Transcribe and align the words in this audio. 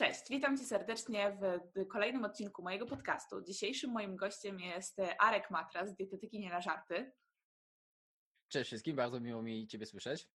Cześć, 0.00 0.28
witam 0.30 0.58
Cię 0.58 0.64
serdecznie 0.64 1.38
w 1.74 1.88
kolejnym 1.88 2.24
odcinku 2.24 2.62
mojego 2.62 2.86
podcastu. 2.86 3.42
Dzisiejszym 3.42 3.90
moim 3.90 4.16
gościem 4.16 4.60
jest 4.60 4.98
Arek 5.18 5.50
Matra 5.50 5.86
z 5.86 5.94
Dietetyki 5.94 6.40
Nie 6.40 6.50
na 6.50 6.60
Żarty. 6.60 7.12
Cześć 8.48 8.66
wszystkim, 8.66 8.96
bardzo 8.96 9.20
miło 9.20 9.42
mi 9.42 9.66
Ciebie 9.66 9.86
słyszeć. 9.86 10.28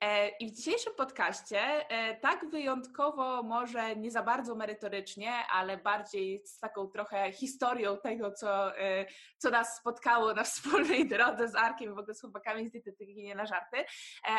E, 0.00 0.28
I 0.28 0.50
w 0.50 0.56
dzisiejszym 0.56 0.94
podcaście, 0.94 1.60
e, 1.60 2.16
tak 2.16 2.50
wyjątkowo, 2.50 3.42
może 3.42 3.96
nie 3.96 4.10
za 4.10 4.22
bardzo 4.22 4.54
merytorycznie, 4.54 5.32
ale 5.52 5.76
bardziej 5.76 6.42
z 6.46 6.58
taką 6.58 6.86
trochę 6.86 7.32
historią 7.32 7.98
tego, 7.98 8.32
co, 8.32 8.78
e, 8.78 9.06
co 9.38 9.50
nas 9.50 9.76
spotkało 9.76 10.34
na 10.34 10.44
wspólnej 10.44 11.08
drodze 11.18 11.48
z 11.48 11.54
Arkiem 11.54 11.94
w 11.94 11.98
ogóle 11.98 12.14
z 12.14 12.20
chłopakami 12.20 12.68
z 12.68 12.70
dietetyki 12.70 13.22
nie 13.22 13.34
na 13.34 13.46
żarty, 13.46 13.84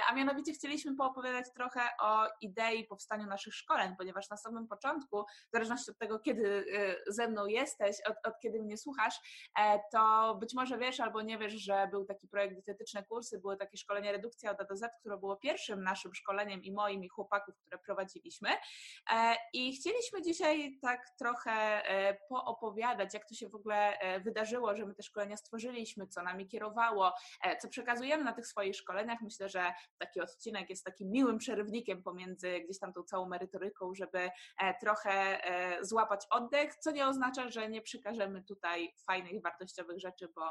a 0.09 0.13
mianowicie 0.13 0.53
chcieliśmy 0.53 0.95
poopowiadać 0.95 1.45
trochę 1.55 1.81
o 2.01 2.27
idei 2.41 2.85
powstaniu 2.85 3.25
naszych 3.25 3.53
szkoleń, 3.53 3.95
ponieważ 3.97 4.29
na 4.29 4.37
samym 4.37 4.67
początku, 4.67 5.23
w 5.23 5.51
zależności 5.53 5.91
od 5.91 5.97
tego, 5.97 6.19
kiedy 6.19 6.65
ze 7.07 7.27
mną 7.27 7.45
jesteś, 7.45 7.97
od, 8.07 8.15
od 8.27 8.39
kiedy 8.41 8.59
mnie 8.59 8.77
słuchasz, 8.77 9.15
to 9.91 10.35
być 10.39 10.53
może 10.53 10.77
wiesz 10.77 10.99
albo 10.99 11.21
nie 11.21 11.37
wiesz, 11.37 11.53
że 11.53 11.87
był 11.91 12.05
taki 12.05 12.27
projekt 12.27 12.55
Dietetyczne 12.55 13.03
Kursy, 13.03 13.39
były 13.39 13.57
takie 13.57 13.77
szkolenia 13.77 14.11
redukcja 14.11 14.51
od 14.51 14.61
A 14.61 14.63
do 14.63 14.75
Z, 14.75 14.91
które 14.99 15.17
było 15.19 15.37
pierwszym 15.37 15.83
naszym 15.83 16.15
szkoleniem 16.15 16.63
i 16.63 16.71
moim, 16.71 17.03
i 17.03 17.09
chłopaków, 17.09 17.55
które 17.57 17.77
prowadziliśmy. 17.77 18.49
E, 19.13 19.35
I 19.53 19.75
chcieliśmy 19.75 20.21
dzisiaj 20.21 20.79
tak 20.81 21.05
trochę 21.19 21.51
e, 21.51 22.17
poopowiadać, 22.29 23.13
jak 23.13 23.27
to 23.27 23.35
się 23.35 23.49
w 23.49 23.55
ogóle 23.55 23.99
e, 23.99 24.19
wydarzyło, 24.19 24.75
że 24.75 24.85
my 24.85 24.95
te 24.95 25.03
szkolenia 25.03 25.37
stworzyliśmy, 25.37 26.07
co 26.07 26.23
nami 26.23 26.47
kierowało, 26.47 27.13
co 27.61 27.69
przekazujemy 27.69 28.23
na 28.23 28.33
tych 28.33 28.47
swoich 28.47 28.75
szkoleniach. 28.75 29.21
Myślę, 29.21 29.49
że 29.49 29.73
taki 29.97 30.21
odcinek 30.21 30.69
jest 30.69 30.85
takim 30.85 31.11
miłym 31.11 31.37
przerywnikiem 31.37 32.03
pomiędzy 32.03 32.59
gdzieś 32.59 32.79
tam 32.79 32.93
tą 32.93 33.03
całą 33.03 33.29
merytoryką, 33.29 33.95
żeby 33.95 34.29
trochę 34.81 35.41
złapać 35.81 36.25
oddech, 36.29 36.75
co 36.75 36.91
nie 36.91 37.07
oznacza, 37.07 37.49
że 37.49 37.69
nie 37.69 37.81
przekażemy 37.81 38.43
tutaj 38.43 38.93
fajnych, 39.07 39.41
wartościowych 39.41 39.99
rzeczy, 39.99 40.27
bo 40.35 40.41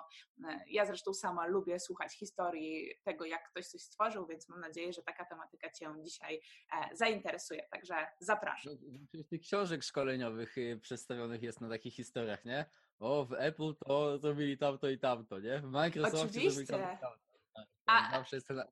ja 0.66 0.86
zresztą 0.86 1.14
sama 1.14 1.46
lubię 1.46 1.80
słuchać 1.80 2.18
historii 2.18 2.94
tego, 3.04 3.24
jak 3.24 3.50
ktoś 3.50 3.66
coś 3.66 3.82
stworzył, 3.82 4.26
więc 4.26 4.47
mam 4.48 4.60
nadzieję, 4.60 4.92
że 4.92 5.02
taka 5.02 5.24
tematyka 5.24 5.70
Cię 5.70 5.94
dzisiaj 6.04 6.40
e, 6.72 6.96
zainteresuje. 6.96 7.68
Także 7.70 8.06
zapraszam. 8.20 8.72
No, 9.14 9.24
tych 9.24 9.40
książek 9.40 9.82
szkoleniowych 9.82 10.58
y, 10.58 10.80
przedstawionych 10.82 11.42
jest 11.42 11.60
na 11.60 11.68
takich 11.68 11.94
historiach, 11.94 12.44
nie? 12.44 12.66
O, 12.98 13.24
w 13.24 13.32
Apple 13.32 13.74
to 13.86 14.18
zrobili 14.18 14.58
tamto 14.58 14.88
i 14.88 14.98
tamto, 14.98 15.38
nie? 15.38 15.58
W 15.58 15.70
Microsoftie 15.70 16.26
Oczywiście. 16.26 16.50
zrobili 16.50 16.88
tamto 16.88 16.94
i 16.94 17.52
tamto. 17.52 17.70
Tak, 17.84 18.04
A... 18.08 18.10
Zawsze 18.10 18.36
jest 18.36 18.48
ten 18.48 18.62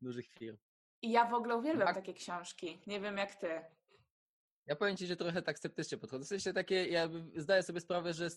dużych 0.00 0.28
firm. 0.28 0.56
I 1.02 1.10
ja 1.10 1.24
w 1.24 1.34
ogóle 1.34 1.56
uwielbiam 1.56 1.86
tak. 1.86 1.96
takie 1.96 2.14
książki. 2.14 2.78
Nie 2.86 3.00
wiem 3.00 3.16
jak 3.16 3.34
Ty. 3.34 3.60
Ja 4.66 4.76
powiem 4.76 4.96
Ci, 4.96 5.06
że 5.06 5.16
trochę 5.16 5.42
tak 5.42 5.58
sceptycznie 5.58 5.98
podchodzę. 5.98 6.24
W 6.24 6.28
sensie 6.28 6.52
takie, 6.52 6.86
ja 6.86 7.08
zdaję 7.36 7.62
sobie 7.62 7.80
sprawę, 7.80 8.12
że 8.12 8.28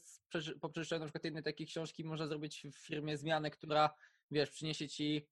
po 0.61 0.69
przeczytaniu 0.69 0.99
na 0.99 1.05
przykład 1.05 1.23
jednej 1.23 1.43
takiej 1.43 1.67
książki 1.67 2.03
można 2.03 2.27
zrobić 2.27 2.67
w 2.73 2.77
firmie 2.77 3.17
zmianę, 3.17 3.51
która, 3.51 3.95
wiesz, 4.31 4.49
przyniesie 4.49 4.87
Ci 4.87 5.27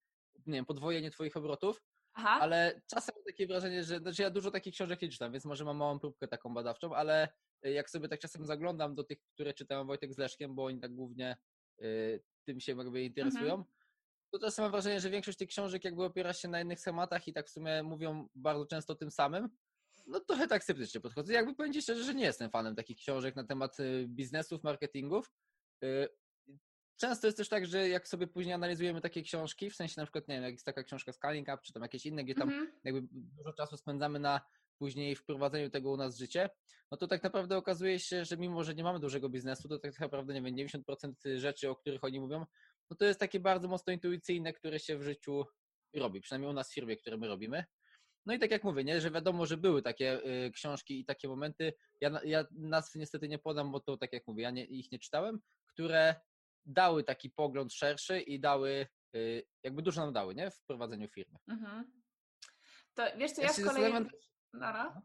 nie 0.47 0.53
wiem, 0.53 0.65
podwojenie 0.65 1.11
twoich 1.11 1.37
obrotów, 1.37 1.81
Aha. 2.13 2.37
ale 2.41 2.81
czasem 2.87 3.15
mam 3.15 3.25
takie 3.25 3.47
wrażenie, 3.47 3.83
że 3.83 3.99
znaczy 3.99 4.21
ja 4.21 4.29
dużo 4.29 4.51
takich 4.51 4.73
książek 4.73 5.01
nie 5.01 5.09
czytam, 5.09 5.31
więc 5.31 5.45
może 5.45 5.65
mam 5.65 5.77
małą 5.77 5.99
próbkę 5.99 6.27
taką 6.27 6.53
badawczą, 6.53 6.95
ale 6.95 7.29
y, 7.65 7.71
jak 7.71 7.89
sobie 7.89 8.07
tak 8.07 8.19
czasem 8.19 8.45
zaglądam 8.45 8.95
do 8.95 9.03
tych, 9.03 9.17
które 9.33 9.53
czytają 9.53 9.85
Wojtek 9.85 10.13
z 10.13 10.17
Leszkiem, 10.17 10.55
bo 10.55 10.65
oni 10.65 10.79
tak 10.79 10.95
głównie 10.95 11.37
y, 11.81 12.23
tym 12.45 12.59
się 12.59 12.75
jakby 12.75 13.03
interesują, 13.03 13.53
mhm. 13.53 13.63
to 14.31 14.39
czasem 14.39 14.63
mam 14.63 14.71
wrażenie, 14.71 14.99
że 14.99 15.09
większość 15.09 15.37
tych 15.37 15.49
książek 15.49 15.83
jakby 15.83 16.03
opiera 16.03 16.33
się 16.33 16.47
na 16.47 16.61
innych 16.61 16.79
schematach 16.79 17.27
i 17.27 17.33
tak 17.33 17.47
w 17.47 17.49
sumie 17.49 17.83
mówią 17.83 18.27
bardzo 18.35 18.65
często 18.65 18.93
o 18.93 18.95
tym 18.95 19.11
samym. 19.11 19.49
No 20.07 20.19
trochę 20.19 20.47
tak 20.47 20.63
sceptycznie 20.63 21.01
podchodzę. 21.01 21.33
Jakby 21.33 21.55
powiedzieć 21.55 21.83
szczerze, 21.83 22.03
że 22.03 22.13
nie 22.13 22.25
jestem 22.25 22.49
fanem 22.49 22.75
takich 22.75 22.97
książek 22.97 23.35
na 23.35 23.43
temat 23.43 23.79
y, 23.79 24.05
biznesów, 24.07 24.63
marketingów. 24.63 25.31
Często 26.97 27.27
jest 27.27 27.37
też 27.37 27.49
tak, 27.49 27.65
że 27.65 27.89
jak 27.89 28.07
sobie 28.07 28.27
później 28.27 28.53
analizujemy 28.53 29.01
takie 29.01 29.21
książki, 29.21 29.69
w 29.69 29.75
sensie 29.75 29.93
na 29.97 30.05
przykład, 30.05 30.27
nie 30.27 30.35
wiem, 30.35 30.43
jak 30.43 30.53
jest 30.53 30.65
taka 30.65 30.83
książka 30.83 31.13
Scaling 31.13 31.47
Up, 31.47 31.57
czy 31.63 31.73
tam 31.73 31.83
jakieś 31.83 32.05
inne, 32.05 32.23
gdzie 32.23 32.35
tam 32.35 32.49
-hmm. 32.49 32.65
jakby 32.83 33.07
dużo 33.11 33.53
czasu 33.53 33.77
spędzamy 33.77 34.19
na 34.19 34.41
później 34.77 35.15
wprowadzeniu 35.15 35.69
tego 35.69 35.91
u 35.91 35.97
nas 35.97 36.15
w 36.15 36.19
życie, 36.19 36.49
no 36.91 36.97
to 36.97 37.07
tak 37.07 37.23
naprawdę 37.23 37.57
okazuje 37.57 37.99
się, 37.99 38.25
że 38.25 38.37
mimo, 38.37 38.63
że 38.63 38.75
nie 38.75 38.83
mamy 38.83 38.99
dużego 38.99 39.29
biznesu, 39.29 39.69
to 39.69 39.79
tak 39.79 39.99
naprawdę, 39.99 40.33
nie 40.33 40.41
wiem, 40.41 40.67
90% 40.67 41.37
rzeczy, 41.37 41.69
o 41.69 41.75
których 41.75 42.03
oni 42.03 42.19
mówią, 42.19 42.45
no 42.89 42.97
to 42.97 43.05
jest 43.05 43.19
takie 43.19 43.39
bardzo 43.39 43.67
mocno 43.67 43.93
intuicyjne, 43.93 44.53
które 44.53 44.79
się 44.79 44.97
w 44.97 45.03
życiu 45.03 45.45
robi, 45.93 46.21
przynajmniej 46.21 46.51
u 46.51 46.53
nas 46.53 46.71
w 46.71 46.73
firmie, 46.73 46.97
które 46.97 47.17
my 47.17 47.27
robimy. 47.27 47.65
No 48.25 48.33
i 48.33 48.39
tak 48.39 48.51
jak 48.51 48.63
mówię, 48.63 48.83
nie, 48.83 49.01
że 49.01 49.11
wiadomo, 49.11 49.45
że 49.45 49.57
były 49.57 49.81
takie 49.81 50.25
y, 50.45 50.51
książki 50.51 50.99
i 50.99 51.05
takie 51.05 51.27
momenty, 51.27 51.73
ja, 52.01 52.19
ja 52.25 52.45
nazw 52.51 52.95
niestety 52.95 53.27
nie 53.27 53.39
podam, 53.39 53.71
bo 53.71 53.79
to 53.79 53.97
tak 53.97 54.13
jak 54.13 54.27
mówię, 54.27 54.43
ja 54.43 54.51
nie, 54.51 54.65
ich 54.65 54.91
nie 54.91 54.99
czytałem, 54.99 55.39
które 55.67 56.15
dały 56.65 57.03
taki 57.03 57.29
pogląd 57.29 57.73
szerszy 57.73 58.19
i 58.19 58.39
dały, 58.39 58.87
y, 59.15 59.43
jakby 59.63 59.81
dużo 59.81 60.01
nam 60.01 60.13
dały, 60.13 60.35
nie? 60.35 60.51
W 60.51 60.61
prowadzeniu 60.61 61.07
firmy. 61.07 61.39
Mhm. 61.47 62.01
To 62.93 63.03
wiesz 63.17 63.31
co, 63.31 63.41
ja, 63.41 63.47
ja 63.47 63.53
z 63.53 63.65
kolei... 63.65 63.93
Nara? 64.53 65.01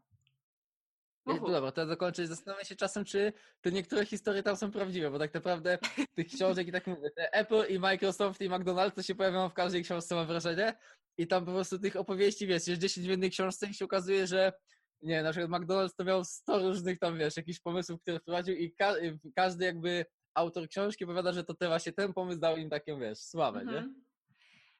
No 1.27 1.39
dobra, 1.39 1.71
to 1.71 1.85
dokończę. 1.85 2.27
Zastanawiam 2.27 2.65
się 2.65 2.75
czasem, 2.75 3.05
czy 3.05 3.33
te 3.61 3.71
niektóre 3.71 4.05
historie 4.05 4.43
tam 4.43 4.55
są 4.55 4.71
prawdziwe, 4.71 5.11
bo 5.11 5.19
tak 5.19 5.33
naprawdę 5.33 5.77
tych 6.15 6.27
książek 6.27 6.67
i 6.67 6.71
tak 6.71 6.87
mówię, 6.87 7.09
Apple 7.31 7.65
i 7.69 7.79
Microsoft 7.79 8.41
i 8.41 8.49
McDonald's 8.49 8.91
to 8.91 9.03
się 9.03 9.15
pojawiają 9.15 9.49
w 9.49 9.53
każdej 9.53 9.83
książce, 9.83 10.15
mam 10.15 10.27
wrażenie. 10.27 10.77
I 11.17 11.27
tam 11.27 11.45
po 11.45 11.51
prostu 11.51 11.79
tych 11.79 11.95
opowieści, 11.95 12.47
wiesz, 12.47 12.67
jest 12.67 12.81
10 12.81 13.07
w 13.07 13.09
jednej 13.09 13.31
książce 13.31 13.67
i 13.67 13.73
się 13.73 13.85
okazuje, 13.85 14.27
że 14.27 14.53
nie, 15.01 15.23
na 15.23 15.31
przykład 15.31 15.61
McDonald's 15.61 15.95
to 15.95 16.03
miał 16.03 16.25
100 16.25 16.59
różnych 16.59 16.99
tam, 16.99 17.17
wiesz, 17.17 17.37
jakichś 17.37 17.59
pomysłów, 17.59 18.01
które 18.01 18.19
wprowadził 18.19 18.55
i 18.55 18.71
ka 18.71 18.95
każdy 19.35 19.65
jakby 19.65 20.05
autor 20.37 20.67
książki 20.67 21.05
powiada, 21.05 21.33
że 21.33 21.43
to 21.43 21.53
te 21.53 21.67
właśnie 21.67 21.93
ten 21.93 22.13
pomysł 22.13 22.39
dał 22.39 22.57
im 22.57 22.69
taką, 22.69 22.99
wiesz, 22.99 23.19
sławę, 23.19 23.59
mhm. 23.59 23.85
nie? 23.85 23.93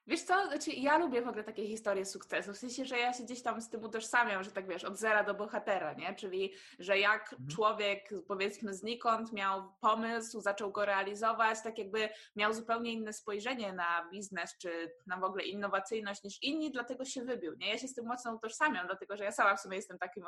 Wiesz 0.08 0.22
co, 0.22 0.46
znaczy 0.46 0.70
ja 0.70 0.98
lubię 0.98 1.22
w 1.22 1.28
ogóle 1.28 1.44
takie 1.44 1.66
historie 1.66 2.04
sukcesu, 2.04 2.52
w 2.52 2.58
sensie, 2.58 2.84
że 2.84 2.98
ja 2.98 3.12
się 3.12 3.24
gdzieś 3.24 3.42
tam 3.42 3.60
z 3.60 3.68
tym 3.68 3.84
utożsamiam, 3.84 4.44
że 4.44 4.50
tak 4.50 4.68
wiesz, 4.68 4.84
od 4.84 4.96
zera 4.96 5.24
do 5.24 5.34
bohatera, 5.34 5.94
nie? 5.94 6.14
Czyli, 6.14 6.54
że 6.78 6.98
jak 6.98 7.32
mhm. 7.32 7.50
człowiek 7.50 8.10
powiedzmy 8.28 8.74
znikąd 8.74 9.32
miał 9.32 9.72
pomysł, 9.80 10.40
zaczął 10.40 10.72
go 10.72 10.84
realizować, 10.84 11.62
tak 11.62 11.78
jakby 11.78 12.08
miał 12.36 12.52
zupełnie 12.52 12.92
inne 12.92 13.12
spojrzenie 13.12 13.72
na 13.72 14.08
biznes, 14.10 14.58
czy 14.58 14.92
na 15.06 15.16
w 15.16 15.24
ogóle 15.24 15.44
innowacyjność 15.44 16.24
niż 16.24 16.42
inni, 16.42 16.70
dlatego 16.70 17.04
się 17.04 17.22
wybił, 17.24 17.54
nie? 17.56 17.68
Ja 17.68 17.78
się 17.78 17.88
z 17.88 17.94
tym 17.94 18.06
mocno 18.06 18.34
utożsamiam, 18.34 18.86
dlatego, 18.86 19.16
że 19.16 19.24
ja 19.24 19.32
sama 19.32 19.56
w 19.56 19.60
sumie 19.60 19.76
jestem 19.76 19.98
takim 19.98 20.24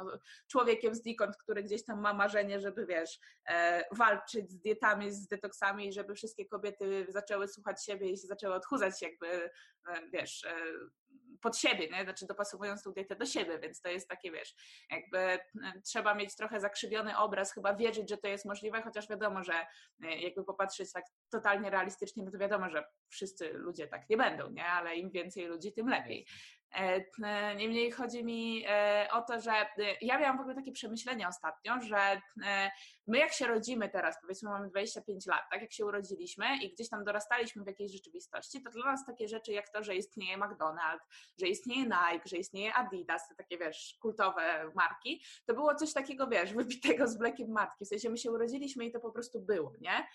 człowiekiem 0.51 0.95
znikąd, 0.95 1.37
który 1.37 1.63
gdzieś 1.63 1.85
tam 1.85 2.01
ma 2.01 2.15
marzenie, 2.15 2.61
żeby 2.61 2.87
wiesz, 2.87 3.19
e, 3.49 3.85
walczyć 3.93 4.51
z 4.51 4.61
dietami, 4.61 5.13
z 5.13 5.27
detoksami, 5.27 5.93
żeby 5.93 6.15
wszystkie 6.15 6.47
kobiety 6.47 7.07
zaczęły 7.09 7.49
słuchać 7.49 7.85
siebie 7.85 8.11
i 8.11 8.19
się 8.19 8.27
zaczęły 8.27 8.55
odchudzać 8.55 9.03
jakby 9.03 9.51
wiesz, 10.13 10.45
e, 10.45 10.55
pod 11.41 11.57
siebie, 11.57 11.89
nie? 11.91 12.05
znaczy 12.05 12.27
dopasowując 12.27 12.83
tą 12.83 12.93
dietę 12.93 13.17
do 13.17 13.27
siebie, 13.27 13.59
więc 13.59 13.81
to 13.81 13.89
jest 13.89 14.09
takie, 14.09 14.33
wiesz, 14.33 14.55
jakby 14.91 15.19
e, 15.19 15.41
trzeba 15.85 16.15
mieć 16.15 16.37
trochę 16.37 16.61
zakrzywiony 16.61 17.19
obraz, 17.19 17.53
chyba 17.53 17.75
wierzyć, 17.75 18.11
że 18.11 18.17
to 18.17 18.29
jest 18.29 18.45
możliwe, 18.45 18.83
chociaż 18.83 19.09
wiadomo, 19.09 19.45
że 19.45 19.67
jakby 20.01 20.45
popatrzeć 20.45 20.93
tak 20.93 21.05
totalnie 21.31 21.71
realistycznie, 21.71 22.25
no 22.25 22.31
to 22.31 22.39
wiadomo, 22.39 22.71
że 22.71 22.85
wszyscy 23.09 23.53
ludzie 23.53 23.89
tak 23.89 24.09
nie 24.11 24.17
będą, 24.17 24.51
nie? 24.51 24.67
Ale 24.67 24.97
im 24.97 25.11
więcej 25.11 25.47
ludzi, 25.47 25.73
tym 25.73 25.89
lepiej. 25.89 26.27
E, 26.75 27.55
niemniej 27.55 27.91
chodzi 27.91 28.25
mi 28.25 28.65
e, 28.69 29.09
o 29.13 29.23
to, 29.23 29.41
że 29.41 29.53
e, 29.53 29.67
ja 30.01 30.19
miałam 30.19 30.37
w 30.37 30.41
ogóle 30.41 30.55
takie 30.55 30.73
przemyślenie 30.73 31.29
ostatnio, 31.29 31.81
że 31.81 32.21
my 33.07 33.19
jak 33.19 33.33
się 33.33 33.47
rodzimy 33.47 33.89
teraz, 33.89 34.21
powiedzmy 34.23 34.51
mamy 34.51 34.69
25 34.69 35.27
lat, 35.27 35.43
tak 35.51 35.63
jak 35.63 35.73
się 35.73 35.87
urodziliśmy 35.87 36.47
i 36.63 36.73
gdzieś 36.73 36.89
tam 36.89 37.05
dorastaliśmy 37.05 37.65
w 37.65 37.67
jakiejś 37.67 37.93
rzeczywistości, 37.93 38.63
to 38.63 38.71
dla 38.71 38.85
nas 38.85 39.07
takie 39.07 39.29
rzeczy 39.29 39.53
jak 39.53 39.69
to, 39.69 39.83
że 39.83 39.95
istnieje 39.95 40.39
McDonald's, 40.39 41.01
że 41.41 41.47
istnieje 41.47 41.83
Nike, 41.83 42.23
że 42.25 42.37
istnieje 42.37 42.75
Adidas, 42.75 43.29
te 43.29 43.35
takie 43.35 43.59
wiesz, 43.59 43.97
kultowe 44.01 44.71
marki, 44.75 45.23
to 45.47 45.55
było 45.55 45.75
coś 45.75 45.93
takiego, 45.93 46.27
wiesz, 46.27 46.55
wybitego 46.55 47.09
z 47.09 47.19
blekiem 47.19 47.51
matki, 47.51 47.85
w 47.85 47.89
sensie 47.89 48.11
my 48.11 48.19
się 48.19 48.31
urodziliśmy 48.31 48.85
i 48.85 48.93
to 48.93 49.01
po 49.01 49.13
prostu 49.13 49.41
było, 49.41 49.73
nie? 49.81 50.07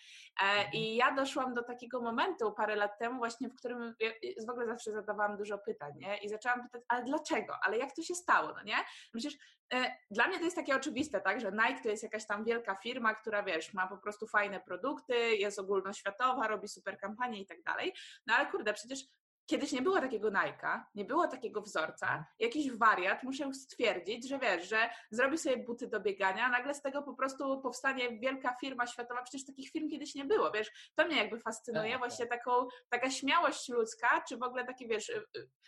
I 0.74 0.96
ja 0.96 1.16
doszłam 1.16 1.54
do 1.54 1.64
takiego 1.64 2.02
momentu 2.02 2.52
parę 2.52 2.76
lat 2.76 3.00
temu 3.00 3.18
właśnie, 3.18 3.50
w 3.50 3.56
którym 3.56 3.96
ja 4.00 4.12
w 4.48 4.50
ogóle 4.50 4.68
zawsze 4.68 4.92
zadawałam 4.92 5.38
dużo 5.38 5.58
pytań, 5.58 5.94
nie? 5.98 6.18
I 6.18 6.30
zaczęłam 6.30 6.45
pytać, 6.54 6.82
ale 6.88 7.04
dlaczego? 7.04 7.58
Ale 7.62 7.78
jak 7.78 7.96
to 7.96 8.02
się 8.02 8.16
stało, 8.16 8.54
no 8.58 8.64
nie? 8.64 8.78
Przecież 9.14 9.34
e, 9.74 9.96
dla 10.12 10.28
mnie 10.28 10.38
to 10.38 10.44
jest 10.44 10.56
takie 10.56 10.76
oczywiste, 10.76 11.22
tak, 11.22 11.42
że 11.42 11.52
Nike 11.52 11.84
to 11.84 11.90
jest 11.90 12.04
jakaś 12.04 12.28
tam 12.28 12.46
wielka 12.46 12.76
firma, 12.76 13.16
która, 13.16 13.44
wiesz, 13.44 13.74
ma 13.74 13.88
po 13.88 13.98
prostu 13.98 14.28
fajne 14.28 14.60
produkty, 14.60 15.36
jest 15.36 15.60
ogólnoświatowa, 15.60 16.48
robi 16.48 16.68
super 16.68 16.98
kampanie 16.98 17.42
i 17.42 17.46
tak 17.46 17.64
dalej, 17.64 17.94
no 18.28 18.36
ale 18.36 18.46
kurde, 18.52 18.74
przecież 18.74 19.00
Kiedyś 19.46 19.72
nie 19.72 19.82
było 19.82 20.02
takiego 20.02 20.32
Nike'a, 20.32 20.82
nie 20.96 21.06
było 21.06 21.28
takiego 21.28 21.62
wzorca. 21.62 22.06
Mhm. 22.06 22.26
Jakiś 22.40 22.72
wariat 22.72 23.24
musiał 23.24 23.54
stwierdzić, 23.54 24.30
że 24.30 24.40
wiesz, 24.40 24.70
że 24.70 24.90
zrobi 25.12 25.38
sobie 25.38 25.58
buty 25.58 25.88
do 25.88 26.00
biegania, 26.00 26.46
a 26.46 26.50
nagle 26.50 26.74
z 26.74 26.82
tego 26.82 27.02
po 27.04 27.14
prostu 27.14 27.62
powstanie 27.62 28.20
wielka 28.20 28.56
firma 28.62 28.88
światowa. 28.88 29.22
Przecież 29.24 29.46
takich 29.46 29.72
firm 29.72 29.90
kiedyś 29.90 30.16
nie 30.16 30.26
było, 30.26 30.52
wiesz. 30.52 30.92
To 30.96 31.06
mnie 31.06 31.18
jakby 31.18 31.40
fascynuje, 31.40 31.92
tak, 31.92 32.00
właśnie 32.00 32.26
tak. 32.26 32.40
taką, 32.40 32.68
taka 32.90 33.10
śmiałość 33.12 33.70
ludzka, 33.70 34.24
czy 34.30 34.38
w 34.38 34.44
ogóle 34.44 34.66
takie, 34.66 34.88
wiesz, 34.88 35.12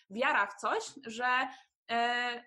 wiara 0.09 0.47
w 0.47 0.55
coś, 0.55 0.83
że 1.05 1.47
e, 1.91 2.43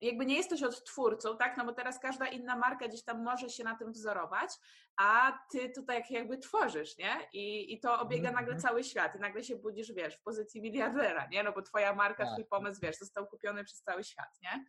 jakby 0.00 0.26
nie 0.26 0.36
jesteś 0.36 0.62
odtwórcą, 0.62 1.36
tak? 1.36 1.56
No 1.56 1.64
bo 1.64 1.72
teraz 1.72 1.98
każda 1.98 2.26
inna 2.26 2.56
marka 2.56 2.88
gdzieś 2.88 3.04
tam 3.04 3.22
może 3.22 3.50
się 3.50 3.64
na 3.64 3.76
tym 3.76 3.92
wzorować, 3.92 4.50
a 4.96 5.38
ty 5.50 5.70
tutaj 5.70 6.02
jakby 6.10 6.38
tworzysz, 6.38 6.98
nie? 6.98 7.16
I, 7.32 7.72
i 7.72 7.80
to 7.80 8.00
obiega 8.00 8.28
mm 8.28 8.32
-hmm. 8.32 8.40
nagle 8.40 8.56
cały 8.56 8.84
świat 8.84 9.16
i 9.16 9.18
nagle 9.18 9.44
się 9.44 9.56
budzisz, 9.56 9.92
wiesz, 9.92 10.16
w 10.16 10.22
pozycji 10.22 10.62
miliardera, 10.62 11.26
nie? 11.26 11.42
No 11.42 11.52
bo 11.52 11.62
twoja 11.62 11.94
marka, 11.94 12.24
tak. 12.24 12.32
twój 12.32 12.44
pomysł, 12.44 12.80
wiesz, 12.82 12.96
został 12.96 13.26
kupiony 13.26 13.64
przez 13.64 13.82
cały 13.82 14.04
świat, 14.04 14.40
nie? 14.42 14.64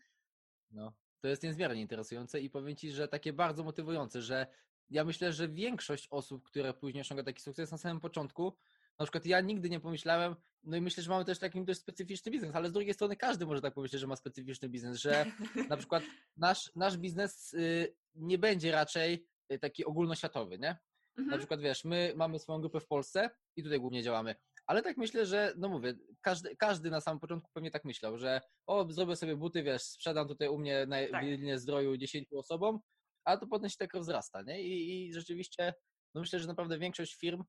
No, 0.71 0.93
to 1.19 1.27
jest 1.27 1.43
niezmiernie 1.43 1.81
interesujące 1.81 2.39
i 2.41 2.49
powiem 2.49 2.75
Ci, 2.75 2.91
że 2.91 3.07
takie 3.07 3.33
bardzo 3.33 3.63
motywujące, 3.63 4.21
że 4.21 4.47
ja 4.89 5.03
myślę, 5.03 5.33
że 5.33 5.49
większość 5.49 6.07
osób, 6.11 6.43
które 6.43 6.73
później 6.73 7.01
osiąga 7.01 7.23
taki 7.23 7.41
sukces 7.41 7.71
na 7.71 7.77
samym 7.77 7.99
początku, 7.99 8.57
na 8.99 9.05
przykład 9.05 9.25
ja 9.25 9.41
nigdy 9.41 9.69
nie 9.69 9.79
pomyślałem, 9.79 10.35
no 10.63 10.77
i 10.77 10.81
myślę, 10.81 11.03
że 11.03 11.09
mamy 11.09 11.25
też 11.25 11.39
taki 11.39 11.65
dość 11.65 11.79
specyficzny 11.79 12.31
biznes, 12.31 12.55
ale 12.55 12.69
z 12.69 12.71
drugiej 12.71 12.93
strony 12.93 13.15
każdy 13.15 13.45
może 13.45 13.61
tak 13.61 13.73
pomyśleć, 13.73 14.01
że 14.01 14.07
ma 14.07 14.15
specyficzny 14.15 14.69
biznes, 14.69 14.97
że 14.97 15.25
na 15.69 15.77
przykład 15.77 16.03
nasz, 16.37 16.71
nasz 16.75 16.97
biznes 16.97 17.53
y, 17.53 17.95
nie 18.15 18.37
będzie 18.37 18.71
raczej 18.71 19.27
y, 19.51 19.59
taki 19.59 19.85
ogólnoświatowy, 19.85 20.59
nie? 20.59 20.77
Mhm. 21.17 21.27
Na 21.27 21.37
przykład 21.37 21.61
wiesz, 21.61 21.85
my 21.85 22.13
mamy 22.15 22.39
swoją 22.39 22.59
grupę 22.59 22.79
w 22.79 22.87
Polsce 22.87 23.29
i 23.55 23.63
tutaj 23.63 23.79
głównie 23.79 24.03
działamy, 24.03 24.35
ale 24.67 24.81
tak 24.81 24.97
myślę, 24.97 25.25
że, 25.25 25.53
no 25.57 25.69
mówię, 25.69 25.93
każdy, 26.21 26.55
każdy 26.55 26.89
na 26.89 27.01
samym 27.01 27.19
początku 27.19 27.51
pewnie 27.53 27.71
tak 27.71 27.85
myślał, 27.85 28.17
że 28.17 28.41
o, 28.67 28.91
zrobię 28.91 29.15
sobie 29.15 29.35
buty, 29.35 29.63
wiesz, 29.63 29.81
sprzedam 29.81 30.27
tutaj 30.27 30.47
u 30.47 30.57
mnie 30.57 30.85
na 30.85 30.97
tak. 31.11 31.25
zdroju 31.55 31.97
10 31.97 32.33
osobom, 32.33 32.79
a 33.23 33.37
to 33.37 33.47
potem 33.47 33.69
się 33.69 33.77
tak 33.77 33.93
rozrasta, 33.93 34.41
nie? 34.41 34.61
I, 34.61 35.07
i 35.07 35.13
rzeczywiście, 35.13 35.73
no 36.15 36.21
myślę, 36.21 36.39
że 36.39 36.47
naprawdę 36.47 36.79
większość 36.79 37.15
firm 37.15 37.43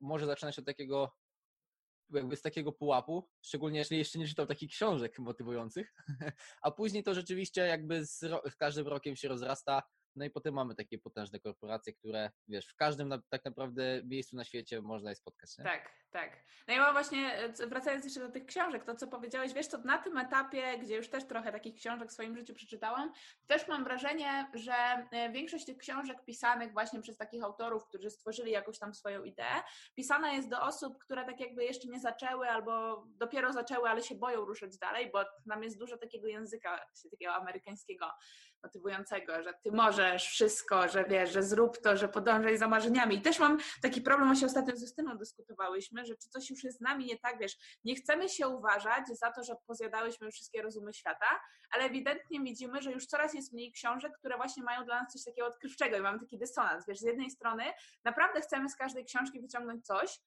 może 0.00 0.26
zaczynać 0.26 0.58
od 0.58 0.66
takiego 0.66 1.16
jakby 2.10 2.36
z 2.36 2.42
takiego 2.42 2.72
pułapu, 2.72 3.28
szczególnie 3.42 3.78
jeżeli 3.78 3.98
jeszcze 3.98 4.18
nie 4.18 4.26
czytał 4.26 4.46
takich 4.46 4.70
książek 4.70 5.18
motywujących, 5.18 5.94
a 6.62 6.70
później 6.70 7.02
to 7.02 7.14
rzeczywiście 7.14 7.60
jakby 7.60 8.06
z, 8.06 8.18
z 8.50 8.56
każdym 8.56 8.88
rokiem 8.88 9.16
się 9.16 9.28
rozrasta, 9.28 9.82
no 10.16 10.24
i 10.24 10.30
potem 10.30 10.54
mamy 10.54 10.74
takie 10.74 10.98
potężne 10.98 11.40
korporacje, 11.40 11.92
które 11.92 12.30
wiesz, 12.48 12.66
w 12.66 12.76
każdym 12.76 13.08
na, 13.08 13.22
tak 13.28 13.44
naprawdę 13.44 14.02
miejscu 14.04 14.36
na 14.36 14.44
świecie 14.44 14.82
można 14.82 15.10
je 15.10 15.16
spotkać. 15.16 15.58
Nie? 15.58 15.64
Tak, 15.64 15.90
tak. 16.10 16.36
No 16.68 16.74
i 16.74 16.78
mam 16.78 16.92
właśnie, 16.92 17.34
e, 17.34 17.66
wracając 17.66 18.04
jeszcze 18.04 18.20
do 18.20 18.28
tych 18.28 18.46
książek, 18.46 18.84
to 18.84 18.94
co 18.94 19.06
powiedziałeś, 19.06 19.52
wiesz, 19.52 19.68
to 19.68 19.78
na 19.78 19.98
tym 19.98 20.18
etapie, 20.18 20.78
gdzie 20.78 20.96
już 20.96 21.08
też 21.08 21.24
trochę 21.24 21.52
takich 21.52 21.74
książek 21.74 22.08
w 22.08 22.12
swoim 22.12 22.36
życiu 22.36 22.54
przeczytałam, 22.54 23.12
też 23.46 23.68
mam 23.68 23.84
wrażenie, 23.84 24.50
że 24.54 24.74
e, 25.12 25.32
większość 25.32 25.66
tych 25.66 25.76
książek 25.76 26.24
pisanych 26.24 26.72
właśnie 26.72 27.00
przez 27.00 27.16
takich 27.16 27.44
autorów, 27.44 27.84
którzy 27.84 28.10
stworzyli 28.10 28.52
jakąś 28.52 28.78
tam 28.78 28.94
swoją 28.94 29.24
ideę, 29.24 29.62
pisana 29.94 30.32
jest 30.32 30.48
do 30.48 30.62
osób, 30.62 30.98
które 30.98 31.24
tak 31.24 31.40
jakby 31.40 31.64
jeszcze 31.64 31.88
nie 31.88 32.00
zaczęły 32.00 32.48
albo 32.48 33.04
dopiero 33.06 33.52
zaczęły, 33.52 33.88
ale 33.88 34.02
się 34.02 34.14
boją 34.14 34.44
ruszać 34.44 34.78
dalej, 34.78 35.10
bo 35.12 35.24
nam 35.46 35.62
jest 35.62 35.78
dużo 35.78 35.96
takiego 35.96 36.26
języka, 36.26 36.80
takiego 37.10 37.34
amerykańskiego, 37.34 38.10
motywującego, 38.62 39.42
że 39.42 39.54
ty 39.62 39.72
możesz 39.72 40.28
wszystko, 40.28 40.88
że 40.88 41.04
wiesz, 41.04 41.32
że 41.32 41.42
zrób 41.42 41.78
to, 41.78 41.96
że 41.96 42.08
podążaj 42.08 42.58
za 42.58 42.68
marzeniami. 42.68 43.16
I 43.16 43.22
też 43.22 43.38
mam 43.38 43.58
taki 43.82 44.00
problem, 44.00 44.28
właśnie 44.28 44.46
ostatnio 44.46 44.76
z 44.76 44.82
Justyną 44.82 45.18
dyskutowałyśmy, 45.18 46.06
że 46.06 46.16
czy 46.16 46.28
coś 46.28 46.50
już 46.50 46.64
jest 46.64 46.78
z 46.78 46.80
nami 46.80 47.06
nie 47.06 47.18
tak, 47.18 47.38
wiesz, 47.38 47.56
nie 47.84 47.94
chcemy 47.94 48.28
się 48.28 48.48
uważać 48.48 49.06
za 49.08 49.32
to, 49.32 49.44
że 49.44 49.54
pozjadałyśmy 49.66 50.30
wszystkie 50.30 50.62
rozumy 50.62 50.92
świata, 50.94 51.40
ale 51.70 51.84
ewidentnie 51.84 52.40
widzimy, 52.40 52.82
że 52.82 52.92
już 52.92 53.06
coraz 53.06 53.34
jest 53.34 53.52
mniej 53.52 53.72
książek, 53.72 54.12
które 54.18 54.36
właśnie 54.36 54.62
mają 54.62 54.84
dla 54.84 55.02
nas 55.02 55.12
coś 55.12 55.24
takiego 55.24 55.46
odkrywczego 55.46 55.96
i 55.96 56.00
mamy 56.00 56.18
taki 56.18 56.38
dysonans, 56.38 56.86
wiesz, 56.88 56.98
z 56.98 57.02
jednej 57.02 57.30
strony 57.30 57.64
naprawdę 58.04 58.40
chcemy 58.40 58.68
z 58.68 58.76
każdej 58.76 59.04
książki 59.04 59.40
wyciągnąć 59.40 59.86
coś, 59.86 60.20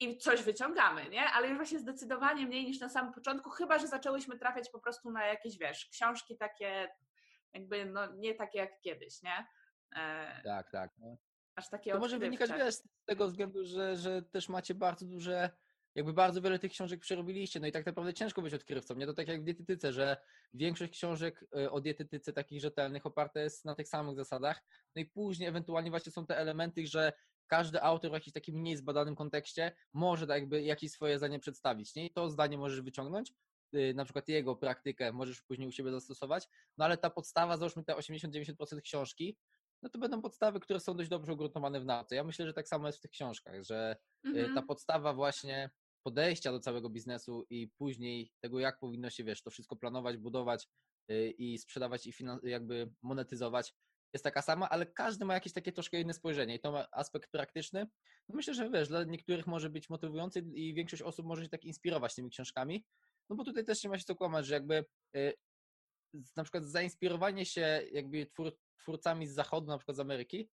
i 0.00 0.18
coś 0.18 0.42
wyciągamy, 0.42 1.08
nie? 1.08 1.24
Ale 1.24 1.48
już 1.48 1.56
właśnie 1.56 1.78
zdecydowanie 1.78 2.46
mniej 2.46 2.64
niż 2.64 2.80
na 2.80 2.88
samym 2.88 3.12
początku, 3.12 3.50
chyba 3.50 3.78
że 3.78 3.86
zaczęłyśmy 3.86 4.38
trafiać 4.38 4.70
po 4.70 4.80
prostu 4.80 5.10
na 5.10 5.26
jakieś, 5.26 5.58
wiesz, 5.58 5.88
książki 5.92 6.36
takie 6.36 6.88
jakby 7.54 7.84
no, 7.84 8.14
nie 8.14 8.34
takie 8.34 8.58
jak 8.58 8.80
kiedyś, 8.80 9.22
nie? 9.22 9.46
E, 9.96 10.40
tak, 10.44 10.70
tak. 10.70 10.90
No. 10.98 11.16
Aż 11.54 11.68
takie 11.70 11.92
To 11.92 11.98
może 11.98 12.18
wynikać 12.18 12.50
wiesz, 12.52 12.74
z 12.74 12.88
tego 13.04 13.28
względu, 13.28 13.64
że, 13.64 13.96
że 13.96 14.22
też 14.22 14.48
macie 14.48 14.74
bardzo 14.74 15.06
duże, 15.06 15.50
jakby 15.94 16.12
bardzo 16.12 16.42
wiele 16.42 16.58
tych 16.58 16.72
książek 16.72 17.00
przerobiliście, 17.00 17.60
no 17.60 17.66
i 17.66 17.72
tak 17.72 17.86
naprawdę 17.86 18.14
ciężko 18.14 18.42
być 18.42 18.54
odkrywcą, 18.54 18.94
nie? 18.94 19.06
To 19.06 19.14
tak 19.14 19.28
jak 19.28 19.40
w 19.40 19.44
dietetyce, 19.44 19.92
że 19.92 20.16
większość 20.54 20.92
książek 20.92 21.44
e, 21.56 21.70
o 21.70 21.80
dietetyce 21.80 22.32
takich 22.32 22.60
rzetelnych 22.60 23.06
oparte 23.06 23.42
jest 23.42 23.64
na 23.64 23.74
tych 23.74 23.88
samych 23.88 24.16
zasadach, 24.16 24.62
no 24.96 25.02
i 25.02 25.06
później 25.06 25.48
ewentualnie 25.48 25.90
właśnie 25.90 26.12
są 26.12 26.26
te 26.26 26.38
elementy, 26.38 26.86
że 26.86 27.12
każdy 27.46 27.82
autor 27.82 28.10
w 28.10 28.14
jakimś 28.14 28.32
takim 28.32 28.54
mniej 28.54 28.76
zbadanym 28.76 29.16
kontekście 29.16 29.72
może 29.92 30.26
tak 30.26 30.40
jakby 30.40 30.62
jakieś 30.62 30.90
swoje 30.90 31.18
zdanie 31.18 31.38
przedstawić, 31.38 31.94
nie? 31.94 32.06
I 32.06 32.10
to 32.10 32.30
zdanie 32.30 32.58
możesz 32.58 32.80
wyciągnąć, 32.80 33.32
na 33.94 34.04
przykład 34.04 34.28
jego 34.28 34.56
praktykę 34.56 35.12
możesz 35.12 35.42
później 35.42 35.68
u 35.68 35.72
siebie 35.72 35.90
zastosować, 35.90 36.48
no 36.78 36.84
ale 36.84 36.96
ta 36.96 37.10
podstawa, 37.10 37.56
załóżmy 37.56 37.84
te 37.84 37.94
80-90% 37.94 38.80
książki, 38.80 39.36
no 39.82 39.88
to 39.88 39.98
będą 39.98 40.22
podstawy, 40.22 40.60
które 40.60 40.80
są 40.80 40.96
dość 40.96 41.10
dobrze 41.10 41.32
ugruntowane 41.32 41.80
w 41.80 41.84
nauce. 41.84 42.16
Ja 42.16 42.24
myślę, 42.24 42.46
że 42.46 42.52
tak 42.52 42.68
samo 42.68 42.86
jest 42.86 42.98
w 42.98 43.02
tych 43.02 43.10
książkach, 43.10 43.62
że 43.62 43.96
y, 44.26 44.28
mhm. 44.28 44.54
ta 44.54 44.62
podstawa 44.62 45.14
właśnie 45.14 45.70
podejścia 46.02 46.52
do 46.52 46.60
całego 46.60 46.90
biznesu 46.90 47.46
i 47.50 47.68
później 47.68 48.32
tego, 48.40 48.60
jak 48.60 48.78
powinno 48.78 49.10
się, 49.10 49.24
wiesz, 49.24 49.42
to 49.42 49.50
wszystko 49.50 49.76
planować, 49.76 50.16
budować 50.16 50.68
y, 51.10 51.30
i 51.30 51.58
sprzedawać 51.58 52.06
i 52.06 52.12
jakby 52.42 52.92
monetyzować, 53.02 53.74
jest 54.12 54.24
taka 54.24 54.42
sama, 54.42 54.68
ale 54.68 54.86
każdy 54.86 55.24
ma 55.24 55.34
jakieś 55.34 55.52
takie 55.52 55.72
troszkę 55.72 56.00
inne 56.00 56.14
spojrzenie 56.14 56.54
i 56.54 56.60
to 56.60 56.72
ma 56.72 56.86
aspekt 56.90 57.30
praktyczny. 57.30 57.86
No 58.28 58.36
myślę, 58.36 58.54
że 58.54 58.70
wiesz, 58.70 58.88
dla 58.88 59.04
niektórych 59.04 59.46
może 59.46 59.70
być 59.70 59.90
motywujący 59.90 60.44
i 60.54 60.74
większość 60.74 61.02
osób 61.02 61.26
może 61.26 61.42
się 61.42 61.48
tak 61.48 61.64
inspirować 61.64 62.14
tymi 62.14 62.30
książkami, 62.30 62.84
no 63.30 63.36
bo 63.36 63.44
tutaj 63.44 63.64
też 63.64 63.84
nie 63.84 63.90
ma 63.90 63.98
się 63.98 64.04
co 64.04 64.16
kłamać, 64.16 64.46
że 64.46 64.54
jakby 64.54 64.84
y, 65.16 65.34
na 66.36 66.42
przykład 66.42 66.64
zainspirowanie 66.64 67.46
się 67.46 67.82
jakby 67.92 68.26
twór, 68.26 68.56
twórcami 68.78 69.26
z 69.26 69.34
zachodu, 69.34 69.66
na 69.66 69.78
przykład 69.78 69.96
z 69.96 70.00
Ameryki, 70.00 70.50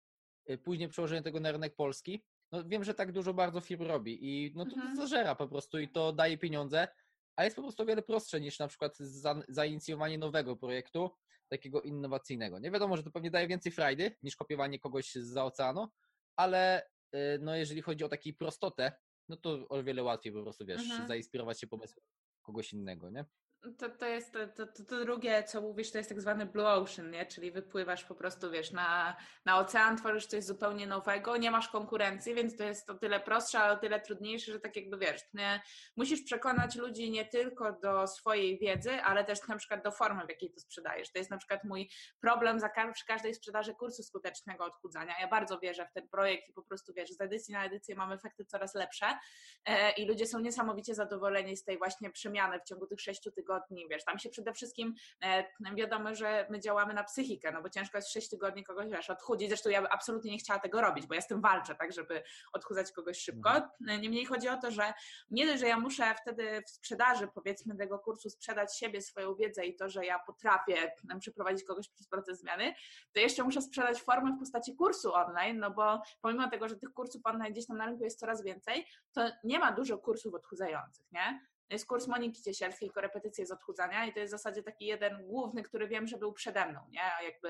y, 0.50 0.58
później 0.58 0.90
przełożenie 0.90 1.22
tego 1.22 1.40
na 1.40 1.52
rynek 1.52 1.76
polski, 1.76 2.24
no 2.52 2.64
wiem, 2.66 2.84
że 2.84 2.94
tak 2.94 3.12
dużo 3.12 3.34
bardzo 3.34 3.62
firm 3.62 3.84
robi 3.84 4.18
i 4.22 4.52
no 4.56 4.66
to, 4.66 4.76
mhm. 4.76 4.96
to 4.96 5.02
zażera 5.02 5.36
po 5.36 5.48
prostu 5.48 5.80
i 5.80 5.90
to 5.90 6.14
daje 6.14 6.38
pieniądze, 6.38 6.88
a 7.36 7.44
jest 7.44 7.56
po 7.56 7.62
prostu 7.62 7.84
o 7.84 7.86
wiele 7.86 8.02
prostsze 8.02 8.42
niż 8.42 8.60
na 8.60 8.68
przykład 8.68 8.98
za, 8.98 9.44
zainicjowanie 9.50 10.18
nowego 10.18 10.56
projektu, 10.56 11.12
takiego 11.52 11.82
innowacyjnego. 11.82 12.60
Nie 12.60 12.72
wiadomo, 12.72 12.98
że 12.98 13.04
to 13.04 13.12
pewnie 13.12 13.32
daje 13.32 13.48
więcej 13.48 13.72
frajdy 13.72 14.16
niż 14.24 14.36
kopiowanie 14.36 14.80
kogoś 14.80 15.14
z 15.16 15.38
oceanu, 15.38 15.88
ale 16.36 16.86
y, 17.16 17.40
no 17.42 17.56
jeżeli 17.56 17.82
chodzi 17.82 18.04
o 18.04 18.10
taką 18.10 18.30
prostotę, 18.40 18.92
no 19.30 19.38
to 19.38 19.68
o 19.70 19.84
wiele 19.84 20.04
łatwiej 20.04 20.34
po 20.34 20.44
prostu, 20.44 20.66
wiesz, 20.66 20.82
mhm. 20.82 21.08
zainspirować 21.08 21.60
się 21.60 21.68
pomysłem 21.68 22.06
kogoś 22.50 22.74
innego, 22.74 23.10
nie? 23.10 23.26
To, 23.78 23.90
to 23.90 24.06
jest 24.06 24.34
to, 24.34 24.48
to, 24.48 24.84
to, 24.84 25.06
drugie, 25.06 25.44
co 25.44 25.62
mówisz, 25.62 25.92
to 25.92 25.98
jest 25.98 26.10
tak 26.10 26.22
zwany 26.22 26.46
blue 26.46 26.68
ocean, 26.68 27.12
nie? 27.12 27.26
czyli 27.26 27.52
wypływasz 27.52 28.06
po 28.06 28.16
prostu, 28.16 28.52
wiesz, 28.52 28.72
na, 28.72 29.18
na 29.46 29.60
ocean, 29.60 29.98
tworzysz 29.98 30.26
coś 30.26 30.44
zupełnie 30.44 30.88
nowego, 30.88 31.38
nie 31.38 31.52
masz 31.52 31.70
konkurencji, 31.70 32.36
więc 32.36 32.58
to 32.58 32.64
jest 32.64 32.90
o 32.90 32.94
tyle 32.94 33.20
prostsze, 33.20 33.60
ale 33.60 33.74
o 33.74 33.78
tyle 33.78 34.00
trudniejsze, 34.00 34.52
że 34.52 34.60
tak 34.60 34.76
jakby, 34.76 34.98
wiesz, 34.98 35.22
nie, 35.34 35.62
musisz 35.98 36.22
przekonać 36.22 36.76
ludzi 36.76 37.12
nie 37.12 37.26
tylko 37.26 37.74
do 37.84 38.08
swojej 38.08 38.60
wiedzy, 38.60 38.92
ale 38.92 39.26
też 39.26 39.48
na 39.48 39.58
przykład 39.58 39.84
do 39.84 39.92
formy, 39.92 40.26
w 40.26 40.30
jakiej 40.30 40.52
to 40.52 40.60
sprzedajesz. 40.60 41.12
To 41.12 41.20
jest 41.20 41.32
na 41.32 41.38
przykład 41.38 41.64
mój 41.64 41.90
problem 42.22 42.60
za, 42.60 42.70
przy 42.94 43.06
każdej 43.06 43.34
sprzedaży 43.34 43.74
kursu 43.74 44.04
skutecznego 44.04 44.66
odchudzania. 44.66 45.14
Ja 45.22 45.28
bardzo 45.28 45.60
wierzę 45.60 45.86
w 45.86 45.94
ten 45.94 46.10
projekt 46.10 46.50
i 46.50 46.54
po 46.54 46.64
prostu, 46.64 46.94
wiesz, 46.94 47.10
z 47.10 47.22
edycji 47.22 47.54
na 47.54 47.66
edycję 47.66 47.96
mamy 47.96 48.16
efekty 48.16 48.46
coraz 48.46 48.76
lepsze 48.76 49.06
e, 49.66 49.92
i 49.92 50.06
ludzie 50.06 50.28
są 50.28 50.40
niesamowicie 50.40 50.96
zadowoleni 50.96 51.58
z 51.58 51.64
tej 51.64 51.78
właśnie 51.78 52.12
przemiany 52.12 52.60
w 52.60 52.64
ciągu 52.64 52.88
tych 52.88 53.02
sześciu 53.02 53.32
tygodni 53.32 53.49
tygodni, 53.50 53.88
wiesz, 53.90 54.04
tam 54.04 54.20
się 54.20 54.30
przede 54.30 54.54
wszystkim 54.54 54.94
e, 55.24 55.46
wiadomo, 55.76 56.16
że 56.16 56.48
my 56.50 56.60
działamy 56.60 56.94
na 56.94 57.04
psychikę, 57.04 57.52
no 57.52 57.62
bo 57.62 57.70
ciężko 57.70 57.98
jest 57.98 58.12
6 58.12 58.30
tygodni 58.30 58.64
kogoś, 58.64 58.90
wiesz, 58.90 59.10
odchudzić, 59.10 59.50
zresztą 59.50 59.70
ja 59.70 59.90
absolutnie 59.90 60.32
nie 60.32 60.38
chciała 60.38 60.60
tego 60.60 60.82
robić, 60.82 61.08
bo 61.08 61.16
ja 61.16 61.22
z 61.22 61.28
tym 61.28 61.42
walczę, 61.42 61.76
tak, 61.76 61.94
żeby 61.94 62.24
odchudzać 62.54 62.92
kogoś 62.92 63.20
szybko. 63.20 63.50
Mhm. 63.50 63.70
E, 63.88 63.98
niemniej 63.98 64.26
chodzi 64.26 64.50
o 64.50 64.58
to, 64.58 64.72
że 64.72 64.94
nie 65.32 65.48
dość, 65.48 65.60
że 65.60 65.68
ja 65.68 65.80
muszę 65.80 66.16
wtedy 66.22 66.62
w 66.68 66.70
sprzedaży, 66.70 67.28
powiedzmy, 67.36 67.76
tego 67.76 68.00
kursu 68.00 68.30
sprzedać 68.30 68.78
siebie, 68.78 69.02
swoją 69.02 69.36
wiedzę 69.36 69.66
i 69.66 69.76
to, 69.76 69.90
że 69.90 70.06
ja 70.06 70.20
potrafię 70.20 70.92
przeprowadzić 71.20 71.68
kogoś 71.68 71.90
przez 71.90 72.08
proces 72.08 72.40
zmiany, 72.40 72.74
to 73.14 73.20
jeszcze 73.20 73.44
muszę 73.44 73.62
sprzedać 73.62 74.02
formę 74.02 74.36
w 74.36 74.40
postaci 74.40 74.76
kursu 74.76 75.14
online, 75.14 75.60
no 75.60 75.72
bo 75.72 76.02
pomimo 76.22 76.50
tego, 76.50 76.70
że 76.70 76.76
tych 76.76 76.94
kursów 76.94 77.22
online 77.24 77.54
gdzieś 77.54 77.68
tam 77.68 77.78
na 77.78 77.86
rynku 77.86 78.04
jest 78.04 78.20
coraz 78.20 78.44
więcej, 78.44 78.86
to 79.14 79.30
nie 79.44 79.60
ma 79.60 79.72
dużo 79.72 79.98
kursów 79.98 80.34
odchudzających, 80.34 81.12
nie? 81.12 81.50
Jest 81.70 81.88
kurs 81.88 82.08
Moniki 82.08 82.44
Ciesielskiej, 82.44 82.90
korepetycje 82.90 83.46
z 83.46 83.52
odchudzania 83.52 84.06
i 84.06 84.14
to 84.14 84.20
jest 84.20 84.34
w 84.34 84.38
zasadzie 84.38 84.64
taki 84.64 84.86
jeden 84.86 85.28
główny, 85.28 85.64
który 85.64 85.88
wiem, 85.88 86.08
że 86.08 86.18
był 86.18 86.34
przede 86.34 86.66
mną, 86.66 86.80
nie? 86.90 87.02
Jakby 87.24 87.50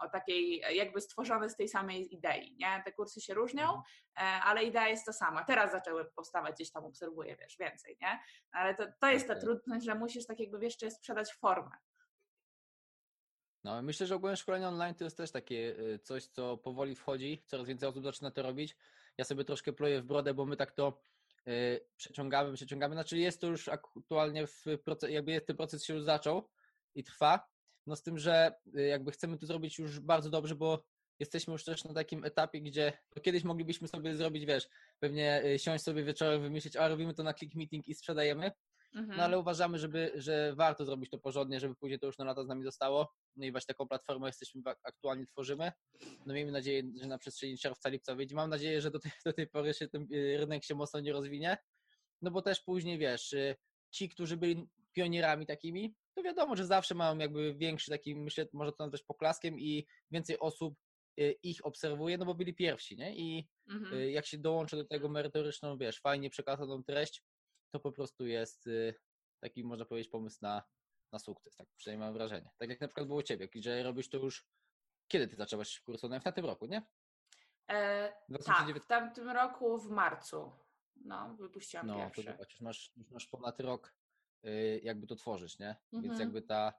o 0.00 0.08
takiej, 0.08 0.62
jakby 0.76 1.00
stworzony 1.00 1.50
z 1.50 1.56
tej 1.56 1.68
samej 1.68 2.14
idei, 2.14 2.56
nie? 2.58 2.82
Te 2.84 2.92
kursy 2.92 3.20
się 3.20 3.34
różnią, 3.34 3.62
mhm. 3.62 3.82
e, 4.16 4.42
ale 4.42 4.64
idea 4.64 4.88
jest 4.88 5.06
ta 5.06 5.12
sama. 5.12 5.44
Teraz 5.44 5.72
zaczęły 5.72 6.04
powstawać, 6.04 6.54
gdzieś 6.54 6.70
tam 6.70 6.84
obserwuję, 6.84 7.36
wiesz, 7.36 7.56
więcej, 7.58 7.98
nie? 8.00 8.20
Ale 8.52 8.74
to, 8.74 8.86
to 9.00 9.06
jest 9.06 9.28
ta 9.28 9.34
trudność, 9.34 9.84
że 9.84 9.94
musisz 9.94 10.26
tak 10.26 10.40
jakby, 10.40 10.58
wiesz, 10.58 10.72
jeszcze 10.72 10.90
sprzedać 10.90 11.34
formę. 11.34 11.76
No, 13.64 13.82
myślę, 13.82 14.06
że 14.06 14.14
ogólnie 14.14 14.36
szkolenie 14.36 14.68
online 14.68 14.94
to 14.94 15.04
jest 15.04 15.16
też 15.16 15.30
takie 15.30 15.78
y, 15.78 15.98
coś, 15.98 16.26
co 16.26 16.56
powoli 16.56 16.94
wchodzi, 16.94 17.44
coraz 17.46 17.66
więcej 17.66 17.88
osób 17.88 18.04
zaczyna 18.04 18.30
to 18.30 18.42
robić. 18.42 18.76
Ja 19.18 19.24
sobie 19.24 19.44
troszkę 19.44 19.72
ploję 19.72 20.02
w 20.02 20.04
brodę, 20.04 20.34
bo 20.34 20.46
my 20.46 20.56
tak 20.56 20.72
to 20.72 21.02
przeciągamy, 21.96 22.54
przeciągamy. 22.54 22.94
Znaczy 22.94 23.18
jest 23.18 23.40
to 23.40 23.46
już 23.46 23.68
aktualnie 23.68 24.46
w 24.46 24.64
jakby 25.08 25.40
ten 25.40 25.56
proces 25.56 25.84
się 25.84 25.94
już 25.94 26.04
zaczął 26.04 26.48
i 26.94 27.04
trwa, 27.04 27.46
no 27.86 27.96
z 27.96 28.02
tym, 28.02 28.18
że 28.18 28.52
y, 28.76 28.82
jakby 28.82 29.12
chcemy 29.12 29.38
to 29.38 29.46
zrobić 29.46 29.78
już 29.78 30.00
bardzo 30.00 30.30
dobrze, 30.30 30.54
bo 30.54 30.84
jesteśmy 31.18 31.52
już 31.52 31.64
też 31.64 31.84
na 31.84 31.94
takim 31.94 32.24
etapie, 32.24 32.60
gdzie 32.60 32.92
kiedyś 33.22 33.44
moglibyśmy 33.44 33.88
sobie 33.88 34.16
zrobić, 34.16 34.46
wiesz, 34.46 34.68
pewnie 34.98 35.44
y, 35.44 35.58
siąść 35.58 35.84
sobie 35.84 36.04
wieczorem, 36.04 36.42
wymyślić, 36.42 36.76
a 36.76 36.88
robimy 36.88 37.14
to 37.14 37.22
na 37.22 37.34
click 37.34 37.54
meeting 37.54 37.88
i 37.88 37.94
sprzedajemy, 37.94 38.52
Mhm. 38.94 39.18
no 39.18 39.24
ale 39.24 39.38
uważamy, 39.38 39.78
żeby, 39.78 40.12
że 40.14 40.54
warto 40.54 40.84
zrobić 40.84 41.10
to 41.10 41.18
porządnie, 41.18 41.60
żeby 41.60 41.74
później 41.74 41.98
to 41.98 42.06
już 42.06 42.18
na 42.18 42.24
lata 42.24 42.44
z 42.44 42.48
nami 42.48 42.64
zostało. 42.64 43.12
No 43.36 43.44
i 43.46 43.52
właśnie 43.52 43.66
taką 43.66 43.88
platformę 43.88 44.26
jesteśmy 44.26 44.62
aktualnie 44.84 45.26
tworzymy. 45.26 45.72
No 46.26 46.34
miejmy 46.34 46.52
nadzieję, 46.52 46.82
że 47.00 47.08
na 47.08 47.18
przestrzeni 47.18 47.58
czerwca, 47.58 47.88
lipca 47.88 48.14
wyjdzie. 48.14 48.34
Mam 48.34 48.50
nadzieję, 48.50 48.80
że 48.80 48.90
do 48.90 48.98
tej, 48.98 49.12
do 49.24 49.32
tej 49.32 49.48
pory 49.48 49.74
się 49.74 49.88
ten 49.88 50.02
y, 50.14 50.36
rynek 50.38 50.64
się 50.64 50.74
mocno 50.74 51.00
nie 51.00 51.12
rozwinie. 51.12 51.56
No 52.22 52.30
bo 52.30 52.42
też 52.42 52.60
później 52.60 52.98
wiesz, 52.98 53.32
y, 53.32 53.56
ci, 53.90 54.08
którzy 54.08 54.36
byli 54.36 54.66
pionierami 54.92 55.46
takimi, 55.46 55.94
to 56.16 56.22
wiadomo, 56.22 56.56
że 56.56 56.66
zawsze 56.66 56.94
mają 56.94 57.18
jakby 57.18 57.54
większy 57.54 57.90
taki, 57.90 58.16
myślę, 58.16 58.46
może 58.52 58.72
to 58.72 58.84
nazwać 58.84 59.02
poklaskiem 59.02 59.58
i 59.60 59.86
więcej 60.10 60.38
osób 60.38 60.74
y, 61.20 61.34
ich 61.42 61.66
obserwuje, 61.66 62.18
no 62.18 62.24
bo 62.26 62.34
byli 62.34 62.54
pierwsi, 62.54 62.96
nie? 62.96 63.16
I 63.16 63.48
Mhm. 63.68 64.10
jak 64.10 64.26
się 64.26 64.38
dołączy 64.38 64.76
do 64.76 64.84
tego 64.84 65.08
merytoryczną, 65.08 65.78
wiesz, 65.78 66.00
fajnie 66.00 66.30
przekazaną 66.30 66.84
treść, 66.84 67.22
to 67.70 67.80
po 67.80 67.92
prostu 67.92 68.26
jest 68.26 68.66
y, 68.66 68.94
taki, 69.40 69.64
można 69.64 69.84
powiedzieć, 69.84 70.10
pomysł 70.10 70.38
na, 70.42 70.62
na 71.12 71.18
sukces, 71.18 71.56
tak 71.56 71.68
przynajmniej 71.76 72.06
mam 72.06 72.14
wrażenie. 72.14 72.50
Tak 72.58 72.68
jak 72.70 72.80
na 72.80 72.88
przykład 72.88 73.06
było 73.06 73.18
u 73.18 73.22
Ciebie, 73.22 73.48
że 73.54 73.82
robisz 73.82 74.08
to 74.08 74.16
już, 74.18 74.46
kiedy 75.08 75.28
Ty 75.28 75.36
zaczęłaś 75.36 75.80
kurs 75.80 76.04
online? 76.04 76.20
W 76.20 76.32
tym 76.34 76.44
roku, 76.46 76.66
nie? 76.66 76.82
E, 77.68 78.08
tak, 78.08 78.24
2019. 78.28 78.80
w 78.80 78.86
tamtym 78.86 79.28
roku 79.28 79.78
w 79.78 79.90
marcu. 79.90 80.52
No, 80.96 81.34
wypuściłam 81.36 81.86
No, 81.86 81.94
pierwszy. 81.96 82.22
zobacz, 82.22 82.50
już 82.50 82.60
masz, 82.60 82.92
już 82.96 83.10
masz 83.10 83.26
ponad 83.26 83.60
rok 83.60 83.94
y, 84.44 84.80
jakby 84.84 85.06
to 85.06 85.16
tworzysz, 85.16 85.58
nie? 85.58 85.76
Więc 85.92 86.04
Mhm. 86.04 86.20
jakby 86.20 86.42
ta, 86.42 86.72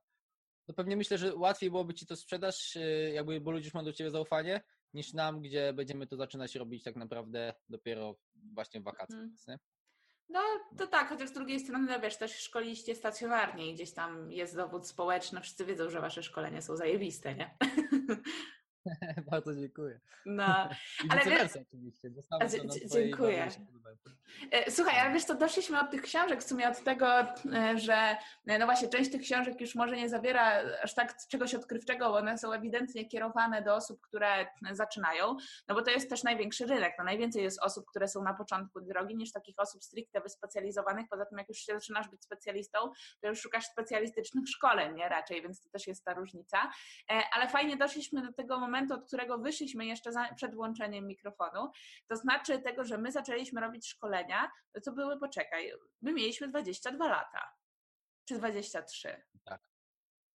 no 0.67 0.73
pewnie 0.73 0.97
myślę, 0.97 1.17
że 1.17 1.35
łatwiej 1.35 1.69
byłoby 1.71 1.93
Ci 1.93 2.05
to 2.05 2.15
sprzedać, 2.15 2.73
y, 2.77 3.11
jakby, 3.13 3.41
bo 3.41 3.51
ludzie 3.51 3.65
już 3.65 3.73
mają 3.73 3.85
do 3.85 3.93
Ciebie 3.93 4.11
zaufanie, 4.11 4.61
niż 4.93 5.13
nam, 5.13 5.41
gdzie 5.41 5.73
będziemy 5.73 6.07
to 6.07 6.15
zaczynać 6.15 6.55
robić 6.55 6.83
tak 6.83 6.95
naprawdę 6.95 7.53
dopiero 7.69 8.15
właśnie 8.35 8.81
w 8.81 8.83
wakacje. 8.83 9.15
Mhm. 9.17 9.59
No, 10.31 10.39
to 10.77 10.87
tak, 10.87 11.09
chociaż 11.09 11.29
z 11.29 11.33
drugiej 11.33 11.59
strony, 11.59 11.87
no 11.91 11.99
wiesz, 11.99 12.17
też 12.17 12.35
szkoliście 12.39 12.95
stacjonarnie 12.95 13.69
i 13.69 13.73
gdzieś 13.73 13.91
tam 13.91 14.31
jest 14.31 14.55
dowód 14.55 14.87
społeczny, 14.87 15.41
wszyscy 15.41 15.65
wiedzą, 15.65 15.89
że 15.89 16.01
wasze 16.01 16.23
szkolenia 16.23 16.61
są 16.61 16.77
zajebiste, 16.77 17.35
nie? 17.35 17.57
Bardzo 19.31 19.55
dziękuję. 19.55 19.99
No, 20.25 20.69
I 21.05 21.09
Ale 21.09 21.21
wiesz- 21.25 21.57
oczywiście. 22.29 22.89
to 22.89 22.95
dziękuję. 22.95 23.47
E, 24.51 24.71
Słuchaj, 24.71 24.99
ale 24.99 25.13
wiesz 25.13 25.23
co, 25.23 25.35
doszliśmy 25.35 25.79
od 25.79 25.91
tych 25.91 26.01
książek 26.01 26.43
w 26.43 26.47
sumie 26.47 26.69
od 26.69 26.83
tego, 26.83 27.19
e, 27.19 27.77
że 27.77 28.17
e, 28.47 28.59
no 28.59 28.65
właśnie 28.65 28.89
część 28.89 29.11
tych 29.11 29.21
książek 29.21 29.61
już 29.61 29.75
może 29.75 29.95
nie 29.95 30.09
zawiera 30.09 30.61
aż 30.83 30.93
tak 30.93 31.15
czegoś 31.29 31.55
odkrywczego, 31.55 32.09
bo 32.09 32.15
one 32.17 32.37
są 32.37 32.53
ewidentnie 32.53 33.05
kierowane 33.05 33.61
do 33.61 33.75
osób, 33.75 34.01
które 34.01 34.47
zaczynają, 34.71 35.35
no 35.67 35.75
bo 35.75 35.81
to 35.81 35.91
jest 35.91 36.09
też 36.09 36.23
największy 36.23 36.65
rynek, 36.65 36.93
no 36.97 37.03
najwięcej 37.03 37.43
jest 37.43 37.63
osób, 37.63 37.85
które 37.89 38.07
są 38.07 38.23
na 38.23 38.33
początku 38.33 38.81
drogi 38.81 39.15
niż 39.15 39.31
takich 39.31 39.55
osób 39.57 39.83
stricte 39.83 40.21
wyspecjalizowanych, 40.21 41.05
poza 41.09 41.25
tym 41.25 41.37
jak 41.37 41.49
już 41.49 41.57
się 41.57 41.73
zaczynasz 41.73 42.09
być 42.09 42.23
specjalistą, 42.23 42.79
to 43.21 43.27
już 43.27 43.41
szukasz 43.41 43.65
specjalistycznych 43.65 44.49
szkoleń, 44.49 44.95
nie 44.95 45.09
raczej, 45.09 45.41
więc 45.41 45.61
to 45.61 45.69
też 45.69 45.87
jest 45.87 46.05
ta 46.05 46.13
różnica, 46.13 46.71
ale 47.33 47.49
fajnie 47.49 47.77
doszliśmy 47.77 48.21
do 48.21 48.33
tego 48.33 48.59
momentu, 48.59 48.70
od 48.91 49.07
którego 49.07 49.37
wyszliśmy 49.37 49.85
jeszcze 49.85 50.11
za, 50.11 50.33
przed 50.35 50.55
włączeniem 50.55 51.07
mikrofonu, 51.07 51.71
to 52.07 52.15
znaczy 52.15 52.59
tego, 52.59 52.85
że 52.85 52.97
my 52.97 53.11
zaczęliśmy 53.11 53.61
robić 53.61 53.87
szkolenia, 53.87 54.51
no 54.75 54.81
to 54.81 54.91
były, 54.91 55.19
poczekaj, 55.19 55.71
my 56.01 56.13
mieliśmy 56.13 56.47
22 56.47 57.07
lata. 57.07 57.53
Czy 58.25 58.37
23? 58.37 59.23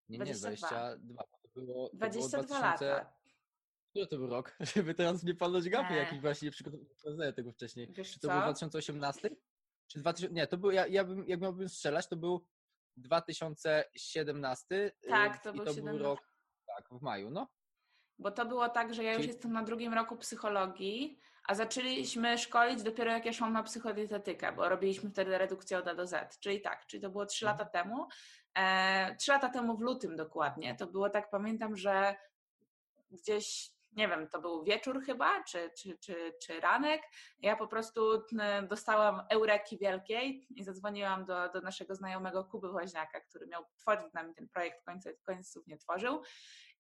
Nie, 0.09 0.19
nie, 0.19 0.35
22. 0.35 0.97
22. 0.97 1.23
To 1.43 1.61
było, 1.61 1.89
to 1.89 1.97
22 1.97 2.43
było 2.43 2.59
2000... 2.59 2.87
lata. 2.87 3.13
Który 3.91 4.07
to 4.07 4.17
był 4.17 4.27
rok? 4.27 4.57
Żeby 4.75 4.95
teraz 4.95 5.23
nie 5.23 5.35
padać 5.35 5.69
gapy, 5.69 5.93
Nie. 5.93 5.99
jakich 5.99 6.21
właśnie 6.21 6.47
nie 6.47 6.53
przygotowałem 6.53 7.35
tego 7.35 7.53
wcześniej. 7.53 7.93
Wiesz 7.93 8.13
Czy 8.13 8.21
to 8.21 8.29
był 8.29 8.37
co? 8.37 8.43
2018? 8.43 9.31
Czy 9.87 9.99
2000... 9.99 10.35
Nie, 10.35 10.47
to 10.47 10.59
był, 10.59 10.71
ja, 10.71 10.87
ja 10.87 11.05
bym, 11.05 11.29
jak 11.29 11.41
miałbym 11.41 11.69
strzelać, 11.69 12.09
to 12.09 12.17
był 12.17 12.47
2017. 12.97 14.75
y, 14.75 14.93
Tak, 15.09 15.43
to 15.43 15.51
i 15.51 15.57
był 15.57 15.65
to 15.65 15.75
17. 15.75 15.99
był 15.99 16.09
rok, 16.09 16.33
tak, 16.67 16.89
w 16.91 17.03
maju, 17.03 17.31
no. 17.31 17.49
Bo 18.19 18.31
to 18.31 18.47
było 18.47 18.69
tak, 18.69 18.95
że 18.95 19.05
ja 19.05 19.13
już 19.13 19.21
Czyli- 19.21 19.33
jestem 19.33 19.53
na 19.53 19.63
drugim 19.63 19.95
roku 19.95 20.17
psychologii, 20.17 21.21
a 21.47 21.55
zaczęliśmy 21.55 22.39
szkolić 22.39 22.83
dopiero 22.83 23.13
jak 23.13 23.27
ja 23.27 23.33
szłam 23.33 23.53
na 23.53 23.63
psychodietetykę, 23.63 24.53
bo 24.53 24.69
robiliśmy 24.69 25.11
wtedy 25.11 25.39
redukcję 25.39 25.79
od 25.79 25.89
A 25.89 25.95
do 25.95 26.07
Z. 26.07 26.39
Czyli 26.41 26.61
tak, 26.61 26.87
czyli 26.87 27.03
to 27.03 27.11
było 27.11 27.27
3 27.27 27.45
lata 27.45 27.65
temu. 27.65 28.09
E, 28.59 29.17
3 29.17 29.33
lata 29.33 29.49
temu 29.49 29.77
w 29.77 29.81
lutym 29.81 30.17
dokładnie. 30.17 30.77
To 30.77 30.87
było 30.87 31.11
tak, 31.11 31.31
pamiętam, 31.31 31.77
że 31.77 32.17
gdzieś, 33.11 33.71
nie 33.93 34.09
wiem, 34.09 34.29
to 34.29 34.41
był 34.41 34.65
wieczór 34.65 35.03
chyba, 35.05 35.45
czy, 35.45 35.71
czy, 35.79 35.99
czy, 35.99 36.35
czy 36.43 36.61
ranek. 36.61 37.03
Ja 37.39 37.57
po 37.57 37.69
prostu 37.69 38.23
dostałam 38.69 39.23
eureki 39.31 39.79
wielkiej 39.79 40.47
i 40.51 40.65
zadzwoniłam 40.65 41.25
do, 41.25 41.49
do 41.49 41.61
naszego 41.61 41.95
znajomego 41.95 42.45
Kuby 42.45 42.69
Woźniaka, 42.69 43.21
który 43.21 43.47
miał 43.47 43.65
tworzyć 43.77 44.11
z 44.11 44.15
nami 44.15 44.35
ten 44.35 44.49
projekt, 44.49 44.85
końca, 44.85 45.11
końców 45.27 45.67
nie 45.67 45.77
tworzył. 45.79 46.23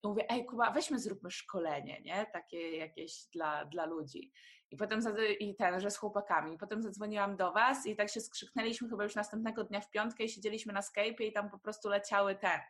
I 0.06 0.08
mówię, 0.08 0.30
ej 0.30 0.46
Kuba, 0.46 0.70
weźmy 0.70 0.98
zróbmy 0.98 1.30
szkolenie, 1.30 2.00
nie? 2.00 2.26
Takie 2.32 2.76
jakieś 2.76 3.26
dla, 3.32 3.64
dla 3.64 3.86
ludzi. 3.86 4.32
I 4.70 4.76
potem, 4.76 5.00
i 5.40 5.54
ten, 5.54 5.80
że 5.80 5.90
z 5.90 5.96
chłopakami. 5.96 6.54
I 6.54 6.58
potem 6.58 6.82
zadzwoniłam 6.82 7.36
do 7.36 7.52
was 7.52 7.86
i 7.86 7.96
tak 7.96 8.10
się 8.10 8.20
skrzyknęliśmy 8.20 8.88
chyba 8.88 9.04
już 9.04 9.14
następnego 9.14 9.64
dnia 9.64 9.80
w 9.80 9.90
piątkę 9.90 10.24
i 10.24 10.28
siedzieliśmy 10.28 10.72
na 10.72 10.80
Skype'ie 10.80 11.22
i 11.22 11.32
tam 11.32 11.50
po 11.50 11.58
prostu 11.58 11.88
leciały 11.88 12.34
te 12.34 12.60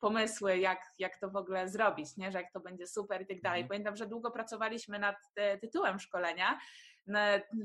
pomysły, 0.00 0.58
jak, 0.58 0.94
jak 0.98 1.16
to 1.16 1.30
w 1.30 1.36
ogóle 1.36 1.68
zrobić, 1.68 2.16
nie? 2.16 2.32
Że 2.32 2.38
jak 2.38 2.52
to 2.52 2.60
będzie 2.60 2.86
super 2.86 3.22
i 3.22 3.26
tak 3.26 3.40
dalej. 3.40 3.60
Mhm. 3.60 3.68
Pamiętam, 3.68 3.96
że 3.96 4.06
długo 4.06 4.30
pracowaliśmy 4.30 4.98
nad 4.98 5.16
e, 5.36 5.58
tytułem 5.58 5.98
szkolenia, 5.98 6.58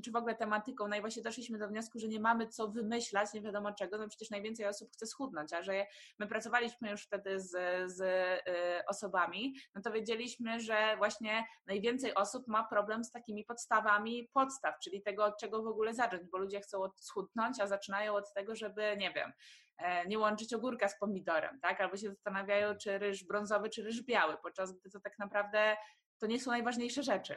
czy 0.04 0.12
w 0.12 0.15
ogóle 0.15 0.36
tematyką, 0.36 0.88
no 0.88 0.96
i 0.96 1.01
właśnie 1.01 1.24
doszliśmy 1.24 1.58
do 1.58 1.68
wniosku, 1.68 2.00
że 2.00 2.08
nie 2.08 2.20
mamy 2.20 2.48
co 2.48 2.68
wymyślać, 2.68 3.34
nie 3.34 3.42
wiadomo 3.42 3.74
czego, 3.74 3.98
no 3.98 4.08
przecież 4.08 4.30
najwięcej 4.30 4.65
osób 4.65 4.92
chce 4.92 5.06
schudnąć, 5.06 5.54
a 5.54 5.63
że 5.63 5.86
my 6.20 6.27
pracowaliśmy 6.27 6.89
już 6.89 7.04
wtedy 7.04 7.39
z, 7.39 7.51
z 7.92 8.01
y, 8.01 8.86
osobami, 8.88 9.56
no 9.75 9.82
to 9.82 9.92
wiedzieliśmy, 9.92 10.60
że 10.60 10.96
właśnie 10.98 11.46
najwięcej 11.68 12.15
osób 12.15 12.48
ma 12.48 12.63
problem 12.68 13.04
z 13.04 13.12
takimi 13.12 13.46
podstawami 13.46 14.30
podstaw, 14.34 14.80
czyli 14.80 15.01
tego, 15.01 15.25
od 15.25 15.38
czego 15.38 15.63
w 15.63 15.68
ogóle 15.68 15.94
zacząć, 15.94 16.24
bo 16.32 16.38
ludzie 16.38 16.62
chcą 16.62 16.89
schudnąć, 16.96 17.60
a 17.60 17.68
zaczynają 17.68 18.13
od 18.13 18.34
tego, 18.34 18.56
żeby, 18.56 18.98
nie 18.98 19.13
wiem, 19.13 19.32
e, 19.77 20.08
nie 20.08 20.20
łączyć 20.20 20.54
ogórka 20.54 20.88
z 20.88 21.00
pomidorem, 21.00 21.60
tak? 21.62 21.82
Albo 21.82 21.98
się 21.98 22.10
zastanawiają, 22.10 22.77
czy 22.77 22.98
ryż 22.98 23.24
brązowy, 23.24 23.70
czy 23.70 23.84
ryż 23.84 24.04
biały, 24.04 24.38
podczas 24.44 24.72
gdy 24.80 24.89
to 24.89 25.00
tak 25.00 25.20
naprawdę 25.20 25.77
to 26.18 26.27
nie 26.27 26.39
są 26.39 26.51
najważniejsze 26.51 27.04
rzeczy. 27.04 27.36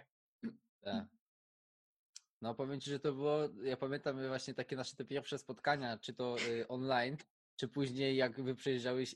Tak. 0.85 1.18
No 2.42 2.54
powiem 2.54 2.80
Ci, 2.80 2.90
że 2.90 3.00
to 3.00 3.12
było, 3.12 3.38
ja 3.62 3.76
pamiętam 3.76 4.28
właśnie 4.28 4.54
takie 4.54 4.76
nasze 4.76 4.97
te 4.97 5.04
pierwsze 5.04 5.38
spotkania, 5.38 5.99
czy 5.99 6.14
to 6.14 6.37
y, 6.49 6.68
online, 6.68 7.16
czy 7.57 7.68
później 7.68 8.16
jak 8.16 8.42
Wy 8.42 8.54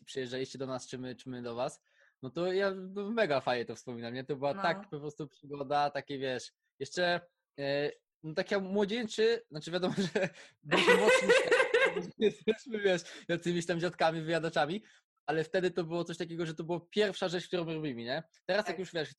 przyjeżdżaliście 0.05 0.59
do 0.59 0.67
nas, 0.67 0.87
czy 0.89 0.99
my, 0.99 1.17
czy 1.17 1.29
my 1.31 1.43
do 1.43 1.55
Was, 1.55 1.81
no 2.23 2.31
to 2.31 2.53
ja 2.53 2.75
mega 2.95 3.41
fajnie 3.41 3.65
to 3.65 3.77
wspominam, 3.77 4.15
nie? 4.15 4.25
To 4.25 4.37
była 4.37 4.55
No. 4.55 4.63
tak 4.63 4.91
po 4.91 5.01
prostu 5.01 5.29
przygoda, 5.29 5.91
takie 5.91 6.19
wiesz, 6.19 6.53
jeszcze 6.79 7.21
e, 7.59 7.91
no 8.23 8.35
tak 8.35 8.51
jak 8.51 8.63
młodzieńczy, 8.63 9.43
znaczy 9.51 9.71
wiadomo, 9.71 9.95
że 10.15 10.29
byliśmy 10.63 10.93
teraz, 10.97 11.13
jesteśmy, 12.19 12.81
wiesz, 12.81 13.03
jakimiś 13.29 13.67
tam 13.67 13.81
dziadkami, 13.81 14.23
wyjadaczami, 14.23 14.85
ale 15.27 15.45
wtedy 15.45 15.71
to 15.71 15.85
było 15.85 16.05
coś 16.05 16.17
takiego, 16.19 16.47
że 16.47 16.55
to 16.55 16.65
była 16.65 16.81
pierwsza 16.91 17.29
rzecz, 17.29 17.47
którą 17.47 17.65
robimy, 17.65 18.03
nie? 18.03 18.23
Teraz 18.47 18.65
Tak. 18.67 18.69
jak 18.69 18.79
już 18.79 18.93
wiesz, 18.93 19.15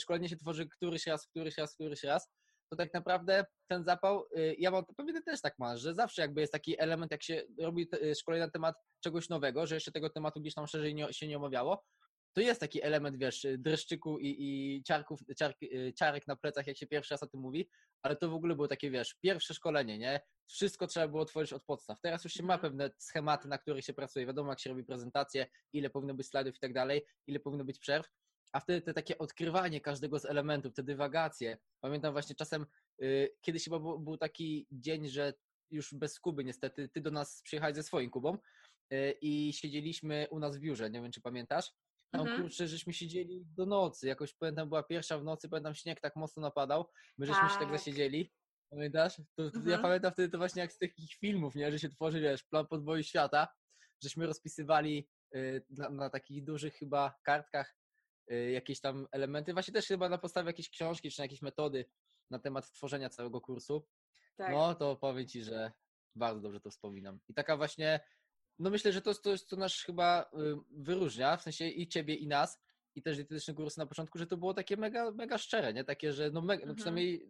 szkolenie 0.00 0.28
się 0.28 0.36
tworzy 0.36 0.66
któryś 0.68 1.06
raz, 1.06 1.26
któryś 1.26 1.56
raz, 1.58 1.74
któryś 1.74 2.02
raz, 2.02 2.30
to 2.70 2.76
tak 2.76 2.94
naprawdę 2.94 3.44
ten 3.70 3.84
zapał, 3.84 4.24
y, 4.38 4.56
ja 4.58 4.70
mam, 4.70 4.84
pewnie 4.96 5.22
też 5.22 5.40
tak 5.40 5.54
masz, 5.58 5.80
że 5.80 5.94
zawsze 5.94 6.22
jakby 6.22 6.40
jest 6.40 6.52
taki 6.52 6.80
element, 6.80 7.12
jak 7.12 7.22
się 7.22 7.42
robi 7.60 7.88
y, 8.02 8.14
szkolenie 8.14 8.44
na 8.44 8.50
temat 8.50 8.74
czegoś 9.00 9.28
nowego, 9.28 9.66
że 9.66 9.74
jeszcze 9.74 9.92
tego 9.92 10.10
tematu 10.10 10.40
gdzieś 10.40 10.54
tam 10.54 10.66
szerzej 10.66 10.94
nie, 10.94 11.12
się 11.12 11.28
nie 11.28 11.36
omawiało, 11.36 11.84
to 12.32 12.40
jest 12.40 12.60
taki 12.60 12.82
element, 12.82 13.16
wiesz, 13.16 13.46
dreszczyku 13.58 14.18
i, 14.18 14.36
i 14.38 14.82
ciarków, 14.82 15.20
ciark, 15.38 15.62
y, 15.62 15.92
ciarek 15.98 16.26
na 16.26 16.36
plecach, 16.36 16.66
jak 16.66 16.76
się 16.76 16.86
pierwszy 16.86 17.14
raz 17.14 17.22
o 17.22 17.26
tym 17.26 17.40
mówi, 17.40 17.70
ale 18.02 18.16
to 18.16 18.30
w 18.30 18.34
ogóle 18.34 18.54
było 18.54 18.68
takie, 18.68 18.90
wiesz, 18.90 19.14
pierwsze 19.14 19.54
szkolenie, 19.54 19.98
nie? 19.98 20.20
Wszystko 20.46 20.86
trzeba 20.86 21.08
było 21.08 21.24
tworzyć 21.24 21.52
od 21.52 21.64
podstaw. 21.64 22.00
Teraz 22.00 22.24
już 22.24 22.32
się 22.32 22.42
ma 22.42 22.54
Mhm. 22.54 22.72
pewne 22.72 22.90
schematy, 22.98 23.48
na 23.48 23.58
których 23.58 23.84
się 23.84 23.92
pracuje. 23.92 24.26
Wiadomo, 24.26 24.50
jak 24.52 24.60
się 24.60 24.70
robi 24.70 24.84
prezentację, 24.84 25.46
ile 25.72 25.90
powinno 25.90 26.14
być 26.14 26.26
slajdów 26.26 26.56
i 26.56 26.58
tak 26.58 26.72
dalej, 26.72 27.06
ile 27.26 27.40
powinno 27.40 27.64
być 27.64 27.78
przerw, 27.78 28.08
a 28.56 28.60
wtedy 28.60 28.82
te 28.82 28.94
takie 28.94 29.18
odkrywanie 29.18 29.80
każdego 29.80 30.18
z 30.18 30.24
elementów, 30.24 30.74
te 30.74 30.82
dywagacje. 30.82 31.58
Pamiętam 31.80 32.12
właśnie 32.12 32.34
czasem, 32.36 32.66
y, 33.02 33.36
kiedyś 33.40 33.64
chyba 33.64 33.78
był, 33.78 33.98
był 33.98 34.16
taki 34.16 34.66
dzień, 34.72 35.08
że 35.08 35.34
już 35.70 35.94
bez 35.94 36.20
Kuby 36.20 36.44
niestety, 36.44 36.88
ty 36.88 37.00
do 37.00 37.10
nas 37.10 37.42
przyjechałeś 37.42 37.76
ze 37.76 37.82
swoim 37.82 38.10
Kubą 38.10 38.38
y, 38.92 39.14
i 39.20 39.52
siedzieliśmy 39.52 40.26
u 40.30 40.38
nas 40.38 40.56
w 40.56 40.60
biurze, 40.60 40.90
nie 40.90 41.02
wiem 41.02 41.12
czy 41.12 41.20
pamiętasz. 41.20 41.72
No 42.12 42.22
Mhm. 42.22 42.40
kurczę, 42.42 42.68
żeśmy 42.68 42.92
siedzieli 42.92 43.44
do 43.56 43.66
nocy, 43.66 44.06
jakoś 44.06 44.34
pamiętam 44.34 44.68
była 44.68 44.82
pierwsza 44.82 45.18
w 45.18 45.24
nocy, 45.24 45.48
pamiętam 45.48 45.74
śnieg 45.74 46.00
tak 46.00 46.16
mocno 46.16 46.42
napadał, 46.42 46.86
my 47.18 47.26
żeśmy 47.26 47.48
się 47.48 47.58
tak 47.58 47.68
Tak. 47.68 47.78
zasiedzieli, 47.78 48.32
pamiętasz? 48.70 49.16
To, 49.16 49.50
to 49.50 49.56
Ja 49.58 49.62
Mhm. 49.62 49.82
pamiętam 49.82 50.12
wtedy 50.12 50.28
to 50.28 50.38
właśnie 50.38 50.62
jak 50.62 50.72
z 50.72 50.78
takich 50.78 51.14
filmów, 51.14 51.54
nie, 51.54 51.72
że 51.72 51.78
się 51.78 51.88
tworzy, 51.88 52.20
wiesz, 52.20 52.44
plan 52.44 52.66
podboju 52.66 53.02
świata, 53.02 53.48
żeśmy 54.02 54.26
rozpisywali 54.26 55.08
y, 55.34 55.64
na, 55.70 55.90
na 55.90 56.10
takich 56.10 56.44
dużych 56.44 56.74
chyba 56.74 57.14
kartkach 57.22 57.76
jakieś 58.52 58.80
tam 58.80 59.06
elementy, 59.12 59.52
właśnie 59.52 59.74
też 59.74 59.86
chyba 59.86 60.08
na 60.08 60.18
podstawie 60.18 60.46
jakiejś 60.46 60.70
książki 60.70 61.10
czy 61.10 61.20
na 61.20 61.24
jakieś 61.24 61.42
metody 61.42 61.84
na 62.30 62.38
temat 62.38 62.72
tworzenia 62.72 63.08
całego 63.08 63.40
kursu. 63.40 63.86
Tak. 64.36 64.52
No 64.52 64.74
to 64.74 64.96
powiem 64.96 65.28
Ci, 65.28 65.44
że 65.44 65.72
bardzo 66.14 66.40
dobrze 66.40 66.60
to 66.60 66.70
wspominam. 66.70 67.20
I 67.28 67.34
taka 67.34 67.56
właśnie, 67.56 68.00
no 68.58 68.70
myślę, 68.70 68.92
że 68.92 69.02
to 69.02 69.10
jest 69.10 69.22
coś, 69.22 69.40
co 69.42 69.56
nas 69.56 69.74
chyba 69.74 70.22
y, 70.22 70.26
wyróżnia, 70.70 71.36
w 71.36 71.42
sensie 71.42 71.68
i 71.68 71.88
Ciebie, 71.88 72.14
i 72.14 72.26
nas, 72.26 72.62
i 72.94 73.02
też 73.02 73.16
dietetyczny 73.16 73.54
kurs 73.54 73.76
na 73.76 73.86
początku, 73.86 74.18
że 74.18 74.26
to 74.26 74.36
było 74.36 74.54
takie 74.54 74.76
mega, 74.76 75.10
mega 75.10 75.38
szczere, 75.38 75.72
nie? 75.72 75.84
Takie, 75.84 76.12
że 76.12 76.30
no, 76.30 76.40
mega, 76.40 76.66
no 76.66 76.72
Mhm. 76.72 76.76
przynajmniej 76.76 77.28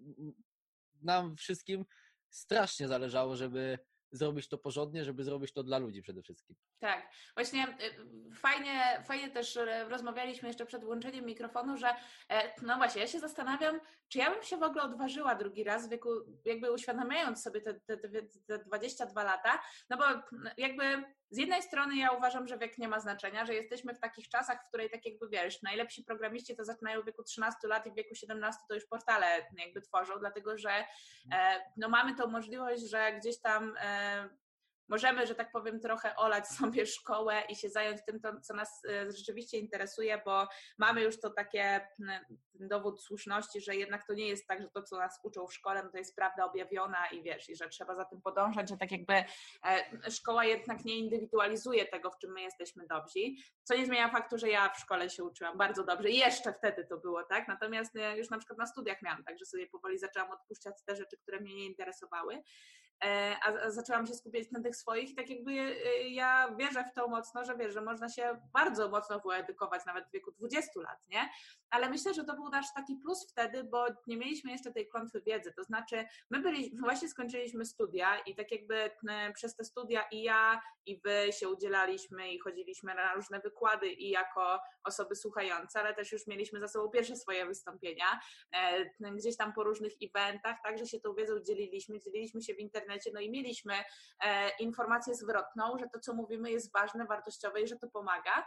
nam 1.02 1.36
wszystkim 1.36 1.84
strasznie 2.30 2.88
zależało, 2.88 3.36
żeby 3.36 3.78
zrobić 4.16 4.48
to 4.48 4.58
porządnie, 4.58 5.04
żeby 5.04 5.24
zrobić 5.24 5.52
to 5.52 5.62
dla 5.62 5.78
ludzi 5.78 6.02
przede 6.02 6.22
wszystkim. 6.22 6.56
Tak, 6.78 7.10
właśnie 7.34 7.68
y, 7.68 8.34
fajnie, 8.34 9.02
fajnie 9.06 9.30
też 9.30 9.58
rozmawialiśmy 9.88 10.48
jeszcze 10.48 10.66
przed 10.66 10.84
włączeniem 10.84 11.24
mikrofonu, 11.24 11.76
że 11.76 11.88
e, 12.30 12.52
no 12.62 12.76
właśnie, 12.76 13.00
ja 13.00 13.06
się 13.06 13.20
zastanawiam, 13.20 13.80
czy 14.08 14.18
ja 14.18 14.30
bym 14.30 14.42
się 14.42 14.56
w 14.56 14.62
ogóle 14.62 14.82
odważyła 14.84 15.34
drugi 15.34 15.64
raz 15.64 15.86
w 15.86 15.90
wieku, 15.90 16.08
jakby 16.44 16.72
uświadamiając 16.72 17.42
sobie 17.42 17.60
te, 17.60 17.74
te, 17.74 17.96
te 18.46 18.58
22 18.58 19.24
lata, 19.24 19.62
no 19.90 19.96
bo 19.96 20.04
jakby 20.56 21.04
z 21.30 21.38
jednej 21.38 21.62
strony 21.62 21.96
ja 21.96 22.10
uważam, 22.10 22.48
że 22.48 22.58
wiek 22.58 22.78
nie 22.78 22.88
ma 22.88 23.00
znaczenia, 23.00 23.46
że 23.46 23.54
jesteśmy 23.54 23.94
w 23.94 24.00
takich 24.00 24.28
czasach, 24.28 24.64
w 24.64 24.68
której 24.68 24.90
tak 24.90 25.06
jakby 25.06 25.28
wiesz, 25.28 25.62
najlepsi 25.62 26.04
programiści 26.04 26.56
to 26.56 26.64
zaczynają 26.64 27.02
w 27.02 27.04
wieku 27.04 27.22
13 27.22 27.68
lat 27.68 27.86
i 27.86 27.90
w 27.90 27.94
wieku 27.94 28.14
17 28.14 28.62
to 28.68 28.74
już 28.74 28.86
portale 28.86 29.26
jakby 29.58 29.80
tworzą, 29.80 30.18
dlatego 30.18 30.58
że 30.58 30.70
e, 31.32 31.60
no 31.76 31.88
mamy 31.88 32.14
tą 32.14 32.26
możliwość, 32.26 32.90
że 32.90 33.12
gdzieś 33.12 33.40
tam 33.40 33.74
e, 33.80 34.28
możemy, 34.88 35.26
że 35.26 35.34
tak 35.34 35.52
powiem, 35.52 35.80
trochę 35.80 36.16
olać 36.16 36.48
sobie 36.48 36.86
szkołę 36.86 37.42
i 37.48 37.56
się 37.56 37.68
zająć 37.68 38.00
tym, 38.06 38.20
co 38.42 38.54
nas 38.54 38.82
e, 38.84 39.12
rzeczywiście 39.12 39.58
interesuje, 39.58 40.22
bo 40.24 40.48
mamy 40.78 41.02
już 41.02 41.20
to 41.20 41.30
takie 41.30 41.88
dowód 42.54 43.02
słuszności, 43.02 43.60
że 43.60 43.76
jednak 43.76 44.06
to 44.06 44.14
nie 44.14 44.28
jest 44.28 44.46
tak, 44.46 44.62
że 44.62 44.68
to, 44.68 44.82
co 44.82 44.98
nas 44.98 45.20
uczą 45.22 45.46
w 45.46 45.54
szkole, 45.54 45.82
no 45.82 45.90
to 45.90 45.98
jest 45.98 46.16
prawda 46.16 46.44
objawiona 46.44 47.06
i 47.06 47.22
wiesz, 47.22 47.48
i 47.48 47.56
że 47.56 47.68
trzeba 47.68 47.94
za 47.94 48.04
tym 48.04 48.22
podążać, 48.22 48.68
że 48.68 48.76
tak 48.76 48.92
jakby 48.92 49.14
e, 49.14 50.10
szkoła 50.10 50.44
jednak 50.44 50.84
nie 50.84 50.98
indywidualizuje 50.98 51.86
tego, 51.86 52.10
w 52.10 52.18
czym 52.18 52.32
my 52.32 52.40
jesteśmy 52.40 52.86
dobrzy, 52.86 53.20
co 53.64 53.76
nie 53.76 53.86
zmienia 53.86 54.08
faktu, 54.08 54.38
że 54.38 54.48
ja 54.48 54.68
w 54.68 54.78
szkole 54.78 55.10
się 55.10 55.24
uczyłam 55.24 55.58
bardzo 55.58 55.84
dobrze 55.84 56.10
i 56.10 56.16
jeszcze 56.16 56.52
wtedy 56.52 56.84
to 56.84 56.96
było, 56.96 57.24
tak? 57.24 57.48
Natomiast 57.48 57.96
e, 57.96 58.18
już 58.18 58.30
na 58.30 58.38
przykład 58.38 58.58
na 58.58 58.66
studiach 58.66 59.02
miałam, 59.02 59.24
także 59.24 59.46
sobie 59.46 59.66
powoli 59.66 59.98
zaczęłam 59.98 60.30
odpuszczać 60.30 60.74
te 60.86 60.96
rzeczy, 60.96 61.16
które 61.16 61.40
mnie 61.40 61.54
nie 61.54 61.66
interesowały 61.66 62.42
a, 63.00 63.66
a 63.66 63.70
zaczęłam 63.70 64.06
się 64.06 64.14
skupiać 64.14 64.50
na 64.50 64.62
tych 64.62 64.76
swoich 64.76 65.10
i 65.10 65.14
tak 65.14 65.30
jakby 65.30 65.50
e, 65.50 66.08
ja 66.08 66.54
wierzę 66.58 66.84
w 66.84 66.94
to 66.94 67.08
mocno, 67.08 67.44
że 67.44 67.56
wiesz, 67.56 67.74
że 67.74 67.80
można 67.80 68.08
się 68.08 68.40
bardzo 68.52 68.88
mocno 68.88 69.20
wyedukować 69.20 69.86
nawet 69.86 70.08
w 70.08 70.10
wieku 70.12 70.32
20 70.32 70.80
lat, 70.80 71.08
nie? 71.08 71.28
Ale 71.70 71.90
myślę, 71.90 72.14
że 72.14 72.24
to 72.24 72.34
był 72.34 72.48
nasz 72.48 72.66
taki 72.74 72.96
plus 72.96 73.30
wtedy, 73.30 73.64
bo 73.64 73.86
nie 74.06 74.16
mieliśmy 74.16 74.50
jeszcze 74.50 74.72
tej 74.72 74.88
klątwy 74.88 75.22
wiedzy, 75.26 75.52
to 75.56 75.64
znaczy 75.64 76.04
my 76.30 76.40
byli, 76.40 76.76
właśnie 76.80 77.08
skończyliśmy 77.08 77.64
studia 77.64 78.18
i 78.18 78.34
tak 78.34 78.52
jakby 78.52 78.90
e, 79.08 79.32
przez 79.32 79.56
te 79.56 79.64
studia 79.64 80.04
i 80.12 80.22
ja 80.22 80.60
i 80.86 81.00
wy 81.00 81.32
się 81.32 81.48
udzielaliśmy 81.48 82.32
i 82.32 82.38
chodziliśmy 82.38 82.94
na 82.94 83.14
różne 83.14 83.40
wykłady 83.40 83.88
i 83.88 84.10
jako 84.10 84.60
osoby 84.84 85.16
słuchające, 85.16 85.80
ale 85.80 85.94
też 85.94 86.12
już 86.12 86.26
mieliśmy 86.26 86.60
za 86.60 86.68
sobą 86.68 86.88
pierwsze 86.88 87.16
swoje 87.16 87.46
wystąpienia, 87.46 88.20
e, 88.52 89.10
gdzieś 89.10 89.36
tam 89.36 89.52
po 89.52 89.64
różnych 89.64 89.92
eventach, 90.02 90.56
także 90.64 90.86
się 90.86 91.00
tą 91.00 91.14
wiedzą 91.14 91.40
dzieliliśmy, 91.40 92.00
dzieliliśmy 92.00 92.42
się 92.42 92.54
w 92.54 92.58
internecie, 92.58 93.10
no 93.14 93.20
i 93.20 93.30
mieliśmy 93.30 93.74
e, 94.24 94.50
informację 94.60 95.14
zwrotną, 95.14 95.78
że 95.78 95.86
to, 95.92 96.00
co 96.00 96.14
mówimy 96.14 96.50
jest 96.50 96.72
ważne, 96.72 97.04
wartościowe 97.04 97.60
i 97.60 97.66
że 97.66 97.76
to 97.76 97.88
pomaga. 97.88 98.46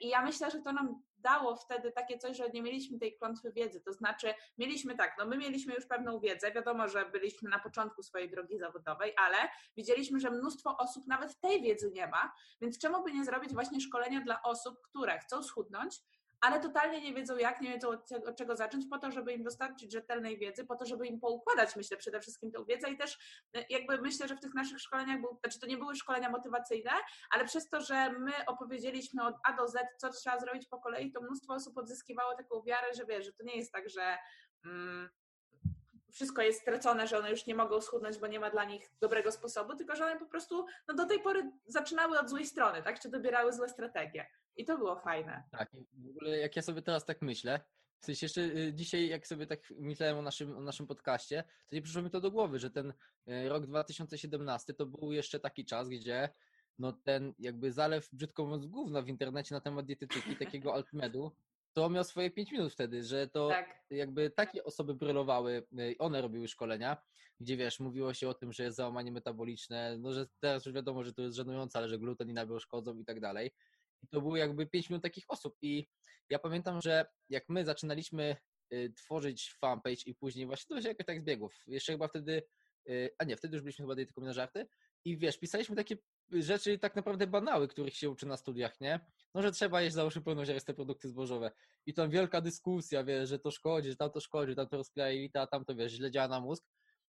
I 0.00 0.08
ja 0.08 0.22
myślę, 0.22 0.50
że 0.50 0.62
to 0.62 0.72
nam 0.72 1.02
dało 1.22 1.56
wtedy 1.56 1.92
takie 1.92 2.18
coś, 2.18 2.36
że 2.36 2.50
nie 2.50 2.62
mieliśmy 2.62 2.98
tej 2.98 3.16
klątwy 3.16 3.52
wiedzy, 3.52 3.80
to 3.80 3.92
znaczy 3.92 4.34
mieliśmy 4.58 4.96
tak, 4.96 5.14
no 5.18 5.26
my 5.26 5.38
mieliśmy 5.38 5.74
już 5.74 5.86
pewną 5.86 6.20
wiedzę, 6.20 6.52
wiadomo, 6.52 6.88
że 6.88 7.10
byliśmy 7.10 7.50
na 7.50 7.58
początku 7.58 8.02
swojej 8.02 8.30
drogi 8.30 8.58
zawodowej, 8.58 9.12
ale 9.16 9.36
widzieliśmy, 9.76 10.20
że 10.20 10.30
mnóstwo 10.30 10.76
osób 10.78 11.06
nawet 11.06 11.40
tej 11.40 11.62
wiedzy 11.62 11.90
nie 11.90 12.06
ma, 12.06 12.32
więc 12.60 12.78
czemu 12.78 13.04
by 13.04 13.12
nie 13.12 13.24
zrobić 13.24 13.52
właśnie 13.52 13.80
szkolenia 13.80 14.20
dla 14.20 14.42
osób, 14.42 14.80
które 14.82 15.18
chcą 15.18 15.42
schudnąć, 15.42 16.00
ale 16.42 16.60
totalnie 16.60 17.00
nie 17.00 17.14
wiedzą 17.14 17.36
jak, 17.36 17.60
nie 17.60 17.68
wiedzą 17.70 17.88
od, 17.88 18.12
od 18.12 18.36
czego 18.36 18.56
zacząć, 18.56 18.84
po 18.90 18.98
to, 18.98 19.10
żeby 19.10 19.32
im 19.32 19.42
dostarczyć 19.42 19.92
rzetelnej 19.92 20.38
wiedzy, 20.38 20.64
po 20.64 20.76
to, 20.76 20.86
żeby 20.86 21.06
im 21.06 21.20
poukładać, 21.20 21.76
myślę, 21.76 21.96
przede 21.96 22.20
wszystkim 22.20 22.52
tę 22.52 22.64
wiedzę 22.68 22.90
i 22.90 22.96
też 22.96 23.18
e, 23.54 23.64
jakby 23.70 24.00
myślę, 24.00 24.28
że 24.28 24.36
w 24.36 24.40
tych 24.40 24.54
naszych 24.54 24.80
szkoleniach, 24.80 25.20
był, 25.20 25.38
znaczy 25.40 25.60
to 25.60 25.66
nie 25.66 25.78
były 25.78 25.96
szkolenia 25.96 26.30
motywacyjne, 26.30 26.90
ale 27.30 27.44
przez 27.44 27.68
to, 27.68 27.80
że 27.80 28.12
my 28.12 28.32
opowiedzieliśmy 28.46 29.26
od 29.26 29.34
A 29.48 29.52
do 29.52 29.68
Z, 29.68 29.74
co 29.98 30.10
trzeba 30.10 30.38
zrobić 30.38 30.68
po 30.68 30.78
kolei, 30.78 31.12
to 31.12 31.20
mnóstwo 31.20 31.54
osób 31.54 31.78
odzyskiwało 31.78 32.36
taką 32.36 32.62
wiarę, 32.62 32.94
że 32.94 33.06
wiesz, 33.06 33.26
że 33.26 33.32
to 33.32 33.44
nie 33.44 33.56
jest 33.56 33.72
tak, 33.72 33.88
że 33.88 34.18
mm, 34.64 35.10
wszystko 36.12 36.42
jest 36.42 36.60
stracone, 36.60 37.06
że 37.06 37.18
one 37.18 37.30
już 37.30 37.46
nie 37.46 37.54
mogą 37.54 37.80
schudnąć, 37.80 38.18
bo 38.18 38.26
nie 38.26 38.40
ma 38.40 38.50
dla 38.50 38.64
nich 38.64 38.90
dobrego 39.00 39.32
sposobu, 39.32 39.76
tylko 39.76 39.96
że 39.96 40.04
one 40.04 40.18
po 40.18 40.26
prostu 40.26 40.66
no, 40.88 40.94
do 40.94 41.06
tej 41.06 41.20
pory 41.20 41.52
zaczynały 41.66 42.18
od 42.18 42.30
złej 42.30 42.46
strony, 42.46 42.82
tak? 42.82 43.00
Czy 43.00 43.08
dobierały 43.08 43.52
złe 43.52 43.68
strategie. 43.68 44.26
I 44.56 44.64
to 44.64 44.78
było 44.78 44.96
fajne. 44.96 45.42
Tak, 45.50 45.70
w 45.92 46.08
ogóle 46.08 46.38
jak 46.38 46.56
ja 46.56 46.62
sobie 46.62 46.82
teraz 46.82 47.04
tak 47.04 47.22
myślę, 47.22 47.60
w 48.00 48.04
sensie 48.04 48.26
jeszcze 48.26 48.40
y, 48.40 48.74
dzisiaj, 48.74 49.08
jak 49.08 49.26
sobie 49.26 49.46
tak 49.46 49.60
myślałem 49.70 50.18
o 50.18 50.22
naszym, 50.22 50.56
o 50.56 50.60
naszym 50.60 50.86
podcaście, 50.86 51.44
to 51.68 51.76
nie 51.76 51.82
przyszło 51.82 52.02
mi 52.02 52.10
to 52.10 52.20
do 52.20 52.30
głowy, 52.30 52.58
że 52.58 52.70
ten 52.70 52.92
y, 53.28 53.48
rok 53.48 53.66
2017 53.66 54.74
to 54.74 54.86
był 54.86 55.12
jeszcze 55.12 55.40
taki 55.40 55.64
czas, 55.64 55.88
gdzie 55.88 56.28
no 56.78 56.92
ten 56.92 57.34
jakby 57.38 57.72
zalew, 57.72 58.08
brzydko 58.12 58.44
mówiąc, 58.44 58.66
gówna 58.66 59.02
w 59.02 59.08
internecie 59.08 59.54
na 59.54 59.60
temat 59.60 59.86
dietetyki, 59.86 60.36
takiego 60.36 60.74
altmedu, 60.74 61.32
to 61.72 61.90
miał 61.90 62.04
swoje 62.04 62.30
5 62.30 62.52
minut 62.52 62.72
wtedy, 62.72 63.04
że 63.04 63.28
to 63.28 63.48
Tak. 63.48 63.84
jakby 63.90 64.30
takie 64.30 64.64
osoby 64.64 64.94
brylowały, 64.94 65.66
y, 65.78 65.94
one 65.98 66.22
robiły 66.22 66.48
szkolenia, 66.48 67.02
gdzie 67.40 67.56
wiesz, 67.56 67.80
mówiło 67.80 68.14
się 68.14 68.28
o 68.28 68.34
tym, 68.34 68.52
że 68.52 68.62
jest 68.62 68.76
załamanie 68.76 69.12
metaboliczne, 69.12 69.98
no 69.98 70.12
że 70.12 70.26
teraz 70.40 70.66
już 70.66 70.74
wiadomo, 70.74 71.04
że 71.04 71.12
to 71.12 71.22
jest 71.22 71.36
żenujące, 71.36 71.78
ale 71.78 71.88
że 71.88 71.98
gluten 71.98 72.30
i 72.30 72.32
nabiał 72.32 72.60
szkodzą 72.60 72.98
i 72.98 73.04
tak 73.04 73.20
dalej. 73.20 73.50
I 74.02 74.08
to 74.08 74.20
było 74.20 74.36
jakby 74.36 74.66
5 74.66 74.90
minut 74.90 75.02
takich 75.02 75.24
osób. 75.28 75.56
I 75.62 75.86
ja 76.30 76.38
pamiętam, 76.38 76.80
że 76.82 77.06
jak 77.28 77.48
my 77.48 77.64
zaczynaliśmy 77.64 78.36
y, 78.72 78.92
tworzyć 78.96 79.54
fanpage 79.54 80.02
i 80.06 80.14
później 80.14 80.46
właśnie 80.46 80.76
to 80.76 80.82
się 80.82 80.88
jakoś 80.88 81.06
tak 81.06 81.20
zbiegów. 81.20 81.62
Jeszcze 81.66 81.92
chyba 81.92 82.08
wtedy, 82.08 82.42
y, 82.88 83.10
a 83.18 83.24
nie, 83.24 83.36
wtedy 83.36 83.56
już 83.56 83.62
byliśmy 83.62 83.82
chyba 83.82 83.94
tylko 83.94 84.20
na 84.20 84.32
żarty. 84.32 84.66
I 85.04 85.18
wiesz, 85.18 85.38
pisaliśmy 85.38 85.76
takie 85.76 85.96
rzeczy 86.32 86.78
tak 86.78 86.96
naprawdę 86.96 87.26
banały, 87.26 87.68
których 87.68 87.96
się 87.96 88.10
uczy 88.10 88.26
na 88.26 88.36
studiach, 88.36 88.80
nie? 88.80 89.00
No, 89.34 89.42
że 89.42 89.52
trzeba 89.52 89.82
jeść 89.82 89.94
załóżmy 89.94 90.22
pełnoziariste 90.22 90.74
produkty 90.74 91.08
zbożowe. 91.08 91.50
I 91.86 91.94
tam 91.94 92.10
wielka 92.10 92.40
dyskusja, 92.40 93.04
wiesz, 93.04 93.28
że 93.28 93.38
to 93.38 93.50
szkodzi, 93.50 93.90
że 93.90 93.96
tam 93.96 94.10
to 94.10 94.20
szkodzi, 94.20 94.54
tam 94.54 94.68
to 94.68 94.76
rozkleja 94.76 95.10
jelita, 95.10 95.40
a 95.40 95.46
tam 95.46 95.64
to, 95.64 95.74
wiesz, 95.74 95.92
źle 95.92 96.10
działa 96.10 96.28
na 96.28 96.40
mózg. 96.40 96.64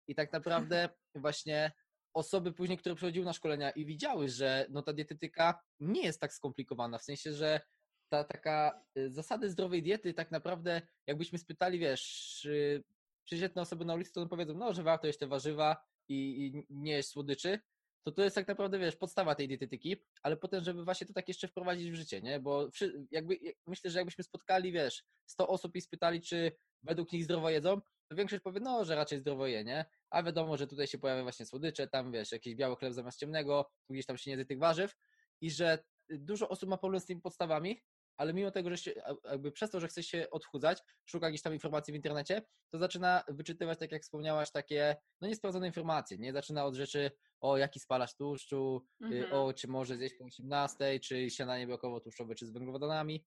I 0.09 0.15
tak 0.15 0.33
naprawdę 0.33 0.89
właśnie 1.15 1.73
osoby 2.15 2.53
później, 2.53 2.79
które 2.79 2.95
przychodziły 2.95 3.27
na 3.27 3.33
szkolenia 3.33 3.71
i 3.71 3.87
widziały, 3.87 4.29
że 4.29 4.67
no 4.71 4.83
ta 4.83 4.93
dietetyka 4.93 5.61
nie 5.81 6.03
jest 6.03 6.21
tak 6.21 6.33
skomplikowana, 6.33 6.99
w 6.99 7.05
sensie, 7.05 7.33
że 7.33 7.61
ta 8.09 8.25
taka 8.25 8.83
y, 8.99 9.11
zasady 9.11 9.51
zdrowej 9.51 9.83
diety 9.83 10.15
tak 10.15 10.31
naprawdę, 10.31 10.83
jakbyśmy 11.07 11.39
spytali, 11.39 11.79
wiesz, 11.79 12.45
y, 12.45 12.85
przeciętne 13.25 13.63
osoby 13.63 13.85
na 13.85 13.95
ulicy, 13.95 14.13
to 14.13 14.27
powiedzą, 14.27 14.55
no, 14.55 14.73
że 14.73 14.83
warto 14.83 15.07
jeść 15.07 15.19
te 15.19 15.27
warzywa 15.27 15.77
i, 16.09 16.47
i 16.47 16.67
nie 16.71 16.93
jeść 16.93 17.09
słodyczy, 17.09 17.61
to 18.07 18.13
to 18.13 18.25
jest 18.25 18.37
tak 18.37 18.49
naprawdę, 18.49 18.79
wiesz, 18.79 18.97
podstawa 18.97 19.35
tej 19.35 19.49
dietetyki, 19.49 19.97
ale 20.23 20.37
potem, 20.37 20.65
żeby 20.65 20.85
właśnie 20.85 21.07
to 21.07 21.13
tak 21.13 21.29
jeszcze 21.29 21.49
wprowadzić 21.49 21.91
w 21.91 21.95
życie, 21.95 22.23
nie? 22.23 22.41
Bo 22.41 22.69
jakby, 23.11 23.35
jak- 23.35 23.57
myślę, 23.67 23.91
że 23.91 23.99
jakbyśmy 23.99 24.25
spotkali, 24.25 24.73
wiesz, 24.73 25.05
100 25.27 25.49
osób 25.49 25.77
i 25.77 25.81
spytali, 25.81 26.21
czy 26.21 26.53
według 26.83 27.13
nich 27.13 27.25
zdrowo 27.25 27.51
jedzą, 27.51 27.81
to 28.09 28.17
większość 28.17 28.43
powie, 28.43 28.61
no, 28.61 28.85
że 28.85 28.95
raczej 28.95 29.19
zdrowo 29.19 29.47
je, 29.47 29.65
nie? 29.65 29.85
A 30.11 30.23
wiadomo, 30.23 30.57
że 30.57 30.67
tutaj 30.67 30.87
się 30.87 30.99
pojawia 30.99 31.23
właśnie 31.23 31.47
słodycze, 31.47 31.89
tam, 31.89 32.13
wiesz, 32.13 32.33
jakiś 32.33 32.55
biały 32.55 32.77
chleb 32.77 32.93
zamiast 32.93 33.19
ciemnego, 33.21 33.71
tu 33.87 33.95
gdzieś 33.95 34.07
tam 34.07 34.19
się 34.19 34.37
nie 34.37 34.45
tych 34.45 34.59
warzyw 34.59 34.97
i 35.41 35.51
że 35.51 35.79
dużo 36.09 36.49
osób 36.49 36.69
ma 36.69 36.77
problem 36.79 37.01
z 37.01 37.07
tymi 37.07 37.21
podstawami, 37.21 37.83
ale 38.17 38.35
mimo 38.35 38.51
tego, 38.51 38.71
że 38.71 38.79
się, 38.79 38.93
jakby 39.25 39.53
przez 39.53 39.71
to, 39.71 39.81
że 39.81 39.89
chce 39.89 40.03
się 40.03 40.27
odchudzać, 40.31 40.83
szuka 41.05 41.31
gdzieś 41.31 41.43
tam 41.43 41.53
informacji 41.53 41.93
w 41.93 41.97
internecie, 41.97 42.43
to 42.71 42.79
zaczyna 42.79 43.25
wyczytywać, 43.29 43.79
tak 43.79 43.93
jak 43.93 44.03
wspomniałaś, 44.03 44.51
takie, 44.51 44.97
no 45.21 45.29
niesprawdzone 45.29 45.67
informacje, 45.67 46.19
nie? 46.19 46.33
Zaczyna 46.33 46.65
od 46.65 46.75
rzeczy, 46.75 47.11
o 47.41 47.57
jaki 47.57 47.81
spalasz 47.81 48.17
tłuszczu, 48.17 48.87
y, 49.03 49.05
Mhm. 49.05 49.33
o 49.33 49.53
czy 49.53 49.69
może 49.69 49.97
zjeść 49.97 50.15
po 50.15 50.25
18, 50.25 51.01
czy 51.01 51.31
śniadanie 51.31 51.67
białkowo-tłuszczowe, 51.67 52.35
czy 52.35 52.47
z 52.47 52.51
węglowodanami 52.51 53.25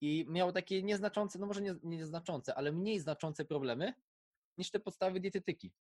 i 0.00 0.26
miał 0.28 0.52
takie 0.52 0.82
nieznaczące, 0.82 1.38
no 1.38 1.46
może 1.46 1.60
nie, 1.60 1.74
nieznaczące, 1.82 2.54
ale 2.54 2.72
mniej 2.72 3.00
znaczące 3.00 3.44
problemy 3.44 3.94
niż 4.58 4.70
te 4.70 4.80
podstawy 4.80 5.20
dietetyki. 5.20 5.72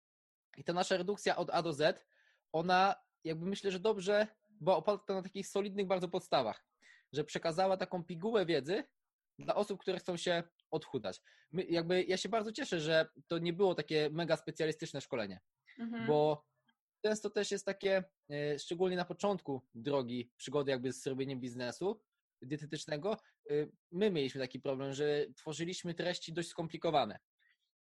I 0.56 0.64
ta 0.64 0.72
nasza 0.72 0.96
redukcja 0.96 1.36
od 1.36 1.50
A 1.50 1.62
do 1.62 1.72
Z, 1.72 2.06
ona 2.52 2.94
jakby 3.24 3.46
myślę, 3.46 3.70
że 3.70 3.80
dobrze 3.80 4.26
była 4.48 4.76
oparta 4.76 5.14
na 5.14 5.22
takich 5.22 5.46
solidnych 5.48 5.86
bardzo 5.86 6.08
podstawach, 6.08 6.66
że 7.16 7.24
przekazała 7.24 7.76
taką 7.76 8.04
pigułę 8.04 8.46
wiedzy 8.46 8.84
dla 9.38 9.54
osób, 9.54 9.80
które 9.80 9.98
chcą 9.98 10.16
się 10.16 10.42
odchudzać. 10.70 11.22
My, 11.52 11.64
jakby 11.64 12.04
ja 12.04 12.16
się 12.16 12.28
bardzo 12.28 12.52
cieszę, 12.52 12.80
że 12.80 13.08
to 13.26 13.38
nie 13.38 13.52
było 13.52 13.74
takie 13.74 14.10
mega 14.10 14.36
specjalistyczne 14.36 15.00
szkolenie, 15.00 15.40
Mhm. 15.78 16.06
bo 16.06 16.46
często 17.04 17.30
też 17.30 17.50
jest 17.50 17.66
takie, 17.66 18.04
e, 18.30 18.58
szczególnie 18.58 18.96
na 18.96 19.04
początku 19.04 19.62
drogi, 19.74 20.30
przygody 20.36 20.70
jakby 20.70 20.92
z 20.92 21.06
robieniem 21.06 21.40
biznesu 21.40 22.00
dietetycznego, 22.42 23.16
e, 23.50 23.54
my 23.92 24.10
mieliśmy 24.10 24.40
taki 24.40 24.60
problem, 24.60 24.92
że 24.92 25.26
tworzyliśmy 25.36 25.94
treści 25.94 26.32
dość 26.32 26.48
skomplikowane. 26.48 27.18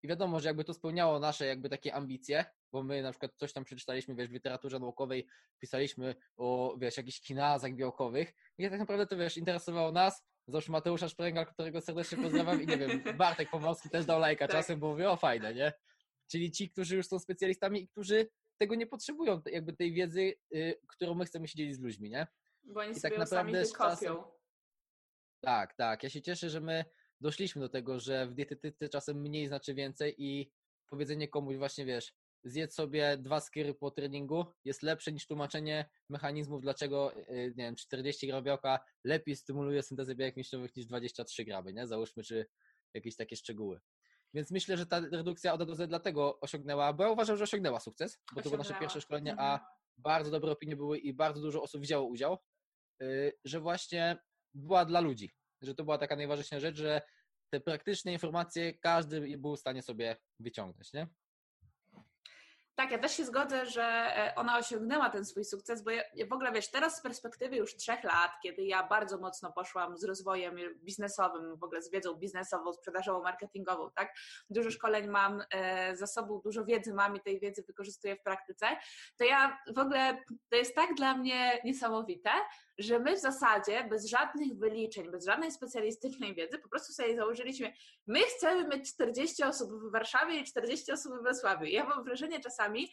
I 0.04 0.08
wiadomo, 0.08 0.40
że 0.40 0.50
jakby 0.50 0.64
to 0.64 0.74
spełniało 0.74 1.20
nasze 1.20 1.46
jakby 1.46 1.70
takie 1.70 1.94
ambicje, 1.94 2.46
bo 2.72 2.84
my 2.84 3.02
na 3.02 3.12
przykład 3.12 3.32
coś 3.36 3.54
tam 3.54 3.64
przeczytaliśmy, 3.64 4.16
wiesz, 4.16 4.30
w 4.30 4.34
literaturze 4.34 4.80
naukowej 4.80 5.28
pisaliśmy 5.60 6.16
o, 6.38 6.76
wiesz, 6.80 6.98
jakichś 6.98 7.22
kinazach 7.22 7.74
białkowych 7.74 8.34
i 8.58 8.70
tak 8.70 8.80
naprawdę 8.80 9.08
to, 9.08 9.18
wiesz, 9.18 9.38
interesowało 9.38 9.92
nas, 9.92 10.24
załóżmy 10.48 10.72
Mateusza 10.72 11.10
Szpręga, 11.10 11.46
którego 11.46 11.82
serdecznie 11.82 12.18
pozdrawiam 12.18 12.62
i 12.62 12.68
nie 12.68 12.78
wiem, 12.78 13.04
Bartek 13.18 13.50
Pomorski 13.50 13.90
też 13.90 14.06
dał 14.06 14.20
lajka 14.20 14.48
tak. 14.48 14.56
czasem, 14.56 14.80
bo 14.80 14.90
mówię, 14.90 15.10
o 15.10 15.18
fajne, 15.18 15.54
nie? 15.54 15.74
Czyli 16.32 16.52
ci, 16.52 16.70
którzy 16.70 16.96
już 16.96 17.08
są 17.08 17.20
specjalistami 17.20 17.84
i 17.84 17.88
którzy 17.88 18.30
tego 18.58 18.76
nie 18.76 18.88
potrzebują, 18.88 19.42
jakby 19.46 19.74
tej 19.74 19.94
wiedzy, 19.94 20.34
y, 20.56 20.80
którą 20.88 21.16
my 21.16 21.26
chcemy 21.26 21.48
się 21.48 21.58
dzielić 21.58 21.76
z 21.76 21.80
ludźmi, 21.80 22.10
nie? 22.10 22.28
Bo 22.64 22.80
oni 22.80 22.92
I 22.92 22.96
sobie 22.96 23.10
tak 23.10 23.20
naprawdę 23.20 23.66
sami 23.66 23.78
czasem... 23.78 24.18
Tak, 25.42 25.74
tak. 25.74 26.04
Ja 26.04 26.10
się 26.10 26.22
cieszę, 26.22 26.50
że 26.50 26.62
my 26.62 26.86
doszliśmy 27.22 27.62
do 27.62 27.70
tego, 27.70 28.00
że 28.00 28.28
w 28.28 28.34
dietetyce 28.34 28.90
czasem 28.90 29.22
mniej 29.22 29.48
znaczy 29.48 29.74
więcej 29.74 30.16
i 30.18 30.52
powiedzenie 30.88 31.28
komuś 31.28 31.58
właśnie, 31.58 31.86
wiesz, 31.86 32.14
zjedz 32.44 32.74
sobie 32.74 33.18
dwa 33.18 33.40
skiery 33.40 33.74
po 33.74 33.92
treningu 33.92 34.46
jest 34.66 34.84
lepsze 34.84 35.12
niż 35.12 35.28
tłumaczenie 35.28 35.90
mechanizmów, 36.10 36.62
dlaczego, 36.62 37.16
y, 37.18 37.54
nie 37.58 37.64
wiem, 37.64 37.76
40 37.76 38.28
gram 38.28 38.44
białka 38.44 38.80
lepiej 39.04 39.36
stymuluje 39.36 39.84
syntezę 39.84 40.16
białek 40.16 40.38
mięśniowych 40.38 40.76
niż 40.76 40.86
23 40.86 41.46
gramy, 41.46 41.74
nie? 41.74 41.88
Załóżmy, 41.88 42.24
czy 42.24 42.46
jakieś 42.94 43.16
takie 43.16 43.36
szczegóły. 43.36 43.80
Więc 44.34 44.52
myślę, 44.52 44.78
że 44.78 44.86
ta 44.86 45.00
redukcja 45.00 45.54
od 45.54 45.64
do 45.64 45.88
dlatego 45.88 46.40
osiągnęła, 46.40 46.94
bo 46.94 47.04
ja 47.04 47.10
uważam, 47.10 47.38
że 47.38 47.44
osiągnęła 47.44 47.80
sukces, 47.80 48.20
bo 48.36 48.42
to 48.42 48.50
było 48.50 48.58
nasze 48.58 48.74
pierwsze 48.80 49.02
szkolenie, 49.02 49.36
a 49.38 49.54
mhm. 49.54 49.72
bardzo 49.98 50.32
dobre 50.32 50.52
opinie 50.52 50.76
były 50.76 50.98
i 50.98 51.14
bardzo 51.14 51.42
dużo 51.42 51.62
osób 51.62 51.82
wzięło 51.82 52.08
udział, 52.08 52.38
y, 53.02 53.34
że 53.46 53.60
właśnie 53.60 54.18
była 54.54 54.86
dla 54.86 55.00
ludzi, 55.00 55.32
że 55.62 55.76
to 55.76 55.84
była 55.84 55.97
taka 55.97 56.15
najważniejsza 56.15 56.60
rzecz, 56.60 56.78
że 56.78 57.02
te 57.50 57.60
praktyczne 57.60 58.13
informacje 58.13 58.74
każdy 58.74 59.38
był 59.38 59.56
w 59.56 59.60
stanie 59.60 59.82
sobie 59.82 60.17
wyciągnąć, 60.39 60.93
nie? 60.93 61.08
Tak, 62.76 62.92
ja 62.92 62.98
też 62.98 63.18
się 63.18 63.26
zgodzę, 63.26 63.66
że 63.66 63.84
e, 63.84 64.36
ona 64.36 64.58
osiągnęła 64.58 65.10
ten 65.10 65.26
swój 65.26 65.46
sukces, 65.46 65.84
bo 65.84 65.92
ja, 65.92 66.04
w 66.30 66.34
ogóle 66.34 66.52
wiesz, 66.52 66.72
teraz 66.72 66.98
z 66.98 67.02
perspektywy 67.02 67.56
już 67.56 67.76
trzech 67.76 68.04
lat, 68.04 68.32
kiedy 68.44 68.64
ja 68.64 68.88
bardzo 68.88 69.18
mocno 69.18 69.52
poszłam 69.52 69.98
z 69.98 70.04
rozwojem 70.04 70.56
biznesowym, 70.84 71.58
w 71.58 71.64
ogóle 71.64 71.82
z 71.82 71.92
wiedzą 71.92 72.14
biznesową, 72.14 72.74
sprzedażową, 72.74 73.24
marketingową, 73.24 73.92
tak? 73.96 74.14
Dużo 74.50 74.72
szkoleń 74.72 75.08
mam 75.08 75.44
e, 75.54 76.08
sobą, 76.08 76.42
dużo 76.44 76.66
wiedzy 76.66 76.94
mam 76.94 77.16
i 77.16 77.22
tej 77.22 77.40
wiedzy 77.40 77.64
wykorzystuję 77.68 78.16
w 78.16 78.24
praktyce, 78.24 78.68
to 79.18 79.24
ja 79.24 79.58
w 79.76 79.80
ogóle, 79.80 80.18
to 80.50 80.56
jest 80.56 80.76
tak 80.76 80.94
dla 80.96 81.18
mnie 81.18 81.62
niesamowite, 81.66 82.32
że 82.78 83.00
my 83.00 83.16
w 83.16 83.20
zasadzie 83.20 83.84
bez 83.90 84.06
żadnych 84.06 84.58
wyliczeń, 84.58 85.12
bez 85.12 85.26
żadnej 85.26 85.52
specjalistycznej 85.52 86.36
wiedzy, 86.36 86.58
po 86.58 86.70
prostu 86.70 86.94
sobie 86.94 87.16
założyliśmy, 87.16 87.74
my 88.12 88.19
chcemy 88.19 88.67
mieć 88.67 88.93
40 88.93 89.43
osób 89.43 89.71
w 89.71 89.91
Warszawie 89.91 90.39
i 90.39 90.43
40 90.43 90.91
osób 90.91 91.13
w 91.19 91.21
Wrocławiu. 91.24 91.65
Ja 91.65 91.86
mam 91.86 92.04
wrażenie 92.04 92.39
czasami, 92.39 92.91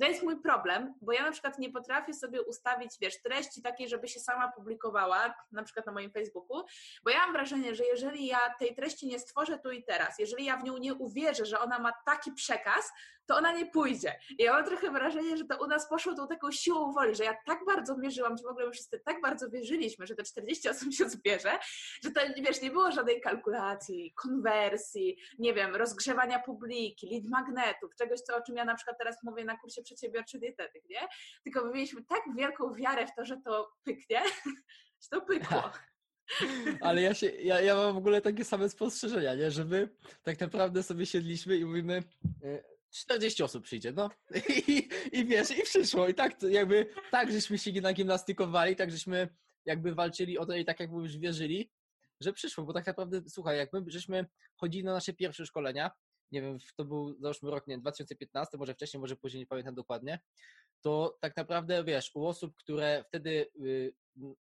to 0.00 0.06
jest 0.06 0.22
mój 0.22 0.42
problem, 0.42 0.94
bo 1.00 1.12
ja 1.12 1.22
na 1.22 1.32
przykład 1.32 1.58
nie 1.58 1.70
potrafię 1.70 2.14
sobie 2.14 2.42
ustawić, 2.42 2.90
wiesz, 3.00 3.22
treści 3.22 3.62
takiej, 3.62 3.88
żeby 3.88 4.08
się 4.08 4.20
sama 4.20 4.52
publikowała, 4.52 5.34
na 5.52 5.62
przykład 5.62 5.86
na 5.86 5.92
moim 5.92 6.10
Facebooku, 6.10 6.64
bo 7.04 7.10
ja 7.10 7.18
mam 7.18 7.32
wrażenie, 7.32 7.74
że 7.74 7.84
jeżeli 7.84 8.26
ja 8.26 8.54
tej 8.58 8.74
treści 8.74 9.06
nie 9.06 9.18
stworzę 9.18 9.58
tu 9.58 9.70
i 9.70 9.84
teraz, 9.84 10.18
jeżeli 10.18 10.44
ja 10.44 10.56
w 10.56 10.64
nią 10.64 10.76
nie 10.76 10.94
uwierzę, 10.94 11.46
że 11.46 11.60
ona 11.60 11.78
ma 11.78 11.92
taki 12.06 12.32
przekaz, 12.32 12.92
to 13.26 13.36
ona 13.36 13.52
nie 13.52 13.66
pójdzie. 13.66 14.18
I 14.38 14.42
ja 14.42 14.52
mam 14.52 14.64
trochę 14.64 14.90
wrażenie, 14.90 15.36
że 15.36 15.44
to 15.44 15.64
u 15.64 15.66
nas 15.66 15.88
poszło 15.88 16.14
tą 16.14 16.28
taką 16.28 16.52
siłą 16.52 16.92
woli, 16.92 17.14
że 17.14 17.24
ja 17.24 17.36
tak 17.46 17.58
bardzo 17.66 17.96
mierzyłam, 17.98 18.36
że 18.36 18.42
w 18.42 18.46
ogóle 18.46 18.66
my 18.66 18.72
wszyscy 18.72 19.00
tak 19.04 19.20
bardzo 19.20 19.50
wierzyliśmy, 19.50 20.06
że 20.06 20.14
te 20.14 20.22
40 20.22 20.68
osób 20.68 20.92
się 20.92 21.08
zbierze, 21.08 21.58
że 22.04 22.10
to, 22.10 22.20
wiesz, 22.36 22.62
nie 22.62 22.70
było 22.70 22.92
żadnej 22.92 23.20
kalkulacji, 23.20 24.12
konwersji, 24.14 25.18
nie 25.38 25.54
wiem, 25.54 25.76
rozgrzewania 25.76 26.38
publiki, 26.38 27.10
lead 27.10 27.24
magnetów, 27.24 27.94
czegoś, 27.98 28.20
co, 28.20 28.36
o 28.36 28.42
czym 28.42 28.56
ja 28.56 28.64
na 28.64 28.74
przykład 28.74 28.98
teraz 28.98 29.16
mówię 29.22 29.44
na 29.44 29.56
kursie 29.64 29.82
przedsiębiorczy 29.82 30.38
dietetyk, 30.38 30.82
nie? 30.90 31.00
Tylko 31.44 31.64
my 31.64 31.72
mieliśmy 31.72 32.04
tak 32.04 32.22
wielką 32.36 32.74
wiarę 32.74 33.06
w 33.06 33.14
to, 33.16 33.24
że 33.24 33.36
to 33.44 33.72
pyknie, 33.84 34.22
że 35.02 35.08
to 35.10 35.20
pykło. 35.20 35.70
Ale 36.80 37.02
ja, 37.02 37.14
się, 37.14 37.26
ja, 37.26 37.60
ja 37.60 37.74
mam 37.74 37.94
w 37.94 37.96
ogóle 37.96 38.20
takie 38.20 38.44
same 38.44 38.68
spostrzeżenia, 38.68 39.34
nie? 39.34 39.50
że 39.50 39.64
my 39.64 39.88
tak 40.22 40.40
naprawdę 40.40 40.82
sobie 40.82 41.06
siedliśmy 41.06 41.56
i 41.56 41.64
mówimy, 41.64 42.02
40 42.90 43.42
e, 43.42 43.44
osób 43.44 43.64
przyjdzie, 43.64 43.92
no. 43.92 44.10
I, 44.68 44.88
I 45.12 45.24
wiesz, 45.24 45.58
i 45.58 45.62
przyszło. 45.62 46.08
I 46.08 46.14
tak 46.14 46.42
jakby, 46.42 46.86
tak 47.10 47.32
żeśmy 47.32 47.58
się 47.58 47.80
nagimnastykowali, 47.80 48.76
tak 48.76 48.90
żeśmy 48.90 49.28
jakby 49.64 49.94
walczyli 49.94 50.38
o 50.38 50.46
to 50.46 50.54
i 50.54 50.64
tak 50.64 50.80
jakby 50.80 50.96
już 50.96 51.18
wierzyli, 51.18 51.70
że 52.20 52.32
przyszło, 52.32 52.64
bo 52.64 52.72
tak 52.72 52.86
naprawdę, 52.86 53.22
słuchaj, 53.28 53.58
jak 53.58 53.72
my 53.72 53.84
żeśmy 53.86 54.26
chodzili 54.56 54.84
na 54.84 54.92
nasze 54.92 55.12
pierwsze 55.12 55.46
szkolenia, 55.46 55.90
nie 56.32 56.42
wiem, 56.42 56.58
to 56.76 56.84
był 56.84 57.20
załóżmy 57.20 57.50
rok, 57.50 57.66
nie 57.66 57.78
2015, 57.78 58.58
może 58.58 58.74
wcześniej, 58.74 59.00
może 59.00 59.16
później, 59.16 59.40
nie 59.40 59.46
pamiętam 59.46 59.74
dokładnie, 59.74 60.18
to 60.80 61.18
tak 61.20 61.36
naprawdę, 61.36 61.84
wiesz, 61.84 62.10
u 62.14 62.26
osób, 62.26 62.56
które 62.56 63.04
wtedy 63.08 63.50
y, 63.60 63.94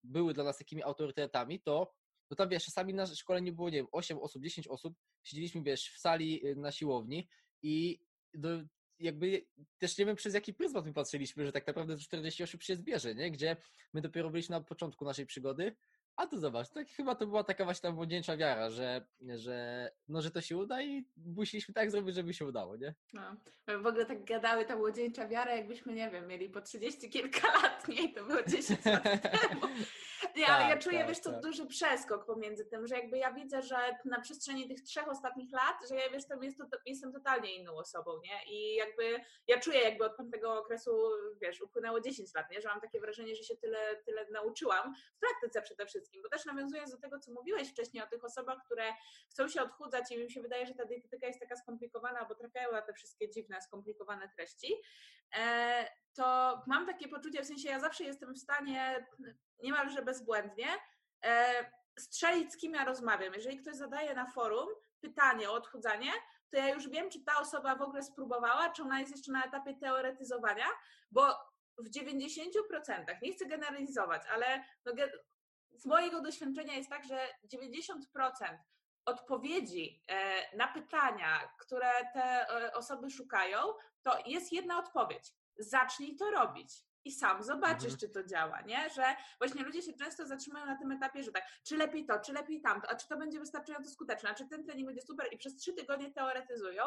były 0.02 0.34
dla 0.34 0.44
nas 0.44 0.58
takimi 0.58 0.82
autorytetami, 0.82 1.60
to, 1.60 1.94
to 2.28 2.36
tam, 2.36 2.48
wiesz, 2.48 2.64
czasami 2.64 2.94
na 2.94 3.06
szkole 3.06 3.42
nie 3.42 3.52
było, 3.52 3.70
nie 3.70 3.76
wiem, 3.76 3.86
8 3.92 4.18
osób, 4.18 4.42
10 4.42 4.68
osób, 4.68 4.94
siedzieliśmy, 5.22 5.62
wiesz, 5.62 5.90
w 5.90 5.98
sali 5.98 6.46
y, 6.46 6.56
na 6.56 6.72
siłowni 6.72 7.28
i 7.62 8.00
do, 8.34 8.48
jakby 8.98 9.46
też 9.78 9.98
nie 9.98 10.06
wiem 10.06 10.16
przez 10.16 10.34
jaki 10.34 10.54
pryzmat 10.54 10.84
my 10.84 10.92
patrzyliśmy, 10.92 11.46
że 11.46 11.52
tak 11.52 11.66
naprawdę 11.66 11.96
40 11.96 12.42
osób 12.42 12.62
się 12.62 12.76
zbierze, 12.76 13.14
nie? 13.14 13.30
Gdzie 13.30 13.56
my 13.92 14.00
dopiero 14.00 14.30
byliśmy 14.30 14.56
na 14.56 14.60
początku 14.60 15.04
naszej 15.04 15.26
przygody, 15.26 15.76
a 16.16 16.26
tu 16.26 16.38
zobacz, 16.38 16.70
tak, 16.70 16.88
chyba 16.88 17.14
to 17.14 17.26
była 17.26 17.44
taka 17.44 17.64
właśnie 17.64 17.88
ta 17.88 17.94
młodzieńcza 17.94 18.36
wiara, 18.36 18.70
że, 18.70 19.06
że, 19.36 19.90
no, 20.08 20.22
że 20.22 20.30
to 20.30 20.40
się 20.40 20.56
uda 20.56 20.82
i 20.82 21.04
musieliśmy 21.16 21.74
tak 21.74 21.90
zrobić, 21.90 22.14
żeby 22.14 22.34
się 22.34 22.46
udało, 22.46 22.76
nie? 22.76 22.94
No. 23.12 23.36
W 23.82 23.86
ogóle 23.86 24.06
tak 24.06 24.24
gadały 24.24 24.64
ta 24.64 24.76
młodzieńcza 24.76 25.28
wiara, 25.28 25.54
jakbyśmy, 25.54 25.92
nie 25.94 26.10
wiem, 26.10 26.26
mieli 26.26 26.50
po 26.50 26.60
30 26.60 27.10
kilka 27.10 27.52
lat, 27.62 27.88
nie? 27.88 28.14
To 28.14 28.24
było 28.24 28.42
10 28.42 28.84
lat 28.84 29.02
temu. 29.22 29.66
Nie, 30.36 30.46
ale 30.46 30.64
tak, 30.64 30.70
ja 30.70 30.78
czuję, 30.78 30.98
tak, 30.98 31.08
wiesz, 31.08 31.20
to 31.20 31.32
tak. 31.32 31.40
duży 31.40 31.66
przeskok 31.66 32.26
pomiędzy 32.26 32.64
tym, 32.64 32.86
że 32.86 32.96
jakby 32.96 33.18
ja 33.18 33.32
widzę, 33.32 33.62
że 33.62 33.76
na 34.04 34.20
przestrzeni 34.20 34.68
tych 34.68 34.80
trzech 34.80 35.08
ostatnich 35.08 35.52
lat, 35.52 35.88
że 35.88 35.96
ja, 35.96 36.10
wiesz, 36.10 36.26
to 36.26 36.42
jest, 36.42 36.58
to, 36.58 36.78
jestem 36.86 37.12
totalnie 37.12 37.56
inną 37.56 37.76
osobą, 37.76 38.10
nie? 38.24 38.54
I 38.54 38.74
jakby 38.74 39.20
ja 39.46 39.60
czuję 39.60 39.80
jakby 39.80 40.04
od 40.04 40.16
tamtego 40.16 40.58
okresu, 40.58 40.90
wiesz, 41.42 41.60
upłynęło 41.60 42.00
10 42.00 42.34
lat, 42.34 42.50
nie? 42.50 42.60
Że 42.60 42.68
mam 42.68 42.80
takie 42.80 43.00
wrażenie, 43.00 43.36
że 43.36 43.42
się 43.42 43.56
tyle, 43.56 43.96
tyle 44.06 44.26
nauczyłam, 44.30 44.94
w 45.16 45.20
praktyce 45.20 45.62
przede 45.62 45.86
wszystkim, 45.86 46.01
bo 46.22 46.28
też 46.28 46.44
nawiązując 46.44 46.90
do 46.90 46.98
tego, 46.98 47.18
co 47.18 47.32
mówiłeś 47.32 47.70
wcześniej 47.70 48.02
o 48.02 48.06
tych 48.06 48.24
osobach, 48.24 48.58
które 48.64 48.92
chcą 49.30 49.48
się 49.48 49.62
odchudzać 49.62 50.12
i 50.12 50.18
mi 50.18 50.30
się 50.30 50.42
wydaje, 50.42 50.66
że 50.66 50.74
ta 50.74 50.84
dietetyka 50.84 51.26
jest 51.26 51.40
taka 51.40 51.56
skomplikowana, 51.56 52.24
bo 52.24 52.34
trafiają 52.34 52.72
na 52.72 52.82
te 52.82 52.92
wszystkie 52.92 53.30
dziwne, 53.30 53.62
skomplikowane 53.62 54.28
treści, 54.28 54.74
e, 55.36 55.88
to 56.14 56.58
mam 56.66 56.86
takie 56.86 57.08
poczucie, 57.08 57.42
w 57.42 57.46
sensie 57.46 57.68
ja 57.68 57.80
zawsze 57.80 58.04
jestem 58.04 58.34
w 58.34 58.38
stanie 58.38 59.06
niemalże 59.62 60.02
bezbłędnie 60.02 60.68
e, 61.24 61.64
strzelić, 61.98 62.52
z 62.52 62.56
kim 62.56 62.74
ja 62.74 62.84
rozmawiam. 62.84 63.34
Jeżeli 63.34 63.58
ktoś 63.58 63.76
zadaje 63.76 64.14
na 64.14 64.30
forum 64.30 64.68
pytanie 65.00 65.50
o 65.50 65.54
odchudzanie, 65.54 66.12
to 66.50 66.56
ja 66.56 66.74
już 66.74 66.88
wiem, 66.88 67.10
czy 67.10 67.24
ta 67.24 67.40
osoba 67.40 67.76
w 67.76 67.82
ogóle 67.82 68.02
spróbowała, 68.02 68.70
czy 68.70 68.82
ona 68.82 69.00
jest 69.00 69.16
jeszcze 69.16 69.32
na 69.32 69.44
etapie 69.44 69.74
teoretyzowania, 69.74 70.66
bo 71.10 71.52
w 71.78 71.90
90%, 71.90 72.42
nie 73.22 73.32
chcę 73.32 73.46
generalizować, 73.46 74.22
ale 74.30 74.64
no, 74.84 74.92
z 75.74 75.86
mojego 75.86 76.20
doświadczenia 76.20 76.74
jest 76.74 76.90
tak, 76.90 77.04
że 77.04 77.28
90% 77.54 78.58
odpowiedzi 79.04 80.02
e, 80.08 80.56
na 80.56 80.68
pytania, 80.68 81.48
które 81.58 81.90
te 82.14 82.48
e, 82.48 82.74
osoby 82.74 83.10
szukają, 83.10 83.58
to 84.02 84.18
jest 84.26 84.52
jedna 84.52 84.78
odpowiedź. 84.78 85.32
Zacznij 85.58 86.16
to 86.16 86.30
robić 86.30 86.72
i 87.04 87.12
sam 87.12 87.42
zobaczysz, 87.42 87.92
mhm. 87.92 87.98
czy 87.98 88.08
to 88.08 88.24
działa, 88.24 88.60
nie? 88.60 88.90
Że 88.90 89.04
właśnie 89.38 89.62
ludzie 89.62 89.82
się 89.82 89.92
często 89.92 90.26
zatrzymują 90.26 90.66
na 90.66 90.78
tym 90.78 90.92
etapie, 90.92 91.22
że 91.22 91.32
tak, 91.32 91.44
czy 91.64 91.76
lepiej 91.76 92.06
to, 92.06 92.20
czy 92.20 92.32
lepiej 92.32 92.60
tamto, 92.60 92.90
a 92.90 92.94
czy 92.94 93.08
to 93.08 93.16
będzie 93.16 93.40
wystarczająco 93.40 93.90
skuteczne, 93.90 94.30
a 94.30 94.34
czy 94.34 94.48
ten 94.48 94.64
trening 94.64 94.86
będzie 94.86 95.02
super 95.02 95.28
i 95.32 95.38
przez 95.38 95.56
trzy 95.56 95.72
tygodnie 95.72 96.12
teoretyzują 96.12 96.84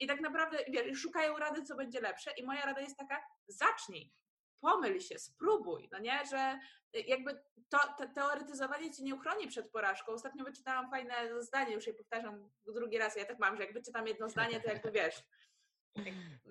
i 0.00 0.06
tak 0.06 0.20
naprawdę 0.20 0.58
wiesz, 0.68 0.98
szukają 0.98 1.36
rady, 1.36 1.62
co 1.62 1.76
będzie 1.76 2.00
lepsze 2.00 2.30
i 2.30 2.44
moja 2.44 2.66
rada 2.66 2.80
jest 2.80 2.96
taka, 2.96 3.20
zacznij, 3.48 4.12
pomyl 4.60 5.00
się, 5.00 5.18
spróbuj, 5.18 5.88
no 5.92 5.98
nie, 5.98 6.20
że 6.30 6.58
jakby 7.06 7.40
to, 7.68 7.78
to 7.98 8.08
teoretyzowanie 8.14 8.90
cię 8.90 9.02
nie 9.02 9.14
uchroni 9.14 9.48
przed 9.48 9.70
porażką. 9.70 10.12
Ostatnio 10.12 10.44
wyczytałam 10.44 10.90
fajne 10.90 11.42
zdanie, 11.42 11.74
już 11.74 11.86
je 11.86 11.94
powtarzam 11.94 12.50
drugi 12.66 12.98
raz, 12.98 13.16
ja 13.16 13.24
tak 13.24 13.38
mam, 13.38 13.56
że 13.56 13.62
jak 13.62 13.72
wyczytam 13.72 14.06
jedno 14.06 14.28
zdanie, 14.28 14.60
to 14.60 14.68
jakby 14.68 14.90
wiesz, 14.90 15.22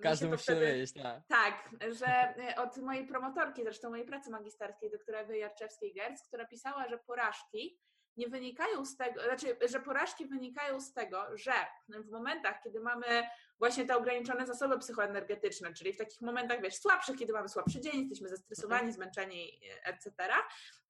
każdy 0.02 0.28
musi 0.28 0.42
wtedy, 0.42 0.66
wiedzieć, 0.66 0.92
tak. 0.92 1.22
Tak, 1.28 1.70
że 1.94 2.34
y, 2.50 2.56
od 2.56 2.76
mojej 2.76 3.06
promotorki, 3.06 3.62
zresztą 3.62 3.90
mojej 3.90 4.06
pracy 4.06 4.30
magisterskiej, 4.30 4.90
doktora 4.90 5.24
Jarczewskiej-Gerc, 5.24 6.22
która 6.28 6.46
pisała, 6.46 6.88
że 6.88 6.98
porażki 6.98 7.78
nie 8.16 8.28
wynikają 8.28 8.84
z 8.84 8.96
tego, 8.96 9.22
znaczy, 9.22 9.56
że 9.68 9.80
porażki 9.80 10.26
wynikają 10.26 10.80
z 10.80 10.92
tego, 10.92 11.24
że 11.34 11.52
w 11.88 12.10
momentach, 12.10 12.62
kiedy 12.64 12.80
mamy 12.80 13.26
właśnie 13.58 13.86
te 13.86 13.96
ograniczone 13.96 14.46
zasoby 14.46 14.78
psychoenergetyczne, 14.78 15.74
czyli 15.74 15.92
w 15.92 15.96
takich 15.96 16.20
momentach, 16.20 16.62
wiesz, 16.62 16.74
słabszych, 16.74 17.16
kiedy 17.18 17.32
mamy 17.32 17.48
słabszy 17.48 17.80
dzień, 17.80 17.98
jesteśmy 18.00 18.28
zestresowani, 18.28 18.88
mhm. 18.88 18.92
zmęczeni, 18.92 19.60
etc., 19.84 20.12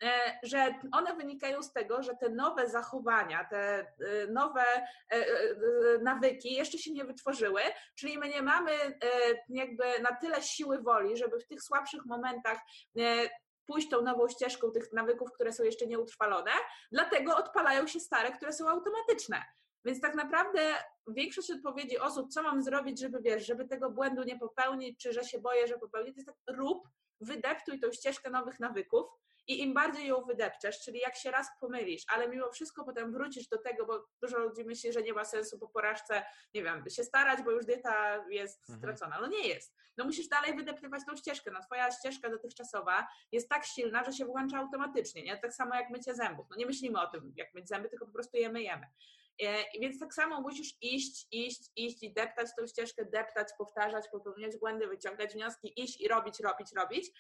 e, 0.02 0.38
że 0.42 0.74
one 0.92 1.16
wynikają 1.16 1.62
z 1.62 1.72
tego, 1.72 2.02
że 2.02 2.16
te 2.16 2.28
nowe 2.28 2.68
zachowania, 2.68 3.44
te 3.44 3.78
e, 3.78 3.86
nowe 4.28 4.64
e, 5.08 5.24
nawyki 6.02 6.54
jeszcze 6.54 6.78
się 6.78 6.92
nie 6.92 7.04
wytworzyły, 7.04 7.60
czyli 7.94 8.18
my 8.18 8.28
nie 8.28 8.42
mamy 8.42 8.72
jakby 9.48 9.84
na 10.02 10.16
tyle 10.16 10.42
siły 10.42 10.82
woli, 10.82 11.16
żeby 11.16 11.40
w 11.40 11.46
tych 11.46 11.62
słabszych 11.62 12.04
momentach 12.04 12.58
pójść 13.66 13.88
tą 13.88 14.02
nową 14.02 14.28
ścieżką 14.28 14.70
tych 14.70 14.92
nawyków, 14.92 15.32
które 15.32 15.52
są 15.52 15.64
jeszcze 15.64 15.86
nieutrwalone, 15.86 16.50
dlatego 16.92 17.36
odpalają 17.36 17.86
się 17.86 18.00
stare, 18.00 18.32
które 18.32 18.52
są 18.52 18.68
automatyczne. 18.68 19.42
Więc 19.84 20.00
tak 20.00 20.14
naprawdę 20.14 20.74
większość 21.08 21.50
odpowiedzi 21.50 21.98
osób, 21.98 22.32
co 22.32 22.42
mam 22.42 22.62
zrobić, 22.62 23.00
żeby 23.00 23.18
wiesz, 23.22 23.46
żeby 23.46 23.68
tego 23.68 23.90
błędu 23.90 24.22
nie 24.22 24.38
popełnić, 24.38 25.00
czy 25.00 25.12
że 25.12 25.24
się 25.24 25.40
boję, 25.40 25.66
że 25.66 25.78
popełnię, 25.78 26.12
to 26.12 26.16
jest 26.16 26.26
tak 26.26 26.56
rób, 26.56 26.88
wydeptuj 27.20 27.80
tą 27.80 27.92
ścieżkę 27.92 28.30
nowych 28.30 28.60
nawyków 28.60 29.06
i 29.46 29.62
im 29.62 29.74
bardziej 29.74 30.06
ją 30.06 30.24
wydepczesz, 30.24 30.80
czyli 30.80 30.98
jak 30.98 31.16
się 31.16 31.30
raz 31.30 31.46
pomylisz, 31.60 32.02
ale 32.08 32.28
mimo 32.28 32.50
wszystko 32.50 32.84
potem 32.84 33.12
wrócisz 33.12 33.48
do 33.48 33.58
tego, 33.58 33.86
bo 33.86 34.08
dużo 34.22 34.38
ludzi 34.38 34.64
myśli, 34.64 34.92
że 34.92 35.02
nie 35.02 35.12
ma 35.12 35.24
sensu 35.24 35.58
po 35.58 35.68
porażce, 35.68 36.22
nie 36.54 36.62
wiem, 36.62 36.84
się 36.90 37.04
starać, 37.04 37.42
bo 37.42 37.50
już 37.50 37.66
dieta 37.66 38.24
jest 38.30 38.60
mhm. 38.70 38.78
stracona. 38.78 39.20
No 39.20 39.26
nie 39.26 39.48
jest. 39.48 39.74
No 39.96 40.04
musisz 40.04 40.28
dalej 40.28 40.56
wydeptywać 40.56 41.02
tą 41.06 41.16
ścieżkę. 41.16 41.50
No 41.50 41.60
twoja 41.60 41.90
ścieżka 41.90 42.30
dotychczasowa 42.30 43.06
jest 43.32 43.48
tak 43.48 43.64
silna, 43.64 44.04
że 44.04 44.12
się 44.12 44.24
włącza 44.24 44.58
automatycznie, 44.58 45.22
nie? 45.22 45.38
Tak 45.38 45.54
samo 45.54 45.74
jak 45.74 45.90
mycie 45.90 46.14
zębów. 46.14 46.46
No 46.50 46.56
nie 46.56 46.66
myślimy 46.66 47.00
o 47.00 47.06
tym, 47.06 47.32
jak 47.36 47.54
myć 47.54 47.68
zęby, 47.68 47.88
tylko 47.88 48.06
po 48.06 48.12
prostu 48.12 48.36
je 48.36 48.48
myjemy. 48.48 48.86
E, 49.42 49.78
więc 49.80 49.98
tak 49.98 50.14
samo 50.14 50.40
musisz 50.40 50.74
iść, 50.80 51.26
iść, 51.30 51.70
iść 51.76 52.02
i 52.02 52.12
deptać 52.12 52.48
tą 52.58 52.66
ścieżkę, 52.66 53.04
deptać, 53.04 53.48
powtarzać, 53.58 54.04
popełniać 54.12 54.56
błędy, 54.56 54.86
wyciągać 54.86 55.32
wnioski, 55.32 55.82
iść 55.82 56.00
i 56.00 56.08
robić, 56.08 56.40
robić, 56.40 56.68
robić. 56.76 57.10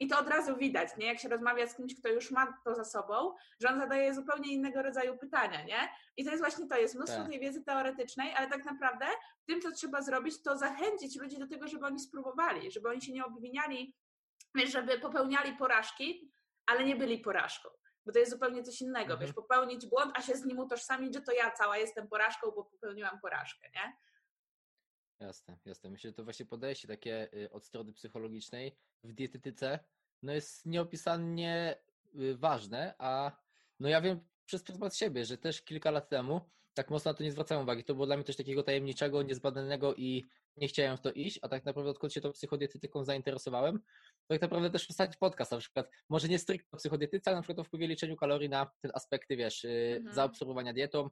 I 0.00 0.08
to 0.08 0.18
od 0.18 0.28
razu 0.28 0.56
widać, 0.56 0.88
nie? 0.98 1.06
Jak 1.06 1.18
się 1.18 1.28
rozmawia 1.28 1.66
z 1.66 1.76
kimś, 1.76 2.00
kto 2.00 2.08
już 2.08 2.30
ma 2.30 2.58
to 2.64 2.74
za 2.74 2.84
sobą, 2.84 3.34
że 3.60 3.68
on 3.68 3.80
zadaje 3.80 4.14
zupełnie 4.14 4.52
innego 4.52 4.82
rodzaju 4.82 5.18
pytania, 5.18 5.64
nie? 5.64 5.88
I 6.16 6.24
to 6.24 6.30
jest 6.30 6.42
właśnie 6.42 6.66
to, 6.66 6.76
jest 6.76 6.94
mnóstwo 6.94 7.20
tak. 7.20 7.30
tej 7.30 7.40
wiedzy 7.40 7.64
teoretycznej, 7.64 8.34
ale 8.34 8.48
tak 8.48 8.64
naprawdę 8.64 9.06
tym, 9.46 9.60
co 9.60 9.72
trzeba 9.72 10.02
zrobić, 10.02 10.42
to 10.42 10.58
zachęcić 10.58 11.20
ludzi 11.20 11.38
do 11.38 11.46
tego, 11.46 11.68
żeby 11.68 11.86
oni 11.86 12.00
spróbowali, 12.00 12.70
żeby 12.70 12.88
oni 12.88 13.02
się 13.02 13.12
nie 13.12 13.24
obwiniali, 13.24 13.94
żeby 14.66 14.98
popełniali 14.98 15.56
porażki, 15.56 16.32
ale 16.66 16.84
nie 16.84 16.96
byli 16.96 17.18
porażką 17.18 17.68
bo 18.06 18.12
to 18.12 18.18
jest 18.18 18.30
zupełnie 18.30 18.62
coś 18.62 18.80
innego, 18.80 19.12
mhm. 19.12 19.20
wiesz, 19.20 19.32
popełnić 19.32 19.86
błąd, 19.86 20.12
a 20.14 20.22
się 20.22 20.34
z 20.34 20.44
nim 20.44 20.58
utożsamić, 20.58 21.14
że 21.14 21.20
to 21.20 21.32
ja 21.32 21.50
cała 21.50 21.78
jestem 21.78 22.08
porażką, 22.08 22.50
bo 22.50 22.64
popełniłam 22.64 23.20
porażkę, 23.20 23.70
nie? 23.74 23.96
Jasne, 25.20 25.58
jasne. 25.64 25.90
Myślę, 25.90 26.10
że 26.10 26.14
to 26.14 26.24
właśnie 26.24 26.46
podejście 26.46 26.88
takie 26.88 27.32
y, 27.34 27.50
od 27.50 27.64
strony 27.64 27.92
psychologicznej 27.92 28.76
w 29.04 29.12
dietetyce 29.12 29.78
no 30.22 30.32
jest 30.32 30.66
nieopisannie 30.66 31.76
y, 32.20 32.36
ważne, 32.36 32.94
a 32.98 33.32
no 33.80 33.88
ja 33.88 34.00
wiem 34.00 34.20
przez 34.44 34.62
pryzmat 34.62 34.96
siebie, 34.96 35.24
że 35.24 35.38
też 35.38 35.62
kilka 35.62 35.90
lat 35.90 36.08
temu 36.08 36.40
tak 36.74 36.90
mocno 36.90 37.10
na 37.10 37.14
to 37.18 37.24
nie 37.24 37.32
zwracałem 37.32 37.64
uwagi. 37.64 37.84
To 37.84 37.94
było 37.94 38.06
dla 38.06 38.16
mnie 38.16 38.24
coś 38.24 38.36
takiego 38.36 38.62
tajemniczego, 38.62 39.22
niezbadanego 39.22 39.94
i 39.94 40.24
nie 40.56 40.68
chciałem 40.68 40.96
w 40.96 41.00
to 41.00 41.12
iść, 41.12 41.38
a 41.42 41.48
tak 41.48 41.64
naprawdę 41.64 41.90
odkąd 41.90 42.12
się 42.12 42.20
to 42.20 42.32
psychodietetyką 42.32 43.04
zainteresowałem, 43.04 43.80
tak 44.26 44.40
naprawdę 44.40 44.70
też 44.70 44.88
wstać 44.88 45.16
podcast 45.16 45.52
na 45.52 45.58
przykład, 45.58 45.90
może 46.08 46.28
nie 46.28 46.38
stricte 46.38 46.68
o 46.72 46.76
psychodietyce, 46.76 47.30
ale 47.30 47.36
na 47.36 47.42
przykład 47.42 47.58
o 47.58 47.64
wpływie 47.64 47.86
liczeniu 47.88 48.16
kalorii 48.16 48.48
na 48.48 48.70
ten 48.80 48.90
aspekty, 48.94 49.36
wiesz, 49.36 49.64
y, 49.64 49.94
mhm. 49.96 50.14
zaobserwowania 50.14 50.72
dietą, 50.72 51.10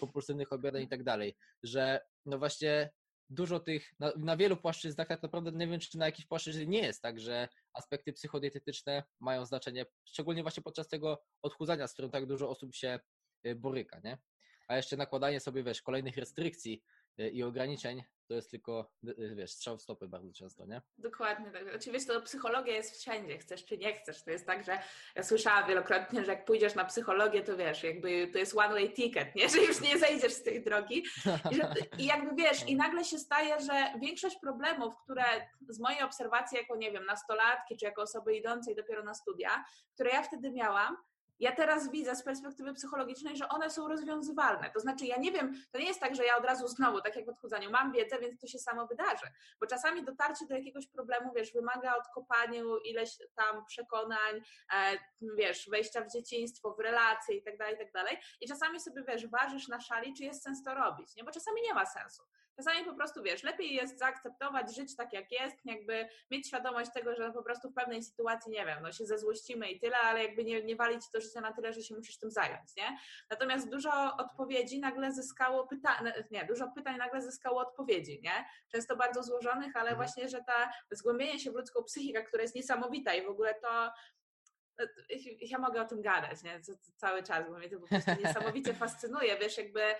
kompulsywnych 0.00 0.52
obiadań 0.52 0.82
i 0.82 0.88
tak 0.88 1.02
dalej, 1.02 1.36
że 1.62 2.00
no 2.26 2.38
właśnie 2.38 2.90
dużo 3.34 3.60
tych, 3.60 3.92
na, 3.98 4.12
na, 4.16 4.36
wielu 4.36 4.56
płaszczyznach 4.56 5.08
tak 5.08 5.22
naprawdę 5.22 5.52
nie 5.52 5.66
wiem, 5.66 5.80
czy 5.80 5.98
na 5.98 6.06
jakiejś 6.06 6.26
płaszczyźnie 6.26 6.66
nie 6.66 6.78
jest 6.78 7.02
tak, 7.02 7.20
że 7.20 7.48
aspekty 7.72 8.12
psychodietetyczne 8.12 9.02
mają 9.20 9.46
znaczenie, 9.46 9.86
szczególnie 10.04 10.42
właśnie 10.42 10.62
podczas 10.62 10.88
tego 10.88 11.22
odchudzania, 11.42 11.86
z 11.86 11.92
którym 11.92 12.10
tak 12.10 12.26
dużo 12.26 12.48
osób 12.50 12.74
się 12.74 13.00
y, 13.46 13.54
boryka, 13.54 14.00
nie? 14.04 14.18
A 14.68 14.76
jeszcze 14.76 14.96
nakładanie 14.96 15.40
sobie, 15.40 15.62
wiesz, 15.62 15.82
kolejnych 15.82 16.16
restrykcji 16.16 16.82
i 17.18 17.42
ograniczeń 17.42 18.02
to 18.28 18.34
jest 18.34 18.50
tylko, 18.50 18.90
wiesz, 19.36 19.50
strzał 19.52 19.78
w 19.78 19.82
stopy 19.82 20.08
bardzo 20.08 20.32
często, 20.32 20.66
nie? 20.66 20.82
Dokładnie 20.98 21.50
tak. 21.50 21.62
Oczywiście 21.76 22.12
to 22.12 22.22
psychologia 22.22 22.74
jest 22.74 22.96
wszędzie, 23.00 23.38
chcesz 23.38 23.64
czy 23.64 23.78
nie 23.78 23.94
chcesz. 23.94 24.22
To 24.22 24.30
jest 24.30 24.46
tak, 24.46 24.64
że 24.64 24.78
ja 25.14 25.22
słyszałam 25.22 25.68
wielokrotnie, 25.68 26.24
że 26.24 26.32
jak 26.32 26.44
pójdziesz 26.44 26.74
na 26.74 26.84
psychologię, 26.84 27.42
to 27.42 27.56
wiesz, 27.56 27.82
jakby 27.82 28.28
to 28.32 28.38
jest 28.38 28.56
one 28.56 28.74
way 28.74 28.92
ticket, 28.92 29.34
nie? 29.34 29.48
Że 29.54 29.58
już 29.58 29.80
nie 29.80 29.98
zejdziesz 29.98 30.32
z 30.32 30.42
tej 30.42 30.64
drogi. 30.64 31.04
I, 31.50 31.54
że, 31.54 31.74
i 31.98 32.06
jakby 32.06 32.42
wiesz, 32.42 32.68
i 32.68 32.76
nagle 32.76 33.04
się 33.04 33.18
staje, 33.18 33.60
że 33.60 33.98
większość 34.00 34.36
problemów, 34.40 34.94
które 35.04 35.24
z 35.68 35.78
mojej 35.78 36.02
obserwacji 36.02 36.58
jako, 36.58 36.76
nie 36.76 36.92
wiem, 36.92 37.04
nastolatki, 37.04 37.76
czy 37.76 37.84
jako 37.84 38.02
osoby 38.02 38.36
idącej 38.36 38.74
dopiero 38.74 39.04
na 39.04 39.14
studia, 39.14 39.64
które 39.94 40.10
ja 40.10 40.22
wtedy 40.22 40.52
miałam, 40.52 40.96
ja 41.38 41.52
teraz 41.52 41.90
widzę 41.90 42.16
z 42.16 42.22
perspektywy 42.22 42.74
psychologicznej, 42.74 43.36
że 43.36 43.48
one 43.48 43.70
są 43.70 43.88
rozwiązywalne. 43.88 44.70
To 44.70 44.80
znaczy, 44.80 45.06
ja 45.06 45.16
nie 45.16 45.32
wiem, 45.32 45.54
to 45.72 45.78
nie 45.78 45.86
jest 45.86 46.00
tak, 46.00 46.16
że 46.16 46.24
ja 46.24 46.36
od 46.36 46.44
razu 46.44 46.68
znowu, 46.68 47.00
tak 47.00 47.16
jak 47.16 47.26
w 47.26 47.28
odchudzaniu, 47.28 47.70
mam 47.70 47.92
wiedzę, 47.92 48.18
więc 48.18 48.40
to 48.40 48.46
się 48.46 48.58
samo 48.58 48.86
wydarzy. 48.86 49.26
Bo 49.60 49.66
czasami 49.66 50.04
dotarcie 50.04 50.46
do 50.46 50.54
jakiegoś 50.54 50.86
problemu, 50.86 51.32
wiesz, 51.32 51.52
wymaga 51.52 51.96
odkopaniu 51.96 52.76
ileś 52.78 53.18
tam 53.34 53.64
przekonań, 53.66 54.42
e, 54.74 54.98
wiesz, 55.36 55.68
wejścia 55.70 56.00
w 56.00 56.12
dzieciństwo, 56.12 56.74
w 56.74 56.80
relacje 56.80 57.36
i 57.36 57.42
tak 57.42 57.58
dalej, 57.58 57.74
i 57.74 57.78
tak 57.78 57.92
dalej. 57.92 58.18
I 58.40 58.48
czasami 58.48 58.80
sobie, 58.80 59.04
wiesz, 59.08 59.26
ważysz 59.26 59.68
na 59.68 59.80
szali, 59.80 60.14
czy 60.14 60.24
jest 60.24 60.42
sens 60.42 60.62
to 60.62 60.74
robić, 60.74 61.16
nie? 61.16 61.24
Bo 61.24 61.30
czasami 61.30 61.62
nie 61.62 61.74
ma 61.74 61.86
sensu. 61.86 62.22
Czasami 62.56 62.84
po 62.84 62.94
prostu, 62.94 63.22
wiesz, 63.22 63.42
lepiej 63.42 63.74
jest 63.74 63.98
zaakceptować, 63.98 64.76
żyć 64.76 64.96
tak 64.96 65.12
jak 65.12 65.32
jest, 65.32 65.56
jakby 65.64 66.08
mieć 66.30 66.46
świadomość 66.46 66.90
tego, 66.94 67.14
że 67.14 67.32
po 67.32 67.42
prostu 67.42 67.70
w 67.70 67.74
pewnej 67.74 68.02
sytuacji, 68.02 68.52
nie 68.52 68.66
wiem, 68.66 68.78
no 68.82 68.92
się 68.92 69.06
zezłościmy 69.06 69.70
i 69.70 69.80
tyle, 69.80 69.96
ale 69.96 70.24
jakby 70.24 70.44
nie, 70.44 70.62
nie 70.62 70.76
walić 70.76 71.10
to 71.12 71.20
życie 71.20 71.40
na 71.40 71.52
tyle, 71.52 71.72
że 71.72 71.82
się 71.82 71.94
musisz 71.94 72.18
tym 72.18 72.30
zająć, 72.30 72.76
nie? 72.76 72.98
Natomiast 73.30 73.70
dużo 73.70 74.16
odpowiedzi 74.16 74.80
nagle 74.80 75.12
zyskało 75.12 75.66
pytań, 75.66 76.12
nie, 76.30 76.44
dużo 76.44 76.72
pytań 76.74 76.96
nagle 76.96 77.22
zyskało 77.22 77.60
odpowiedzi, 77.60 78.20
nie? 78.22 78.44
Często 78.72 78.96
bardzo 78.96 79.22
złożonych, 79.22 79.76
ale 79.76 79.90
mhm. 79.90 79.96
właśnie, 79.96 80.28
że 80.28 80.44
ta 80.46 80.72
zgłębienie 80.90 81.38
się 81.38 81.50
w 81.50 81.54
ludzką 81.54 81.82
psychikę, 81.82 82.22
która 82.22 82.42
jest 82.42 82.54
niesamowita 82.54 83.14
i 83.14 83.26
w 83.26 83.28
ogóle 83.28 83.54
to 83.54 83.92
ja 85.40 85.58
mogę 85.58 85.82
o 85.82 85.84
tym 85.84 86.02
gadać, 86.02 86.42
nie? 86.42 86.60
Cały 86.96 87.22
czas, 87.22 87.46
bo 87.48 87.58
mnie 87.58 87.70
to 87.70 87.80
po 87.80 87.86
prostu 87.86 88.10
niesamowicie 88.24 88.74
fascynuje. 88.84 89.38
Wiesz, 89.38 89.58
jakby 89.58 89.82
e, 89.82 89.94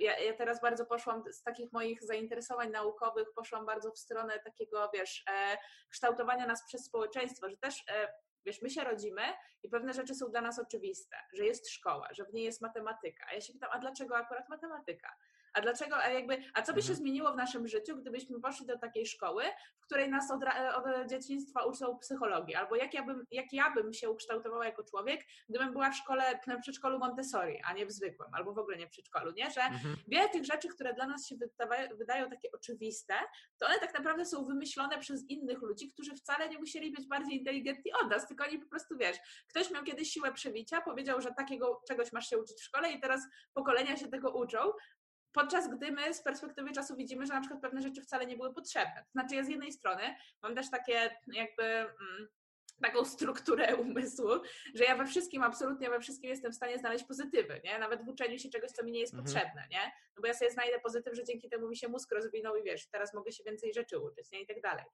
ja, 0.00 0.18
ja, 0.18 0.34
teraz 0.38 0.60
bardzo 0.60 0.86
poszłam 0.86 1.22
z 1.32 1.42
takich 1.42 1.72
moich 1.72 2.02
zainteresowań 2.02 2.70
naukowych, 2.70 3.28
poszłam 3.34 3.66
bardzo 3.66 3.90
w 3.90 3.98
stronę 3.98 4.38
takiego, 4.38 4.90
wiesz, 4.94 5.24
e, 5.30 5.56
kształtowania 5.88 6.46
nas 6.46 6.66
przez 6.66 6.84
społeczeństwo, 6.84 7.50
że 7.50 7.56
też 7.56 7.84
e, 7.88 8.08
wiesz, 8.46 8.62
my 8.62 8.70
się 8.70 8.84
rodzimy 8.84 9.22
i 9.62 9.68
pewne 9.68 9.92
rzeczy 9.92 10.14
są 10.14 10.30
dla 10.30 10.40
nas 10.40 10.58
oczywiste, 10.58 11.16
że 11.32 11.44
jest 11.44 11.70
szkoła, 11.70 12.08
że 12.12 12.24
w 12.24 12.32
niej 12.32 12.44
jest 12.44 12.60
matematyka. 12.60 13.26
A 13.30 13.34
ja 13.34 13.40
się 13.40 13.52
pytam, 13.52 13.70
a 13.72 13.78
dlaczego 13.78 14.16
akurat 14.16 14.48
matematyka? 14.48 15.16
A 15.54 15.60
dlaczego, 15.60 15.96
a 15.96 16.08
jakby, 16.08 16.38
a 16.54 16.62
co 16.62 16.72
by 16.72 16.82
się 16.82 16.92
mhm. 16.92 16.98
zmieniło 16.98 17.32
w 17.32 17.36
naszym 17.36 17.68
życiu, 17.68 17.96
gdybyśmy 17.96 18.40
poszli 18.40 18.66
do 18.66 18.78
takiej 18.78 19.06
szkoły, 19.06 19.44
w 19.80 19.84
której 19.86 20.10
nas 20.10 20.30
od, 20.30 20.40
od 20.74 21.10
dzieciństwa 21.10 21.64
uczą 21.64 21.98
psychologii? 21.98 22.54
Albo 22.54 22.76
jak 22.76 22.94
ja, 22.94 23.02
bym, 23.02 23.24
jak 23.30 23.52
ja 23.52 23.70
bym 23.70 23.92
się 23.92 24.10
ukształtowała 24.10 24.66
jako 24.66 24.84
człowiek, 24.84 25.20
gdybym 25.48 25.72
była 25.72 25.90
w 25.90 25.96
szkole, 25.96 26.40
w 26.58 26.60
przedszkolu 26.62 26.98
Montessori, 26.98 27.60
a 27.64 27.72
nie 27.72 27.86
w 27.86 27.92
zwykłym, 27.92 28.28
albo 28.32 28.52
w 28.52 28.58
ogóle 28.58 28.76
nie 28.76 28.86
w 28.86 28.90
przedszkolu, 28.90 29.32
nie? 29.32 29.50
Że 29.50 29.62
mhm. 29.62 29.96
wiele 30.08 30.28
tych 30.28 30.44
rzeczy, 30.44 30.68
które 30.68 30.94
dla 30.94 31.06
nas 31.06 31.26
się 31.28 31.36
wydają 31.98 32.30
takie 32.30 32.48
oczywiste, 32.52 33.14
to 33.58 33.66
one 33.66 33.78
tak 33.78 33.94
naprawdę 33.94 34.26
są 34.26 34.44
wymyślone 34.44 34.98
przez 34.98 35.30
innych 35.30 35.62
ludzi, 35.62 35.88
którzy 35.92 36.14
wcale 36.14 36.48
nie 36.48 36.58
musieli 36.58 36.92
być 36.92 37.08
bardziej 37.08 37.38
inteligentni 37.38 37.92
od 38.02 38.10
nas, 38.10 38.28
tylko 38.28 38.44
oni 38.44 38.58
po 38.58 38.68
prostu, 38.68 38.96
wiesz, 38.98 39.16
ktoś 39.48 39.70
miał 39.70 39.84
kiedyś 39.84 40.10
siłę 40.10 40.32
przebicia, 40.32 40.80
powiedział, 40.80 41.20
że 41.20 41.34
takiego 41.34 41.82
czegoś 41.88 42.12
masz 42.12 42.28
się 42.28 42.38
uczyć 42.38 42.60
w 42.60 42.64
szkole 42.64 42.92
i 42.92 43.00
teraz 43.00 43.20
pokolenia 43.54 43.96
się 43.96 44.08
tego 44.08 44.30
uczą, 44.30 44.58
Podczas 45.34 45.68
gdy 45.68 45.92
my 45.92 46.14
z 46.14 46.22
perspektywy 46.22 46.72
czasu 46.72 46.96
widzimy, 46.96 47.26
że 47.26 47.34
na 47.34 47.40
przykład 47.40 47.60
pewne 47.60 47.82
rzeczy 47.82 48.02
wcale 48.02 48.26
nie 48.26 48.36
były 48.36 48.54
potrzebne. 48.54 49.04
To 49.04 49.12
znaczy, 49.12 49.34
ja 49.34 49.44
z 49.44 49.48
jednej 49.48 49.72
strony 49.72 50.02
mam 50.42 50.54
też 50.54 50.70
takie 50.70 51.16
jakby. 51.26 51.64
Mm, 51.64 52.28
taką 52.82 53.04
strukturę 53.04 53.76
umysłu, 53.86 54.30
że 54.74 54.84
ja 54.84 54.96
we 54.96 55.06
wszystkim, 55.06 55.42
absolutnie 55.42 55.90
we 55.90 56.00
wszystkim 56.00 56.30
jestem 56.30 56.52
w 56.52 56.54
stanie 56.54 56.78
znaleźć 56.78 57.04
pozytywy, 57.04 57.60
nie? 57.64 57.78
Nawet 57.78 58.04
w 58.04 58.08
uczeniu 58.08 58.38
się 58.38 58.48
czegoś, 58.48 58.70
co 58.70 58.84
mi 58.84 58.92
nie 58.92 59.00
jest 59.00 59.14
mhm. 59.14 59.24
potrzebne, 59.24 59.66
nie? 59.70 59.92
No 60.16 60.20
bo 60.20 60.26
ja 60.26 60.34
sobie 60.34 60.50
znajdę 60.50 60.80
pozytyw, 60.80 61.16
że 61.16 61.24
dzięki 61.24 61.48
temu 61.48 61.68
mi 61.68 61.76
się 61.76 61.88
mózg 61.88 62.12
rozwinął 62.12 62.56
i 62.56 62.62
wiesz, 62.62 62.86
teraz 62.86 63.14
mogę 63.14 63.32
się 63.32 63.44
więcej 63.44 63.74
rzeczy 63.74 63.98
uczyć, 63.98 64.30
nie? 64.30 64.40
I 64.40 64.46
tak 64.46 64.60
dalej. 64.60 64.84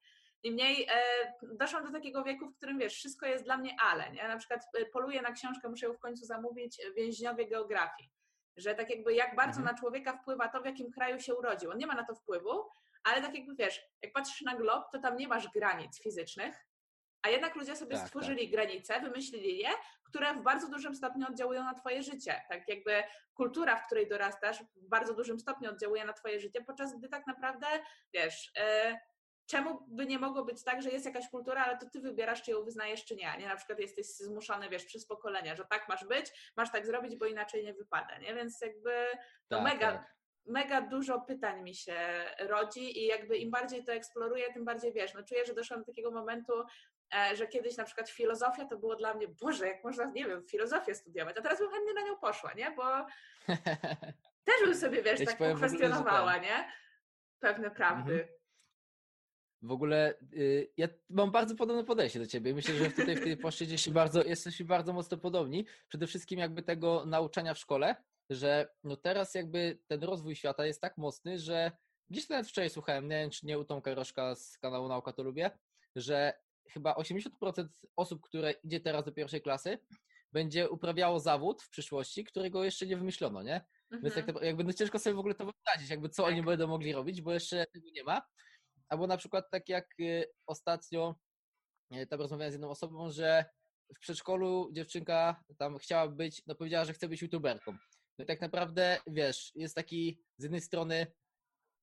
Niemniej 0.43 0.87
e, 0.89 1.03
doszłam 1.41 1.85
do 1.85 1.91
takiego 1.91 2.23
wieku, 2.23 2.47
w 2.47 2.55
którym 2.57 2.79
wiesz, 2.79 2.93
wszystko 2.93 3.25
jest 3.25 3.43
dla 3.43 3.57
mnie 3.57 3.75
ale, 3.81 4.11
nie? 4.11 4.27
Na 4.27 4.37
przykład 4.37 4.61
e, 4.77 4.85
poluję 4.85 5.21
na 5.21 5.31
książkę, 5.31 5.69
muszę 5.69 5.85
ją 5.85 5.93
w 5.93 5.99
końcu 5.99 6.25
zamówić, 6.25 6.81
Więźniowie 6.95 7.47
geografii 7.47 8.11
że 8.57 8.75
tak 8.75 8.89
jakby 8.89 9.13
jak 9.13 9.35
bardzo 9.35 9.59
mhm. 9.59 9.75
na 9.75 9.79
człowieka 9.79 10.17
wpływa 10.17 10.47
to, 10.47 10.61
w 10.61 10.65
jakim 10.65 10.91
kraju 10.91 11.19
się 11.19 11.35
urodził. 11.35 11.71
On 11.71 11.77
nie 11.77 11.87
ma 11.87 11.95
na 11.95 12.03
to 12.03 12.15
wpływu, 12.15 12.69
ale 13.03 13.21
tak 13.21 13.35
jakby 13.35 13.55
wiesz, 13.55 13.81
jak 14.01 14.13
patrzysz 14.13 14.41
na 14.41 14.55
glob, 14.55 14.91
to 14.91 14.99
tam 14.99 15.17
nie 15.17 15.27
masz 15.27 15.47
granic 15.47 16.01
fizycznych, 16.03 16.65
A 17.23 17.29
jednak 17.29 17.55
ludzie 17.55 17.75
sobie 17.75 17.95
Tak, 17.95 18.07
stworzyli 18.07 18.49
granice, 18.49 18.99
wymyślili 19.01 19.57
je, 19.57 19.69
które 20.03 20.33
w 20.33 20.41
bardzo 20.41 20.69
dużym 20.69 20.95
stopniu 20.95 21.27
oddziałują 21.27 21.63
na 21.63 21.73
twoje 21.73 22.03
życie. 22.03 22.41
Tak 22.49 22.67
jakby 22.67 23.03
kultura, 23.33 23.75
w 23.75 23.85
której 23.85 24.07
dorastasz, 24.07 24.63
w 24.75 24.87
bardzo 24.89 25.13
dużym 25.13 25.39
stopniu 25.39 25.69
oddziałuje 25.69 26.05
na 26.05 26.13
twoje 26.13 26.39
życie, 26.39 26.61
podczas 26.61 26.97
gdy 26.97 27.09
tak 27.09 27.27
naprawdę, 27.27 27.67
wiesz, 28.13 28.51
e, 28.57 28.99
czemu 29.51 29.85
by 29.87 30.05
nie 30.05 30.19
mogło 30.19 30.45
być 30.45 30.63
tak, 30.63 30.81
że 30.81 30.89
jest 30.89 31.05
jakaś 31.05 31.29
kultura, 31.29 31.65
ale 31.65 31.77
to 31.77 31.89
ty 31.89 31.99
wybierasz, 32.01 32.41
czy 32.43 32.51
ją 32.51 32.63
wyznajesz, 32.63 33.05
czy 33.05 33.15
nie. 33.15 33.35
Nie 33.39 33.47
na 33.47 33.55
przykład 33.55 33.79
jesteś 33.79 34.05
zmuszony, 34.05 34.69
wiesz, 34.69 34.85
przez 34.85 35.05
pokolenia, 35.07 35.55
że 35.55 35.65
tak 35.65 35.87
masz 35.89 36.05
być, 36.05 36.51
masz 36.57 36.71
tak 36.71 36.85
zrobić, 36.85 37.15
bo 37.15 37.25
inaczej 37.25 37.63
nie 37.63 37.73
wypada, 37.73 38.17
nie? 38.17 38.33
Więc 38.35 38.61
jakby 38.61 38.91
Tak, 39.49 39.63
mega, 39.63 39.91
tak. 39.91 40.15
mega 40.45 40.81
dużo 40.81 41.21
pytań 41.21 41.61
mi 41.63 41.75
się 41.75 41.95
rodzi 42.39 42.99
i 42.99 43.05
jakby 43.05 43.37
im 43.37 43.51
bardziej 43.51 43.85
to 43.85 43.91
eksploruję, 43.91 44.53
tym 44.53 44.65
bardziej 44.65 44.93
wiesz, 44.93 45.13
no 45.13 45.23
czuję, 45.23 45.45
że 45.45 45.53
doszłam 45.53 45.79
do 45.79 45.85
takiego 45.85 46.11
momentu, 46.11 46.53
e, 47.15 47.35
że 47.35 47.47
kiedyś 47.47 47.77
na 47.77 47.83
przykład 47.83 48.09
filozofia 48.09 48.65
to 48.65 48.77
było 48.77 48.95
dla 48.95 49.13
mnie, 49.13 49.27
Boże, 49.27 49.67
jak 49.67 49.83
można, 49.83 50.05
nie 50.05 50.25
wiem, 50.25 50.47
filozofię 50.47 50.95
studiować, 50.95 51.37
a 51.37 51.41
teraz 51.41 51.59
bym 51.59 51.71
chętnie 51.71 51.93
na 51.93 52.01
nią 52.01 52.17
poszła, 52.17 52.53
nie? 52.53 52.71
Bo 52.71 52.83
też 54.47 54.61
bym 54.65 54.75
sobie, 54.75 55.03
wiesz, 55.03 55.19
Ja 55.19 55.25
tak 55.25 55.37
pokwestionowała, 55.37 56.33
ten- 56.33 56.41
nie? 56.43 56.71
Pewne 57.39 57.71
prawdy. 57.71 58.13
Mhm. 58.13 58.40
W 59.61 59.71
ogóle 59.71 60.13
y, 60.33 60.71
ja 60.77 60.87
mam 61.09 61.31
bardzo 61.31 61.55
podobne 61.55 61.83
podejście 61.83 62.19
do 62.19 62.27
ciebie. 62.27 62.53
Myślę, 62.53 62.75
że 62.75 62.91
tutaj 62.91 63.15
w 63.15 63.23
tej 63.23 63.37
płaszczyźnie 63.37 63.77
się 63.77 63.91
bardzo, 63.91 64.23
jesteśmy 64.23 64.65
bardzo 64.65 64.93
mocno 64.93 65.17
podobni. 65.17 65.65
Przede 65.87 66.07
wszystkim 66.07 66.39
jakby 66.39 66.63
tego 66.63 67.05
nauczania 67.05 67.53
w 67.53 67.57
szkole, 67.57 67.95
że 68.29 68.73
no 68.83 68.95
teraz 68.95 69.35
jakby 69.35 69.79
ten 69.87 70.03
rozwój 70.03 70.35
świata 70.35 70.65
jest 70.65 70.81
tak 70.81 70.97
mocny, 70.97 71.39
że 71.39 71.71
gdzieś 72.09 72.29
nawet 72.29 72.47
wczoraj 72.47 72.69
słuchałem, 72.69 73.03
nie 73.03 73.15
wiem 73.15 73.29
czy 73.29 73.45
nie 73.45 73.59
u 73.59 73.65
Tomka 73.65 73.95
Rożka 73.95 74.35
z 74.35 74.57
kanału 74.57 74.87
Nauka 74.87 75.13
to 75.13 75.23
lubię, 75.23 75.51
że 75.95 76.33
chyba 76.69 76.93
80% 76.93 77.67
osób, 77.95 78.21
które 78.21 78.51
idzie 78.51 78.79
teraz 78.79 79.05
do 79.05 79.11
pierwszej 79.11 79.41
klasy, 79.41 79.77
będzie 80.31 80.69
uprawiało 80.69 81.19
zawód 81.19 81.61
w 81.63 81.69
przyszłości, 81.69 82.23
którego 82.23 82.63
jeszcze 82.63 82.85
nie 82.85 82.97
wymyślono, 82.97 83.43
nie? 83.43 83.61
Więc 83.91 84.03
Mhm. 84.05 84.13
tak, 84.13 84.27
naprawdę 84.27 84.47
jakby 84.47 84.63
no 84.63 84.73
ciężko 84.73 84.99
sobie 84.99 85.13
w 85.13 85.19
ogóle 85.19 85.35
to 85.35 85.45
wyobrazić, 85.45 85.89
jakby 85.89 86.09
co 86.09 86.25
oni 86.25 86.37
Tak. 86.37 86.45
będą 86.45 86.67
mogli 86.67 86.93
robić, 86.93 87.21
bo 87.21 87.33
jeszcze 87.33 87.65
tego 87.73 87.87
nie 87.93 88.03
ma. 88.03 88.21
Albo 88.91 89.07
na 89.07 89.17
przykład 89.17 89.49
tak 89.51 89.69
jak 89.69 89.85
y, 89.99 90.25
ostatnio 90.47 91.15
y, 91.95 92.07
tam 92.07 92.19
rozmawiałem 92.19 92.51
z 92.51 92.53
jedną 92.53 92.69
osobą, 92.69 93.11
że 93.11 93.45
w 93.95 93.99
przedszkolu 93.99 94.69
dziewczynka 94.71 95.43
tam 95.57 95.77
chciała 95.77 96.07
być, 96.07 96.41
no 96.47 96.55
powiedziała, 96.55 96.85
że 96.85 96.93
chce 96.93 97.07
być 97.07 97.21
youtuberką. 97.21 97.71
No 98.17 98.23
i 98.23 98.25
tak 98.25 98.41
naprawdę, 98.41 98.99
wiesz, 99.07 99.51
jest 99.55 99.75
taki 99.75 100.23
z 100.37 100.43
jednej 100.43 100.61
strony, 100.61 101.07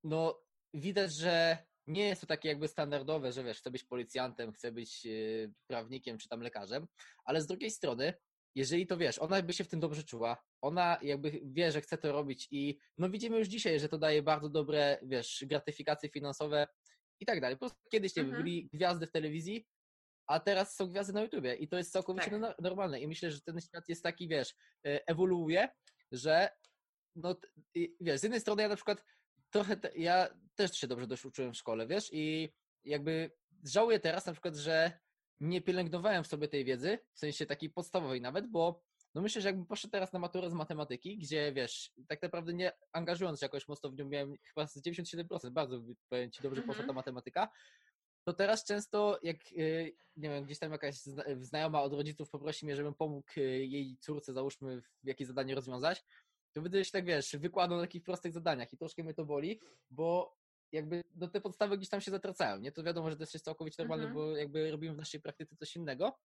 no 0.03 0.41
widać, 0.73 1.13
że 1.13 1.57
nie 1.87 2.07
jest 2.07 2.21
to 2.21 2.27
takie 2.27 2.49
jakby 2.49 2.67
standardowe, 2.67 3.31
że 3.31 3.43
wiesz, 3.43 3.57
chce 3.57 3.71
być 3.71 3.83
policjantem, 3.83 4.53
chce 4.53 4.71
być 4.71 5.05
y, 5.05 5.53
prawnikiem 5.67 6.17
czy 6.17 6.29
tam 6.29 6.41
lekarzem, 6.41 6.87
ale 7.25 7.41
z 7.41 7.47
drugiej 7.47 7.71
strony, 7.71 8.13
jeżeli 8.55 8.87
to 8.87 8.97
wiesz, 8.97 9.19
ona 9.19 9.41
by 9.41 9.53
się 9.53 9.63
w 9.63 9.67
tym 9.67 9.79
dobrze 9.79 10.03
czuła, 10.03 10.43
ona 10.61 10.99
jakby 11.01 11.41
wie, 11.43 11.71
że 11.71 11.81
chce 11.81 11.97
to 11.97 12.11
robić 12.11 12.47
i 12.51 12.79
no 12.97 13.09
widzimy 13.09 13.37
już 13.37 13.47
dzisiaj, 13.47 13.79
że 13.79 13.89
to 13.89 13.97
daje 13.97 14.23
bardzo 14.23 14.49
dobre, 14.49 14.99
wiesz, 15.03 15.43
gratyfikacje 15.47 16.09
finansowe 16.09 16.67
i 17.19 17.25
tak 17.25 17.41
dalej. 17.41 17.55
Po 17.55 17.59
prostu 17.59 17.79
kiedyś 17.91 18.15
nie 18.15 18.23
Mhm. 18.23 18.43
byli 18.43 18.69
gwiazdy 18.73 19.07
w 19.07 19.11
telewizji, 19.11 19.67
a 20.27 20.39
teraz 20.39 20.75
są 20.75 20.87
gwiazdy 20.87 21.13
na 21.13 21.21
YouTubie 21.21 21.55
i 21.55 21.67
to 21.67 21.77
jest 21.77 21.91
całkowicie 21.91 22.29
Tak. 22.31 22.39
no- 22.39 22.55
normalne 22.59 22.99
i 23.01 23.07
myślę, 23.07 23.31
że 23.31 23.41
ten 23.41 23.61
świat 23.61 23.89
jest 23.89 24.03
taki, 24.03 24.27
wiesz, 24.27 24.55
e, 24.85 25.07
ewoluuje, 25.07 25.69
że 26.11 26.49
no 27.15 27.35
wiesz, 28.01 28.19
z 28.19 28.23
jednej 28.23 28.41
strony 28.41 28.61
ja 28.61 28.69
na 28.69 28.75
przykład 28.75 29.05
trochę, 29.49 29.77
te, 29.77 29.91
ja 29.97 30.27
też 30.55 30.71
się 30.77 30.87
dobrze 30.87 31.07
dość 31.07 31.25
uczyłem 31.25 31.53
w 31.53 31.57
szkole, 31.57 31.87
wiesz, 31.87 32.09
i 32.13 32.53
jakby 32.83 33.31
żałuję 33.63 33.99
teraz 33.99 34.25
na 34.25 34.31
przykład, 34.33 34.55
że 34.55 34.99
nie 35.39 35.61
pielęgnowałem 35.61 36.23
w 36.23 36.27
sobie 36.27 36.47
tej 36.47 36.65
wiedzy, 36.65 36.99
w 37.13 37.19
sensie 37.19 37.45
takiej 37.45 37.69
podstawowej 37.69 38.21
nawet, 38.21 38.47
bo 38.47 38.83
no 39.19 39.23
myślę, 39.23 39.41
że 39.41 39.49
jakbym 39.49 39.65
poszedł 39.65 39.91
teraz 39.91 40.13
na 40.13 40.19
maturę 40.19 40.49
z 40.49 40.53
matematyki, 40.53 41.17
gdzie 41.17 41.53
wiesz, 41.53 41.91
tak 42.07 42.21
naprawdę 42.21 42.53
nie 42.53 42.71
angażując 42.91 43.39
się 43.39 43.45
jakoś 43.45 43.67
mocno 43.67 43.89
w 43.89 43.95
nią, 43.95 44.05
miałem 44.09 44.35
chyba 44.43 44.67
z 44.67 44.77
97%, 44.81 45.49
bardzo 45.51 45.81
powiem 46.09 46.31
ci 46.31 46.41
dobrze 46.43 46.61
poszła 46.61 46.73
Mhm. 46.73 46.87
ta 46.87 46.93
matematyka, 46.93 47.49
to 48.23 48.33
teraz 48.33 48.65
często 48.65 49.19
jak, 49.23 49.37
y, 49.51 49.95
nie 50.15 50.29
wiem, 50.29 50.43
gdzieś 50.43 50.59
tam 50.59 50.71
jakaś 50.71 50.95
zna- 50.95 51.23
znajoma 51.41 51.81
od 51.81 51.93
rodziców 51.93 52.29
poprosi 52.29 52.65
mnie, 52.65 52.75
żebym 52.75 52.93
pomógł 52.93 53.27
y, 53.37 53.41
jej 53.65 53.97
córce, 53.97 54.33
załóżmy, 54.33 54.81
w 54.81 55.07
jakieś 55.07 55.27
zadanie 55.27 55.55
rozwiązać, 55.55 56.03
to 56.53 56.61
wydaje 56.61 56.85
się 56.85 56.91
tak, 56.91 57.05
wiesz, 57.05 57.35
wykładam 57.35 57.77
na 57.77 57.83
takich 57.83 58.03
prostych 58.03 58.33
zadaniach 58.33 58.73
i 58.73 58.77
troszkę 58.77 59.03
mnie 59.03 59.13
to 59.13 59.25
boli, 59.25 59.59
bo 59.89 60.37
jakby 60.71 61.03
no 61.15 61.27
te 61.27 61.41
podstawy 61.41 61.77
gdzieś 61.77 61.89
tam 61.89 62.01
się 62.01 62.11
zatracają, 62.11 62.59
nie? 62.59 62.71
To 62.71 62.83
wiadomo, 62.83 63.09
że 63.09 63.17
to 63.17 63.23
jest 63.23 63.45
całkowicie 63.45 63.83
normalne, 63.83 64.05
Mhm. 64.05 64.15
bo 64.25 64.37
jakby 64.37 64.71
robimy 64.71 64.93
w 64.93 64.97
naszej 64.97 65.21
praktyce 65.21 65.55
coś 65.55 65.75
innego. 65.75 66.19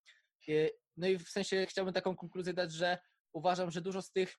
Y, 0.49 0.71
No 0.97 1.07
i 1.09 1.19
w 1.19 1.29
sensie 1.29 1.67
chciałbym 1.69 1.95
taką 1.95 2.17
konkluzję 2.17 2.53
dać, 2.55 2.73
że 2.73 2.99
uważam, 3.33 3.71
że 3.71 3.81
dużo 3.81 4.03
z 4.03 4.13
tych 4.13 4.37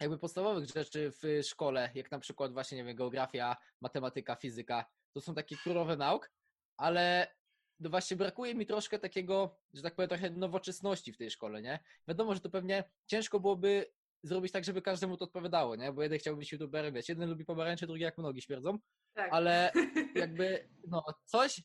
jakby 0.00 0.18
podstawowych 0.18 0.68
rzeczy 0.68 1.12
w 1.22 1.46
szkole, 1.46 1.90
jak 1.94 2.10
na 2.10 2.18
przykład 2.18 2.52
właśnie, 2.52 2.78
nie 2.78 2.84
wiem, 2.84 2.96
geografia, 2.96 3.56
matematyka, 3.80 4.36
fizyka, 4.36 4.84
to 5.12 5.20
są 5.20 5.34
takie 5.34 5.56
królowe 5.56 5.96
nauk, 5.96 6.30
ale 6.76 7.34
no 7.80 7.90
właśnie 7.90 8.16
brakuje 8.16 8.54
mi 8.54 8.66
troszkę 8.66 8.98
takiego, 8.98 9.58
że 9.74 9.82
tak 9.82 9.94
powiem, 9.94 10.08
trochę 10.08 10.30
nowoczesności 10.30 11.12
w 11.12 11.16
tej 11.16 11.30
szkole, 11.30 11.62
nie? 11.62 11.78
Wiadomo, 12.08 12.34
że 12.34 12.40
to 12.40 12.50
pewnie 12.50 12.84
ciężko 13.06 13.40
byłoby 13.40 13.92
zrobić 14.22 14.52
tak, 14.52 14.64
żeby 14.64 14.82
każdemu 14.82 15.16
to 15.16 15.24
odpowiadało, 15.24 15.76
nie? 15.76 15.92
Bo 15.92 16.02
jeden 16.02 16.18
chciał 16.18 16.36
być 16.36 16.52
youtuberem, 16.52 16.94
wiesz, 16.94 17.08
jeden 17.08 17.30
lubi 17.30 17.44
pomarańcze, 17.44 17.86
drugi 17.86 18.02
jak 18.02 18.18
mu 18.18 18.22
nogi 18.22 18.42
śmierdzą, 18.42 18.78
tak. 19.14 19.32
ale 19.32 19.72
jakby, 20.14 20.68
no, 20.88 21.04
coś, 21.24 21.62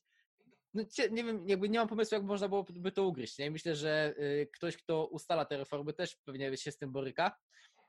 no, 0.74 0.84
nie 1.12 1.24
wiem, 1.24 1.50
jakby 1.50 1.70
nie 1.70 1.80
mam 1.80 1.88
pomysłu, 1.88 2.16
jak 2.16 2.24
można 2.24 2.48
byłoby 2.50 2.92
to 2.92 3.08
ugryźć, 3.08 3.38
nie? 3.38 3.52
Myślę, 3.52 3.76
że 3.76 4.14
y, 4.20 4.50
ktoś, 4.54 4.78
kto 4.78 5.08
ustala 5.08 5.46
te 5.46 5.58
reformy, 5.58 5.94
też 5.94 6.16
pewnie 6.16 6.58
się 6.58 6.72
z 6.72 6.78
tym 6.78 6.92
boryka, 6.92 7.38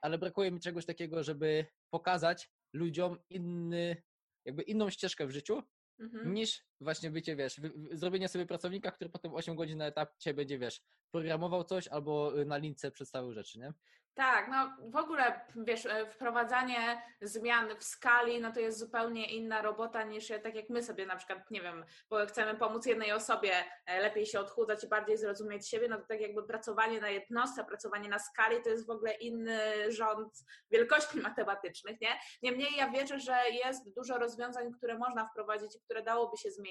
ale 0.01 0.17
brakuje 0.17 0.51
mi 0.51 0.59
czegoś 0.59 0.85
takiego, 0.85 1.23
żeby 1.23 1.65
pokazać 1.89 2.51
ludziom 2.73 3.17
inny, 3.29 4.03
jakby 4.45 4.63
inną 4.63 4.89
ścieżkę 4.89 5.27
w 5.27 5.31
życiu, 5.31 5.63
Mhm. 5.99 6.33
niż 6.33 6.65
właśnie 6.81 7.11
bycie, 7.11 7.35
wiesz, 7.35 7.61
zrobienie 7.91 8.27
sobie 8.27 8.45
pracownika, 8.45 8.91
który 8.91 9.09
potem 9.09 9.33
8 9.33 9.55
godzin 9.55 9.77
na 9.77 9.85
etapie 9.85 10.33
będzie, 10.33 10.59
wiesz, 10.59 10.81
programował 11.11 11.63
coś 11.63 11.87
albo 11.87 12.39
y, 12.39 12.45
na 12.45 12.57
lince 12.57 12.91
przedstawił 12.91 13.33
rzeczy, 13.33 13.59
nie? 13.59 13.73
Tak, 14.15 14.47
no 14.47 14.77
w 14.91 14.95
ogóle 14.95 15.41
wiesz, 15.55 15.85
e, 15.85 16.05
wprowadzanie 16.05 17.01
zmian 17.21 17.75
w 17.79 17.83
skali, 17.83 18.41
no 18.41 18.51
to 18.51 18.59
jest 18.59 18.79
zupełnie 18.79 19.31
inna 19.31 19.61
robota 19.61 20.03
niż 20.03 20.31
e, 20.31 20.39
tak 20.39 20.55
jak 20.55 20.69
my 20.69 20.83
sobie 20.83 21.05
na 21.05 21.15
przykład, 21.15 21.51
nie 21.51 21.61
wiem, 21.61 21.85
bo 22.09 22.25
chcemy 22.25 22.55
pomóc 22.55 22.85
jednej 22.85 23.11
osobie 23.11 23.51
e, 23.85 24.01
lepiej 24.01 24.25
się 24.25 24.39
odchudzać 24.39 24.83
i 24.83 24.87
bardziej 24.87 25.17
zrozumieć 25.17 25.69
siebie, 25.69 25.87
no 25.87 25.97
to 25.97 26.05
tak 26.07 26.21
jakby 26.21 26.43
pracowanie 26.43 27.01
na 27.01 27.09
jednostce, 27.09 27.65
pracowanie 27.65 28.09
na 28.09 28.19
skali 28.19 28.61
to 28.63 28.69
jest 28.69 28.87
w 28.87 28.89
ogóle 28.89 29.13
inny 29.13 29.91
rząd 29.91 30.45
wielkości 30.71 31.19
matematycznych, 31.29 32.01
nie? 32.01 32.19
Niemniej 32.43 32.77
ja 32.77 32.89
wierzę, 32.89 33.19
że 33.19 33.37
jest 33.65 33.95
dużo 33.95 34.17
rozwiązań, 34.17 34.71
które 34.73 34.97
można 34.97 35.29
wprowadzić 35.29 35.75
i 35.75 35.79
które 35.79 36.03
dałoby 36.03 36.37
się 36.37 36.51
zmienić, 36.51 36.64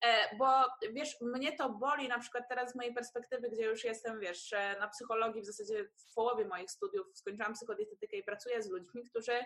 e, 0.00 0.36
bo 0.36 0.64
wiesz, 0.92 1.20
mnie 1.20 1.56
to 1.56 1.70
boli 1.70 2.08
na 2.08 2.18
przykład 2.18 2.48
teraz 2.48 2.72
z 2.72 2.74
mojej 2.74 2.94
perspektywy, 2.94 3.50
gdzie 3.50 3.62
już 3.62 3.84
jestem, 3.84 4.20
wiesz, 4.20 4.52
e, 4.52 4.76
na 4.80 4.88
psychologii 4.88 5.42
w 5.42 5.46
zasadzie 5.46 5.84
w 5.84 6.14
połowie 6.14 6.44
moich 6.44 6.70
studiów, 6.70 7.06
skończyłam 7.14 7.52
psychodietetykę 7.52 8.16
i 8.16 8.22
pracuję 8.22 8.62
z 8.62 8.70
ludźmi, 8.70 9.04
którzy 9.04 9.32
e, 9.32 9.44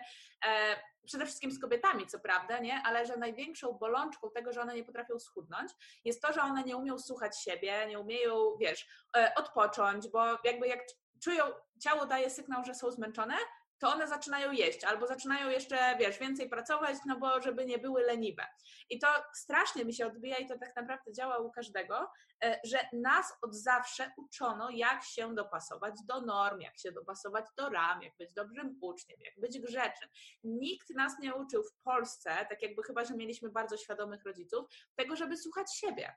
przede 1.05 1.25
wszystkim 1.25 1.51
z 1.51 1.59
kobietami, 1.59 2.07
co 2.07 2.19
prawda, 2.19 2.59
nie, 2.59 2.81
ale 2.85 3.05
że 3.05 3.17
największą 3.17 3.73
bolączką 3.73 4.31
tego, 4.31 4.53
że 4.53 4.61
one 4.61 4.75
nie 4.75 4.83
potrafią 4.83 5.19
schudnąć, 5.19 5.71
jest 6.05 6.21
to, 6.21 6.33
że 6.33 6.41
one 6.41 6.63
nie 6.63 6.77
umieją 6.77 6.99
słuchać 6.99 7.43
siebie, 7.43 7.87
nie 7.87 7.99
umieją, 7.99 8.57
wiesz, 8.59 8.87
odpocząć, 9.35 10.07
bo 10.07 10.25
jakby 10.43 10.67
jak 10.67 10.79
czują, 11.21 11.43
ciało 11.79 12.05
daje 12.05 12.29
sygnał, 12.29 12.65
że 12.65 12.75
są 12.75 12.91
zmęczone, 12.91 13.35
to 13.81 13.89
one 13.89 14.07
zaczynają 14.07 14.51
jeść 14.51 14.83
albo 14.83 15.07
zaczynają 15.07 15.49
jeszcze, 15.49 15.97
wiesz, 15.99 16.19
więcej 16.19 16.49
pracować, 16.49 16.97
no 17.05 17.19
bo 17.19 17.41
żeby 17.41 17.65
nie 17.65 17.77
były 17.77 18.01
leniwe. 18.01 18.47
I 18.89 18.99
to 18.99 19.07
strasznie 19.33 19.85
mi 19.85 19.93
się 19.93 20.07
odbija 20.07 20.37
i 20.37 20.47
to 20.47 20.59
tak 20.59 20.75
naprawdę 20.75 21.13
działa 21.13 21.37
u 21.37 21.51
każdego, 21.51 22.11
e, 22.43 22.59
że 22.63 22.79
nas 22.93 23.33
od 23.41 23.55
zawsze 23.55 24.11
uczono, 24.17 24.69
jak 24.69 25.03
się 25.03 25.35
dopasować 25.35 25.93
do 26.05 26.21
norm, 26.21 26.61
jak 26.61 26.77
się 26.79 26.91
dopasować 26.91 27.45
do 27.57 27.69
ram, 27.69 28.01
jak 28.01 28.17
być 28.17 28.33
dobrym 28.33 28.77
uczniem, 28.81 29.17
jak 29.21 29.39
być 29.39 29.59
grzecznym. 29.59 30.09
Nikt 30.43 30.89
nas 30.89 31.19
nie 31.19 31.35
uczył 31.35 31.63
w 31.63 31.73
Polsce, 31.83 32.45
tak 32.49 32.61
jakby 32.61 32.83
chyba, 32.83 33.05
że 33.05 33.13
mieliśmy 33.13 33.49
bardzo 33.49 33.77
świadomych 33.77 34.23
rodziców, 34.23 34.65
tego, 34.95 35.15
żeby 35.15 35.37
słuchać 35.37 35.75
siebie. 35.75 36.15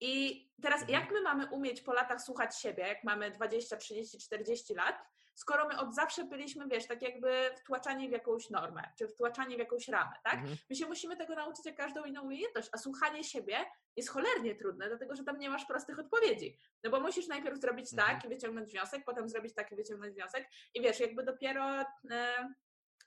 I 0.00 0.44
teraz 0.62 0.80
Mhm. 0.80 1.00
jak 1.00 1.12
my 1.12 1.22
mamy 1.22 1.46
umieć 1.46 1.80
po 1.82 1.92
latach 1.92 2.22
słuchać 2.22 2.58
siebie, 2.58 2.88
jak 2.88 3.04
mamy 3.04 3.30
20, 3.30 3.76
30, 3.76 4.18
40 4.18 4.74
lat, 4.74 4.96
skoro 5.34 5.68
my 5.68 5.78
od 5.78 5.94
zawsze 5.94 6.24
byliśmy, 6.24 6.68
wiesz, 6.68 6.86
tak 6.86 7.02
jakby 7.02 7.50
wtłaczani 7.56 8.08
w 8.08 8.12
jakąś 8.12 8.50
normę, 8.50 8.82
czy 8.98 9.08
wtłaczani 9.08 9.56
w 9.56 9.58
jakąś 9.58 9.88
ramę, 9.88 10.12
tak? 10.24 10.34
Mhm. 10.34 10.56
My 10.70 10.76
się 10.76 10.86
musimy 10.86 11.16
tego 11.16 11.34
nauczyć 11.34 11.66
jak 11.66 11.76
każdą 11.76 12.04
inną 12.04 12.22
umiejętność, 12.22 12.68
a 12.72 12.78
słuchanie 12.78 13.24
siebie 13.24 13.56
jest 13.96 14.10
cholernie 14.10 14.54
trudne, 14.54 14.88
dlatego 14.88 15.16
że 15.16 15.24
tam 15.24 15.38
nie 15.38 15.50
masz 15.50 15.64
prostych 15.64 15.98
odpowiedzi. 15.98 16.58
No 16.84 16.90
bo 16.90 17.00
musisz 17.00 17.28
najpierw 17.28 17.60
zrobić 17.60 17.92
Mhm. 17.92 18.08
tak 18.08 18.24
i 18.24 18.28
wyciągnąć 18.28 18.70
wniosek, 18.70 19.04
potem 19.04 19.28
zrobić 19.28 19.54
tak 19.54 19.72
i 19.72 19.76
wyciągnąć 19.76 20.14
wniosek 20.14 20.48
i 20.74 20.80
wiesz, 20.82 21.00
jakby 21.00 21.22
dopiero... 21.24 21.80
E, 22.10 22.54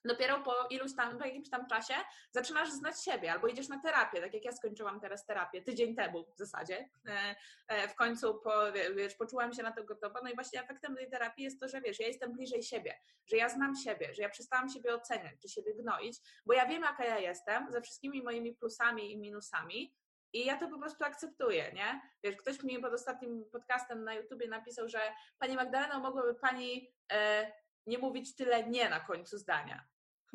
dopiero 0.06 0.40
po 0.40 0.68
iluś 0.70 0.96
tam, 0.96 1.18
po 1.18 1.26
jakimś 1.26 1.50
tam 1.50 1.68
czasie 1.68 1.94
zaczynasz 2.32 2.72
znać 2.72 3.04
siebie, 3.04 3.32
albo 3.32 3.48
idziesz 3.48 3.70
na 3.70 3.80
terapię, 3.80 4.22
tak 4.22 4.34
jak 4.34 4.46
ja 4.46 4.52
skończyłam 4.52 5.00
teraz 5.00 5.26
terapię 5.26 5.62
tydzień 5.62 5.96
temu 5.96 6.26
w 6.36 6.38
zasadzie. 6.38 6.90
E, 7.08 7.36
e, 7.68 7.88
w 7.88 7.96
końcu 7.96 8.40
po, 8.44 8.72
wiesz, 8.96 9.16
poczułam 9.16 9.54
się 9.54 9.64
na 9.64 9.72
to 9.72 9.84
gotowa, 9.84 10.20
no 10.24 10.30
i 10.30 10.36
właśnie 10.36 10.62
efektem 10.62 10.96
tej 10.96 11.10
terapii 11.10 11.44
jest 11.44 11.60
to, 11.60 11.68
że 11.68 11.82
wiesz, 11.82 12.00
ja 12.00 12.08
jestem 12.08 12.34
bliżej 12.34 12.64
siebie, 12.64 13.00
że 13.26 13.38
ja 13.38 13.50
znam 13.50 13.76
siebie, 13.76 14.14
że 14.14 14.22
ja 14.22 14.30
przestałam 14.30 14.70
siebie 14.70 14.96
oceniać, 14.96 15.42
czy 15.42 15.50
siebie 15.50 15.74
gnoić, 15.76 16.18
bo 16.46 16.54
ja 16.54 16.66
wiem, 16.66 16.82
jaka 16.82 17.06
ja 17.06 17.20
jestem, 17.20 17.72
ze 17.72 17.82
wszystkimi 17.82 18.24
moimi 18.24 18.56
plusami 18.56 19.12
i 19.12 19.18
minusami, 19.18 19.96
i 20.34 20.46
ja 20.46 20.58
to 20.58 20.68
po 20.68 20.80
prostu 20.80 21.04
akceptuję, 21.04 21.72
nie? 21.74 22.02
Wiesz, 22.24 22.36
ktoś 22.36 22.64
mi 22.64 22.80
pod 22.80 22.94
ostatnim 22.94 23.46
podcastem 23.52 24.04
na 24.04 24.14
YouTubie 24.14 24.48
napisał, 24.48 24.90
że 24.90 25.00
Pani 25.40 25.56
Magdalena, 25.56 26.00
mogłaby 26.00 26.36
Pani 26.36 26.94
e, 27.12 27.52
nie 27.86 27.98
mówić 27.98 28.36
tyle 28.36 28.64
nie 28.64 28.90
na 28.90 29.00
końcu 29.00 29.38
zdania. 29.38 29.86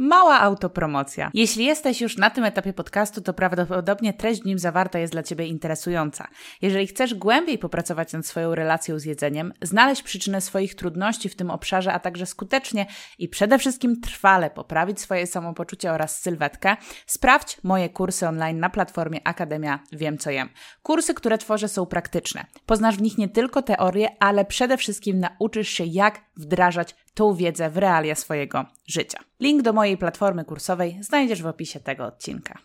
Mała 0.01 0.41
autopromocja. 0.41 1.31
Jeśli 1.35 1.65
jesteś 1.65 2.01
już 2.01 2.17
na 2.17 2.31
tym 2.31 2.45
etapie 2.45 2.73
podcastu, 2.73 3.21
to 3.21 3.35
prawdopodobnie 3.35 4.15
treść 4.15 4.43
w 4.43 4.45
nim 4.45 4.59
zawarta 4.59 4.99
jest 4.99 5.13
dla 5.13 5.23
Ciebie 5.23 5.47
interesująca. 5.47 6.29
Jeżeli 6.63 6.87
chcesz 6.87 7.15
głębiej 7.15 7.59
popracować 7.59 8.13
nad 8.13 8.27
swoją 8.27 8.55
relacją 8.55 8.99
z 8.99 9.05
jedzeniem, 9.05 9.53
znaleźć 9.63 10.03
przyczynę 10.03 10.41
swoich 10.41 10.75
trudności 10.75 11.29
w 11.29 11.37
tym 11.37 11.51
obszarze, 11.51 11.93
a 11.93 11.99
także 11.99 12.27
skutecznie 12.27 12.87
i 13.19 13.29
przede 13.29 13.59
wszystkim 13.59 14.01
trwale 14.01 14.51
poprawić 14.51 15.01
swoje 15.01 15.27
samopoczucie 15.27 15.93
oraz 15.93 16.21
sylwetkę, 16.21 16.77
sprawdź 17.07 17.57
moje 17.63 17.89
kursy 17.89 18.29
online 18.29 18.61
na 18.61 18.71
platformie 18.71 19.21
Akademia 19.25 19.79
Wiem 19.93 20.19
Co 20.19 20.31
Jem. 20.31 20.49
Kursy, 20.83 21.15
które 21.15 21.39
tworzę 21.39 21.69
są 21.69 21.87
praktyczne. 21.87 22.45
Poznasz 22.67 22.97
w 22.97 23.03
nich 23.03 23.19
nie 23.19 23.29
tylko 23.29 23.63
teorię, 23.63 24.09
ale 24.21 24.45
przede 24.45 24.77
wszystkim 24.77 25.21
nauczysz 25.21 25.69
się 25.69 25.85
jak 25.85 26.21
wdrażać 26.37 26.95
tą 27.15 27.35
wiedzę 27.35 27.71
w 27.71 27.77
realia 27.77 28.15
swojego 28.15 28.65
życia. 28.87 29.19
Link 29.41 29.63
do 29.63 29.73
mojej 29.73 29.97
platformy 29.97 30.45
kursowej 30.45 30.99
znajdziesz 31.01 31.43
w 31.43 31.47
opisie 31.47 31.81
tego 31.81 32.05
odcinka. 32.05 32.59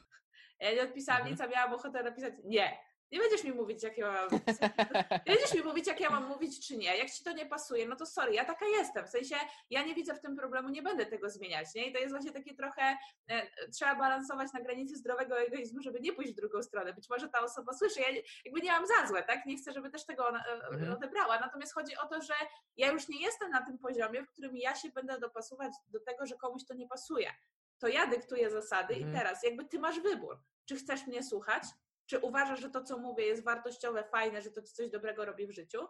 Ja 0.59 0.73
nie 0.73 0.81
odpisałam 0.81 1.21
mhm. 1.21 1.31
nic, 1.31 1.41
a 1.41 1.47
miałam 1.47 1.73
ochotę 1.73 2.03
napisać 2.03 2.33
nie. 2.45 2.77
Nie 3.14 3.20
będziesz 3.20 3.43
mi 3.43 3.51
mówić, 3.51 3.84
jak 3.84 3.97
ja 3.97 4.11
mam 4.11 4.30
Nie 5.28 5.34
będziesz 5.34 5.53
mi 5.53 5.64
mówić, 5.64 5.88
jak 5.88 5.99
ja 5.99 6.09
mam 6.09 6.28
mówić, 6.28 6.68
czy 6.68 6.78
nie. 6.78 6.97
Jak 6.97 7.11
ci 7.11 7.24
to 7.24 7.32
nie 7.32 7.45
pasuje, 7.45 7.88
no 7.88 7.95
to 7.95 8.05
sorry, 8.05 8.34
ja 8.34 8.45
taka 8.45 8.66
jestem. 8.66 9.05
W 9.05 9.09
sensie 9.09 9.36
ja 9.70 9.84
nie 9.84 9.95
widzę 9.95 10.14
w 10.14 10.20
tym 10.22 10.36
problemu, 10.36 10.70
nie 10.70 10.82
będę 10.82 11.05
tego 11.05 11.30
zmieniać. 11.30 11.68
Nie? 11.76 11.88
I 11.88 11.93
to 11.93 11.99
jest 11.99 12.11
właśnie 12.11 12.32
takie 12.32 12.55
trochę, 12.55 12.97
e, 13.28 13.68
trzeba 13.68 13.95
balansować 13.95 14.53
na 14.53 14.61
granicy 14.61 14.95
zdrowego 14.95 15.39
egoizmu, 15.39 15.82
żeby 15.82 15.99
nie 15.99 16.14
pójść 16.14 16.32
w 16.32 16.36
drugą 16.36 16.64
stronę. 16.64 16.93
Być 16.93 17.09
może 17.09 17.30
ta 17.30 17.39
osoba 17.39 17.74
słyszy, 17.74 18.01
ja 18.01 18.07
jakby 18.45 18.61
nie 18.61 18.72
mam 18.72 18.86
za 18.88 19.07
złe, 19.07 19.24
tak? 19.24 19.45
Nie 19.45 19.57
chcę, 19.57 19.72
żeby 19.72 19.89
też 19.89 20.05
tego 20.05 20.28
ona, 20.28 20.45
e, 20.45 20.51
mhm. 20.51 20.93
odebrała. 20.93 21.39
Natomiast 21.39 21.74
chodzi 21.74 21.97
o 21.97 22.07
to, 22.07 22.22
że 22.22 22.34
ja 22.78 22.91
już 22.91 23.07
nie 23.07 23.22
jestem 23.22 23.49
na 23.49 23.66
tym 23.66 23.78
poziomie, 23.78 24.24
w 24.24 24.30
którym 24.30 24.57
ja 24.57 24.76
się 24.76 24.89
będę 24.89 25.20
dopasować 25.20 25.74
do 25.88 25.99
tego, 25.99 26.26
że 26.26 26.36
komuś 26.36 26.66
to 26.66 26.74
nie 26.74 26.88
pasuje. 26.88 27.32
To 27.80 27.88
ja 27.88 28.07
dyktuję 28.07 28.49
zasady 28.49 28.93
mhm. 28.93 29.11
i 29.11 29.18
teraz 29.18 29.43
jakby 29.43 29.66
ty 29.66 29.80
masz 29.80 29.99
wybór. 29.99 30.39
Czy 30.66 30.76
chcesz 30.76 31.07
mnie 31.07 31.24
słuchać, 31.24 31.64
czy 32.06 32.20
uważasz, 32.20 32.60
że 32.60 32.70
to, 32.70 32.84
co 32.84 32.97
mówię, 32.97 33.26
jest 33.26 33.43
wartościowe, 33.43 34.04
fajne, 34.04 34.41
że 34.41 34.51
to 34.51 34.62
ci 34.62 34.74
coś 34.74 34.89
dobrego 34.89 35.26
robi 35.26 35.47
w 35.47 35.51
życiu? 35.51 35.88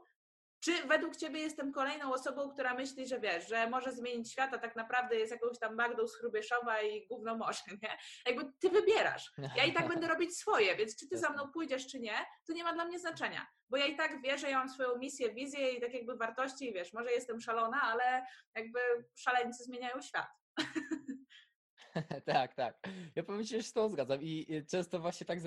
Czy 0.63 0.87
według 0.87 1.15
Ciebie 1.15 1.39
jestem 1.39 1.71
kolejną 1.71 2.13
osobą, 2.13 2.49
która 2.49 2.73
myśli, 2.73 3.07
że 3.07 3.19
wiesz, 3.19 3.47
że 3.47 3.69
może 3.69 3.91
zmienić 3.91 4.31
świat, 4.31 4.53
a 4.53 4.57
tak 4.57 4.75
naprawdę 4.75 5.15
jest 5.15 5.31
jakąś 5.31 5.59
tam 5.59 5.75
Magdą 5.75 6.07
z 6.07 6.15
Chrubieszowa 6.15 6.81
i 6.81 7.07
gówno 7.07 7.37
może, 7.37 7.61
nie? 7.81 7.97
Jakby 8.25 8.51
Ty 8.59 8.69
wybierasz. 8.69 9.31
Ja 9.55 9.65
i 9.65 9.73
tak 9.73 9.87
będę 9.87 10.07
robić 10.07 10.37
swoje, 10.37 10.75
więc 10.75 10.99
czy 10.99 11.07
Ty 11.09 11.17
za 11.17 11.29
mną 11.29 11.51
pójdziesz, 11.51 11.87
czy 11.87 11.99
nie, 11.99 12.25
to 12.47 12.53
nie 12.53 12.63
ma 12.63 12.73
dla 12.73 12.85
mnie 12.85 12.99
znaczenia. 12.99 13.47
Bo 13.69 13.77
ja 13.77 13.85
i 13.85 13.95
tak 13.95 14.21
wierzę, 14.21 14.37
że 14.37 14.49
ja 14.49 14.57
mam 14.57 14.69
swoją 14.69 14.97
misję, 14.97 15.33
wizję 15.33 15.71
i 15.71 15.81
tak 15.81 15.93
jakby 15.93 16.15
wartości 16.15 16.69
i 16.69 16.73
wiesz, 16.73 16.93
może 16.93 17.11
jestem 17.11 17.41
szalona, 17.41 17.81
ale 17.81 18.25
jakby 18.55 18.79
szaleńcy 19.15 19.63
zmieniają 19.63 20.01
świat. 20.01 20.27
tak, 22.25 22.55
tak. 22.55 22.77
Ja 23.15 23.23
powiem 23.23 23.43
Ci, 23.43 23.49
że 23.49 23.63
się 23.63 23.69
z 23.69 23.73
tą 23.73 23.89
zgadzam 23.89 24.21
i 24.21 24.63
często 24.71 24.99
właśnie 24.99 25.27
tak 25.27 25.39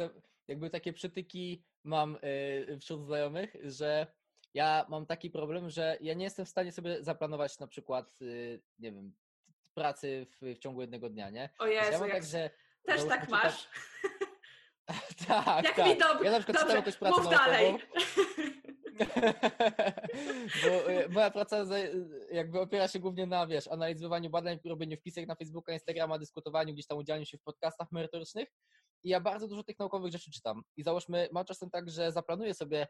jakby 0.49 0.71
takie 0.71 0.93
przytyki 0.93 1.65
mam 1.85 2.19
y, 2.25 2.79
wśród 2.81 3.05
znajomych, 3.07 3.57
że 3.63 4.07
ja 4.55 4.87
mam 4.89 5.07
taki 5.07 5.31
problem, 5.31 5.71
że 5.71 5.99
ja 6.01 6.15
nie 6.15 6.25
jestem 6.25 6.47
w 6.47 6.49
stanie 6.49 6.73
sobie 6.73 7.05
zaplanować 7.05 7.59
na 7.59 7.67
przykład, 7.67 8.23
y, 8.23 8.63
nie 8.79 8.93
wiem, 8.93 9.15
pracy 9.75 10.27
w, 10.31 10.57
w 10.57 10.59
ciągu 10.59 10.81
jednego 10.81 11.11
dnia, 11.11 11.31
nie? 11.31 11.51
O 11.59 11.67
Jezu, 11.67 11.93
ja 11.93 11.99
mam 11.99 12.11
tak, 12.11 12.25
że 12.25 12.51
też 12.83 13.05
tak 13.05 13.29
masz. 13.29 13.69
tak, 15.29 15.65
Jak 15.65 15.77
tak. 15.77 15.87
mi 15.87 15.97
dob- 15.97 16.25
ja 16.25 16.31
na 16.31 16.39
przykład 16.41 16.61
dobrze, 16.61 16.77
jakąś 16.77 16.97
pracę 16.97 17.21
mów 17.23 17.31
dalej. 17.31 17.75
Bo 20.63 20.91
y, 20.91 21.09
moja 21.09 21.31
praca 21.31 21.65
jakby 22.33 22.61
opiera 22.61 22.89
się 22.89 22.99
głównie 22.99 23.27
na, 23.27 23.47
wiesz, 23.47 23.69
analizowaniu 23.69 24.31
badań, 24.31 24.59
robieniu 24.65 24.97
wpisek 24.97 25.27
na 25.27 25.35
Facebooka, 25.35 25.73
Instagrama, 25.73 26.19
dyskutowaniu, 26.19 26.73
gdzieś 26.75 26.87
tam 26.87 26.99
udziałaniu 26.99 27.27
się 27.27 27.39
w 27.39 27.43
podcastach 27.43 27.93
merytorycznych 27.93 28.49
i 29.07 29.09
ja 29.09 29.21
bardzo 29.21 29.49
dużo 29.49 29.63
tych 29.63 29.79
naukowych 29.79 30.13
rzeczy 30.13 30.31
czytam. 30.31 30.63
I 30.77 30.83
załóżmy, 30.83 31.29
mam 31.33 31.45
czasem 31.45 31.71
tak, 31.71 31.91
że 31.91 32.13
zaplanuję 32.13 32.55
sobie, 32.55 32.87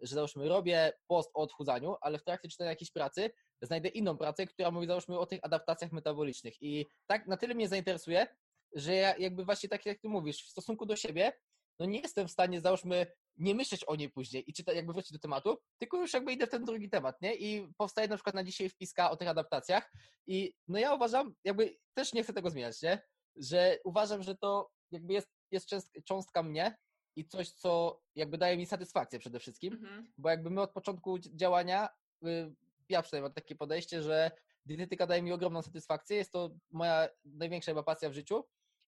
że 0.00 0.14
załóżmy 0.14 0.48
robię 0.48 0.92
post 1.06 1.30
o 1.34 1.40
odchudzaniu, 1.40 1.96
ale 2.00 2.18
w 2.18 2.24
trakcie 2.24 2.48
czytania 2.48 2.70
jakiejś 2.70 2.90
pracy 2.90 3.30
znajdę 3.62 3.88
inną 3.88 4.16
pracę, 4.16 4.46
która 4.46 4.70
mówi 4.70 4.86
załóżmy 4.86 5.18
o 5.18 5.26
tych 5.26 5.40
adaptacjach 5.42 5.92
metabolicznych. 5.92 6.54
I 6.62 6.86
tak 7.06 7.26
na 7.26 7.36
tyle 7.36 7.54
mnie 7.54 7.68
zainteresuje, 7.68 8.26
że 8.72 8.94
ja 8.94 9.16
jakby 9.16 9.44
właśnie 9.44 9.68
tak 9.68 9.86
jak 9.86 9.98
ty 9.98 10.08
mówisz, 10.08 10.44
w 10.44 10.50
stosunku 10.50 10.86
do 10.86 10.96
siebie, 10.96 11.32
no 11.78 11.86
nie 11.86 12.00
jestem 12.00 12.28
w 12.28 12.32
stanie 12.32 12.60
załóżmy 12.60 13.06
nie 13.36 13.54
myśleć 13.54 13.84
o 13.84 13.96
niej 13.96 14.10
później 14.10 14.50
i 14.50 14.52
czytać, 14.52 14.76
jakby 14.76 14.92
wrócić 14.92 15.12
do 15.12 15.18
tematu, 15.18 15.58
tylko 15.78 16.00
już 16.00 16.12
jakby 16.12 16.32
idę 16.32 16.46
w 16.46 16.50
ten 16.50 16.64
drugi 16.64 16.90
temat, 16.90 17.22
nie? 17.22 17.34
I 17.34 17.68
powstaje 17.76 18.08
na 18.08 18.16
przykład 18.16 18.34
na 18.34 18.44
dzisiaj 18.44 18.68
wpiska 18.68 19.10
o 19.10 19.16
tych 19.16 19.28
adaptacjach 19.28 19.92
i 20.26 20.52
no 20.68 20.78
ja 20.78 20.94
uważam, 20.94 21.34
jakby 21.44 21.76
też 21.94 22.12
nie 22.12 22.22
chcę 22.22 22.32
tego 22.32 22.50
zmieniać, 22.50 22.82
nie? 22.82 23.02
Że 23.36 23.78
uważam, 23.84 24.22
że 24.22 24.36
to 24.36 24.70
jakby 24.90 25.12
jest 25.12 25.35
jest 25.50 25.74
cząstka 26.04 26.42
mnie 26.42 26.76
i 27.16 27.24
coś, 27.24 27.50
co 27.50 28.00
jakby 28.14 28.38
daje 28.38 28.56
mi 28.56 28.66
satysfakcję 28.66 29.18
przede 29.18 29.38
wszystkim, 29.40 29.74
mhm. 29.74 30.12
bo 30.18 30.30
jakby 30.30 30.50
my 30.50 30.60
od 30.60 30.72
początku 30.72 31.18
działania, 31.18 31.88
y, 32.24 32.54
ja 32.88 33.02
przynajmniej 33.02 33.28
mam 33.28 33.34
takie 33.34 33.56
podejście, 33.56 34.02
że 34.02 34.30
dietetyka 34.66 35.06
daje 35.06 35.22
mi 35.22 35.32
ogromną 35.32 35.62
satysfakcję, 35.62 36.16
jest 36.16 36.32
to 36.32 36.50
moja 36.70 37.08
największa 37.24 37.70
chyba 37.70 37.82
pasja 37.82 38.10
w 38.10 38.12
życiu 38.12 38.44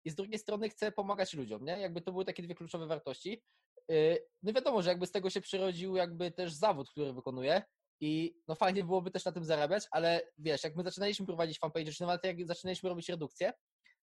i 0.05 0.11
z 0.11 0.15
drugiej 0.15 0.39
strony 0.39 0.69
chcę 0.69 0.93
pomagać 0.93 1.35
ludziom, 1.35 1.65
nie? 1.65 1.81
Jakby 1.81 2.01
to 2.01 2.13
były 2.13 2.25
takie 2.25 2.43
dwie 2.43 2.55
kluczowe 2.55 2.87
wartości. 2.87 3.43
Y, 3.91 4.27
no 4.43 4.53
wiadomo, 4.53 4.83
że 4.83 4.91
jakby 4.91 5.07
z 5.07 5.13
tego 5.13 5.31
się 5.31 5.41
przyrodził 5.41 5.97
jakby 5.97 6.31
też 6.31 6.53
zawód, 6.53 6.91
który 6.91 7.13
wykonuję 7.13 7.63
i 8.01 8.41
no 8.49 8.55
fajnie 8.55 8.85
byłoby 8.85 9.11
też 9.11 9.25
na 9.25 9.33
tym 9.33 9.45
zarabiać, 9.45 9.85
ale 9.91 10.21
wiesz, 10.39 10.65
jak 10.65 10.77
my 10.77 10.83
zaczynaliśmy 10.83 11.27
prowadzić 11.27 11.59
fanpage, 11.59 11.93
czy 11.93 12.03
nawet 12.03 12.25
jak 12.25 12.47
zaczynaliśmy 12.47 12.89
robić 12.89 13.09
redukcję, 13.09 13.53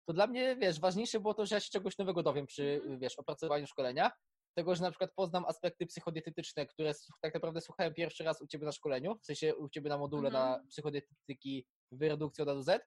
to 0.07 0.13
dla 0.13 0.27
mnie, 0.27 0.57
wiesz, 0.57 0.81
ważniejsze 0.81 1.21
było 1.21 1.35
to, 1.35 1.47
że 1.47 1.55
ja 1.55 1.61
się 1.61 1.71
czegoś 1.71 1.99
nowego 1.99 2.23
dowiem 2.23 2.47
przy, 2.47 2.73
mhm. 2.83 2.99
wiesz, 2.99 3.19
opracowaniu 3.19 3.67
szkolenia, 3.67 4.11
tego, 4.55 4.75
że 4.75 4.83
na 4.83 4.91
przykład 4.91 5.11
poznam 5.17 5.45
aspekty 5.45 5.87
psychodietetyczne, 5.87 6.67
które 6.67 6.93
tak 7.21 7.35
naprawdę 7.35 7.61
słuchałem 7.61 7.95
pierwszy 7.95 8.25
raz 8.25 8.43
u 8.43 8.47
Ciebie 8.47 8.67
na 8.67 8.73
szkoleniu, 8.73 9.19
w 9.23 9.25
sensie 9.25 9.57
u 9.57 9.69
Ciebie 9.69 9.89
na 9.89 9.99
module 9.99 10.29
mhm. 10.29 10.45
na 10.45 10.69
psychodietetyki 10.69 11.67
w 11.93 12.03
redukcji 12.03 12.43
od 12.43 12.49
A 12.49 12.55
do 12.55 12.63
Z. 12.63 12.87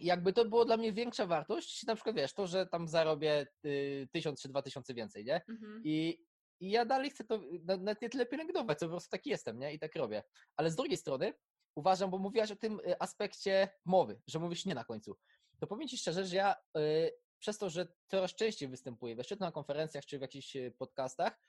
I 0.00 0.06
jakby 0.06 0.32
to 0.32 0.44
było 0.44 0.64
dla 0.64 0.76
mnie 0.76 0.92
większa 0.92 1.26
wartość, 1.26 1.86
na 1.86 1.94
przykład 1.94 2.16
wiesz, 2.16 2.34
to, 2.34 2.46
że 2.46 2.66
tam 2.66 2.88
zarobię 2.88 3.46
y, 3.66 4.08
tysiąc 4.12 4.42
czy 4.42 4.48
dwa 4.48 4.62
tysiące 4.62 4.94
więcej, 4.94 5.24
nie? 5.24 5.42
Mhm. 5.48 5.82
I, 5.84 6.18
I 6.60 6.70
ja 6.70 6.84
dalej 6.84 7.10
chcę 7.10 7.24
to 7.24 7.40
nawet 7.78 8.02
nie 8.02 8.08
tyle 8.08 8.26
pielęgnować, 8.26 8.78
co 8.78 8.86
po 8.86 8.90
prostu 8.90 9.10
taki 9.10 9.30
jestem, 9.30 9.58
nie? 9.58 9.74
I 9.74 9.78
tak 9.78 9.96
robię. 9.96 10.22
Ale 10.56 10.70
z 10.70 10.76
drugiej 10.76 10.96
strony 10.96 11.34
uważam, 11.74 12.10
bo 12.10 12.18
mówiłaś 12.18 12.50
o 12.50 12.56
tym 12.56 12.80
y, 12.80 12.98
aspekcie 12.98 13.68
mowy, 13.84 14.20
że 14.26 14.38
mówisz 14.38 14.66
nie 14.66 14.74
na 14.74 14.84
końcu 14.84 15.16
to 15.60 15.66
powiem 15.66 15.88
Ci 15.88 15.98
szczerze, 15.98 16.26
że 16.26 16.36
ja 16.36 16.56
y, 16.78 17.12
przez 17.38 17.58
to, 17.58 17.70
że 17.70 17.88
coraz 18.06 18.34
częściej 18.34 18.68
występuję, 18.68 19.16
to 19.16 19.36
na 19.40 19.52
konferencjach, 19.52 20.06
czy 20.06 20.18
w 20.18 20.22
jakichś 20.22 20.56
y, 20.56 20.74
podcastach, 20.78 21.40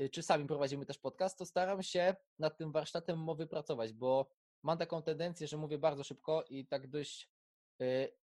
y, 0.00 0.08
czy 0.08 0.22
sami 0.22 0.46
prowadzimy 0.46 0.86
też 0.86 0.98
podcast, 0.98 1.38
to 1.38 1.46
staram 1.46 1.82
się 1.82 2.16
nad 2.38 2.56
tym 2.58 2.72
warsztatem 2.72 3.18
mowy 3.18 3.46
pracować, 3.46 3.92
bo 3.92 4.28
mam 4.62 4.78
taką 4.78 5.02
tendencję, 5.02 5.46
że 5.46 5.56
mówię 5.56 5.78
bardzo 5.78 6.04
szybko 6.04 6.44
i 6.48 6.66
tak 6.66 6.88
dość, 6.88 7.30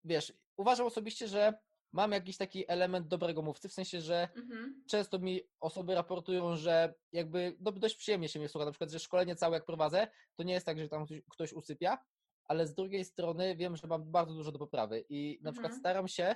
wiesz, 0.04 0.34
uważam 0.58 0.88
osobiście, 0.88 1.28
że 1.28 1.54
mam 1.92 2.12
jakiś 2.12 2.38
taki 2.38 2.72
element 2.72 3.08
dobrego 3.08 3.42
mówcy, 3.42 3.70
w 3.70 3.74
sensie, 3.74 4.02
że 4.02 4.30
mhm. 4.36 4.84
często 4.88 5.20
mi 5.20 5.42
osoby 5.60 5.96
raportują, 5.96 6.56
że 6.56 6.94
jakby 7.12 7.58
no, 7.60 7.72
dość 7.72 7.96
przyjemnie 7.96 8.30
się 8.30 8.40
mnie 8.40 8.50
słucha, 8.50 8.66
na 8.66 8.72
przykład, 8.72 8.92
że 8.92 9.00
szkolenie 9.00 9.36
całe 9.36 9.54
jak 9.58 9.66
prowadzę, 9.66 10.08
to 10.36 10.44
nie 10.44 10.54
jest 10.54 10.66
tak, 10.66 10.80
że 10.80 10.90
tam 10.90 11.06
ktoś 11.30 11.54
usypia, 11.54 11.98
ale 12.48 12.68
z 12.68 12.74
drugiej 12.74 13.06
strony 13.06 13.56
wiem, 13.56 13.76
że 13.76 13.88
mam 13.88 14.12
bardzo 14.12 14.34
dużo 14.34 14.52
do 14.52 14.60
poprawy 14.60 15.06
i 15.10 15.40
na 15.42 15.50
mhm. 15.50 15.54
przykład 15.54 15.80
staram 15.80 16.08
się 16.08 16.36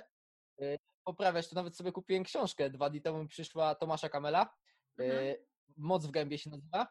y, 0.62 0.78
poprawiać, 1.04 1.48
to 1.48 1.54
nawet 1.54 1.76
sobie 1.76 1.92
kupiłem 1.92 2.24
książkę, 2.24 2.70
dwa 2.70 2.90
dni 2.90 3.02
temu 3.02 3.26
przyszła 3.26 3.74
Tomasza 3.74 4.08
Kamela, 4.08 4.54
y, 5.00 5.04
mhm. 5.04 5.36
Moc 5.76 6.06
w 6.06 6.10
gębie 6.10 6.38
się 6.38 6.50
nazywa. 6.50 6.86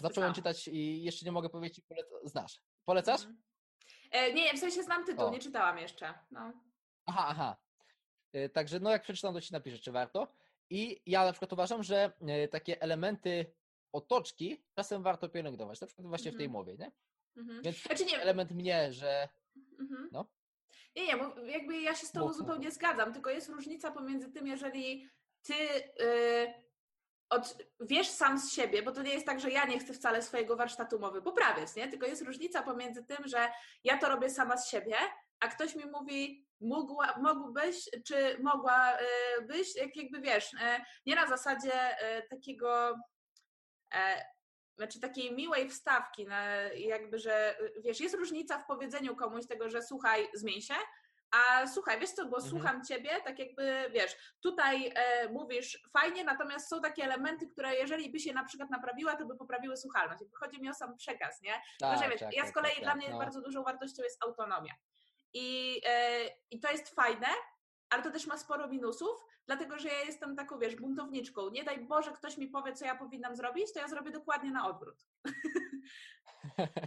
Zacząłem 0.00 0.28
znam. 0.28 0.34
czytać 0.34 0.68
i 0.68 1.02
jeszcze 1.02 1.26
nie 1.26 1.32
mogę 1.32 1.48
powiedzieć, 1.48 1.84
polec- 1.84 2.28
znasz. 2.28 2.60
Polecasz? 2.84 3.20
Mhm. 3.20 3.42
E, 4.10 4.32
nie, 4.32 4.54
w 4.54 4.58
sensie 4.58 4.82
znam 4.82 5.04
tytuł, 5.04 5.24
o. 5.24 5.30
nie 5.30 5.38
czytałam 5.38 5.78
jeszcze. 5.78 6.14
No. 6.30 6.52
Aha, 7.06 7.24
aha. 7.28 7.56
E, 8.32 8.48
także 8.48 8.80
no 8.80 8.90
jak 8.90 9.02
przeczytam, 9.02 9.34
to 9.34 9.40
ci 9.40 9.52
napiszę, 9.52 9.78
czy 9.78 9.92
warto. 9.92 10.28
I 10.70 11.02
ja 11.06 11.24
na 11.24 11.32
przykład 11.32 11.52
uważam, 11.52 11.82
że 11.82 12.12
takie 12.50 12.82
elementy 12.82 13.54
otoczki 13.92 14.64
czasem 14.74 15.02
warto 15.02 15.28
pielęgnować, 15.28 15.80
na 15.80 15.86
przykład 15.86 16.06
właśnie 16.08 16.32
w 16.32 16.36
tej 16.36 16.48
mowie, 16.48 16.76
nie? 16.76 16.92
Mhm. 17.36 17.62
Więc 17.62 17.82
znaczy 17.82 18.04
nie... 18.04 18.22
element 18.22 18.50
mnie, 18.50 18.92
że. 18.92 19.28
Mhm. 19.80 20.08
No. 20.12 20.28
Nie, 20.96 21.06
nie, 21.06 21.16
bo 21.16 21.44
jakby 21.44 21.80
ja 21.80 21.94
się 21.94 22.06
z 22.06 22.12
Tobą 22.12 22.32
zupełnie 22.32 22.70
zgadzam, 22.70 23.12
tylko 23.12 23.30
jest 23.30 23.48
różnica 23.48 23.90
pomiędzy 23.90 24.32
tym, 24.32 24.46
jeżeli 24.46 25.08
Ty 25.42 25.54
y, 25.54 26.54
od, 27.30 27.56
wiesz 27.80 28.08
sam 28.08 28.38
z 28.38 28.52
siebie, 28.52 28.82
bo 28.82 28.92
to 28.92 29.02
nie 29.02 29.12
jest 29.12 29.26
tak, 29.26 29.40
że 29.40 29.50
ja 29.50 29.64
nie 29.66 29.78
chcę 29.78 29.92
wcale 29.92 30.22
swojego 30.22 30.56
warsztatu 30.56 30.98
mowy 30.98 31.22
poprawiać, 31.22 31.74
nie? 31.76 31.88
Tylko 31.88 32.06
jest 32.06 32.22
różnica 32.22 32.62
pomiędzy 32.62 33.04
tym, 33.04 33.28
że 33.28 33.52
ja 33.84 33.98
to 33.98 34.08
robię 34.08 34.30
sama 34.30 34.56
z 34.56 34.68
siebie, 34.70 34.96
a 35.40 35.48
ktoś 35.48 35.76
mi 35.76 35.84
mówi, 35.86 36.46
mógła, 36.60 37.14
mógłbyś, 37.22 37.90
czy 38.06 38.38
mogłabyś, 38.42 39.76
jak 39.76 39.96
jakby 39.96 40.20
wiesz, 40.20 40.52
y, 40.52 40.56
nie 41.06 41.14
na 41.14 41.26
zasadzie 41.26 41.96
y, 42.18 42.28
takiego 42.28 42.98
e, 43.94 44.31
znaczy 44.76 45.00
takiej 45.00 45.34
miłej 45.34 45.68
wstawki, 45.70 46.26
jakby, 46.74 47.18
że 47.18 47.56
wiesz, 47.84 48.00
jest 48.00 48.14
różnica 48.14 48.58
w 48.58 48.66
powiedzeniu 48.66 49.16
komuś 49.16 49.46
tego, 49.46 49.70
że 49.70 49.82
słuchaj, 49.82 50.28
zmień 50.34 50.60
się, 50.60 50.74
a 51.30 51.66
słuchaj, 51.66 52.00
wiesz 52.00 52.10
co, 52.10 52.26
bo 52.26 52.36
Mhm. 52.36 52.50
słucham 52.50 52.84
ciebie, 52.84 53.10
tak 53.24 53.38
jakby, 53.38 53.90
wiesz, 53.90 54.16
tutaj 54.42 54.92
e, 54.94 55.28
mówisz 55.28 55.82
fajnie, 55.92 56.24
natomiast 56.24 56.68
są 56.68 56.80
takie 56.80 57.04
elementy, 57.04 57.46
które 57.46 57.74
jeżeli 57.74 58.12
by 58.12 58.20
się 58.20 58.32
na 58.32 58.44
przykład 58.44 58.70
naprawiła, 58.70 59.16
to 59.16 59.26
by 59.26 59.36
poprawiły 59.36 59.76
słuchalność. 59.76 60.20
Jakby 60.20 60.36
chodzi 60.36 60.62
mi 60.62 60.70
o 60.70 60.74
sam 60.74 60.96
przekaz, 60.96 61.42
nie? 61.42 61.52
Że 61.52 61.60
Tak, 61.80 62.10
wiesz, 62.10 62.20
tak, 62.20 62.34
ja 62.34 62.42
tak, 62.42 62.50
z 62.50 62.54
kolei 62.54 62.72
tak, 62.72 62.82
dla 62.82 62.92
tak, 62.92 62.96
mnie 62.96 63.10
no. 63.10 63.18
bardzo 63.18 63.40
dużą 63.42 63.62
wartością 63.62 64.02
jest 64.02 64.24
autonomia. 64.24 64.74
I, 65.34 65.80
e, 65.86 66.20
I 66.50 66.60
to 66.60 66.70
jest 66.72 66.94
fajne, 66.94 67.26
ale 67.92 68.02
to 68.02 68.10
też 68.10 68.26
ma 68.26 68.38
sporo 68.38 68.68
minusów, 68.68 69.24
dlatego 69.46 69.78
że 69.78 69.88
ja 69.88 70.00
jestem 70.00 70.36
taką, 70.36 70.58
wiesz, 70.58 70.76
buntowniczką. 70.76 71.50
Nie 71.50 71.64
daj 71.64 71.84
Boże, 71.84 72.12
ktoś 72.12 72.38
mi 72.38 72.48
powie, 72.48 72.72
co 72.72 72.84
ja 72.84 72.94
powinnam 72.96 73.36
zrobić, 73.36 73.72
to 73.72 73.80
ja 73.80 73.88
zrobię 73.88 74.10
dokładnie 74.10 74.50
na 74.50 74.68
odwrót. 74.68 75.06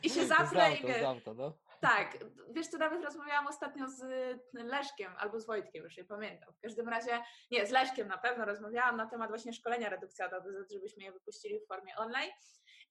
I 0.03 0.09
się 0.09 0.25
Znam 0.25 1.17
i 1.17 1.21
to, 1.21 1.33
no. 1.33 1.57
tak, 1.81 2.17
wiesz, 2.51 2.69
tu 2.71 2.77
nawet 2.77 3.03
rozmawiałam 3.03 3.47
ostatnio 3.47 3.89
z 3.89 4.03
Leszkiem 4.53 5.11
albo 5.17 5.39
z 5.39 5.45
Wojtkiem, 5.45 5.83
już 5.83 5.97
nie 5.97 6.03
pamiętam. 6.03 6.53
W 6.53 6.59
każdym 6.59 6.89
razie, 6.89 7.23
nie, 7.51 7.65
z 7.65 7.71
Leszkiem 7.71 8.07
na 8.07 8.17
pewno 8.17 8.45
rozmawiałam 8.45 8.97
na 8.97 9.05
temat 9.05 9.29
właśnie 9.29 9.53
szkolenia 9.53 9.89
redukcja 9.89 10.29
do 10.29 10.37
żebyśmy 10.71 11.03
je 11.03 11.11
wypuścili 11.11 11.59
w 11.59 11.67
formie 11.67 11.95
online. 11.95 12.31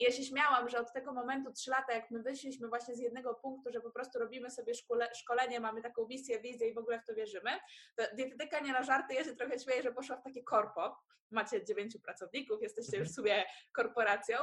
Ja 0.00 0.12
się 0.12 0.22
śmiałam, 0.22 0.68
że 0.68 0.78
od 0.78 0.92
tego 0.92 1.12
momentu, 1.12 1.52
trzy 1.52 1.70
lata, 1.70 1.92
jak 1.92 2.10
my 2.10 2.22
wyszliśmy 2.22 2.68
właśnie 2.68 2.94
z 2.94 2.98
jednego 2.98 3.34
punktu, 3.34 3.72
że 3.72 3.80
po 3.80 3.90
prostu 3.90 4.18
robimy 4.18 4.50
sobie 4.50 4.74
szkole, 4.74 5.08
szkolenie, 5.14 5.60
mamy 5.60 5.82
taką 5.82 6.06
misję, 6.06 6.40
wizję 6.40 6.68
i 6.68 6.74
w 6.74 6.78
ogóle 6.78 7.00
w 7.00 7.04
to 7.04 7.14
wierzymy, 7.14 7.50
to 7.96 8.04
dietetyka 8.16 8.60
nie 8.60 8.72
na 8.72 8.82
żarty, 8.82 9.14
ja 9.14 9.24
się 9.24 9.36
trochę 9.36 9.58
śmieję, 9.58 9.82
że 9.82 9.92
poszła 9.92 10.16
w 10.16 10.22
takie 10.22 10.42
korpo. 10.42 10.96
Macie 11.30 11.64
dziewięciu 11.64 12.00
pracowników, 12.00 12.62
jesteście 12.62 12.98
już 12.98 13.08
w 13.08 13.14
sumie 13.14 13.44
korporacją 13.72 14.36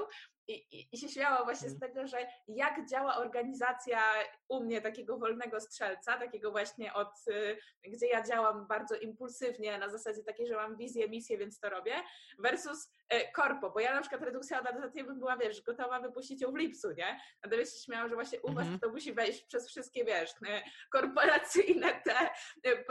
i, 0.47 0.53
i, 0.53 0.87
i 0.91 0.97
się 0.97 1.09
śmiałam 1.09 1.43
właśnie 1.43 1.69
z 1.69 1.79
tego, 1.79 2.07
że 2.07 2.17
jak 2.47 2.89
działa 2.89 3.17
organizacja 3.17 3.99
u 4.47 4.63
mnie 4.63 4.81
takiego 4.81 5.17
wolnego 5.17 5.59
strzelca, 5.59 6.17
takiego 6.17 6.51
właśnie 6.51 6.93
od, 6.93 7.13
y, 7.27 7.57
gdzie 7.83 8.07
ja 8.07 8.23
działam 8.23 8.67
bardzo 8.67 8.95
impulsywnie 8.95 9.77
na 9.77 9.89
zasadzie 9.89 10.23
takiej, 10.23 10.47
że 10.47 10.55
mam 10.55 10.77
wizję, 10.77 11.09
misję, 11.09 11.37
więc 11.37 11.59
to 11.59 11.69
robię, 11.69 11.93
versus 12.39 12.91
e, 13.09 13.31
korpo, 13.31 13.69
bo 13.71 13.79
ja 13.79 13.95
na 13.95 14.01
przykład 14.01 14.21
redukcja 14.21 14.59
od 14.61 14.67
ADZ 14.67 14.93
bym 14.95 15.19
była, 15.19 15.37
wiesz, 15.37 15.61
gotowa 15.61 15.99
wypuścić 15.99 16.41
ją 16.41 16.51
w 16.51 16.55
lipcu, 16.55 16.91
nie? 16.91 17.19
Natomiast 17.43 17.77
się 17.77 17.83
śmiałam, 17.85 18.09
że 18.09 18.15
właśnie 18.15 18.41
u 18.41 18.53
was 18.53 18.71
Mhm. 18.71 18.79
to 18.79 18.89
musi 18.89 19.13
wejść 19.13 19.43
przez 19.45 19.67
wszystkie, 19.67 20.05
wiesz, 20.05 20.31
e, 20.47 20.61
korporacyjne 20.91 22.01
te 22.05 22.29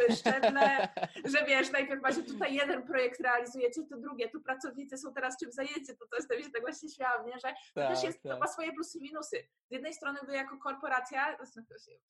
e, 0.09 0.17
szczeble, 0.17 0.89
że 1.25 1.45
wiesz, 1.47 1.71
najpierw 1.71 2.03
macie 2.03 2.23
tutaj 2.23 2.55
jeden 2.55 2.83
projekt 2.83 3.21
realizujecie, 3.21 3.83
to 3.91 3.97
drugie, 3.97 4.29
tu 4.29 4.41
pracownicy 4.41 4.99
są 4.99 5.15
teraz 5.15 5.39
czym 5.39 5.53
zajęci, 5.53 5.97
to 5.99 6.07
tam 6.29 6.43
się 6.43 6.51
tak 6.51 6.63
właśnie 6.63 6.89
śmiałam, 6.89 7.27
nie? 7.27 7.39
Że 7.41 7.55
to 7.75 7.81
też 7.81 7.95
Tak, 7.95 8.05
jest, 8.05 8.23
to 8.23 8.29
tak. 8.29 8.41
ma 8.41 8.47
swoje 8.47 8.73
plusy 8.73 8.99
i 8.99 9.03
minusy. 9.03 9.49
Z 9.69 9.73
jednej 9.73 9.95
strony 9.95 10.19
wy 10.27 10.35
jako 10.35 10.59
korporacja, 10.59 11.37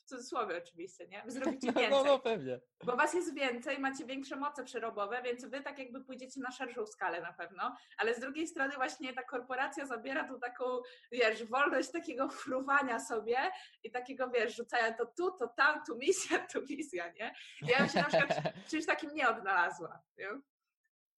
w 0.05 0.09
cudzysłowie 0.09 0.59
oczywiście, 0.59 1.09
nie? 1.09 1.23
Wy 1.25 1.31
zrobicie 1.31 1.67
No, 1.67 1.81
więcej, 1.81 1.91
no, 1.91 2.05
no 2.05 2.19
pewnie. 2.19 2.61
bo 2.85 2.97
was 2.97 3.15
jest 3.15 3.35
więcej, 3.35 3.79
macie 3.79 4.05
większe 4.05 4.37
moce 4.37 4.65
przerobowe, 4.65 5.23
więc 5.23 5.45
wy 5.45 5.61
tak 5.61 5.79
jakby 5.79 6.05
pójdziecie 6.05 6.41
na 6.41 6.51
szerszą 6.51 6.87
skalę 6.87 7.21
na 7.21 7.33
pewno, 7.33 7.77
ale 7.99 8.15
z 8.15 8.21
drugiej 8.21 8.47
strony 8.47 8.75
właśnie 8.75 9.13
ta 9.13 9.23
korporacja 9.23 9.87
zabiera 9.87 10.29
tą 10.29 10.41
taką, 10.41 10.65
wiesz, 11.13 11.45
wolność 11.45 11.91
takiego 11.93 12.29
fruwania 12.29 13.01
sobie 13.01 13.39
i 13.85 13.91
takiego, 13.91 14.31
wiesz, 14.31 14.57
rzucania 14.57 14.93
to 14.93 15.07
tu, 15.07 15.31
to 15.39 15.49
tam, 15.49 15.85
tu 15.87 15.97
misja, 15.97 16.39
tu 16.39 16.67
wizja, 16.67 17.13
nie? 17.13 17.35
Ja 17.63 17.79
bym 17.79 17.89
się 17.89 17.99
na 18.01 18.05
przykład 18.09 18.31
czymś 18.71 18.87
takim 18.87 19.15
nie 19.15 19.29
odnalazła, 19.29 20.03
nie? 20.19 20.29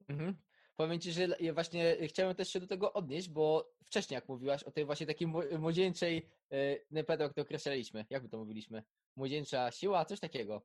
Mhm. 0.09 0.35
Powiem 0.77 1.01
Ci, 1.01 1.13
że 1.13 1.29
właśnie 1.53 1.97
chciałem 2.09 2.35
też 2.35 2.49
się 2.49 2.61
do 2.61 2.67
tego 2.67 2.93
odnieść, 2.93 3.29
bo 3.29 3.73
wcześniej 3.87 4.15
jak 4.15 4.29
mówiłaś 4.29 4.63
o 4.63 4.71
tej 4.71 4.85
właśnie 4.85 5.07
takiej 5.07 5.29
mło- 5.29 5.59
młodzieńczej, 5.59 6.29
e, 6.51 6.79
nie 6.91 7.05
pamiętam 7.05 7.27
jak 7.27 7.35
to 7.35 7.43
określaliśmy, 7.43 8.05
jak 8.11 8.23
my 8.23 8.29
to 8.29 8.39
mówiliśmy, 8.39 8.83
młodzieńcza 9.17 9.71
siła, 9.71 10.05
coś 10.05 10.21
takiego. 10.21 10.63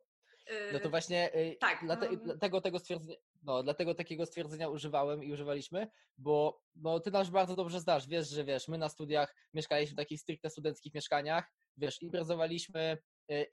No 0.74 0.80
to 0.80 0.90
właśnie 0.90 1.34
e, 1.34 1.56
tak, 1.56 1.86
dlate, 1.86 2.10
no. 2.12 2.18
dlatego, 2.18 2.62
tego 2.62 2.80
stwierdzenia, 2.80 3.18
no, 3.44 3.64
dlatego 3.64 3.96
takiego 3.96 4.26
stwierdzenia 4.26 4.70
używałem 4.70 5.24
i 5.24 5.32
używaliśmy, 5.32 5.88
bo 6.18 6.62
no, 6.76 7.00
Ty 7.00 7.12
nas 7.12 7.30
bardzo 7.30 7.56
dobrze 7.56 7.80
znasz, 7.80 8.08
wiesz, 8.08 8.30
że 8.30 8.44
wiesz, 8.44 8.68
my 8.68 8.78
na 8.78 8.90
studiach 8.90 9.36
mieszkaliśmy 9.54 9.94
w 9.94 9.98
takich 9.98 10.22
stricte 10.22 10.50
studenckich 10.50 10.94
mieszkaniach, 10.94 11.52
wiesz, 11.78 12.02
imprezowaliśmy 12.02 12.80
e, 12.80 12.98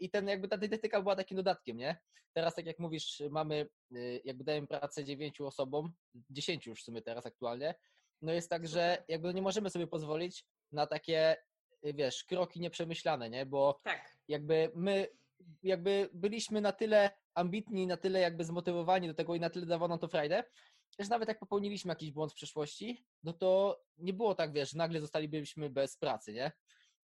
i 0.01 0.11
ten 0.11 0.29
jakby 0.29 0.49
ta 0.49 0.57
dietetyka 0.57 1.03
była 1.03 1.17
takim 1.17 1.37
dodatkiem, 1.37 1.77
nie? 1.77 1.97
Teraz 2.33 2.55
tak 2.55 2.67
jak 2.67 2.79
mówisz, 2.79 3.23
mamy, 3.31 3.69
e, 3.93 3.99
jakby 4.25 4.45
dajemy 4.45 4.67
pracę 4.67 5.05
dziewięciu 5.05 5.47
osobom, 5.47 5.93
dziesięciu 6.31 6.71
już 6.71 6.81
w 6.81 6.85
sumie 6.85 7.03
teraz 7.03 7.27
aktualnie, 7.27 7.75
no 8.23 8.33
jest 8.33 8.51
tak, 8.51 8.69
że 8.69 9.05
jakby 9.09 9.35
nie 9.35 9.43
możemy 9.43 9.71
sobie 9.71 9.87
pozwolić 9.87 10.47
na 10.73 10.87
takie, 10.87 11.37
e, 11.83 11.93
wiesz, 11.95 12.25
kroki 12.25 12.61
nieprzemyślane, 12.61 13.31
nie? 13.31 13.47
Bo 13.47 13.81
tak. 13.85 14.17
jakby 14.29 14.71
my 14.75 15.09
jakby 15.63 16.09
byliśmy 16.13 16.61
na 16.61 16.73
tyle 16.73 17.11
ambitni, 17.35 17.87
na 17.87 17.97
tyle 17.97 18.21
jakby 18.21 18.45
zmotywowani 18.45 19.09
do 19.09 19.15
tego 19.15 19.35
i 19.35 19.41
na 19.41 19.51
tyle 19.51 19.67
dawało 19.67 19.89
nam 19.89 19.99
to 19.99 20.09
frajdę, 20.09 20.45
że 20.99 21.09
nawet 21.09 21.29
jak 21.29 21.39
popełniliśmy 21.39 21.89
jakiś 21.89 22.11
błąd 22.13 22.33
w 22.33 22.35
przeszłości, 22.35 23.05
no 23.23 23.33
to 23.33 23.81
nie 23.99 24.13
było 24.13 24.35
tak, 24.35 24.53
wiesz, 24.53 24.75
nagle 24.75 25.01
zostalibyśmy 25.01 25.71
bez 25.71 25.97
pracy, 25.97 26.33
nie? 26.33 26.53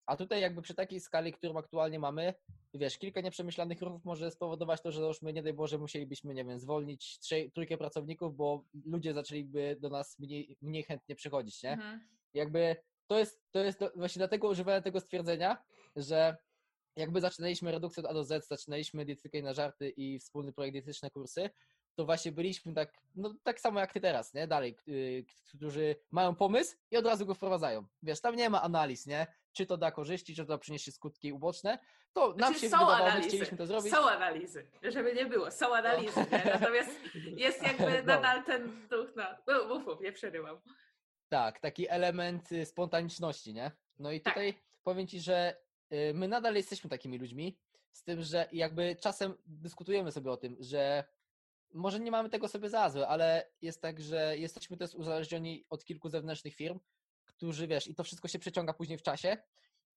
A 0.09 0.15
tutaj 0.15 0.41
jakby 0.41 0.61
przy 0.61 0.73
takiej 0.73 0.99
skali, 0.99 1.33
którą 1.33 1.57
aktualnie 1.57 1.99
mamy, 1.99 2.33
wiesz, 2.73 2.97
kilka 2.97 3.21
nieprzemyślanych 3.21 3.81
ruchów 3.81 4.05
może 4.05 4.31
spowodować 4.31 4.81
to, 4.81 4.91
że 4.91 5.01
załóżmy, 5.01 5.33
nie 5.33 5.43
daj 5.43 5.53
Boże, 5.53 5.77
musielibyśmy, 5.77 6.33
nie 6.33 6.45
wiem, 6.45 6.59
zwolnić 6.59 7.19
trzej, 7.19 7.51
trójkę 7.51 7.77
pracowników, 7.77 8.35
bo 8.35 8.63
ludzie 8.85 9.13
zaczęliby 9.13 9.77
do 9.79 9.89
nas 9.89 10.19
mniej, 10.19 10.57
mniej 10.61 10.83
chętnie 10.83 11.15
przychodzić, 11.15 11.63
nie? 11.63 11.71
Mhm. 11.71 11.99
jakby 12.33 12.75
to 13.07 13.19
jest, 13.19 13.41
to 13.51 13.59
jest 13.59 13.79
do, 13.79 13.91
właśnie 13.95 14.19
dlatego 14.19 14.47
używałem 14.47 14.83
tego 14.83 14.99
stwierdzenia, 14.99 15.63
że 15.95 16.37
jakby 16.95 17.21
zaczynaliśmy 17.21 17.71
redukcję 17.71 18.03
od 18.03 18.09
A 18.09 18.13
do 18.13 18.23
Z, 18.23 18.47
zaczynaliśmy 18.47 19.05
dietetykę 19.05 19.41
na 19.41 19.53
żarty 19.53 19.89
i 19.89 20.19
wspólny 20.19 20.53
projekt 20.53 20.73
dietetyczne 20.73 21.09
kursy, 21.09 21.49
to 21.95 22.05
właśnie 22.05 22.31
byliśmy 22.31 22.73
tak, 22.73 23.01
no 23.15 23.35
tak 23.43 23.59
samo 23.59 23.79
jak 23.79 23.93
ty 23.93 24.01
teraz, 24.01 24.33
nie? 24.33 24.47
Dalej, 24.47 24.75
y, 24.87 25.25
którzy 25.55 25.95
mają 26.11 26.35
pomysł 26.35 26.75
i 26.91 26.97
od 26.97 27.05
razu 27.05 27.25
go 27.25 27.33
wprowadzają. 27.33 27.85
Wiesz, 28.03 28.21
tam 28.21 28.35
nie 28.35 28.49
ma 28.49 28.61
analiz, 28.61 29.05
nie? 29.05 29.27
Czy 29.53 29.65
to 29.65 29.77
da 29.77 29.91
korzyści, 29.91 30.35
czy 30.35 30.45
to 30.45 30.57
przyniesie 30.57 30.91
skutki 30.91 31.33
uboczne, 31.33 31.79
to 32.13 32.27
nam 32.27 32.37
Znaczy, 32.37 32.59
się 32.59 32.69
są 32.69 32.77
wydawało, 32.77 33.05
analizy, 33.07 33.27
chcieliśmy 33.29 33.57
to 33.57 33.67
zrobić. 33.67 33.93
Są 33.93 34.09
analizy, 34.09 34.67
żeby 34.83 35.13
nie 35.13 35.25
było, 35.25 35.51
są 35.51 35.75
analizy, 35.75 36.19
nie? 36.31 36.51
natomiast 36.53 36.89
jest 37.45 37.63
jakby 37.63 37.85
No. 37.85 38.03
nadal 38.15 38.43
ten 38.43 38.87
duch, 38.89 39.09
no, 39.15 39.23
no 39.47 39.67
mów, 39.67 39.85
mów, 39.87 40.01
nie 40.01 40.11
przeryłam. 40.11 40.61
Tak, 41.29 41.59
taki 41.59 41.89
element 41.89 42.51
y, 42.51 42.65
spontaniczności, 42.65 43.53
nie? 43.53 43.71
No 43.99 44.11
i 44.11 44.21
Tak. 44.21 44.33
tutaj 44.33 44.53
powiem 44.83 45.07
Ci, 45.07 45.19
że 45.19 45.55
y, 45.93 46.11
my 46.13 46.27
nadal 46.27 46.55
jesteśmy 46.55 46.89
takimi 46.89 47.17
ludźmi, 47.17 47.59
z 47.91 48.03
tym, 48.03 48.21
że 48.21 48.47
jakby 48.51 48.95
czasem 48.95 49.33
dyskutujemy 49.45 50.11
sobie 50.11 50.31
o 50.31 50.37
tym, 50.37 50.57
że 50.59 51.03
może 51.73 51.99
nie 51.99 52.11
mamy 52.11 52.29
tego 52.29 52.47
sobie 52.47 52.69
za 52.69 52.89
złe, 52.89 53.07
ale 53.07 53.49
jest 53.61 53.81
tak, 53.81 54.01
że 54.01 54.37
jesteśmy 54.37 54.77
też 54.77 54.95
uzależnieni 54.95 55.65
od 55.69 55.85
kilku 55.85 56.09
zewnętrznych 56.09 56.55
firm, 56.55 56.79
którzy, 57.39 57.67
wiesz, 57.67 57.87
i 57.87 57.95
to 57.95 58.03
wszystko 58.03 58.27
się 58.27 58.39
przeciąga 58.39 58.73
później 58.73 58.97
w 58.97 59.01
czasie. 59.01 59.37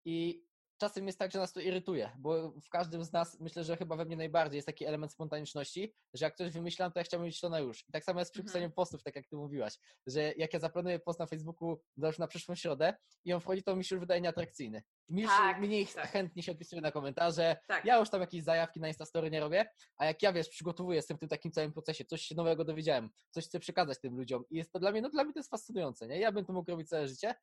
I 0.04 0.44
czasem 0.82 1.06
jest 1.06 1.18
tak, 1.18 1.32
że 1.32 1.38
nas 1.38 1.52
to 1.52 1.60
irytuje, 1.60 2.10
bo 2.18 2.50
w 2.50 2.68
każdym 2.68 3.04
z 3.04 3.12
nas, 3.12 3.40
myślę, 3.40 3.64
że 3.64 3.76
chyba 3.76 3.96
we 3.96 4.04
mnie 4.04 4.16
najbardziej 4.16 4.56
jest 4.58 4.66
taki 4.66 4.84
element 4.84 5.12
spontaniczności, 5.12 5.94
że 6.14 6.24
jak 6.24 6.34
coś 6.36 6.52
wymyślam, 6.52 6.92
to 6.92 7.00
ja 7.00 7.04
chciałbym 7.04 7.26
mieć 7.26 7.40
to 7.40 7.48
na 7.48 7.60
już. 7.60 7.88
I 7.88 7.92
tak 7.92 8.04
samo 8.04 8.20
jest 8.20 8.32
przy 8.32 8.40
Mhm. 8.40 8.52
pisaniu 8.52 8.70
postów, 8.70 9.02
tak 9.02 9.16
jak 9.16 9.26
ty 9.26 9.36
mówiłaś, 9.36 9.78
że 10.06 10.32
jak 10.36 10.52
ja 10.54 10.58
zaplanuję 10.60 10.98
post 10.98 11.18
na 11.18 11.26
Facebooku 11.26 11.80
załóżmy 11.96 12.22
na 12.22 12.26
przyszłą 12.28 12.54
środę 12.54 12.94
i 13.24 13.32
on 13.32 13.40
wchodzi, 13.40 13.62
to 13.62 13.76
mi 13.76 13.84
się 13.84 13.94
już 13.96 14.00
wydaje 14.00 14.20
nieatrakcyjny. 14.20 14.82
Mi 15.08 15.22
już 15.22 15.30
Tak, 15.30 15.60
mniej 15.60 15.86
tak. 15.86 16.08
chętnie 16.10 16.42
się 16.42 16.52
odpisuje 16.52 16.82
na 16.82 16.92
komentarze, 16.92 17.56
Tak. 17.68 17.84
ja 17.84 17.98
już 17.98 18.10
tam 18.10 18.20
jakieś 18.20 18.42
zajawki 18.42 18.80
na 18.80 18.88
Instastory 18.88 19.30
nie 19.30 19.40
robię, 19.40 19.70
a 19.96 20.04
jak 20.04 20.22
ja, 20.22 20.32
wiesz, 20.32 20.48
przygotowuję, 20.48 20.96
jestem 20.96 21.16
w 21.16 21.20
tym 21.20 21.28
takim 21.28 21.52
całym 21.52 21.72
procesie, 21.72 22.04
coś 22.04 22.22
się 22.22 22.34
nowego 22.34 22.64
dowiedziałem, 22.64 23.10
coś 23.30 23.44
chcę 23.44 23.60
przekazać 23.60 24.00
tym 24.00 24.16
ludziom 24.16 24.44
i 24.50 24.56
jest 24.56 24.72
to 24.72 24.78
dla 24.78 24.90
mnie, 24.92 25.02
no 25.02 25.10
dla 25.10 25.24
mnie 25.24 25.32
to 25.32 25.38
jest 25.38 25.50
fascynujące, 25.50 26.08
nie? 26.08 26.18
Ja 26.18 26.32
bym 26.32 26.44
to 26.44 26.52
mógł 26.52 26.70
robić 26.70 26.88
całe 26.88 27.08
życie, 27.08 27.34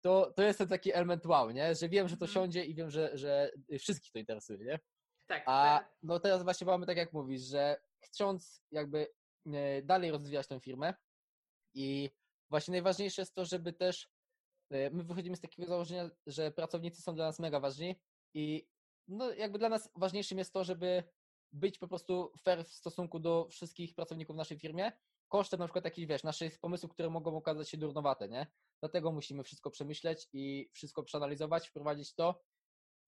to, 0.00 0.32
to 0.36 0.42
jest 0.42 0.58
ten 0.58 0.68
taki 0.68 0.92
element 0.92 1.26
wow, 1.26 1.50
nie? 1.50 1.74
Że 1.74 1.88
wiem, 1.88 2.08
że 2.08 2.16
to 2.16 2.24
Mhm. 2.24 2.34
siądzie 2.34 2.64
i 2.64 2.74
wiem, 2.74 2.90
że, 2.90 3.18
że 3.18 3.50
wszystkich 3.78 4.12
to 4.12 4.18
interesuje, 4.18 4.64
nie? 4.64 4.80
tak, 5.26 5.42
A 5.46 5.78
tak. 5.78 5.96
no 6.02 6.20
teraz 6.20 6.42
właśnie 6.42 6.66
mamy 6.66 6.86
tak 6.86 6.96
jak 6.96 7.12
mówisz, 7.12 7.42
że 7.42 7.82
chcąc 8.04 8.62
jakby 8.70 9.06
e, 9.46 9.82
dalej 9.82 10.10
rozwijać 10.10 10.46
tę 10.48 10.60
firmę 10.60 10.94
i 11.74 12.10
właśnie 12.50 12.72
najważniejsze 12.72 13.22
jest 13.22 13.34
to, 13.34 13.44
żeby 13.44 13.72
też 13.72 14.08
e, 14.70 14.90
my 14.90 15.04
wychodzimy 15.04 15.36
z 15.36 15.40
takiego 15.40 15.68
założenia, 15.68 16.10
że 16.26 16.50
pracownicy 16.50 17.02
są 17.02 17.14
dla 17.14 17.26
nas 17.26 17.38
mega 17.38 17.60
ważni 17.60 18.00
i 18.34 18.68
no 19.08 19.32
jakby 19.32 19.58
dla 19.58 19.68
nas 19.68 19.90
ważniejszym 19.96 20.38
jest 20.38 20.52
to, 20.52 20.64
żeby 20.64 21.04
być 21.52 21.78
po 21.78 21.88
prostu 21.88 22.32
fair 22.42 22.64
w 22.64 22.72
stosunku 22.72 23.18
do 23.18 23.48
wszystkich 23.50 23.94
pracowników 23.94 24.36
w 24.36 24.38
naszej 24.38 24.58
firmie, 24.58 24.92
kosztem 25.30 25.60
na 25.60 25.66
przykład 25.66 25.84
takich, 25.84 26.08
wiesz, 26.08 26.22
naszych 26.22 26.58
pomysłów, 26.58 26.92
które 26.92 27.10
mogą 27.10 27.36
okazać 27.36 27.70
się 27.70 27.76
durnowate, 27.76 28.28
nie? 28.28 28.46
Dlatego 28.80 29.12
musimy 29.12 29.42
wszystko 29.42 29.70
przemyśleć 29.70 30.28
i 30.32 30.70
wszystko 30.72 31.02
przeanalizować, 31.02 31.68
wprowadzić 31.68 32.14
to, 32.14 32.42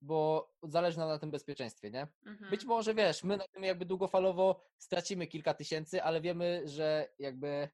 bo 0.01 0.51
zależy 0.62 0.99
nam 0.99 1.09
na 1.09 1.18
tym 1.18 1.31
bezpieczeństwie, 1.31 1.91
nie? 1.91 2.09
Mhm. 2.27 2.51
Być 2.51 2.64
może, 2.64 2.95
wiesz, 2.95 3.25
my 3.25 3.37
na 3.37 3.45
tym 3.49 3.64
jakby 3.64 3.87
długofalowo 3.87 4.64
stracimy 4.79 5.27
kilka 5.27 5.55
tysięcy, 5.55 6.03
ale 6.03 6.20
wiemy, 6.20 6.62
że 6.64 7.09
jakby, 7.18 7.68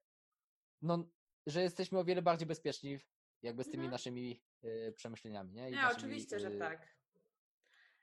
no, 0.83 1.09
że 1.47 1.63
jesteśmy 1.63 1.99
o 1.99 2.05
wiele 2.05 2.23
bardziej 2.23 2.47
bezpieczni 2.47 2.99
jakby 3.43 3.65
z 3.65 3.67
tymi 3.67 3.85
mhm. 3.85 3.91
naszymi 3.91 4.43
y, 4.65 4.93
przemyśleniami, 4.97 5.55
nie? 5.55 5.69
I 5.69 5.71
nie, 5.71 5.77
naszymi, 5.77 5.99
oczywiście, 5.99 6.41
że 6.41 6.51
y, 6.51 6.59
tak. 6.59 6.98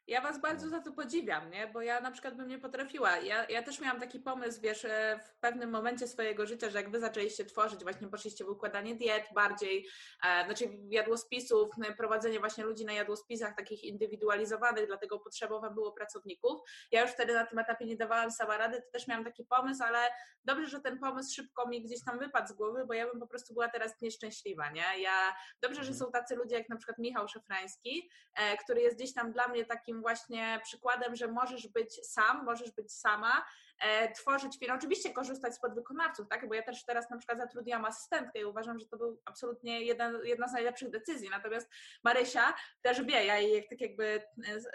Ja 0.07 0.21
Was 0.21 0.41
bardzo 0.41 0.65
no. 0.65 0.71
za 0.71 0.81
to 0.81 0.91
podziwiam, 0.91 1.49
nie? 1.49 1.67
bo 1.67 1.81
ja 1.81 2.01
na 2.01 2.11
przykład 2.11 2.35
bym 2.35 2.47
nie 2.47 2.59
potrafiła. 2.59 3.17
Ja, 3.17 3.45
ja 3.45 3.63
też 3.63 3.79
miałam 3.79 3.99
taki 3.99 4.19
pomysł, 4.19 4.61
wiesz, 4.61 4.85
e, 4.85 5.19
w 5.25 5.39
pewnym 5.39 5.69
momencie 5.69 6.07
swojego 6.07 6.45
życia, 6.45 6.69
że 6.69 6.77
jak 6.77 6.91
Wy 6.91 6.99
zaczęliście 6.99 7.45
tworzyć, 7.45 7.83
właśnie 7.83 8.07
poszliście 8.07 8.45
w 8.45 8.49
układanie 8.49 8.95
diet 8.95 9.25
bardziej, 9.35 9.87
e, 10.25 10.45
znaczy 10.45 10.65
jadłospisów, 10.89 11.69
prowadzenie 11.97 12.39
właśnie 12.39 12.63
ludzi 12.63 12.85
na 12.85 12.93
jadłospisach 12.93 13.55
takich 13.55 13.83
indywidualizowanych, 13.83 14.87
dlatego 14.87 15.19
potrzeba 15.19 15.69
było 15.69 15.91
pracowników. 15.91 16.61
Ja 16.91 17.01
już 17.01 17.11
wtedy 17.11 17.33
na 17.33 17.45
tym 17.45 17.59
etapie 17.59 17.85
nie 17.85 17.97
dawałam 17.97 18.31
sama 18.31 18.57
rady, 18.57 18.81
to 18.81 18.91
też 18.91 19.07
miałam 19.07 19.25
taki 19.25 19.45
pomysł, 19.45 19.83
ale 19.83 19.99
dobrze, 20.43 20.67
że 20.67 20.79
ten 20.79 20.99
pomysł 20.99 21.35
szybko 21.35 21.67
mi 21.67 21.83
gdzieś 21.83 22.03
tam 22.03 22.19
wypadł 22.19 22.47
z 22.47 22.53
głowy, 22.53 22.85
bo 22.87 22.93
ja 22.93 23.07
bym 23.11 23.19
po 23.19 23.27
prostu 23.27 23.53
była 23.53 23.69
teraz 23.69 24.01
nieszczęśliwa, 24.01 24.69
nie? 24.71 25.01
Ja, 25.01 25.35
dobrze, 25.61 25.83
że 25.83 25.91
mhm. 25.91 25.99
są 25.99 26.11
tacy 26.11 26.35
ludzie 26.35 26.55
jak 26.55 26.69
na 26.69 26.75
przykład 26.75 26.97
Michał 26.97 27.27
Szefrański, 27.27 28.09
e, 28.35 28.57
który 28.57 28.81
jest 28.81 28.97
gdzieś 28.97 29.13
tam 29.13 29.31
dla 29.31 29.47
mnie 29.47 29.65
takim 29.65 29.94
takim 29.95 30.01
właśnie 30.01 30.59
przykładem, 30.63 31.15
że 31.15 31.27
możesz 31.27 31.67
być 31.67 32.05
sam, 32.05 32.45
możesz 32.45 32.71
być 32.71 32.93
sama, 32.93 33.45
e, 33.79 34.11
tworzyć 34.11 34.59
firmę. 34.59 34.75
Oczywiście 34.75 35.13
korzystać 35.13 35.55
z 35.55 35.59
podwykonawców, 35.59 36.27
tak? 36.27 36.47
Bo 36.47 36.53
ja 36.53 36.63
też 36.63 36.85
teraz 36.85 37.09
na 37.09 37.17
przykład 37.17 37.37
zatrudniłam 37.37 37.85
asystentkę 37.85 38.39
i 38.39 38.45
uważam, 38.45 38.79
że 38.79 38.85
to 38.85 38.97
był 38.97 39.21
absolutnie 39.25 39.83
jeden, 39.83 40.19
jedna 40.23 40.47
z 40.47 40.53
najlepszych 40.53 40.89
decyzji. 40.89 41.29
Natomiast 41.29 41.69
Marysia 42.03 42.53
też 42.81 43.03
wie, 43.03 43.25
ja 43.25 43.39
jej 43.39 43.67
tak 43.69 43.81
jakby 43.81 44.21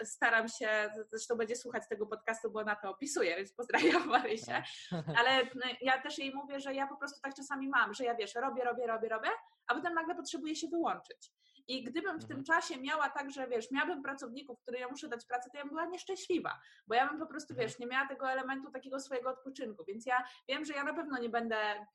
e, 0.01 0.05
staram 0.05 0.47
się, 0.47 0.89
zresztą 1.11 1.35
będzie 1.35 1.55
słuchać 1.55 1.83
tego 1.89 2.05
podcastu, 2.05 2.51
bo 2.51 2.59
ona 2.59 2.75
to 2.75 2.89
opisuje, 2.89 3.35
więc 3.35 3.53
pozdrawiam 3.53 4.07
Marysię. 4.17 4.63
Tak. 4.89 5.05
Ale 5.17 5.41
e, 5.41 5.47
ja 5.81 6.01
też 6.01 6.17
jej 6.17 6.33
mówię, 6.33 6.59
że 6.59 6.73
ja 6.73 6.87
po 6.87 6.95
prostu 6.95 7.21
tak 7.21 7.35
czasami 7.35 7.69
mam, 7.69 7.93
że 7.93 8.03
ja 8.03 8.15
wiesz, 8.15 8.35
robię, 8.35 8.63
robię, 8.63 8.87
robię, 8.87 9.09
robię, 9.09 9.29
a 9.67 9.75
potem 9.75 9.93
nagle 9.93 10.15
potrzebuję 10.15 10.55
się 10.55 10.67
wyłączyć. 10.67 11.31
I 11.71 11.83
gdybym 11.83 12.19
w 12.19 12.25
tym 12.25 12.37
mhm. 12.37 12.43
czasie 12.43 12.81
miała 12.81 13.09
tak, 13.09 13.31
że 13.31 13.47
wiesz, 13.47 13.71
miałabym 13.71 14.03
pracowników, 14.03 14.59
które 14.59 14.79
ja 14.79 14.87
muszę 14.87 15.07
dać 15.07 15.25
pracę, 15.25 15.49
to 15.49 15.57
ja 15.57 15.63
bym 15.63 15.69
była 15.69 15.85
nieszczęśliwa, 15.85 16.59
bo 16.87 16.95
ja 16.95 17.09
bym 17.09 17.19
po 17.19 17.25
prostu, 17.25 17.53
mhm. 17.53 17.67
wiesz, 17.67 17.79
nie 17.79 17.87
miała 17.87 18.07
tego 18.07 18.31
elementu 18.31 18.71
takiego 18.71 18.99
swojego 18.99 19.29
odpoczynku. 19.29 19.83
Więc 19.87 20.05
ja 20.05 20.23
wiem, 20.47 20.65
że 20.65 20.73
ja 20.73 20.83
na 20.83 20.93
pewno 20.93 21.19
nie 21.19 21.29
będę 21.29 21.57
e, 21.57 21.87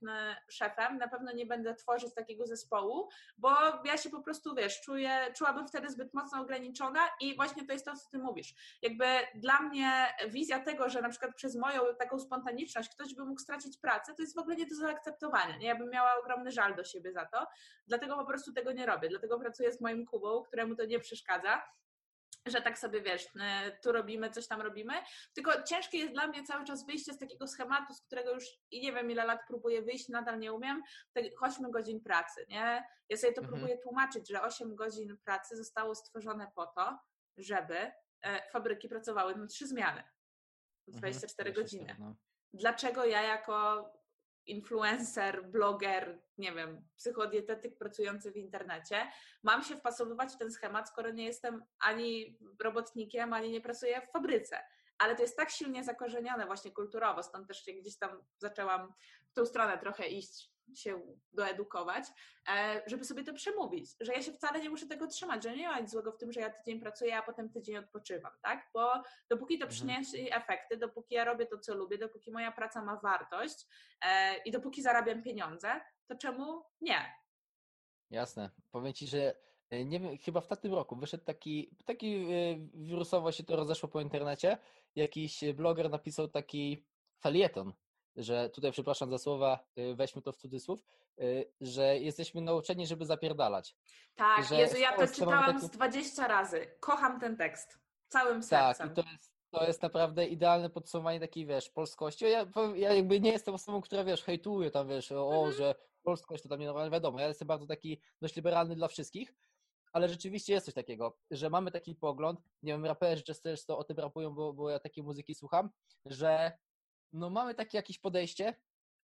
szefem, 0.48 0.98
na 0.98 1.08
pewno 1.08 1.32
nie 1.32 1.46
będę 1.46 1.74
tworzyć 1.74 2.14
takiego 2.14 2.46
zespołu, 2.46 3.08
bo 3.38 3.50
ja 3.84 3.96
się 3.96 4.10
po 4.10 4.22
prostu, 4.22 4.54
wiesz, 4.54 4.80
czuję, 4.80 5.32
czułabym 5.36 5.68
wtedy 5.68 5.90
zbyt 5.90 6.14
mocno 6.14 6.40
ograniczona 6.40 7.00
i 7.20 7.36
właśnie 7.36 7.66
to 7.66 7.72
jest 7.72 7.84
to, 7.84 7.96
co 7.96 8.10
ty 8.10 8.18
mówisz. 8.18 8.54
Jakby 8.82 9.04
dla 9.34 9.60
mnie 9.60 10.14
wizja 10.28 10.60
tego, 10.60 10.88
że 10.88 11.02
na 11.02 11.08
przykład 11.08 11.34
przez 11.34 11.56
moją 11.56 11.82
taką 11.98 12.18
spontaniczność 12.18 12.88
ktoś 12.88 13.14
by 13.14 13.24
mógł 13.24 13.40
stracić 13.40 13.78
pracę, 13.78 14.14
to 14.14 14.22
jest 14.22 14.34
w 14.34 14.38
ogóle 14.38 14.56
nie 14.56 14.66
do 14.66 14.74
zaakceptowania. 14.74 15.56
Nie? 15.56 15.66
Ja 15.66 15.74
bym 15.74 15.90
miała 15.90 16.10
ogromny 16.20 16.50
żal 16.50 16.76
do 16.76 16.84
siebie 16.84 17.12
za 17.12 17.26
to, 17.26 17.46
dlatego 17.86 18.16
po 18.16 18.26
prostu 18.26 18.52
tego 18.52 18.72
nie 18.72 18.86
robię, 18.86 19.08
dlatego 19.08 19.38
pracuję 19.38 19.65
z 19.72 19.80
moim 19.80 20.06
Kubą, 20.06 20.42
któremu 20.42 20.76
to 20.76 20.84
nie 20.84 21.00
przeszkadza 21.00 21.62
że 22.46 22.62
tak 22.62 22.78
sobie 22.78 23.00
wiesz, 23.00 23.26
e, 23.40 23.78
tu 23.82 23.92
robimy, 23.92 24.30
coś 24.30 24.48
tam 24.48 24.60
robimy. 24.60 24.92
Tylko 25.34 25.62
ciężkie 25.62 25.98
jest 25.98 26.12
dla 26.12 26.26
mnie 26.26 26.44
cały 26.44 26.64
czas 26.64 26.86
wyjście 26.86 27.12
z 27.12 27.18
takiego 27.18 27.48
schematu, 27.48 27.94
z 27.94 28.02
którego 28.02 28.34
już 28.34 28.44
i 28.70 28.80
nie 28.80 28.92
wiem 28.92 29.10
ile 29.10 29.24
lat 29.24 29.40
próbuję 29.48 29.82
wyjść, 29.82 30.08
nadal 30.08 30.38
nie 30.38 30.52
umiem, 30.52 30.82
te 31.12 31.22
8 31.40 31.70
godzin 31.70 32.00
pracy, 32.00 32.46
nie? 32.48 32.84
Ja 33.08 33.16
sobie 33.16 33.32
to 33.32 33.40
mhm. 33.40 33.48
próbuję 33.48 33.78
tłumaczyć, 33.78 34.28
że 34.28 34.42
8 34.42 34.76
godzin 34.76 35.16
pracy 35.24 35.56
zostało 35.56 35.94
stworzone 35.94 36.52
po 36.54 36.66
to, 36.66 36.98
żeby 37.36 37.92
e, 38.22 38.50
fabryki 38.52 38.88
pracowały 38.88 39.36
na 39.36 39.46
trzy 39.46 39.66
zmiany. 39.66 40.02
24 40.88 41.50
mhm. 41.50 41.64
godziny. 41.64 41.96
No. 41.98 42.16
Dlaczego 42.52 43.04
ja 43.04 43.22
jako 43.22 43.84
influencer, 44.46 45.50
bloger, 45.50 46.22
nie 46.38 46.52
wiem, 46.52 46.88
psychodietetyk 46.96 47.78
pracujący 47.78 48.32
w 48.32 48.36
internecie, 48.36 49.10
mam 49.42 49.62
się 49.62 49.76
wpasowywać 49.76 50.32
w 50.32 50.38
ten 50.38 50.50
schemat, 50.50 50.88
skoro 50.88 51.10
nie 51.10 51.24
jestem 51.24 51.64
ani 51.78 52.38
robotnikiem, 52.62 53.32
ani 53.32 53.50
nie 53.50 53.60
pracuję 53.60 54.00
w 54.00 54.12
fabryce. 54.12 54.60
Ale 54.98 55.16
to 55.16 55.22
jest 55.22 55.36
tak 55.36 55.50
silnie 55.50 55.84
zakorzenione 55.84 56.46
właśnie 56.46 56.72
kulturowo, 56.72 57.22
stąd 57.22 57.48
też 57.48 57.64
się 57.64 57.72
gdzieś 57.72 57.98
tam 57.98 58.24
zaczęłam 58.38 58.92
w 59.28 59.32
tą 59.32 59.46
stronę 59.46 59.78
trochę 59.78 60.06
iść, 60.06 60.55
się 60.74 61.02
doedukować, 61.32 62.04
e, 62.48 62.82
żeby 62.86 63.04
sobie 63.04 63.24
to 63.24 63.34
przemówić, 63.34 63.90
że 64.00 64.12
ja 64.12 64.22
się 64.22 64.32
wcale 64.32 64.60
nie 64.60 64.70
muszę 64.70 64.86
tego 64.86 65.06
trzymać, 65.06 65.42
że 65.42 65.56
nie 65.56 65.68
ma 65.68 65.80
nic 65.80 65.90
złego 65.90 66.12
w 66.12 66.18
tym, 66.18 66.32
że 66.32 66.40
ja 66.40 66.50
tydzień 66.50 66.80
pracuję, 66.80 67.16
a 67.16 67.22
potem 67.22 67.50
tydzień 67.50 67.76
odpoczywam, 67.76 68.32
tak? 68.42 68.70
Bo 68.74 69.02
dopóki 69.30 69.58
to 69.58 69.66
mhm. 69.66 69.70
przyniesie 69.70 70.34
efekty, 70.34 70.76
dopóki 70.76 71.14
ja 71.14 71.24
robię 71.24 71.46
to, 71.46 71.58
co 71.58 71.74
lubię, 71.74 71.98
dopóki 71.98 72.32
moja 72.32 72.52
praca 72.52 72.84
ma 72.84 72.96
wartość 72.96 73.66
e, 74.02 74.36
i 74.36 74.50
dopóki 74.50 74.82
zarabiam 74.82 75.22
pieniądze, 75.22 75.80
to 76.06 76.14
czemu 76.14 76.62
nie? 76.80 77.14
Jasne. 78.10 78.50
Powiem 78.70 78.92
Ci, 78.92 79.06
że 79.06 79.36
e, 79.70 79.84
nie 79.84 80.00
wiem, 80.00 80.18
chyba 80.18 80.40
w 80.40 80.46
tamtym 80.46 80.74
roku 80.74 80.96
wyszedł 80.96 81.24
taki, 81.24 81.76
taki 81.84 82.26
wirusowo 82.74 83.32
się 83.32 83.44
to 83.44 83.56
rozeszło 83.56 83.88
po 83.88 84.00
internecie, 84.00 84.58
jakiś 84.94 85.44
bloger 85.54 85.90
napisał 85.90 86.28
taki 86.28 86.86
falieton 87.18 87.72
że 88.16 88.50
tutaj, 88.50 88.72
przepraszam 88.72 89.10
za 89.10 89.18
słowa, 89.18 89.58
y, 89.78 89.94
weźmy 89.94 90.22
to 90.22 90.32
w 90.32 90.36
cudzysłów, 90.36 90.84
y, 91.20 91.52
że 91.60 91.98
jesteśmy 91.98 92.40
nauczeni, 92.40 92.86
żeby 92.86 93.06
zapierdalać. 93.06 93.76
Tak, 94.14 94.44
że 94.44 94.54
Jezu, 94.54 94.76
ja 94.76 94.96
to 94.96 95.06
czytałam 95.06 95.54
taki... 95.54 95.66
z 95.66 95.70
20 95.70 96.28
razy. 96.28 96.66
Kocham 96.80 97.20
ten 97.20 97.36
tekst. 97.36 97.78
Całym 98.08 98.42
sercem. 98.42 98.88
Tak, 98.88 98.98
i 98.98 99.02
to 99.02 99.10
jest, 99.12 99.34
to 99.50 99.66
jest 99.66 99.82
naprawdę 99.82 100.26
idealne 100.26 100.70
podsumowanie 100.70 101.20
takiej, 101.20 101.46
wiesz, 101.46 101.70
polskości. 101.70 102.24
Ja, 102.24 102.46
ja 102.74 102.94
jakby 102.94 103.20
nie 103.20 103.32
jestem 103.32 103.54
osobą, 103.54 103.80
która, 103.80 104.04
wiesz, 104.04 104.22
hejtuje 104.22 104.70
tam, 104.70 104.88
wiesz, 104.88 105.12
o, 105.12 105.34
mhm. 105.34 105.52
że 105.52 105.74
polskość 106.02 106.42
to 106.42 106.48
tam 106.48 106.60
nie 106.60 106.66
normalnie 106.66 106.90
wiadomo. 106.90 107.20
Ja 107.20 107.28
jestem 107.28 107.48
bardzo 107.48 107.66
taki 107.66 108.00
dość 108.20 108.36
liberalny 108.36 108.76
dla 108.76 108.88
wszystkich, 108.88 109.34
ale 109.92 110.08
rzeczywiście 110.08 110.52
jest 110.52 110.66
coś 110.66 110.74
takiego, 110.74 111.18
że 111.30 111.50
mamy 111.50 111.70
taki 111.70 111.94
pogląd, 111.94 112.40
nie 112.62 112.72
wiem, 112.72 112.84
raperzy 112.84 113.22
często 113.22 113.78
o 113.78 113.84
tym 113.84 113.96
rapują, 113.96 114.34
bo, 114.34 114.52
bo 114.52 114.70
ja 114.70 114.78
takiej 114.78 115.04
muzyki 115.04 115.34
słucham, 115.34 115.70
że 116.04 116.58
no 117.16 117.30
mamy 117.30 117.54
takie 117.54 117.78
jakieś 117.78 117.98
podejście, 117.98 118.54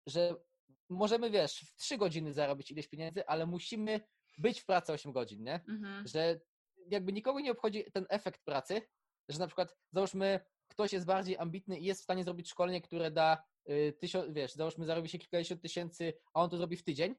że 0.06 0.34
możemy, 0.88 1.30
wiesz, 1.30 1.60
w 1.60 1.76
3 1.76 1.98
godziny 1.98 2.32
zarobić 2.32 2.70
ileś 2.70 2.88
pieniędzy, 2.88 3.26
ale 3.26 3.46
musimy 3.46 4.00
być 4.38 4.60
w 4.60 4.66
pracy 4.66 4.92
8 4.92 5.12
godzin, 5.12 5.42
nie? 5.42 5.54
Mhm. 5.68 6.06
Że 6.06 6.40
jakby 6.90 7.12
nikogo 7.12 7.40
nie 7.40 7.52
obchodzi 7.52 7.84
ten 7.92 8.06
efekt 8.08 8.44
pracy, 8.44 8.82
że 9.28 9.38
na 9.38 9.46
przykład 9.46 9.76
załóżmy 9.92 10.40
ktoś 10.68 10.92
jest 10.92 11.06
bardziej 11.06 11.38
ambitny 11.38 11.78
i 11.78 11.84
jest 11.84 12.00
w 12.00 12.04
stanie 12.04 12.24
zrobić 12.24 12.50
szkolenie, 12.50 12.80
które 12.80 13.10
da 13.10 13.44
y, 13.70 13.92
tysiąc, 13.98 14.32
wiesz, 14.32 14.54
załóżmy 14.54 14.86
zarobi 14.86 15.08
się 15.08 15.18
kilkadziesiąt 15.18 15.62
tysięcy, 15.62 16.12
a 16.34 16.42
on 16.42 16.50
to 16.50 16.56
zrobi 16.56 16.76
w 16.76 16.84
tydzień, 16.84 17.14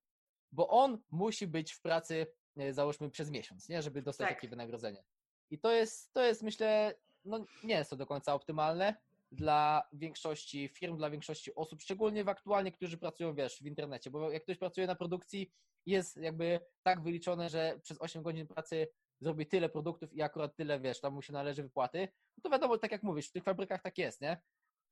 bo 0.52 0.68
on 0.70 1.02
musi 1.12 1.48
być 1.48 1.74
w 1.74 1.82
pracy, 1.82 2.28
y, 2.62 2.74
załóżmy 2.74 3.10
przez 3.10 3.32
miesiąc, 3.32 3.70
nie? 3.70 3.82
Żeby 3.82 4.02
dostać 4.02 4.28
tak. 4.28 4.38
takie 4.38 4.48
wynagrodzenie. 4.50 5.04
I 5.52 5.60
to 5.60 5.72
jest, 5.72 6.14
to 6.14 6.24
jest 6.24 6.44
myślę, 6.44 6.96
no 7.26 7.46
nie 7.64 7.76
jest 7.76 7.90
to 7.90 7.96
do 7.96 8.06
końca 8.06 8.34
optymalne, 8.34 8.96
dla 9.32 9.88
większości 9.94 10.68
firm, 10.68 10.98
dla 10.98 11.10
większości 11.10 11.56
osób, 11.56 11.82
szczególnie 11.82 12.24
w 12.24 12.30
aktualnie, 12.30 12.72
którzy 12.72 12.98
pracują, 12.98 13.34
wiesz, 13.34 13.58
w 13.58 13.66
internecie, 13.66 14.10
bo 14.10 14.32
jak 14.32 14.44
ktoś 14.44 14.58
pracuje 14.58 14.88
na 14.88 14.96
produkcji, 14.96 15.52
jest 15.86 16.18
jakby 16.18 16.60
tak 16.84 17.02
wyliczone, 17.04 17.50
że 17.50 17.80
przez 17.84 18.02
8 18.02 18.24
godzin 18.24 18.48
pracy 18.48 18.88
zrobi 19.22 19.48
tyle 19.48 19.70
produktów 19.70 20.14
i 20.14 20.22
akurat 20.22 20.56
tyle, 20.56 20.80
wiesz, 20.80 21.00
tam 21.00 21.14
mu 21.14 21.22
się 21.22 21.34
należy 21.34 21.64
wypłaty, 21.64 22.08
no 22.38 22.42
to 22.44 22.50
wiadomo, 22.50 22.78
tak 22.78 22.92
jak 22.92 23.04
mówisz, 23.04 23.28
w 23.30 23.32
tych 23.32 23.44
fabrykach 23.44 23.82
tak 23.82 23.98
jest, 23.98 24.22
nie? 24.22 24.42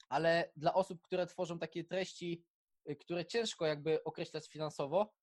Ale 0.09 0.51
dla 0.55 0.73
osób, 0.73 1.01
które 1.01 1.27
tworzą 1.27 1.59
takie 1.59 1.83
treści, 1.83 2.45
y, 2.89 2.95
które 2.95 3.25
ciężko 3.25 3.65
jakby 3.65 4.03
określać 4.03 4.47
finansowo, 4.47 5.13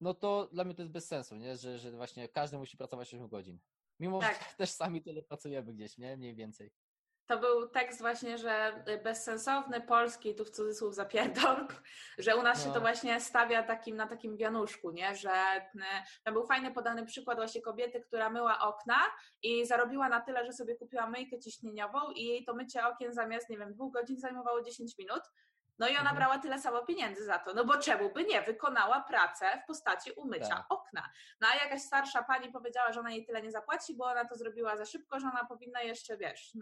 no 0.00 0.14
to 0.14 0.48
dla 0.52 0.64
mnie 0.64 0.74
to 0.74 0.82
jest 0.82 0.92
bez 0.92 1.06
sensu, 1.06 1.36
nie? 1.36 1.56
Że, 1.56 1.78
że 1.78 1.92
właśnie 1.92 2.28
każdy 2.28 2.58
musi 2.58 2.76
pracować 2.76 3.14
8 3.14 3.28
godzin. 3.28 3.60
Mimo, 4.00 4.20
tak. 4.20 4.48
że 4.50 4.56
też 4.56 4.70
sami 4.70 5.02
tyle 5.02 5.22
pracujemy 5.22 5.74
gdzieś, 5.74 5.98
nie? 5.98 6.16
Mniej 6.16 6.34
więcej 6.34 6.72
to 7.26 7.38
był 7.38 7.68
tekst 7.68 8.00
właśnie, 8.00 8.38
że 8.38 8.84
bezsensowny 9.04 9.80
polski, 9.80 10.34
tu 10.34 10.44
w 10.44 10.50
cudzysłów 10.50 10.94
zapierdol, 10.94 11.66
że 12.18 12.36
u 12.36 12.42
nas 12.42 12.58
no. 12.58 12.64
się 12.64 12.68
to 12.68 12.74
no. 12.74 12.80
właśnie 12.80 13.20
stawia 13.20 13.62
takim, 13.62 13.96
na 13.96 14.06
takim 14.06 14.36
wianuszku, 14.36 14.90
nie? 14.90 15.16
że 15.16 15.30
to 16.24 16.32
był 16.32 16.46
fajny 16.46 16.72
podany 16.72 17.06
przykład 17.06 17.38
właśnie 17.38 17.62
kobiety, 17.62 18.00
która 18.00 18.30
myła 18.30 18.60
okna 18.60 18.98
i 19.42 19.66
zarobiła 19.66 20.08
na 20.08 20.20
tyle, 20.20 20.46
że 20.46 20.52
sobie 20.52 20.74
kupiła 20.74 21.06
myjkę 21.06 21.38
ciśnieniową 21.38 21.98
i 22.14 22.24
jej 22.24 22.44
to 22.44 22.54
mycie 22.54 22.86
okien 22.86 23.14
zamiast, 23.14 23.48
nie 23.48 23.58
wiem, 23.58 23.72
dwóch 23.72 23.92
godzin 23.92 24.20
zajmowało 24.20 24.62
10 24.62 24.98
minut, 24.98 25.22
no 25.78 25.88
i 25.88 25.90
ona 25.90 26.00
mhm. 26.00 26.16
brała 26.16 26.38
tyle 26.38 26.58
samo 26.58 26.86
pieniędzy 26.86 27.24
za 27.24 27.38
to, 27.38 27.54
no 27.54 27.64
bo 27.64 27.78
czemu 27.78 28.12
by 28.12 28.24
nie? 28.24 28.42
Wykonała 28.42 29.00
pracę 29.00 29.60
w 29.64 29.66
postaci 29.66 30.12
umycia 30.12 30.56
tak. 30.56 30.66
okna. 30.68 31.10
No 31.40 31.48
a 31.48 31.64
jakaś 31.64 31.82
starsza 31.82 32.22
pani 32.22 32.52
powiedziała, 32.52 32.92
że 32.92 33.00
ona 33.00 33.10
jej 33.10 33.26
tyle 33.26 33.42
nie 33.42 33.50
zapłaci, 33.50 33.96
bo 33.96 34.04
ona 34.04 34.24
to 34.24 34.34
zrobiła 34.34 34.76
za 34.76 34.84
szybko, 34.84 35.20
że 35.20 35.26
ona 35.26 35.44
powinna 35.44 35.82
jeszcze, 35.82 36.16
wiesz, 36.16 36.52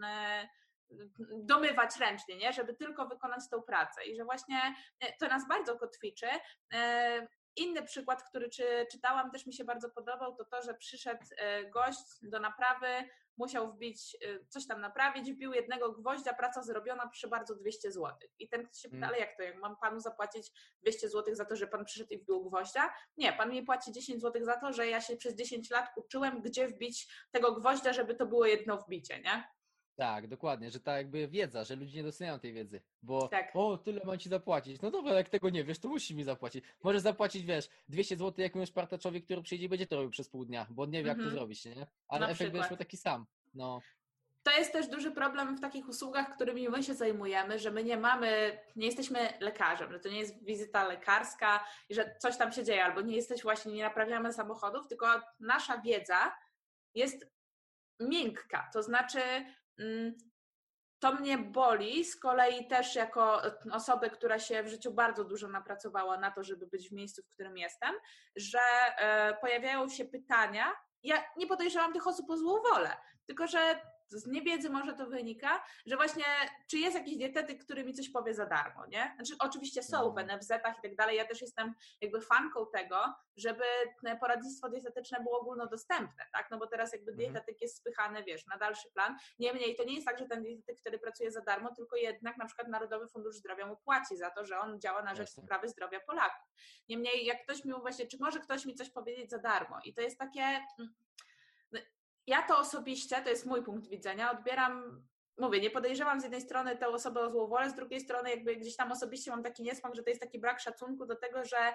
domywać 1.29 1.97
ręcznie, 1.99 2.37
nie? 2.37 2.53
żeby 2.53 2.73
tylko 2.73 3.07
wykonać 3.07 3.49
tą 3.51 3.61
pracę 3.61 4.05
i 4.05 4.15
że 4.15 4.23
właśnie 4.23 4.75
to 5.19 5.27
nas 5.27 5.47
bardzo 5.47 5.77
kotwiczy. 5.77 6.27
Inny 7.55 7.83
przykład, 7.83 8.23
który 8.23 8.49
czy, 8.49 8.87
czytałam, 8.91 9.31
też 9.31 9.45
mi 9.45 9.53
się 9.53 9.63
bardzo 9.63 9.89
podobał, 9.89 10.35
to 10.35 10.45
to, 10.45 10.61
że 10.61 10.73
przyszedł 10.73 11.25
gość 11.73 12.05
do 12.21 12.39
naprawy, 12.39 12.87
musiał 13.37 13.73
wbić, 13.73 14.17
coś 14.49 14.67
tam 14.67 14.81
naprawić, 14.81 15.33
wbił 15.33 15.53
jednego 15.53 15.91
gwoździa, 15.91 16.33
praca 16.33 16.63
zrobiona, 16.63 17.07
przy 17.07 17.27
bardzo 17.27 17.55
200 17.55 17.91
zł. 17.91 18.17
I 18.39 18.49
ten 18.49 18.63
ktoś 18.65 18.77
się 18.77 18.89
pyta, 18.89 18.97
mm. 18.97 19.09
ale 19.09 19.19
jak 19.19 19.37
to, 19.37 19.43
jak 19.43 19.57
mam 19.57 19.77
panu 19.77 19.99
zapłacić 19.99 20.51
200 20.81 21.09
zł 21.09 21.35
za 21.35 21.45
to, 21.45 21.55
że 21.55 21.67
pan 21.67 21.85
przyszedł 21.85 22.13
i 22.13 22.17
wbił 22.17 22.43
gwoździa? 22.43 22.93
Nie, 23.17 23.33
pan 23.33 23.51
mi 23.51 23.63
płaci 23.63 23.91
10 23.91 24.21
zł 24.21 24.45
za 24.45 24.57
to, 24.57 24.73
że 24.73 24.87
ja 24.87 25.01
się 25.01 25.17
przez 25.17 25.35
10 25.35 25.69
lat 25.69 25.89
uczyłem, 25.95 26.41
gdzie 26.41 26.67
wbić 26.67 27.13
tego 27.31 27.51
gwoździa, 27.51 27.93
żeby 27.93 28.15
to 28.15 28.25
było 28.25 28.45
jedno 28.45 28.77
wbicie, 28.77 29.21
nie? 29.21 29.43
Tak, 30.01 30.27
dokładnie, 30.27 30.71
że 30.71 30.79
ta 30.79 30.97
jakby 30.97 31.27
wiedza, 31.27 31.63
że 31.63 31.75
ludzie 31.75 31.97
nie 31.97 32.03
doceniają 32.03 32.39
tej 32.39 32.53
wiedzy, 32.53 32.81
bo 33.03 33.27
tak. 33.27 33.51
o, 33.53 33.77
tyle 33.77 34.01
mam 34.05 34.19
ci 34.19 34.29
zapłacić. 34.29 34.81
No 34.81 34.91
dobra, 34.91 35.13
jak 35.13 35.29
tego 35.29 35.49
nie 35.49 35.63
wiesz, 35.63 35.79
to 35.79 35.87
musi 35.87 36.15
mi 36.15 36.23
zapłacić. 36.23 36.65
Możesz 36.83 37.01
zapłacić, 37.01 37.45
wiesz, 37.45 37.69
200 37.89 38.17
zł 38.17 38.43
jakiemuś 38.43 38.71
partaczowi, 38.71 39.23
który 39.23 39.41
przyjdzie 39.41 39.65
i 39.65 39.69
będzie 39.69 39.87
to 39.87 39.95
robił 39.95 40.11
przez 40.11 40.29
pół 40.29 40.45
dnia, 40.45 40.65
bo 40.69 40.83
on 40.83 40.89
nie 40.89 41.03
wie, 41.03 41.07
jak 41.07 41.17
to 41.17 41.23
mhm. 41.23 41.37
zrobić, 41.37 41.65
nie? 41.65 41.87
Ale 42.07 42.27
Na 42.27 42.31
efekt 42.31 42.51
będziesz 42.51 42.77
taki 42.77 42.97
sam. 42.97 43.25
No. 43.53 43.81
To 44.43 44.51
jest 44.51 44.73
też 44.73 44.87
duży 44.87 45.11
problem 45.11 45.57
w 45.57 45.61
takich 45.61 45.87
usługach, 45.89 46.35
którymi 46.35 46.69
my 46.69 46.83
się 46.83 46.93
zajmujemy, 46.93 47.59
że 47.59 47.71
my 47.71 47.83
nie 47.83 47.97
mamy, 47.97 48.59
nie 48.75 48.85
jesteśmy 48.85 49.19
lekarzem, 49.39 49.91
że 49.91 49.99
to 49.99 50.09
nie 50.09 50.19
jest 50.19 50.45
wizyta 50.45 50.87
lekarska 50.87 51.65
i 51.89 51.95
że 51.95 52.15
coś 52.19 52.37
tam 52.37 52.51
się 52.51 52.63
dzieje, 52.63 52.85
albo 52.85 53.01
nie 53.01 53.15
jesteś 53.15 53.43
właśnie, 53.43 53.73
nie 53.73 53.83
naprawiamy 53.83 54.33
samochodów, 54.33 54.87
tylko 54.87 55.07
nasza 55.39 55.77
wiedza 55.77 56.35
jest 56.95 57.31
miękka, 57.99 58.69
to 58.73 58.83
znaczy 58.83 59.19
Mm, 59.19 59.53
to 60.99 61.13
mnie 61.13 61.37
boli, 61.37 62.05
z 62.05 62.15
kolei 62.19 62.67
też 62.67 62.95
jako 62.95 63.41
osobę, 63.71 64.09
która 64.09 64.39
się 64.39 64.63
w 64.63 64.67
życiu 64.67 64.91
bardzo 64.91 65.23
dużo 65.23 65.47
napracowała 65.47 66.17
na 66.17 66.31
to, 66.31 66.43
żeby 66.43 66.67
być 66.67 66.89
w 66.89 66.93
miejscu, 66.93 67.21
w 67.23 67.33
którym 67.33 67.57
jestem, 67.57 67.95
że 68.35 68.59
e, 68.97 69.33
pojawiają 69.41 69.89
się 69.89 70.05
pytania. 70.05 70.71
Ja 71.03 71.23
nie 71.37 71.47
podejrzewam 71.47 71.93
tych 71.93 72.07
osób 72.07 72.29
o 72.29 72.37
złą 72.37 72.61
wolę, 72.61 72.97
tylko 73.27 73.47
że 73.47 73.81
z 74.11 74.27
niewiedzy 74.27 74.69
może 74.69 74.93
to 74.93 75.05
wynika, 75.05 75.63
że 75.85 75.95
właśnie 75.95 76.25
czy 76.67 76.77
jest 76.77 76.97
jakiś 76.97 77.17
dietetyk, 77.17 77.63
który 77.63 77.83
mi 77.83 77.93
coś 77.93 78.09
powie 78.09 78.33
za 78.33 78.45
darmo, 78.45 78.85
nie? 78.85 79.13
Znaczy 79.15 79.33
oczywiście 79.39 79.83
są 79.83 80.13
w 80.13 80.17
mhm. 80.17 80.39
NFZ-ach 80.39 80.79
i 80.79 80.81
tak 80.81 80.95
dalej, 80.95 81.17
ja 81.17 81.25
też 81.25 81.41
jestem 81.41 81.73
jakby 82.01 82.21
fanką 82.21 82.65
tego, 82.73 82.97
żeby 83.35 83.63
poradnictwo 84.19 84.69
dietetyczne 84.69 85.23
było 85.23 85.39
ogólnodostępne, 85.39 86.25
tak? 86.33 86.47
No 86.51 86.57
bo 86.57 86.67
teraz 86.67 86.93
jakby 86.93 87.11
mhm. 87.11 87.33
dietetyk 87.33 87.61
jest 87.61 87.77
spychany, 87.77 88.23
wiesz, 88.23 88.45
na 88.45 88.57
dalszy 88.57 88.91
plan. 88.93 89.17
Niemniej 89.39 89.75
to 89.75 89.83
nie 89.83 89.95
jest 89.95 90.07
tak, 90.07 90.19
że 90.19 90.25
ten 90.25 90.43
dietetyk 90.43 90.79
wtedy 90.79 90.99
pracuje 90.99 91.31
za 91.31 91.41
darmo, 91.41 91.75
tylko 91.75 91.95
jednak 91.95 92.37
na 92.37 92.45
przykład 92.45 92.67
Narodowy 92.67 93.07
Fundusz 93.07 93.35
Zdrowia 93.35 93.65
mu 93.65 93.77
płaci 93.77 94.17
za 94.17 94.29
to, 94.29 94.45
że 94.45 94.59
on 94.59 94.81
działa 94.81 95.01
na 95.03 95.15
rzecz 95.15 95.35
poprawy 95.35 95.69
zdrowia 95.69 95.99
Polaków. 95.99 96.49
Niemniej 96.89 97.25
jak 97.25 97.43
ktoś 97.43 97.65
mi 97.65 97.73
właśnie, 97.81 98.07
czy 98.07 98.17
może 98.19 98.39
ktoś 98.39 98.65
mi 98.65 98.75
coś 98.75 98.89
powiedzieć 98.89 99.29
za 99.29 99.39
darmo? 99.39 99.79
I 99.83 99.93
to 99.93 100.01
jest 100.01 100.19
takie 100.19 100.41
mm, 100.41 100.93
ja 102.31 102.41
to 102.41 102.57
osobiście, 102.57 103.21
to 103.21 103.29
jest 103.29 103.45
mój 103.45 103.63
punkt 103.63 103.87
widzenia, 103.87 104.31
odbieram 104.31 105.03
mówię, 105.37 105.61
nie 105.61 105.69
podejrzewam 105.69 106.19
z 106.19 106.23
jednej 106.23 106.41
strony 106.41 106.77
tę 106.77 106.87
osobę 106.87 107.21
o 107.21 107.29
złą 107.29 107.47
wolę, 107.47 107.69
z 107.69 107.75
drugiej 107.75 107.99
strony 107.99 108.29
jakby 108.29 108.55
gdzieś 108.55 108.75
tam 108.75 108.91
osobiście 108.91 109.31
mam 109.31 109.43
taki 109.43 109.63
niesmak, 109.63 109.95
że 109.95 110.03
to 110.03 110.09
jest 110.09 110.21
taki 110.21 110.39
brak 110.39 110.59
szacunku 110.59 111.05
do 111.05 111.15
tego, 111.15 111.45
że 111.45 111.73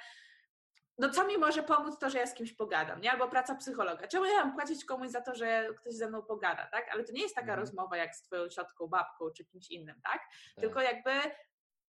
no 0.98 1.10
co 1.10 1.26
mi 1.26 1.38
może 1.38 1.62
pomóc 1.62 1.98
to, 1.98 2.10
że 2.10 2.18
ja 2.18 2.26
z 2.26 2.34
kimś 2.34 2.52
pogadam, 2.52 3.00
nie? 3.00 3.12
Albo 3.12 3.28
praca 3.28 3.54
psychologa. 3.54 4.08
Czemu 4.08 4.24
ja 4.24 4.44
mam 4.44 4.54
płacić 4.54 4.84
komuś 4.84 5.08
za 5.08 5.20
to, 5.20 5.34
że 5.34 5.68
ktoś 5.76 5.94
ze 5.94 6.08
mną 6.08 6.22
pogada, 6.22 6.66
tak? 6.66 6.88
Ale 6.92 7.04
to 7.04 7.12
nie 7.12 7.22
jest 7.22 7.34
taka 7.34 7.46
mhm. 7.46 7.60
rozmowa 7.60 7.96
jak 7.96 8.16
z 8.16 8.22
twoją 8.22 8.48
ciotką, 8.48 8.86
babką 8.86 9.30
czy 9.30 9.44
kimś 9.44 9.70
innym, 9.70 10.00
tak? 10.02 10.20
tak. 10.20 10.60
Tylko 10.60 10.80
jakby 10.80 11.10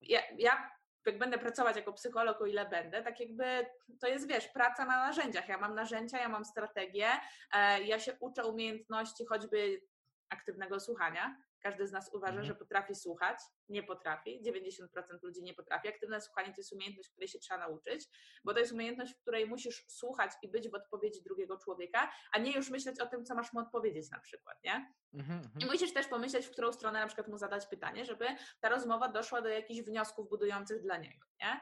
ja, 0.02 0.22
ja 0.38 0.72
jak 1.06 1.18
będę 1.18 1.38
pracować 1.38 1.76
jako 1.76 1.94
psycholog, 1.94 2.42
o 2.42 2.46
ile 2.46 2.70
będę, 2.70 3.04
tak 3.04 3.20
jakby 3.20 3.66
to 4.02 4.08
jest, 4.08 4.28
wiesz, 4.28 4.48
praca 4.48 4.86
na 4.86 4.98
narzędziach. 4.98 5.50
Ja 5.50 5.58
mam 5.58 5.76
narzędzia, 5.76 6.18
ja 6.18 6.30
mam 6.30 6.46
strategię, 6.46 7.08
e, 7.54 7.84
ja 7.84 8.00
się 8.00 8.18
uczę 8.20 8.46
umiejętności 8.46 9.26
choćby 9.26 9.82
aktywnego 10.30 10.80
słuchania, 10.80 11.38
każdy 11.66 11.88
z 11.88 11.92
nas 11.92 12.10
uważa, 12.14 12.30
mhm. 12.30 12.46
że 12.46 12.56
potrafi 12.56 12.96
słuchać, 12.96 13.40
nie 13.70 13.84
potrafi. 13.84 14.42
90% 14.44 15.24
ludzi 15.24 15.44
nie 15.44 15.54
potrafi. 15.54 15.88
Aktywne 15.88 16.22
słuchanie 16.22 16.48
to 16.48 16.56
jest 16.58 16.74
umiejętność, 16.74 17.10
której 17.10 17.28
się 17.28 17.40
trzeba 17.40 17.60
nauczyć, 17.60 18.08
bo 18.44 18.54
to 18.54 18.60
jest 18.60 18.72
umiejętność, 18.72 19.14
w 19.14 19.22
której 19.22 19.46
musisz 19.46 19.86
słuchać 19.88 20.32
i 20.42 20.48
być 20.48 20.70
w 20.70 20.74
odpowiedzi 20.74 21.24
drugiego 21.24 21.58
człowieka, 21.58 22.12
a 22.32 22.40
nie 22.40 22.52
już 22.52 22.70
myśleć 22.70 23.00
o 23.00 23.06
tym, 23.06 23.26
co 23.26 23.36
masz 23.36 23.54
mu 23.54 23.60
odpowiedzieć 23.60 24.12
na 24.12 24.20
przykład, 24.20 24.64
nie? 24.64 24.94
Mhm, 25.14 25.40
mhm. 25.40 25.62
I 25.62 25.66
musisz 25.66 25.94
też 25.94 26.08
pomyśleć, 26.08 26.46
w 26.46 26.52
którą 26.52 26.72
stronę 26.72 27.00
na 27.00 27.08
przykład 27.08 27.28
mu 27.28 27.38
zadać 27.38 27.68
pytanie, 27.68 28.06
żeby 28.06 28.26
ta 28.60 28.70
rozmowa 28.70 29.10
doszła 29.10 29.42
do 29.42 29.50
jakichś 29.50 29.82
wniosków 29.82 30.30
budujących 30.30 30.82
dla 30.82 30.98
niego, 30.98 31.26
nie? 31.42 31.60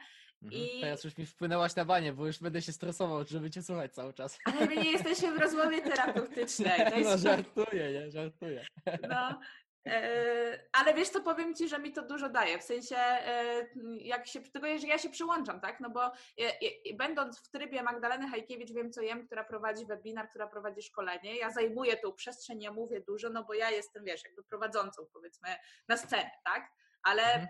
I... 0.51 0.81
Teraz 0.81 1.03
już 1.03 1.17
mi 1.17 1.25
wpłynęłaś 1.25 1.75
na 1.75 1.85
banie, 1.85 2.13
bo 2.13 2.27
już 2.27 2.39
będę 2.39 2.61
się 2.61 2.71
stresował, 2.71 3.25
żeby 3.25 3.49
cię 3.51 3.63
słuchać 3.63 3.93
cały 3.93 4.13
czas. 4.13 4.39
Ale 4.45 4.65
my 4.65 4.75
nie 4.75 4.91
jesteśmy 4.91 5.31
w 5.31 5.41
rozmowie 5.41 5.81
terapeutycznej. 5.81 6.85
To 6.91 6.95
jest... 6.99 7.09
No 7.09 7.17
żartuję, 7.17 7.93
nie? 7.93 8.11
Żartuję. 8.11 8.65
No, 9.09 9.39
ale 10.71 10.93
wiesz 10.93 11.09
co, 11.09 11.21
powiem 11.21 11.55
Ci, 11.55 11.69
że 11.69 11.79
mi 11.79 11.91
to 11.91 12.01
dużo 12.01 12.29
daje, 12.29 12.59
w 12.59 12.63
sensie 12.63 12.97
e, 12.97 13.67
jak 13.97 14.27
się, 14.27 14.41
tylko 14.41 14.67
że 14.77 14.87
ja 14.87 14.97
się 14.97 15.09
przyłączam, 15.09 15.61
tak, 15.61 15.79
no 15.79 15.89
bo 15.89 16.11
ja, 16.37 16.49
będąc 16.97 17.39
w 17.39 17.49
trybie 17.49 17.83
Magdaleny 17.83 18.29
Hajkiewicz 18.29 18.71
wiem 18.71 18.91
co 18.91 19.01
jem, 19.01 19.25
która 19.25 19.43
prowadzi 19.43 19.85
webinar, 19.85 20.29
która 20.29 20.47
prowadzi 20.47 20.81
szkolenie, 20.81 21.37
ja 21.37 21.51
zajmuję 21.51 21.97
tą 21.97 22.13
przestrzeń, 22.13 22.61
ja 22.61 22.71
mówię 22.71 23.01
dużo, 23.01 23.29
no 23.29 23.43
bo 23.43 23.53
ja 23.53 23.71
jestem, 23.71 24.03
wiesz, 24.03 24.23
jakby 24.25 24.43
prowadzącą 24.43 25.05
powiedzmy 25.13 25.49
na 25.87 25.97
scenie, 25.97 26.31
tak, 26.43 26.71
ale 27.03 27.23
mhm 27.23 27.47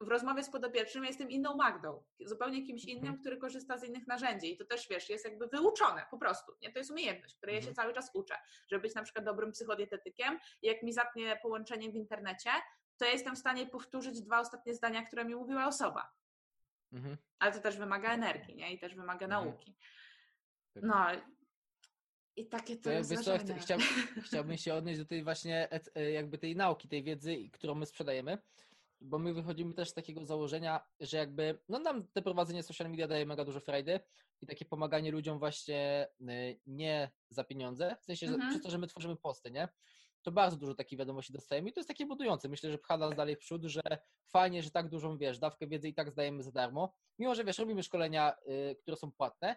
w 0.00 0.08
rozmowie 0.08 0.42
z 0.44 0.50
podopiecznym 0.50 1.04
jestem 1.04 1.30
inną 1.30 1.56
Magdą, 1.56 2.02
zupełnie 2.20 2.66
kimś 2.66 2.84
innym, 2.84 3.04
mhm. 3.04 3.20
który 3.20 3.36
korzysta 3.36 3.78
z 3.78 3.84
innych 3.84 4.06
narzędzi 4.06 4.52
i 4.52 4.56
to 4.56 4.64
też, 4.64 4.88
wiesz, 4.88 5.10
jest 5.10 5.24
jakby 5.24 5.46
wyuczone 5.46 6.06
po 6.10 6.18
prostu, 6.18 6.52
nie? 6.62 6.72
To 6.72 6.78
jest 6.78 6.90
umiejętność, 6.90 7.34
której 7.36 7.54
ja 7.54 7.62
się 7.62 7.68
mhm. 7.68 7.74
cały 7.74 7.94
czas 7.94 8.10
uczę, 8.14 8.34
żeby 8.68 8.82
być 8.82 8.94
na 8.94 9.02
przykład 9.02 9.24
dobrym 9.24 9.52
psychodietetykiem 9.52 10.38
i 10.62 10.66
jak 10.66 10.82
mi 10.82 10.92
zapnie 10.92 11.38
połączenie 11.42 11.90
w 11.90 11.94
internecie, 11.94 12.50
to 12.96 13.04
ja 13.04 13.10
jestem 13.10 13.36
w 13.36 13.38
stanie 13.38 13.66
powtórzyć 13.66 14.22
dwa 14.22 14.40
ostatnie 14.40 14.74
zdania, 14.74 15.02
które 15.02 15.24
mi 15.24 15.34
mówiła 15.34 15.66
osoba. 15.66 16.12
Mhm. 16.92 17.16
Ale 17.38 17.52
to 17.52 17.60
też 17.60 17.76
wymaga 17.76 18.12
energii, 18.12 18.56
nie? 18.56 18.74
I 18.74 18.78
też 18.78 18.94
wymaga 18.94 19.26
mhm. 19.26 19.44
nauki. 19.44 19.76
Tak. 20.74 20.82
No, 20.82 21.06
i 22.36 22.46
takie 22.46 22.76
to, 22.76 22.82
to 22.82 22.90
jest 22.90 23.10
wiesz, 23.10 23.20
chciałbym, 23.60 23.86
chciałbym 24.26 24.56
się 24.56 24.74
odnieść 24.74 24.98
do 24.98 25.06
tej 25.06 25.24
właśnie 25.24 25.68
e, 25.94 26.10
jakby 26.10 26.38
tej 26.38 26.56
nauki, 26.56 26.88
tej 26.88 27.02
wiedzy, 27.02 27.36
którą 27.52 27.74
my 27.74 27.86
sprzedajemy, 27.86 28.38
bo 29.00 29.18
my 29.18 29.34
wychodzimy 29.34 29.74
też 29.74 29.88
z 29.88 29.94
takiego 29.94 30.24
założenia, 30.24 30.80
że 31.00 31.16
jakby, 31.16 31.58
no 31.68 31.78
nam 31.78 32.08
te 32.12 32.22
prowadzenie 32.22 32.62
social 32.62 32.90
media 32.90 33.08
daje 33.08 33.26
mega 33.26 33.44
dużo 33.44 33.60
frajdy 33.60 34.00
i 34.40 34.46
takie 34.46 34.64
pomaganie 34.64 35.10
ludziom 35.10 35.38
właśnie 35.38 36.08
y, 36.20 36.60
nie 36.66 37.10
za 37.30 37.44
pieniądze, 37.44 37.96
w 38.00 38.04
sensie, 38.04 38.26
mhm. 38.26 38.42
że 38.42 38.48
przez 38.48 38.62
to, 38.62 38.70
że 38.70 38.78
my 38.78 38.86
tworzymy 38.86 39.16
posty, 39.16 39.50
nie? 39.50 39.68
To 40.22 40.32
bardzo 40.32 40.56
dużo 40.56 40.74
takich 40.74 40.98
wiadomości 40.98 41.32
dostajemy 41.32 41.68
i 41.70 41.72
to 41.72 41.80
jest 41.80 41.88
takie 41.88 42.06
budujące. 42.06 42.48
Myślę, 42.48 42.70
że 42.70 42.78
pcha 42.78 42.96
nas 42.96 43.14
dalej 43.14 43.36
w 43.36 43.38
przód, 43.38 43.64
że 43.64 43.80
fajnie, 44.26 44.62
że 44.62 44.70
tak 44.70 44.88
dużą, 44.88 45.18
wiesz, 45.18 45.38
dawkę 45.38 45.66
wiedzy 45.66 45.88
i 45.88 45.94
tak 45.94 46.10
zdajemy 46.10 46.42
za 46.42 46.52
darmo. 46.52 46.94
Mimo, 47.18 47.34
że 47.34 47.44
wiesz, 47.44 47.58
robimy 47.58 47.82
szkolenia, 47.82 48.36
y, 48.48 48.76
które 48.76 48.96
są 48.96 49.12
płatne, 49.12 49.56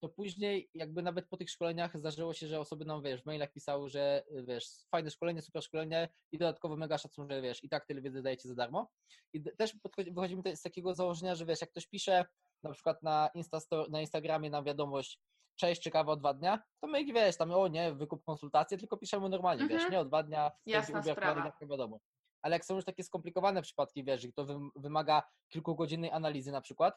to 0.00 0.08
później 0.08 0.70
jakby 0.74 1.02
nawet 1.02 1.28
po 1.28 1.36
tych 1.36 1.50
szkoleniach 1.50 1.98
zdarzyło 1.98 2.34
się, 2.34 2.46
że 2.46 2.60
osoby 2.60 2.84
nam, 2.84 3.02
wiesz, 3.02 3.22
w 3.22 3.26
mailach 3.26 3.52
pisały, 3.52 3.88
że 3.88 4.24
wiesz, 4.44 4.66
fajne 4.90 5.10
szkolenie, 5.10 5.42
super 5.42 5.62
szkolenie 5.62 6.08
i 6.32 6.38
dodatkowo 6.38 6.76
mega 6.76 6.98
szacun, 6.98 7.30
że 7.30 7.42
wiesz, 7.42 7.64
i 7.64 7.68
tak 7.68 7.86
tyle 7.86 8.00
wiedzy 8.00 8.22
dajecie 8.22 8.48
za 8.48 8.54
darmo. 8.54 8.90
I 9.32 9.42
też 9.42 9.76
wychodzimy 10.10 10.56
z 10.56 10.62
takiego 10.62 10.94
założenia, 10.94 11.34
że 11.34 11.46
wiesz, 11.46 11.60
jak 11.60 11.70
ktoś 11.70 11.86
pisze 11.86 12.24
na 12.62 12.72
przykład 12.72 13.02
na, 13.02 13.30
Insta 13.34 13.58
na 13.90 14.00
Instagramie 14.00 14.50
na 14.50 14.62
wiadomość 14.62 15.20
cześć, 15.56 15.82
ciekawe 15.82 16.12
o 16.12 16.16
dwa 16.16 16.34
dnia, 16.34 16.62
to 16.80 16.88
my 16.88 17.04
wiesz, 17.04 17.36
tam 17.36 17.52
o 17.52 17.68
nie, 17.68 17.92
wykup 17.92 18.24
konsultację, 18.24 18.78
tylko 18.78 18.96
piszemy 18.96 19.28
normalnie, 19.28 19.62
wiesz, 19.62 19.72
mhm. 19.72 19.92
nie 19.92 20.00
o 20.00 20.04
dwa 20.04 20.22
dnia, 20.22 20.50
Jasna 20.66 21.02
sprawa. 21.02 21.42
Tak 21.42 21.68
wiadomo. 21.68 22.00
Ale 22.42 22.56
jak 22.56 22.64
są 22.64 22.74
już 22.74 22.84
takie 22.84 23.02
skomplikowane 23.02 23.62
przypadki, 23.62 24.04
wiesz, 24.04 24.22
że 24.22 24.32
to 24.32 24.46
wymaga 24.76 25.22
kilkugodzinnej 25.48 26.10
analizy 26.10 26.52
na 26.52 26.60
przykład, 26.60 26.94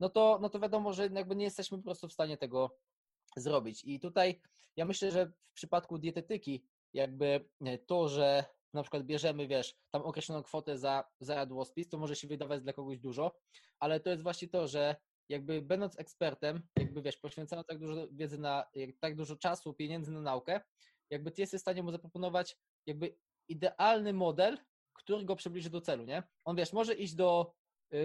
no 0.00 0.08
to, 0.08 0.38
no 0.42 0.48
to 0.48 0.60
wiadomo, 0.60 0.92
że 0.92 1.08
jakby 1.12 1.36
nie 1.36 1.44
jesteśmy 1.44 1.78
po 1.78 1.84
prostu 1.84 2.08
w 2.08 2.12
stanie 2.12 2.36
tego 2.36 2.76
zrobić. 3.36 3.84
I 3.84 4.00
tutaj 4.00 4.40
ja 4.76 4.84
myślę, 4.84 5.10
że 5.10 5.26
w 5.26 5.52
przypadku 5.54 5.98
dietetyki, 5.98 6.66
jakby 6.92 7.48
e, 7.64 7.78
to, 7.78 8.08
że 8.08 8.44
na 8.74 8.82
przykład 8.82 9.02
bierzemy, 9.02 9.48
wiesz, 9.48 9.76
tam 9.90 10.02
określoną 10.02 10.42
kwotę 10.42 10.78
za, 10.78 11.04
za 11.20 11.34
jadłospis, 11.34 11.88
to 11.88 11.98
może 11.98 12.16
się 12.16 12.28
wydawać 12.28 12.62
dla 12.62 12.72
kogoś 12.72 12.98
dużo, 12.98 13.36
ale 13.78 14.00
to 14.00 14.10
jest 14.10 14.22
właśnie 14.22 14.48
to, 14.48 14.66
że 14.68 14.96
jakby 15.28 15.62
będąc 15.62 15.98
ekspertem, 15.98 16.62
jakby 16.78 17.02
wiesz, 17.02 17.16
poświęcając 17.16 17.66
tak 17.66 17.78
dużo 17.78 18.08
wiedzy 18.12 18.38
na, 18.38 18.64
tak 19.00 19.16
dużo 19.16 19.36
czasu, 19.36 19.74
pieniędzy 19.74 20.12
na 20.12 20.20
naukę, 20.20 20.60
jakby 21.10 21.30
ty 21.30 21.40
jesteś 21.40 21.60
w 21.60 21.62
stanie 21.62 21.82
mu 21.82 21.90
zaproponować 21.90 22.56
jakby 22.86 23.16
idealny 23.48 24.12
model, 24.12 24.58
który 24.92 25.24
go 25.24 25.36
przybliży 25.36 25.70
do 25.70 25.80
celu, 25.80 26.04
nie? 26.04 26.22
On 26.44 26.56
wiesz, 26.56 26.72
może 26.72 26.94
iść 26.94 27.14
do 27.14 27.54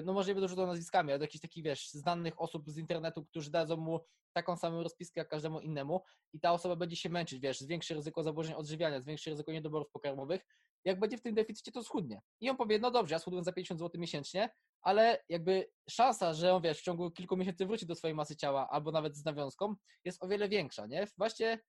no 0.03 0.13
może 0.13 0.27
nie 0.27 0.35
będę 0.35 0.47
rzucał 0.47 0.67
nazwiskami, 0.67 1.11
ale 1.11 1.19
do 1.19 1.23
jakichś 1.23 1.41
takich, 1.41 1.63
wiesz, 1.63 1.89
znanych 1.89 2.41
osób 2.41 2.69
z 2.69 2.77
internetu, 2.77 3.25
którzy 3.25 3.51
dadzą 3.51 3.77
mu 3.77 3.99
taką 4.33 4.57
samą 4.57 4.83
rozpiskę 4.83 5.21
jak 5.21 5.27
każdemu 5.27 5.59
innemu 5.59 6.01
i 6.33 6.39
ta 6.39 6.51
osoba 6.51 6.75
będzie 6.75 6.95
się 6.95 7.09
męczyć, 7.09 7.39
wiesz, 7.39 7.59
zwiększy 7.59 7.93
ryzyko 7.93 8.23
zaburzeń 8.23 8.55
odżywiania, 8.55 9.01
zwiększy 9.01 9.29
ryzyko 9.29 9.51
niedoborów 9.51 9.89
pokarmowych 9.91 10.41
jak 10.85 10.99
będzie 10.99 11.17
w 11.17 11.21
tym 11.21 11.35
deficycie, 11.35 11.71
to 11.71 11.83
schudnie. 11.83 12.21
I 12.41 12.49
on 12.49 12.57
powie, 12.57 12.79
no 12.79 12.91
dobrze, 12.91 13.15
ja 13.15 13.19
schudłem 13.19 13.43
za 13.43 13.51
50 13.51 13.79
zł 13.79 14.01
miesięcznie, 14.01 14.49
ale 14.81 15.23
jakby 15.29 15.71
szansa, 15.89 16.33
że 16.33 16.53
on 16.53 16.61
wiesz, 16.61 16.79
w 16.79 16.83
ciągu 16.83 17.11
kilku 17.11 17.37
miesięcy 17.37 17.65
wróci 17.65 17.85
do 17.85 17.95
swojej 17.95 18.15
masy 18.15 18.35
ciała, 18.35 18.69
albo 18.69 18.91
nawet 18.91 19.17
z 19.17 19.25
nawiązką, 19.25 19.75
jest 20.05 20.23
o 20.23 20.27
wiele 20.27 20.49
większa, 20.49 20.87
nie? 20.87 21.07
Właśnie 21.17 21.59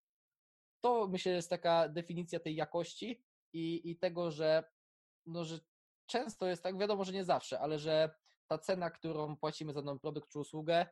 to 0.81 1.09
myślę 1.09 1.33
jest 1.33 1.51
taka 1.51 1.89
definicja 1.89 2.41
tej 2.41 2.55
jakości 2.57 3.23
i, 3.53 3.91
i 3.91 3.99
tego, 3.99 4.31
że, 4.31 4.65
no, 5.27 5.45
że 5.45 5.59
często 6.13 6.47
jest 6.47 6.63
tak, 6.63 6.79
wiadomo, 6.79 7.05
że 7.05 7.13
nie 7.13 7.25
zawsze, 7.25 7.61
ale 7.61 7.79
że 7.79 8.11
ta 8.47 8.59
cena, 8.59 8.91
którą 8.91 9.37
płacimy 9.37 9.73
za 9.73 9.83
daną 9.83 9.99
produkt 9.99 10.31
czy 10.31 10.39
usługę, 10.39 10.87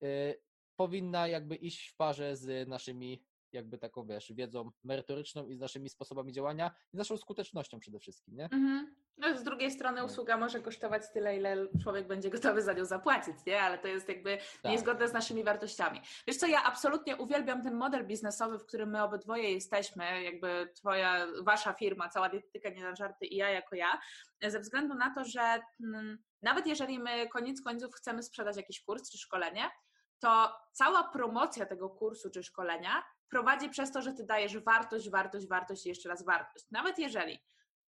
yy, 0.00 0.40
powinna 0.76 1.28
jakby 1.28 1.54
iść 1.54 1.88
w 1.88 1.96
parze 1.96 2.36
z 2.36 2.68
naszymi 2.68 3.24
jakby 3.54 3.78
taką, 3.78 4.06
wiesz, 4.06 4.32
wiedzą 4.32 4.70
merytoryczną 4.84 5.48
i 5.48 5.56
z 5.56 5.60
naszymi 5.60 5.88
sposobami 5.88 6.32
działania 6.32 6.70
i 6.92 6.96
z 6.96 6.98
naszą 6.98 7.16
skutecznością 7.16 7.78
przede 7.80 7.98
wszystkim, 7.98 8.36
nie? 8.36 8.44
Mhm. 8.44 8.94
No, 9.16 9.38
z 9.38 9.42
drugiej 9.42 9.70
strony 9.70 10.00
no. 10.00 10.06
usługa 10.06 10.36
może 10.36 10.60
kosztować 10.60 11.02
tyle, 11.12 11.36
ile 11.36 11.68
człowiek 11.82 12.06
będzie 12.06 12.30
gotowy 12.30 12.62
za 12.62 12.72
nią 12.72 12.84
zapłacić, 12.84 13.34
nie? 13.46 13.62
Ale 13.62 13.78
to 13.78 13.88
jest 13.88 14.08
jakby 14.08 14.38
tak. 14.62 14.72
niezgodne 14.72 15.08
z 15.08 15.12
naszymi 15.12 15.44
wartościami. 15.44 16.00
Wiesz 16.26 16.36
co, 16.36 16.46
ja 16.46 16.64
absolutnie 16.64 17.16
uwielbiam 17.16 17.62
ten 17.62 17.74
model 17.74 18.06
biznesowy, 18.06 18.58
w 18.58 18.66
którym 18.66 18.90
my 18.90 19.02
obydwoje 19.02 19.52
jesteśmy, 19.52 20.22
jakby 20.22 20.72
twoja, 20.74 21.26
wasza 21.42 21.72
firma, 21.72 22.08
cała 22.08 22.28
dietetyka 22.28 22.68
nie 22.68 22.82
na 22.82 22.94
żarty 22.94 23.26
i 23.26 23.36
ja 23.36 23.50
jako 23.50 23.76
ja, 23.76 24.00
ze 24.42 24.60
względu 24.60 24.94
na 24.94 25.14
to, 25.14 25.24
że 25.24 25.60
mm, 25.84 26.18
nawet 26.42 26.66
jeżeli 26.66 26.98
my 26.98 27.28
koniec 27.28 27.62
końców 27.62 27.94
chcemy 27.94 28.22
sprzedać 28.22 28.56
jakiś 28.56 28.84
kurs 28.84 29.10
czy 29.10 29.18
szkolenie, 29.18 29.70
to 30.18 30.56
cała 30.72 31.08
promocja 31.08 31.66
tego 31.66 31.90
kursu 31.90 32.30
czy 32.30 32.42
szkolenia 32.42 33.02
prowadzi 33.30 33.68
przez 33.68 33.92
to, 33.92 34.02
że 34.02 34.12
ty 34.12 34.24
dajesz 34.24 34.58
wartość, 34.58 35.10
wartość, 35.10 35.48
wartość 35.48 35.86
i 35.86 35.88
jeszcze 35.88 36.08
raz 36.08 36.24
wartość. 36.24 36.66
Nawet 36.70 36.98
jeżeli 36.98 37.38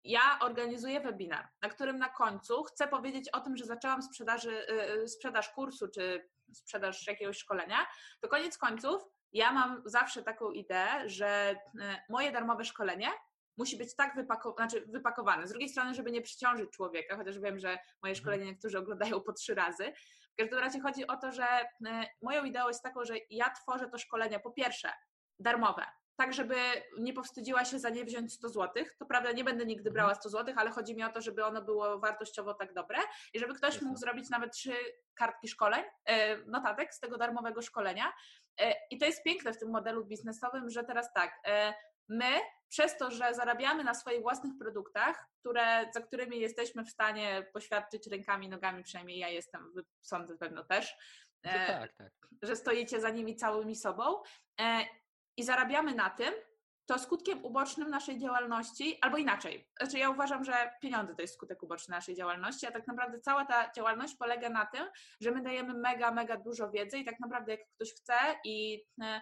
ja 0.04 0.40
organizuję 0.42 1.02
webinar, 1.02 1.48
na 1.62 1.70
którym 1.70 1.98
na 1.98 2.10
końcu 2.10 2.64
chcę 2.64 2.88
powiedzieć 2.88 3.30
o 3.30 3.40
tym, 3.40 3.58
że 3.58 3.66
zaczęłam 3.66 4.02
sprzedaży, 4.02 4.66
yy, 5.00 5.08
sprzedaż 5.08 5.50
kursu 5.50 5.88
czy 5.88 6.30
sprzedaż 6.54 7.08
jakiegoś 7.08 7.38
szkolenia, 7.38 7.78
to 8.22 8.28
koniec 8.28 8.58
końców 8.58 9.02
ja 9.32 9.52
mam 9.52 9.82
zawsze 9.86 10.24
taką 10.24 10.52
ideę, 10.52 11.10
że 11.10 11.56
yy, 11.74 11.82
moje 12.10 12.32
darmowe 12.32 12.66
szkolenie 12.66 13.10
musi 13.58 13.78
być 13.78 13.96
tak 13.96 14.16
wypako 14.16 14.54
znaczy 14.58 14.86
wypakowane. 14.88 15.48
Z 15.48 15.50
drugiej 15.50 15.70
strony, 15.70 15.94
żeby 15.94 16.12
nie 16.12 16.22
przyciążyć 16.22 16.70
człowieka, 16.70 17.18
chociaż 17.18 17.40
wiem, 17.40 17.60
że 17.60 17.68
moje 17.68 18.12
mhm. 18.12 18.16
szkolenie 18.16 18.46
niektórzy 18.46 18.80
oglądają 18.80 19.22
po 19.22 19.34
trzy 19.34 19.56
razy. 19.56 19.94
W 20.34 20.36
każdym 20.38 20.60
razie 20.60 20.80
chodzi 20.82 21.08
o 21.08 21.18
to, 21.18 21.32
że 21.32 21.46
moją 22.22 22.44
ideą 22.44 22.68
jest 22.68 22.84
taką, 22.84 23.06
że 23.06 23.14
ja 23.30 23.50
tworzę 23.50 23.90
to 23.90 23.98
szkolenie 23.98 24.40
po 24.40 24.52
pierwsze 24.52 24.90
darmowe. 25.40 25.86
Tak, 26.18 26.34
żeby 26.34 26.56
nie 26.98 27.14
powstydziła 27.14 27.66
się 27.66 27.80
za 27.80 27.90
nie 27.90 28.06
wziąć 28.06 28.34
100 28.34 28.50
zł. 28.50 28.86
To 29.00 29.06
prawda, 29.06 29.32
nie 29.32 29.44
będę 29.44 29.66
nigdy 29.66 29.92
brała 29.92 30.16
100 30.16 30.30
zł, 30.30 30.56
ale 30.58 30.72
chodzi 30.72 30.96
mi 30.96 31.04
o 31.04 31.10
to, 31.10 31.22
żeby 31.22 31.46
ono 31.46 31.62
było 31.62 32.00
wartościowo 32.00 32.54
tak 32.54 32.74
dobre 32.74 32.98
i 33.34 33.40
żeby 33.40 33.54
ktoś 33.54 33.82
mógł 33.82 34.00
zrobić 34.00 34.30
nawet 34.30 34.54
trzy 34.54 34.74
kartki 35.14 35.48
szkoleń, 35.48 35.84
e, 36.06 36.38
notatek 36.38 36.94
z 36.94 37.00
tego 37.00 37.18
darmowego 37.18 37.62
szkolenia. 37.62 38.14
E, 38.60 38.74
I 38.92 38.98
to 38.98 39.06
jest 39.06 39.24
piękne 39.24 39.54
w 39.54 39.60
tym 39.60 39.70
modelu 39.70 40.06
biznesowym, 40.06 40.70
że 40.70 40.84
teraz 40.84 41.14
tak, 41.14 41.40
e, 41.48 41.74
my 42.10 42.40
przez 42.70 42.98
to, 42.98 43.12
że 43.12 43.34
zarabiamy 43.34 43.84
na 43.84 43.94
swoich 43.94 44.22
własnych 44.22 44.54
produktach, 44.60 45.26
które, 45.40 45.92
za 45.94 46.02
którymi 46.02 46.40
jesteśmy 46.40 46.86
w 46.86 46.90
stanie 46.90 47.46
poświadczyć 47.54 48.08
rękami, 48.08 48.50
nogami, 48.50 48.84
przynajmniej 48.84 49.20
ja 49.20 49.30
jestem, 49.30 49.74
sądzę 50.02 50.38
pewno 50.38 50.64
też, 50.64 50.96
tak, 51.42 51.94
tak. 51.98 52.12
że 52.42 52.56
stoicie 52.56 53.02
za 53.02 53.10
nimi 53.10 53.36
całymi 53.36 53.76
sobą 53.76 54.22
i 55.38 55.44
zarabiamy 55.44 55.96
na 55.96 56.10
tym, 56.10 56.34
to 56.86 57.00
skutkiem 57.00 57.46
ubocznym 57.46 57.90
naszej 57.90 58.20
działalności, 58.20 58.98
albo 59.02 59.18
inaczej, 59.18 59.70
znaczy 59.82 60.00
ja 60.00 60.10
uważam, 60.10 60.44
że 60.44 60.72
pieniądze 60.82 61.16
to 61.16 61.22
jest 61.22 61.34
skutek 61.34 61.64
uboczny 61.64 61.92
naszej 61.92 62.16
działalności, 62.16 62.68
a 62.68 62.72
tak 62.72 62.88
naprawdę 62.88 63.20
cała 63.20 63.46
ta 63.46 63.72
działalność 63.72 64.16
polega 64.16 64.50
na 64.50 64.66
tym, 64.66 64.86
że 65.22 65.32
my 65.32 65.42
dajemy 65.42 65.74
mega, 65.74 66.12
mega 66.12 66.38
dużo 66.38 66.72
wiedzy 66.72 66.98
i 66.98 67.06
tak 67.06 67.20
naprawdę 67.20 67.52
jak 67.52 67.62
ktoś 67.76 67.94
chce 67.94 68.16
i 68.44 68.86
e, 69.04 69.22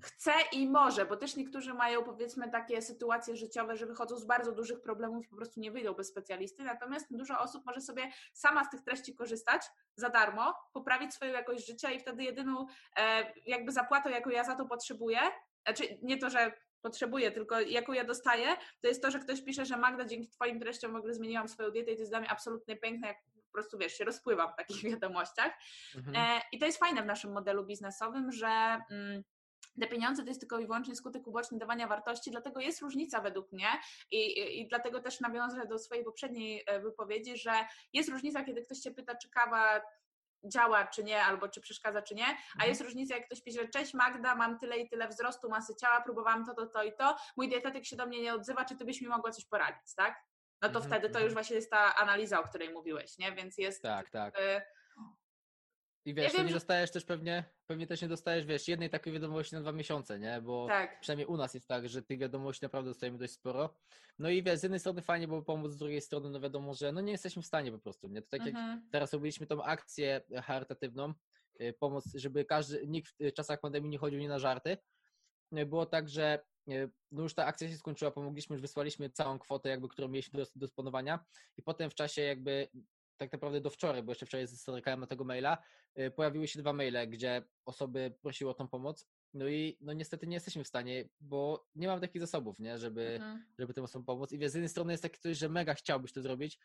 chce 0.00 0.32
i 0.52 0.68
może, 0.68 1.06
bo 1.06 1.16
też 1.16 1.36
niektórzy 1.36 1.74
mają 1.74 2.04
powiedzmy 2.04 2.50
takie 2.50 2.82
sytuacje 2.82 3.36
życiowe, 3.36 3.76
że 3.76 3.86
wychodzą 3.86 4.16
z 4.16 4.24
bardzo 4.24 4.52
dużych 4.52 4.80
problemów 4.80 5.24
i 5.24 5.28
po 5.28 5.36
prostu 5.36 5.60
nie 5.60 5.70
wyjdą 5.70 5.94
bez 5.94 6.08
specjalisty, 6.08 6.64
natomiast 6.64 7.06
dużo 7.10 7.38
osób 7.38 7.66
może 7.66 7.80
sobie 7.80 8.10
sama 8.32 8.64
z 8.64 8.70
tych 8.70 8.82
treści 8.82 9.14
korzystać 9.14 9.62
za 9.96 10.08
darmo, 10.08 10.54
poprawić 10.72 11.14
swoją 11.14 11.32
jakość 11.32 11.66
życia 11.66 11.90
i 11.90 12.00
wtedy 12.00 12.22
jedyną 12.22 12.66
e, 12.96 13.32
jakby 13.46 13.72
zapłatą, 13.72 14.10
jaką 14.10 14.30
ja 14.30 14.44
za 14.44 14.54
to 14.54 14.66
potrzebuję, 14.66 15.18
znaczy 15.66 15.98
nie 16.02 16.18
to, 16.18 16.30
że 16.30 16.52
potrzebuję, 16.82 17.30
tylko 17.30 17.60
jaką 17.60 17.92
ja 17.92 18.04
dostaję, 18.04 18.46
to 18.80 18.88
jest 18.88 19.02
to, 19.02 19.10
że 19.10 19.18
ktoś 19.18 19.42
pisze, 19.42 19.66
że 19.66 19.76
Magda, 19.76 20.04
dzięki 20.04 20.28
Twoim 20.28 20.60
treściom 20.60 20.92
w 20.92 20.96
ogóle 20.96 21.14
zmieniłam 21.14 21.48
swoją 21.48 21.70
dietę 21.70 21.92
i 21.92 21.94
to 21.94 22.00
jest 22.00 22.12
dla 22.12 22.20
mnie 22.20 22.30
absolutnie 22.30 22.76
piękne, 22.76 23.08
jak 23.08 23.16
po 23.46 23.52
prostu, 23.52 23.78
wiesz, 23.78 23.92
się 23.92 24.04
rozpływam 24.04 24.52
w 24.52 24.56
takich 24.56 24.82
wiadomościach. 24.90 25.52
Mhm. 25.96 26.16
E, 26.16 26.40
I 26.52 26.58
to 26.58 26.66
jest 26.66 26.78
fajne 26.78 27.02
w 27.02 27.06
naszym 27.06 27.32
modelu 27.32 27.66
biznesowym, 27.66 28.32
że... 28.32 28.80
Mm, 28.90 29.22
te 29.78 29.86
pieniądze 29.86 30.22
to 30.22 30.28
jest 30.28 30.40
tylko 30.40 30.58
i 30.58 30.66
wyłącznie 30.66 30.96
skutek 30.96 31.26
uboczny 31.26 31.58
dawania 31.58 31.86
wartości, 31.86 32.30
dlatego 32.30 32.60
jest 32.60 32.82
różnica 32.82 33.20
według 33.20 33.52
mnie 33.52 33.68
i, 34.10 34.16
i, 34.16 34.60
i, 34.60 34.68
dlatego 34.68 35.00
też 35.00 35.20
nawiążę 35.20 35.66
do 35.66 35.78
swojej 35.78 36.04
poprzedniej 36.04 36.64
e, 36.66 36.80
wypowiedzi, 36.80 37.36
że 37.36 37.52
jest 37.92 38.08
różnica, 38.08 38.44
kiedy 38.44 38.62
ktoś 38.62 38.78
Cię 38.78 38.90
pyta, 38.90 39.14
czy 39.14 39.30
kawa 39.30 39.80
działa 40.44 40.86
czy 40.86 41.04
nie, 41.04 41.22
albo 41.22 41.48
czy 41.48 41.60
przeszkadza 41.60 42.02
czy 42.02 42.14
nie, 42.14 42.26
a 42.26 42.30
mhm. 42.30 42.68
jest 42.68 42.80
różnica, 42.80 43.14
jak 43.14 43.26
ktoś 43.26 43.42
pisze, 43.42 43.68
cześć 43.68 43.94
Magda, 43.94 44.34
mam 44.34 44.58
tyle 44.58 44.78
i 44.78 44.88
tyle 44.88 45.08
wzrostu 45.08 45.48
masy 45.48 45.74
ciała, 45.74 46.00
próbowałam 46.00 46.46
to, 46.46 46.54
to, 46.54 46.66
to 46.66 46.82
i 46.82 46.92
to, 46.92 47.16
mój 47.36 47.48
dietetyk 47.48 47.84
się 47.84 47.96
do 47.96 48.06
mnie 48.06 48.20
nie 48.20 48.34
odzywa, 48.34 48.64
czy 48.64 48.76
Ty 48.76 48.84
byś 48.84 49.00
mi 49.00 49.08
mogła 49.08 49.30
coś 49.30 49.44
poradzić, 49.44 49.94
tak? 49.96 50.24
No 50.62 50.68
to 50.68 50.78
mhm, 50.78 50.86
wtedy 50.86 51.12
to 51.12 51.18
już 51.18 51.28
mhm. 51.28 51.34
właśnie 51.34 51.56
jest 51.56 51.70
ta 51.70 51.96
analiza, 51.96 52.40
o 52.40 52.42
której 52.42 52.72
mówiłeś, 52.72 53.18
nie? 53.18 53.32
Więc 53.32 53.58
jest... 53.58 53.82
Tak, 53.82 54.10
tak. 54.10 54.38
Y 54.38 54.77
i 56.08 56.14
wiesz, 56.14 56.32
ja 56.32 56.38
wiem, 56.38 56.46
nie 56.46 56.52
dostajesz 56.52 56.90
też 56.90 57.04
pewnie, 57.04 57.44
pewnie 57.66 57.86
też 57.86 58.02
nie 58.02 58.08
dostajesz, 58.08 58.46
wiesz, 58.46 58.68
jednej 58.68 58.90
takiej 58.90 59.12
wiadomości 59.12 59.54
na 59.54 59.60
dwa 59.60 59.72
miesiące, 59.72 60.18
nie? 60.18 60.40
Bo 60.40 60.66
tak. 60.68 61.00
przynajmniej 61.00 61.26
u 61.26 61.36
nas 61.36 61.54
jest 61.54 61.68
tak, 61.68 61.88
że 61.88 62.02
tych 62.02 62.18
wiadomości 62.18 62.64
naprawdę 62.64 62.90
dostajemy 62.90 63.18
dość 63.18 63.32
sporo. 63.32 63.74
No 64.18 64.30
i 64.30 64.42
wiesz, 64.42 64.58
z 64.58 64.62
jednej 64.62 64.80
strony 64.80 65.02
fajnie 65.02 65.28
było 65.28 65.42
pomóc, 65.42 65.72
z 65.72 65.76
drugiej 65.76 66.00
strony, 66.00 66.30
no 66.30 66.40
wiadomo, 66.40 66.74
że 66.74 66.92
no 66.92 67.00
nie 67.00 67.12
jesteśmy 67.12 67.42
w 67.42 67.46
stanie 67.46 67.72
po 67.72 67.78
prostu, 67.78 68.08
nie? 68.08 68.22
To 68.22 68.28
tak 68.28 68.40
mhm. 68.40 68.68
jak 68.68 68.90
teraz 68.90 69.12
robiliśmy 69.12 69.46
tą 69.46 69.62
akcję 69.62 70.20
charytatywną, 70.42 71.14
y, 71.60 71.72
pomoc, 71.72 72.04
żeby 72.14 72.44
każdy, 72.44 72.86
nikt 72.86 73.14
w 73.20 73.32
czasach 73.32 73.60
pandemii 73.60 73.90
nie 73.90 73.98
chodził 73.98 74.20
nie 74.20 74.28
na 74.28 74.38
żarty. 74.38 74.78
Y, 75.58 75.66
było 75.66 75.86
tak, 75.86 76.08
że 76.08 76.44
no 77.12 77.22
już 77.22 77.34
ta 77.34 77.46
akcja 77.46 77.68
się 77.68 77.76
skończyła, 77.76 78.10
pomogliśmy, 78.10 78.54
już 78.54 78.62
wysłaliśmy 78.62 79.10
całą 79.10 79.38
kwotę, 79.38 79.68
jakby, 79.68 79.88
którą 79.88 80.08
mieliśmy 80.08 80.40
do 80.40 80.46
dysponowania 80.56 81.24
i 81.56 81.62
potem 81.62 81.90
w 81.90 81.94
czasie 81.94 82.22
jakby 82.22 82.68
tak 83.18 83.32
naprawdę 83.32 83.60
do 83.60 83.70
wczoraj, 83.70 84.02
bo 84.02 84.12
jeszcze 84.12 84.26
wczoraj 84.26 84.46
zerkałem 84.46 85.00
na 85.00 85.06
tego 85.06 85.24
maila, 85.24 85.58
y, 85.98 86.10
pojawiły 86.10 86.48
się 86.48 86.58
dwa 86.58 86.72
maile, 86.72 87.10
gdzie 87.10 87.42
osoby 87.64 88.14
prosiły 88.22 88.50
o 88.50 88.54
tą 88.54 88.68
pomoc. 88.68 89.06
No 89.34 89.48
i 89.48 89.78
no 89.80 89.92
niestety 89.92 90.26
nie 90.26 90.36
jesteśmy 90.36 90.64
w 90.64 90.68
stanie, 90.68 91.08
bo 91.20 91.66
nie 91.74 91.86
mam 91.86 92.00
takich 92.00 92.20
zasobów, 92.20 92.58
nie, 92.58 92.78
żeby, 92.78 93.14
mhm. 93.14 93.44
żeby 93.58 93.74
tym 93.74 93.84
osobom 93.84 94.04
pomóc. 94.04 94.32
I 94.32 94.38
wiesz, 94.38 94.50
z 94.50 94.54
jednej 94.54 94.68
strony 94.68 94.92
jest 94.92 95.02
takie 95.02 95.18
coś, 95.18 95.38
że 95.38 95.48
mega 95.48 95.74
chciałbyś 95.74 96.12
to 96.12 96.22
zrobić, 96.22 96.58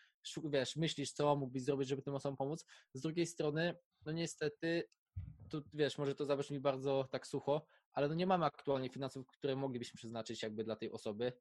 wiesz, 0.43 0.75
myślisz, 0.75 1.11
co 1.11 1.35
mógłbyś 1.35 1.63
zrobić, 1.63 1.89
żeby 1.89 2.01
tym 2.01 2.15
osobom 2.15 2.37
pomóc. 2.37 2.65
Z 2.93 3.01
drugiej 3.01 3.25
strony, 3.25 3.75
no 4.05 4.11
niestety, 4.11 4.89
tu 5.49 5.63
wiesz, 5.73 5.97
może 5.97 6.15
to 6.15 6.25
zabrzmi 6.25 6.59
bardzo 6.59 7.07
tak 7.11 7.27
sucho, 7.27 7.65
ale 7.93 8.07
no 8.07 8.13
nie 8.13 8.27
mamy 8.27 8.45
aktualnie 8.45 8.89
finansów, 8.89 9.27
które 9.27 9.55
moglibyśmy 9.55 9.97
przeznaczyć 9.97 10.43
jakby 10.43 10.63
dla 10.63 10.75
tej 10.75 10.91
osoby. 10.91 11.33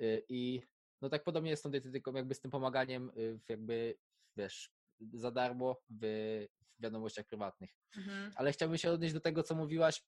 Y, 0.00 0.24
I 0.28 0.62
no 1.00 1.08
tak 1.08 1.24
podobnie 1.24 1.50
jest 1.50 1.60
z 1.60 1.64
tą 1.64 1.70
dietetyką, 1.70 2.12
jakby 2.12 2.34
z 2.34 2.40
tym 2.40 2.50
pomaganiem 2.50 3.10
y, 3.16 3.38
w 3.38 3.50
jakby 3.50 3.94
wiesz, 4.38 4.70
za 5.12 5.30
darmo 5.30 5.76
w, 5.90 6.46
wiadomościach 6.78 7.26
prywatnych. 7.26 7.70
Mhm. 7.96 8.32
Ale 8.36 8.52
chciałbym 8.52 8.78
się 8.78 8.90
odnieść 8.90 9.14
do 9.14 9.20
tego, 9.20 9.42
co 9.42 9.54
mówiłaś 9.54 10.02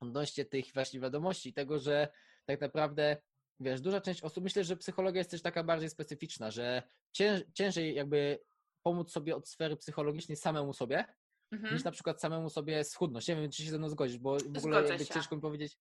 odnośnie 0.00 0.44
tych 0.44 0.72
właśnie 0.74 1.00
wiadomości, 1.00 1.52
tego, 1.52 1.78
że 1.78 2.08
tak 2.46 2.60
naprawdę 2.60 3.16
wiesz, 3.60 3.80
duża 3.80 4.00
część 4.00 4.22
osób, 4.22 4.44
myślę, 4.44 4.64
że 4.64 4.76
psychologia 4.76 5.18
jest 5.18 5.30
też 5.30 5.42
taka 5.42 5.64
bardziej 5.64 5.90
specyficzna, 5.90 6.50
że 6.50 6.82
cięż, 7.12 7.42
ciężej 7.54 7.94
jakby 7.94 8.40
pomóc 8.82 9.12
sobie 9.12 9.36
od 9.36 9.48
sfery 9.48 9.76
psychologicznej 9.76 10.36
samemu 10.36 10.72
sobie, 10.72 11.04
mhm. 11.52 11.74
niż 11.74 11.84
na 11.84 11.90
przykład 11.90 12.20
samemu 12.20 12.50
sobie 12.50 12.84
schudnąć. 12.84 13.28
Nie 13.28 13.36
wiem, 13.36 13.50
czy 13.50 13.62
się 13.62 13.70
ze 13.70 13.78
mną 13.78 13.88
zgodzisz, 13.88 14.18
bo 14.18 14.36
w 14.38 14.58
ogóle 14.58 14.88
jakby 14.88 15.06
ciężko 15.06 15.36
mi 15.36 15.42
powiedzieć, 15.42 15.78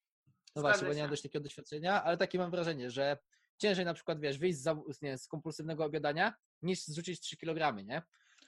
no 0.56 0.62
Zgodzę 0.62 0.74
właśnie, 0.74 0.88
bo 0.88 0.94
nie 0.94 1.02
mam 1.02 1.10
dość 1.10 1.22
takiego 1.22 1.44
doświadczenia, 1.44 2.04
ale 2.04 2.18
takie 2.18 2.38
mam 2.38 2.52
wrażenie, 2.52 2.92
że 2.92 3.18
ciężej 3.58 3.86
na 3.86 3.94
przykład, 3.94 4.20
wiesz, 4.20 4.38
wyjść 4.38 4.60
z, 4.60 5.02
nie, 5.02 5.18
z 5.18 5.28
kompulsywnego 5.28 5.86
obiadania, 5.86 6.34
niż 6.62 6.80
zrzucić 6.80 7.20
3 7.20 7.38
kg, 7.38 7.86
nie? 7.86 8.02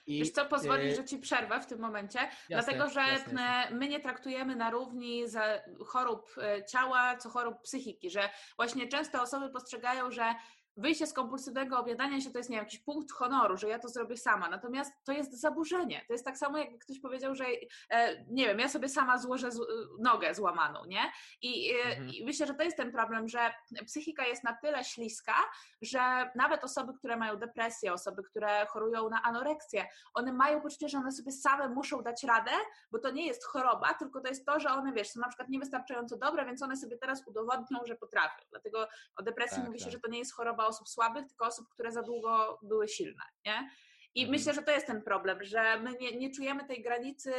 I, 0.06 0.18
Wiesz 0.18 0.30
co, 0.30 0.46
pozwolisz, 0.46 0.92
y, 0.92 0.96
że 0.96 1.04
Ci 1.04 1.18
przerwę 1.18 1.60
w 1.60 1.66
tym 1.66 1.80
momencie, 1.80 2.18
jasne, 2.18 2.46
dlatego 2.48 2.88
że 2.88 3.00
jasne, 3.00 3.42
jasne. 3.42 3.76
my 3.76 3.88
nie 3.88 4.00
traktujemy 4.00 4.56
na 4.56 4.70
równi 4.70 5.24
chorób 5.86 6.30
y, 6.58 6.64
ciała, 6.64 7.16
co 7.16 7.30
chorób 7.30 7.62
psychiki, 7.62 8.10
że 8.10 8.30
właśnie 8.56 8.88
często 8.88 9.22
osoby 9.22 9.50
postrzegają, 9.50 10.10
że 10.10 10.34
wyjście 10.76 11.06
z 11.06 11.12
kompulsywnego 11.12 11.78
objadania 11.78 12.20
się 12.20 12.30
to 12.30 12.38
jest 12.38 12.50
nie 12.50 12.56
wiem, 12.56 12.64
jakiś 12.64 12.80
punkt 12.80 13.12
honoru, 13.12 13.56
że 13.56 13.68
ja 13.68 13.78
to 13.78 13.88
zrobię 13.88 14.16
sama. 14.16 14.48
Natomiast 14.48 14.92
to 15.04 15.12
jest 15.12 15.40
zaburzenie. 15.40 16.04
To 16.06 16.12
jest 16.12 16.24
tak 16.24 16.38
samo, 16.38 16.58
jakby 16.58 16.78
ktoś 16.78 17.00
powiedział, 17.00 17.34
że 17.34 17.44
e, 17.90 18.24
nie 18.24 18.46
wiem, 18.46 18.58
ja 18.58 18.68
sobie 18.68 18.88
sama 18.88 19.18
złożę 19.18 19.50
z, 19.50 19.60
nogę 19.98 20.34
złamaną, 20.34 20.84
nie? 20.84 21.12
I, 21.42 21.72
e, 21.72 21.82
mhm. 21.84 22.08
I, 22.08 22.24
myślę, 22.24 22.46
że 22.46 22.54
to 22.54 22.62
jest 22.62 22.76
ten 22.76 22.92
problem, 22.92 23.28
że 23.28 23.54
psychika 23.86 24.26
jest 24.26 24.44
na 24.44 24.56
tyle 24.56 24.84
śliska, 24.84 25.34
że 25.82 26.30
nawet 26.34 26.64
osoby, 26.64 26.94
które 26.94 27.16
mają 27.16 27.36
depresję, 27.36 27.92
osoby, 27.92 28.22
które 28.22 28.66
chorują 28.66 29.10
na 29.10 29.22
anoreksję, 29.22 29.86
one 30.14 30.32
mają 30.32 30.60
poczucie, 30.60 30.88
że 30.88 30.98
one 30.98 31.12
sobie 31.12 31.32
same 31.32 31.68
muszą 31.68 32.02
dać 32.02 32.24
radę, 32.24 32.50
bo 32.90 32.98
to 32.98 33.10
nie 33.10 33.26
jest 33.26 33.44
choroba, 33.44 33.94
tylko 33.94 34.20
to 34.20 34.28
jest 34.28 34.46
to, 34.46 34.60
że 34.60 34.68
one, 34.68 34.92
wiesz, 34.92 35.10
są 35.10 35.20
na 35.20 35.28
przykład 35.28 35.48
niewystarczająco 35.48 36.16
dobre, 36.16 36.44
więc 36.46 36.62
one 36.62 36.76
sobie 36.76 36.98
teraz 36.98 37.26
udowodnią, 37.26 37.78
że 37.86 37.96
potrafią. 37.96 38.44
Dlatego 38.50 38.88
o 39.16 39.22
depresji 39.22 39.56
tak, 39.56 39.66
mówi 39.66 39.78
się, 39.78 39.84
tak. 39.84 39.92
że 39.92 40.00
to 40.00 40.10
nie 40.10 40.18
jest 40.18 40.34
choroba 40.34 40.66
osób 40.70 40.88
słabych, 40.88 41.26
tylko 41.26 41.46
osób, 41.46 41.68
które 41.68 41.92
za 41.92 42.02
długo 42.02 42.58
były 42.62 42.88
silne, 42.88 43.22
nie? 43.46 43.70
I 44.14 44.20
mhm. 44.20 44.38
myślę, 44.38 44.54
że 44.54 44.62
to 44.62 44.70
jest 44.70 44.86
ten 44.86 45.02
problem, 45.02 45.44
że 45.44 45.80
my 45.80 45.94
nie, 46.00 46.16
nie, 46.16 46.30
czujemy 46.30 46.64
tej 46.64 46.82
granicy, 46.82 47.32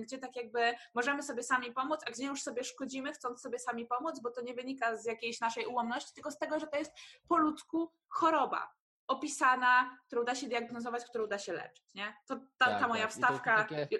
gdzie 0.00 0.18
tak 0.18 0.36
jakby 0.36 0.74
możemy 0.94 1.22
sobie 1.22 1.42
sami 1.42 1.72
pomóc, 1.72 2.00
a 2.06 2.10
gdzie 2.10 2.24
już 2.24 2.42
sobie 2.42 2.64
szkodzimy, 2.64 3.12
chcąc 3.12 3.40
sobie 3.40 3.58
sami 3.58 3.86
pomóc, 3.86 4.20
bo 4.20 4.30
to 4.30 4.42
nie 4.42 4.54
wynika 4.54 4.96
z 4.96 5.04
jakiejś 5.04 5.40
naszej 5.40 5.66
ułomności, 5.66 6.14
tylko 6.14 6.30
z 6.30 6.38
tego, 6.38 6.60
że 6.60 6.66
to 6.66 6.78
jest 6.78 6.92
po 7.28 7.36
ludzku 7.36 7.92
choroba 8.08 8.72
opisana, 9.06 9.98
którą 10.06 10.24
da 10.24 10.34
się 10.34 10.48
diagnozować, 10.48 11.04
którą 11.04 11.26
da 11.26 11.38
się 11.38 11.52
leczyć, 11.52 11.84
nie? 11.94 12.14
To 12.26 12.36
ta, 12.36 12.66
tak, 12.66 12.80
ta 12.80 12.88
moja 12.88 13.02
tak. 13.02 13.10
wstawka... 13.10 13.64
Takie 13.64 13.98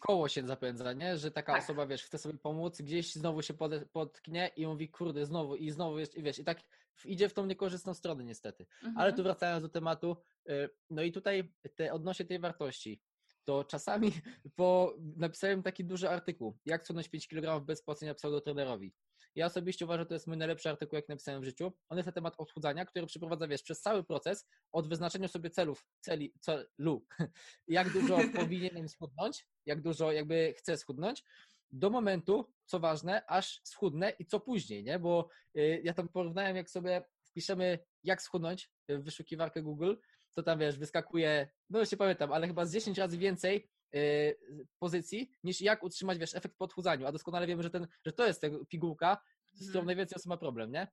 koło 0.00 0.28
się 0.28 0.46
zapędza, 0.46 0.92
nie? 0.92 1.16
Że 1.16 1.30
taka 1.30 1.52
tak. 1.52 1.62
osoba, 1.62 1.86
wiesz, 1.86 2.04
chce 2.04 2.18
sobie 2.18 2.38
pomóc, 2.38 2.82
gdzieś 2.82 3.14
znowu 3.14 3.42
się 3.42 3.54
potknie 3.92 4.50
i 4.56 4.66
mówi, 4.66 4.88
kurde, 4.88 5.26
znowu 5.26 5.56
i 5.56 5.70
znowu, 5.70 5.96
wiesz, 5.96 6.16
i 6.16 6.22
wiesz, 6.22 6.38
i 6.38 6.44
tak 6.44 6.58
idzie 7.04 7.28
w 7.28 7.34
tą 7.34 7.46
niekorzystną 7.46 7.94
stronę 7.94 8.24
niestety. 8.24 8.66
Mhm. 8.82 8.98
Ale 8.98 9.12
tu 9.12 9.22
wracając 9.22 9.62
do 9.62 9.68
tematu, 9.68 10.16
y, 10.50 10.68
no 10.90 11.02
i 11.02 11.12
tutaj 11.12 11.52
te, 11.76 11.92
odnośnie 11.92 12.24
tej 12.24 12.38
wartości, 12.38 13.02
to 13.44 13.64
czasami 13.64 14.12
po, 14.56 14.96
napisałem 15.16 15.62
taki 15.62 15.84
duży 15.84 16.10
artykuł, 16.10 16.58
jak 16.66 16.84
schudnąć 16.84 17.08
5 17.08 17.28
kg 17.28 17.66
bez 17.66 17.82
płacenia 17.82 18.14
pseudotrenerowi. 18.14 18.94
Ja 19.34 19.46
osobiście 19.46 19.84
uważam, 19.84 20.02
że 20.02 20.06
to 20.06 20.14
jest 20.14 20.26
mój 20.26 20.36
najlepszy 20.36 20.70
artykuł, 20.70 20.96
jak 20.96 21.08
napisałem 21.08 21.42
w 21.42 21.44
życiu. 21.44 21.72
On 21.88 21.98
jest 21.98 22.06
na 22.06 22.12
temat 22.12 22.34
odchudzania, 22.38 22.84
który 22.84 23.06
przeprowadza, 23.06 23.48
wiesz, 23.48 23.62
przez 23.62 23.80
cały 23.80 24.04
proces 24.04 24.46
od 24.72 24.88
wyznaczenia 24.88 25.28
sobie 25.28 25.50
celów, 25.50 25.86
celi, 26.00 26.32
celu, 26.40 27.06
jak 27.68 27.92
dużo 27.92 28.18
powinienem 28.36 28.88
schudnąć, 28.88 29.46
jak 29.66 29.82
dużo 29.82 30.12
jakby 30.12 30.54
chcę 30.58 30.76
schudnąć, 30.76 31.24
do 31.72 31.90
momentu, 31.90 32.52
co 32.64 32.80
ważne, 32.80 33.26
aż 33.26 33.60
schudnę 33.64 34.10
i 34.10 34.26
co 34.26 34.40
później, 34.40 34.84
nie? 34.84 34.98
Bo 34.98 35.28
y, 35.56 35.80
ja 35.84 35.94
tam 35.94 36.08
porównałem, 36.08 36.56
jak 36.56 36.70
sobie 36.70 37.04
wpiszemy, 37.24 37.78
jak 38.02 38.22
schudnąć 38.22 38.70
w 38.88 39.02
wyszukiwarkę 39.02 39.62
Google, 39.62 39.94
to 40.34 40.42
tam, 40.42 40.58
wiesz, 40.58 40.78
wyskakuje, 40.78 41.48
no 41.70 41.78
już 41.80 41.92
nie 41.92 41.98
pamiętam, 41.98 42.32
ale 42.32 42.46
chyba 42.46 42.66
z 42.66 42.72
10 42.72 42.98
razy 42.98 43.18
więcej 43.18 43.68
y, 43.94 44.36
pozycji, 44.78 45.30
niż 45.44 45.60
jak 45.60 45.82
utrzymać, 45.82 46.18
wiesz, 46.18 46.34
efekt 46.34 46.56
po 46.56 46.64
odchudzaniu, 46.64 47.06
a 47.06 47.12
doskonale 47.12 47.46
wiemy, 47.46 47.62
że, 47.62 47.70
ten, 47.70 47.86
że 48.04 48.12
to 48.12 48.26
jest 48.26 48.40
ta 48.40 48.48
pigułka, 48.68 49.22
z 49.52 49.68
którą 49.68 49.80
mhm. 49.80 49.86
najwięcej 49.86 50.16
osób 50.16 50.28
ma 50.28 50.36
problem, 50.36 50.72
nie? 50.72 50.88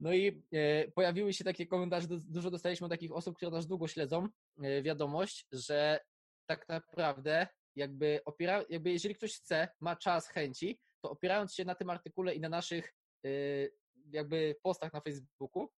No 0.00 0.12
i 0.12 0.42
e, 0.52 0.88
pojawiły 0.88 1.32
się 1.32 1.44
takie 1.44 1.66
komentarze, 1.66 2.08
dużo 2.10 2.50
dostaliśmy 2.50 2.84
od 2.84 2.90
takich 2.90 3.12
osób, 3.12 3.36
które 3.36 3.50
nas 3.50 3.66
długo 3.66 3.88
śledzą, 3.88 4.28
e, 4.62 4.82
wiadomość, 4.82 5.46
że 5.52 6.00
tak 6.46 6.68
naprawdę 6.68 7.46
jakby 7.76 8.20
opiera, 8.24 8.64
jakby 8.68 8.92
jeżeli 8.92 9.14
ktoś 9.14 9.34
chce, 9.36 9.68
ma 9.80 9.96
czas, 9.96 10.28
chęci, 10.28 10.80
to 11.00 11.10
opierając 11.10 11.54
się 11.54 11.64
na 11.64 11.74
tym 11.74 11.90
artykule 11.90 12.34
i 12.34 12.40
na 12.40 12.48
naszych 12.48 12.94
y, 13.26 13.72
jakby 14.10 14.56
postach 14.62 14.92
na 14.92 15.00
Facebooku, 15.00 15.70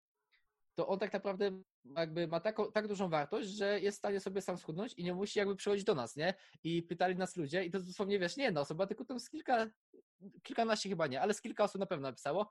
to 0.74 0.88
on 0.88 0.98
tak 0.98 1.12
naprawdę 1.12 1.62
jakby 1.96 2.28
ma 2.28 2.40
tak, 2.40 2.56
tak 2.74 2.88
dużą 2.88 3.08
wartość, 3.08 3.48
że 3.48 3.80
jest 3.80 3.96
w 3.96 3.98
stanie 3.98 4.20
sobie 4.20 4.40
sam 4.40 4.58
schudnąć 4.58 4.94
i 4.94 5.04
nie 5.04 5.14
musi 5.14 5.38
jakby 5.38 5.56
przychodzić 5.56 5.84
do 5.84 5.94
nas, 5.94 6.16
nie? 6.16 6.34
I 6.64 6.82
pytali 6.82 7.16
nas 7.16 7.36
ludzie 7.36 7.64
i 7.64 7.70
to 7.70 7.80
dosłownie, 7.80 8.18
wiesz, 8.18 8.36
nie 8.36 8.44
jedna 8.44 8.60
osoba, 8.60 8.86
tylko 8.86 9.04
tam 9.04 9.20
z 9.20 9.30
kilka, 9.30 9.66
kilkanaście 10.42 10.88
chyba 10.88 11.06
nie, 11.06 11.20
ale 11.20 11.34
z 11.34 11.40
kilka 11.40 11.64
osób 11.64 11.80
na 11.80 11.86
pewno 11.86 12.08
napisało, 12.08 12.50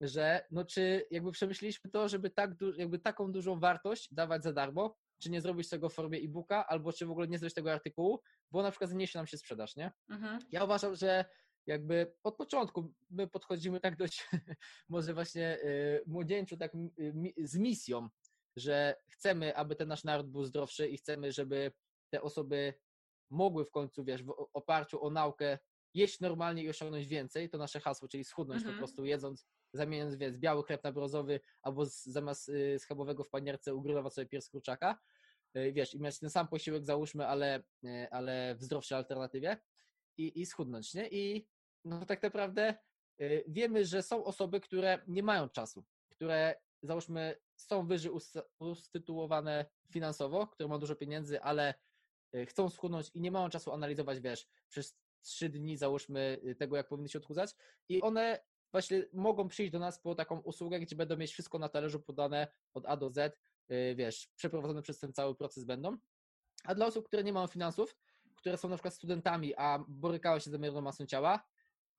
że 0.00 0.46
no 0.50 0.64
czy 0.64 1.06
jakby 1.10 1.32
przemyśleliśmy 1.32 1.90
to, 1.90 2.08
żeby 2.08 2.30
tak, 2.30 2.50
jakby 2.76 2.98
taką 2.98 3.32
dużą 3.32 3.60
wartość 3.60 4.14
dawać 4.14 4.42
za 4.42 4.52
darmo, 4.52 4.96
czy 5.22 5.30
nie 5.30 5.40
zrobić 5.40 5.68
tego 5.68 5.88
w 5.88 5.94
formie 5.94 6.18
e-booka, 6.18 6.66
albo 6.66 6.92
czy 6.92 7.06
w 7.06 7.10
ogóle 7.10 7.28
nie 7.28 7.38
zrobić 7.38 7.54
tego 7.54 7.72
artykułu, 7.72 8.20
bo 8.50 8.62
na 8.62 8.70
przykład 8.70 8.90
zniesie 8.90 9.18
nam 9.18 9.26
się 9.26 9.38
sprzedaż, 9.38 9.76
nie? 9.76 9.92
Mhm. 10.08 10.38
Ja 10.50 10.64
uważam, 10.64 10.96
że 10.96 11.24
jakby 11.66 12.14
od 12.22 12.36
początku 12.36 12.94
my 13.10 13.26
podchodzimy 13.26 13.80
tak 13.80 13.96
dość 13.96 14.28
może 14.88 15.14
właśnie 15.14 15.58
y, 15.62 16.02
młodzieńczu, 16.06 16.56
tak 16.56 16.74
y, 16.74 17.34
z 17.38 17.56
misją, 17.56 18.08
że 18.56 18.96
chcemy, 19.08 19.56
aby 19.56 19.76
ten 19.76 19.88
nasz 19.88 20.04
naród 20.04 20.30
był 20.30 20.44
zdrowszy 20.44 20.88
i 20.88 20.96
chcemy, 20.96 21.32
żeby 21.32 21.72
te 22.10 22.22
osoby 22.22 22.74
mogły 23.30 23.64
w 23.64 23.70
końcu, 23.70 24.04
wiesz, 24.04 24.22
w 24.22 24.34
oparciu 24.52 25.04
o 25.04 25.10
naukę 25.10 25.58
jeść 25.94 26.20
normalnie 26.20 26.62
i 26.62 26.68
osiągnąć 26.68 27.06
więcej, 27.06 27.50
to 27.50 27.58
nasze 27.58 27.80
hasło, 27.80 28.08
czyli 28.08 28.24
schudnąć 28.24 28.58
mhm. 28.58 28.74
po 28.74 28.78
prostu 28.78 29.04
jedząc, 29.04 29.46
zamieniając, 29.72 30.16
więc 30.16 30.36
biały 30.36 30.62
chleb 30.62 30.84
na 30.84 30.92
brązowy 30.92 31.40
albo 31.62 31.86
z, 31.86 32.04
zamiast 32.04 32.48
y, 32.48 32.78
schabowego 32.78 33.24
w 33.24 33.30
panierce 33.30 33.74
ugrillować 33.74 34.14
sobie 34.14 34.26
pierś 34.26 34.48
kurczaka, 34.48 34.98
wiesz, 35.72 35.94
i 35.94 36.00
mieć 36.00 36.18
ten 36.18 36.30
sam 36.30 36.48
posiłek, 36.48 36.84
załóżmy, 36.84 37.26
ale, 37.26 37.62
y, 37.84 38.10
ale 38.10 38.54
w 38.54 38.62
zdrowszej 38.62 38.98
alternatywie 38.98 39.56
i, 40.16 40.40
i 40.40 40.46
schudnąć, 40.46 40.94
nie? 40.94 41.08
I 41.08 41.48
no 41.84 42.06
tak 42.06 42.22
naprawdę 42.22 42.74
y, 43.20 43.44
wiemy, 43.48 43.84
że 43.84 44.02
są 44.02 44.24
osoby, 44.24 44.60
które 44.60 44.98
nie 45.06 45.22
mają 45.22 45.48
czasu, 45.48 45.84
które 46.08 46.54
załóżmy 46.82 47.34
są 47.56 47.86
wyżej 47.86 48.12
ustytułowane 48.58 49.66
finansowo, 49.92 50.46
które 50.46 50.68
mają 50.68 50.80
dużo 50.80 50.96
pieniędzy, 50.96 51.40
ale 51.40 51.74
chcą 52.46 52.70
schudnąć 52.70 53.10
i 53.14 53.20
nie 53.20 53.30
mają 53.30 53.48
czasu 53.48 53.72
analizować, 53.72 54.20
wiesz, 54.20 54.48
przez 54.68 54.98
trzy 55.22 55.48
dni 55.48 55.76
załóżmy 55.76 56.40
tego, 56.58 56.76
jak 56.76 56.88
powinny 56.88 57.08
się 57.08 57.18
odchudzać 57.18 57.54
i 57.88 58.02
one 58.02 58.44
właśnie 58.72 59.04
mogą 59.12 59.48
przyjść 59.48 59.72
do 59.72 59.78
nas 59.78 60.00
po 60.00 60.14
taką 60.14 60.40
usługę, 60.40 60.80
gdzie 60.80 60.96
będą 60.96 61.16
mieć 61.16 61.32
wszystko 61.32 61.58
na 61.58 61.68
talerzu 61.68 62.00
podane 62.00 62.48
od 62.74 62.86
A 62.86 62.96
do 62.96 63.10
Z, 63.10 63.38
wiesz, 63.94 64.28
przeprowadzone 64.36 64.82
przez 64.82 64.98
ten 64.98 65.12
cały 65.12 65.34
proces 65.34 65.64
będą. 65.64 65.96
A 66.64 66.74
dla 66.74 66.86
osób, 66.86 67.06
które 67.06 67.24
nie 67.24 67.32
mają 67.32 67.46
finansów, 67.46 67.96
które 68.36 68.56
są 68.56 68.68
na 68.68 68.76
przykład 68.76 68.94
studentami, 68.94 69.54
a 69.56 69.84
borykały 69.88 70.40
się 70.40 70.50
z 70.50 70.52
nadmierną 70.52 70.80
masą 70.80 71.06
ciała, 71.06 71.44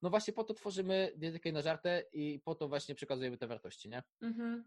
no 0.02 0.10
właśnie 0.10 0.32
po 0.32 0.44
to 0.44 0.54
tworzymy 0.54 1.12
dietykę 1.16 1.52
na 1.52 1.62
żartę 1.62 2.02
i 2.12 2.40
po 2.44 2.54
to 2.54 2.68
właśnie 2.68 2.94
przekazujemy 2.94 3.36
te 3.36 3.46
wartości, 3.46 3.88
nie? 3.88 4.02
Mhm. 4.22 4.64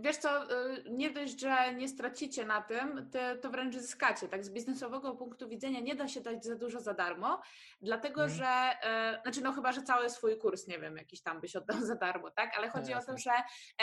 Wiesz 0.00 0.16
co, 0.16 0.52
y, 0.76 0.84
nie 0.90 1.10
dość, 1.10 1.40
że 1.40 1.74
nie 1.74 1.88
stracicie 1.88 2.46
na 2.46 2.62
tym, 2.62 3.10
to 3.42 3.50
wręcz 3.50 3.76
zyskacie. 3.76 4.28
Tak 4.28 4.44
z 4.44 4.50
biznesowego 4.50 5.14
punktu 5.16 5.48
widzenia 5.48 5.80
nie 5.80 5.94
da 5.94 6.08
się 6.08 6.20
dać 6.20 6.44
za 6.44 6.54
dużo 6.54 6.80
za 6.80 6.94
darmo, 6.94 7.40
dlatego 7.82 8.24
mhm. 8.24 8.38
że, 8.38 8.72
y, 9.18 9.22
znaczy 9.22 9.40
no 9.40 9.52
chyba, 9.52 9.72
że 9.72 9.82
cały 9.82 10.10
swój 10.10 10.38
kurs, 10.38 10.66
nie 10.66 10.78
wiem, 10.78 10.96
jakiś 10.96 11.22
tam 11.22 11.40
byś 11.40 11.56
oddał 11.56 11.80
za 11.80 11.94
darmo, 11.94 12.30
tak? 12.30 12.58
Ale 12.58 12.68
chodzi 12.68 12.92
no, 12.92 12.98
o 12.98 13.02
to, 13.04 13.18
że 13.18 13.32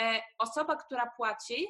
e, 0.00 0.20
osoba, 0.38 0.76
która 0.76 1.10
płaci, 1.16 1.66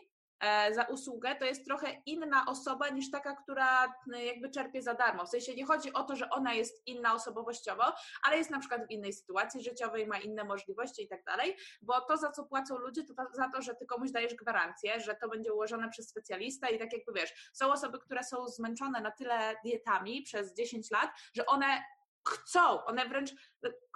za 0.73 0.85
usługę, 0.85 1.35
to 1.35 1.45
jest 1.45 1.65
trochę 1.65 2.03
inna 2.07 2.45
osoba 2.47 2.89
niż 2.89 3.11
taka, 3.11 3.37
która 3.37 3.95
e, 4.15 4.25
jakby 4.25 4.51
czerpie 4.51 4.83
za 4.83 4.95
darmo. 4.95 5.27
W 5.27 5.29
sensie 5.29 5.55
nie 5.55 5.67
chodzi 5.67 5.93
o 5.93 6.03
to, 6.03 6.17
że 6.17 6.31
ona 6.31 6.55
jest 6.55 6.87
inna 6.87 7.15
osobowościowo, 7.15 7.83
ale 8.23 8.39
jest 8.39 8.51
na 8.51 8.59
przykład 8.59 8.87
w 8.87 8.91
innej 8.91 9.13
sytuacji 9.13 9.63
życiowej, 9.63 10.07
ma 10.07 10.19
inne 10.19 10.45
możliwości 10.45 11.03
i 11.03 11.09
tak 11.09 11.25
dalej, 11.25 11.57
bo 11.83 12.01
to, 12.01 12.17
za 12.17 12.31
co 12.31 12.45
płacą 12.45 12.79
ludzie, 12.79 13.05
to 13.05 13.15
za 13.33 13.49
to, 13.49 13.63
że 13.63 13.75
ty 13.75 13.87
komuś 13.87 14.11
dajesz 14.11 14.35
gwarancję, 14.35 15.01
że 15.01 15.15
to 15.15 15.29
będzie 15.29 15.53
ułożone 15.53 15.89
przez 15.89 16.09
specjalistę 16.09 16.71
i 16.73 16.79
tak 16.79 16.93
jakby 16.93 17.13
wiesz, 17.13 17.51
są 17.53 17.73
osoby, 17.73 17.99
które 17.99 18.25
są 18.25 18.49
zmęczone 18.49 19.01
na 19.01 19.11
tyle 19.11 19.57
dietami 19.65 20.23
przez 20.23 20.55
10 20.55 20.91
lat, 20.91 21.11
że 21.35 21.47
one 21.47 21.83
chcą, 22.29 22.85
one 22.85 23.09
wręcz 23.09 23.31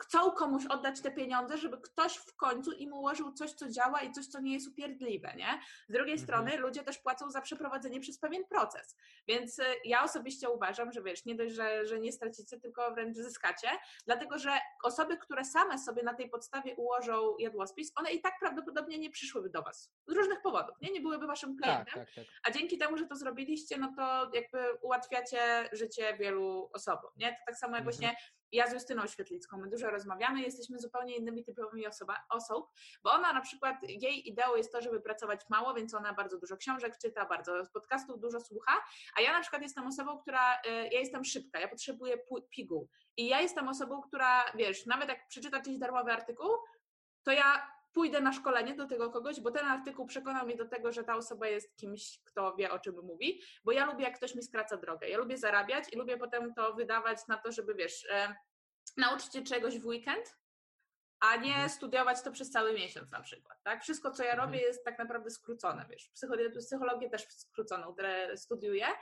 chcą 0.00 0.30
komuś 0.30 0.66
oddać 0.66 1.00
te 1.00 1.10
pieniądze, 1.10 1.58
żeby 1.58 1.78
ktoś 1.78 2.16
w 2.16 2.36
końcu 2.36 2.72
im 2.72 2.92
ułożył 2.92 3.32
coś, 3.32 3.52
co 3.52 3.68
działa 3.68 4.00
i 4.00 4.12
coś, 4.12 4.26
co 4.26 4.40
nie 4.40 4.54
jest 4.54 4.68
upierdliwe, 4.68 5.34
nie? 5.36 5.60
Z 5.88 5.92
drugiej 5.92 6.14
mhm. 6.14 6.18
strony 6.18 6.56
ludzie 6.56 6.82
też 6.82 6.98
płacą 6.98 7.30
za 7.30 7.40
przeprowadzenie 7.40 8.00
przez 8.00 8.18
pewien 8.18 8.44
proces, 8.44 8.96
więc 9.28 9.58
y, 9.58 9.62
ja 9.84 10.04
osobiście 10.04 10.50
uważam, 10.50 10.92
że 10.92 11.02
wiesz, 11.02 11.24
nie 11.24 11.34
dość, 11.34 11.54
że, 11.54 11.86
że 11.86 12.00
nie 12.00 12.12
stracicie, 12.12 12.60
tylko 12.60 12.94
wręcz 12.94 13.16
zyskacie, 13.16 13.68
dlatego, 14.06 14.38
że 14.38 14.50
osoby, 14.84 15.16
które 15.16 15.44
same 15.44 15.78
sobie 15.78 16.02
na 16.02 16.14
tej 16.14 16.30
podstawie 16.30 16.74
ułożą 16.76 17.36
jadłospis, 17.38 17.92
one 17.96 18.12
i 18.12 18.20
tak 18.20 18.34
prawdopodobnie 18.40 18.98
nie 18.98 19.10
przyszłyby 19.10 19.50
do 19.50 19.62
Was, 19.62 19.92
z 20.06 20.12
różnych 20.12 20.42
powodów, 20.42 20.76
nie? 20.80 20.92
Nie 20.92 21.00
byłyby 21.00 21.26
Waszym 21.26 21.56
klientem, 21.56 21.94
tak, 21.94 21.94
tak, 21.94 22.14
tak. 22.14 22.24
a 22.44 22.50
dzięki 22.50 22.78
temu, 22.78 22.96
że 22.96 23.06
to 23.06 23.16
zrobiliście, 23.16 23.78
no 23.78 23.92
to 23.96 24.30
jakby 24.34 24.74
ułatwiacie 24.82 25.68
życie 25.72 26.16
wielu 26.20 26.70
osobom, 26.72 27.10
nie? 27.16 27.28
To 27.28 27.38
tak 27.46 27.56
samo 27.56 27.76
jak 27.76 27.86
mhm. 27.86 27.96
właśnie 27.96 28.16
ja 28.52 28.70
z 28.70 28.72
Justyną 28.72 29.06
Świetlicką, 29.06 29.58
my 29.58 29.68
dużo 29.68 29.90
rozmawiamy, 29.90 30.42
jesteśmy 30.42 30.78
zupełnie 30.78 31.16
innymi 31.16 31.44
typowymi 31.44 31.86
osoba, 31.86 32.16
osób, 32.30 32.70
bo 33.02 33.12
ona 33.12 33.32
na 33.32 33.40
przykład, 33.40 33.76
jej 33.82 34.28
ideą 34.28 34.56
jest 34.56 34.72
to, 34.72 34.82
żeby 34.82 35.00
pracować 35.00 35.40
mało, 35.48 35.74
więc 35.74 35.94
ona 35.94 36.12
bardzo 36.12 36.38
dużo 36.38 36.56
książek 36.56 36.98
czyta, 36.98 37.26
bardzo 37.26 37.62
podcastów 37.72 38.20
dużo 38.20 38.40
słucha, 38.40 38.72
a 39.16 39.20
ja 39.20 39.32
na 39.32 39.40
przykład 39.40 39.62
jestem 39.62 39.86
osobą, 39.86 40.18
która, 40.18 40.54
y, 40.54 40.68
ja 40.68 41.00
jestem 41.00 41.24
szybka, 41.24 41.60
ja 41.60 41.68
potrzebuję 41.68 42.18
piguł. 42.50 42.88
I 43.16 43.26
ja 43.28 43.40
jestem 43.40 43.68
osobą, 43.68 44.02
która, 44.02 44.44
wiesz, 44.54 44.86
nawet 44.86 45.08
jak 45.08 45.28
przeczyta 45.28 45.56
jakiś 45.56 45.78
darmowy 45.78 46.12
artykuł, 46.12 46.50
to 47.22 47.32
ja 47.32 47.75
pójdę 47.96 48.20
na 48.20 48.32
szkolenie 48.32 48.74
do 48.74 48.86
tego 48.86 49.10
kogoś, 49.10 49.40
bo 49.40 49.50
ten 49.50 49.66
artykuł 49.66 50.06
przekonał 50.06 50.46
mnie 50.46 50.56
do 50.56 50.68
tego, 50.68 50.92
że 50.92 51.04
ta 51.04 51.16
osoba 51.16 51.46
jest 51.46 51.76
kimś, 51.76 52.20
kto 52.24 52.56
wie, 52.56 52.70
o 52.70 52.78
czym 52.78 52.94
mówi, 53.02 53.42
bo 53.64 53.72
ja 53.72 53.86
lubię, 53.86 54.04
jak 54.04 54.16
ktoś 54.16 54.34
mi 54.34 54.42
skraca 54.42 54.76
drogę. 54.76 55.08
Ja 55.08 55.18
lubię 55.18 55.38
zarabiać 55.38 55.92
i 55.92 55.96
lubię 55.96 56.16
potem 56.16 56.54
to 56.54 56.74
wydawać 56.74 57.18
na 57.28 57.36
to, 57.36 57.52
żeby, 57.52 57.74
wiesz, 57.74 58.06
e, 58.10 58.34
nauczyć 58.96 59.32
się 59.32 59.42
czegoś 59.42 59.78
w 59.78 59.86
weekend, 59.86 60.36
a 61.20 61.36
nie 61.36 61.52
mhm. 61.52 61.68
studiować 61.68 62.22
to 62.22 62.32
przez 62.32 62.50
cały 62.50 62.72
miesiąc 62.72 63.10
na 63.10 63.20
przykład, 63.20 63.62
tak? 63.62 63.82
Wszystko, 63.82 64.10
co 64.10 64.22
ja 64.22 64.32
mhm. 64.32 64.48
robię 64.48 64.60
jest 64.60 64.84
tak 64.84 64.98
naprawdę 64.98 65.30
skrócone, 65.30 65.86
wiesz, 65.90 66.10
psychologię, 66.58 67.10
też 67.10 67.26
skróconą 67.28 67.94
studiuję, 68.34 68.86
e, 68.86 68.96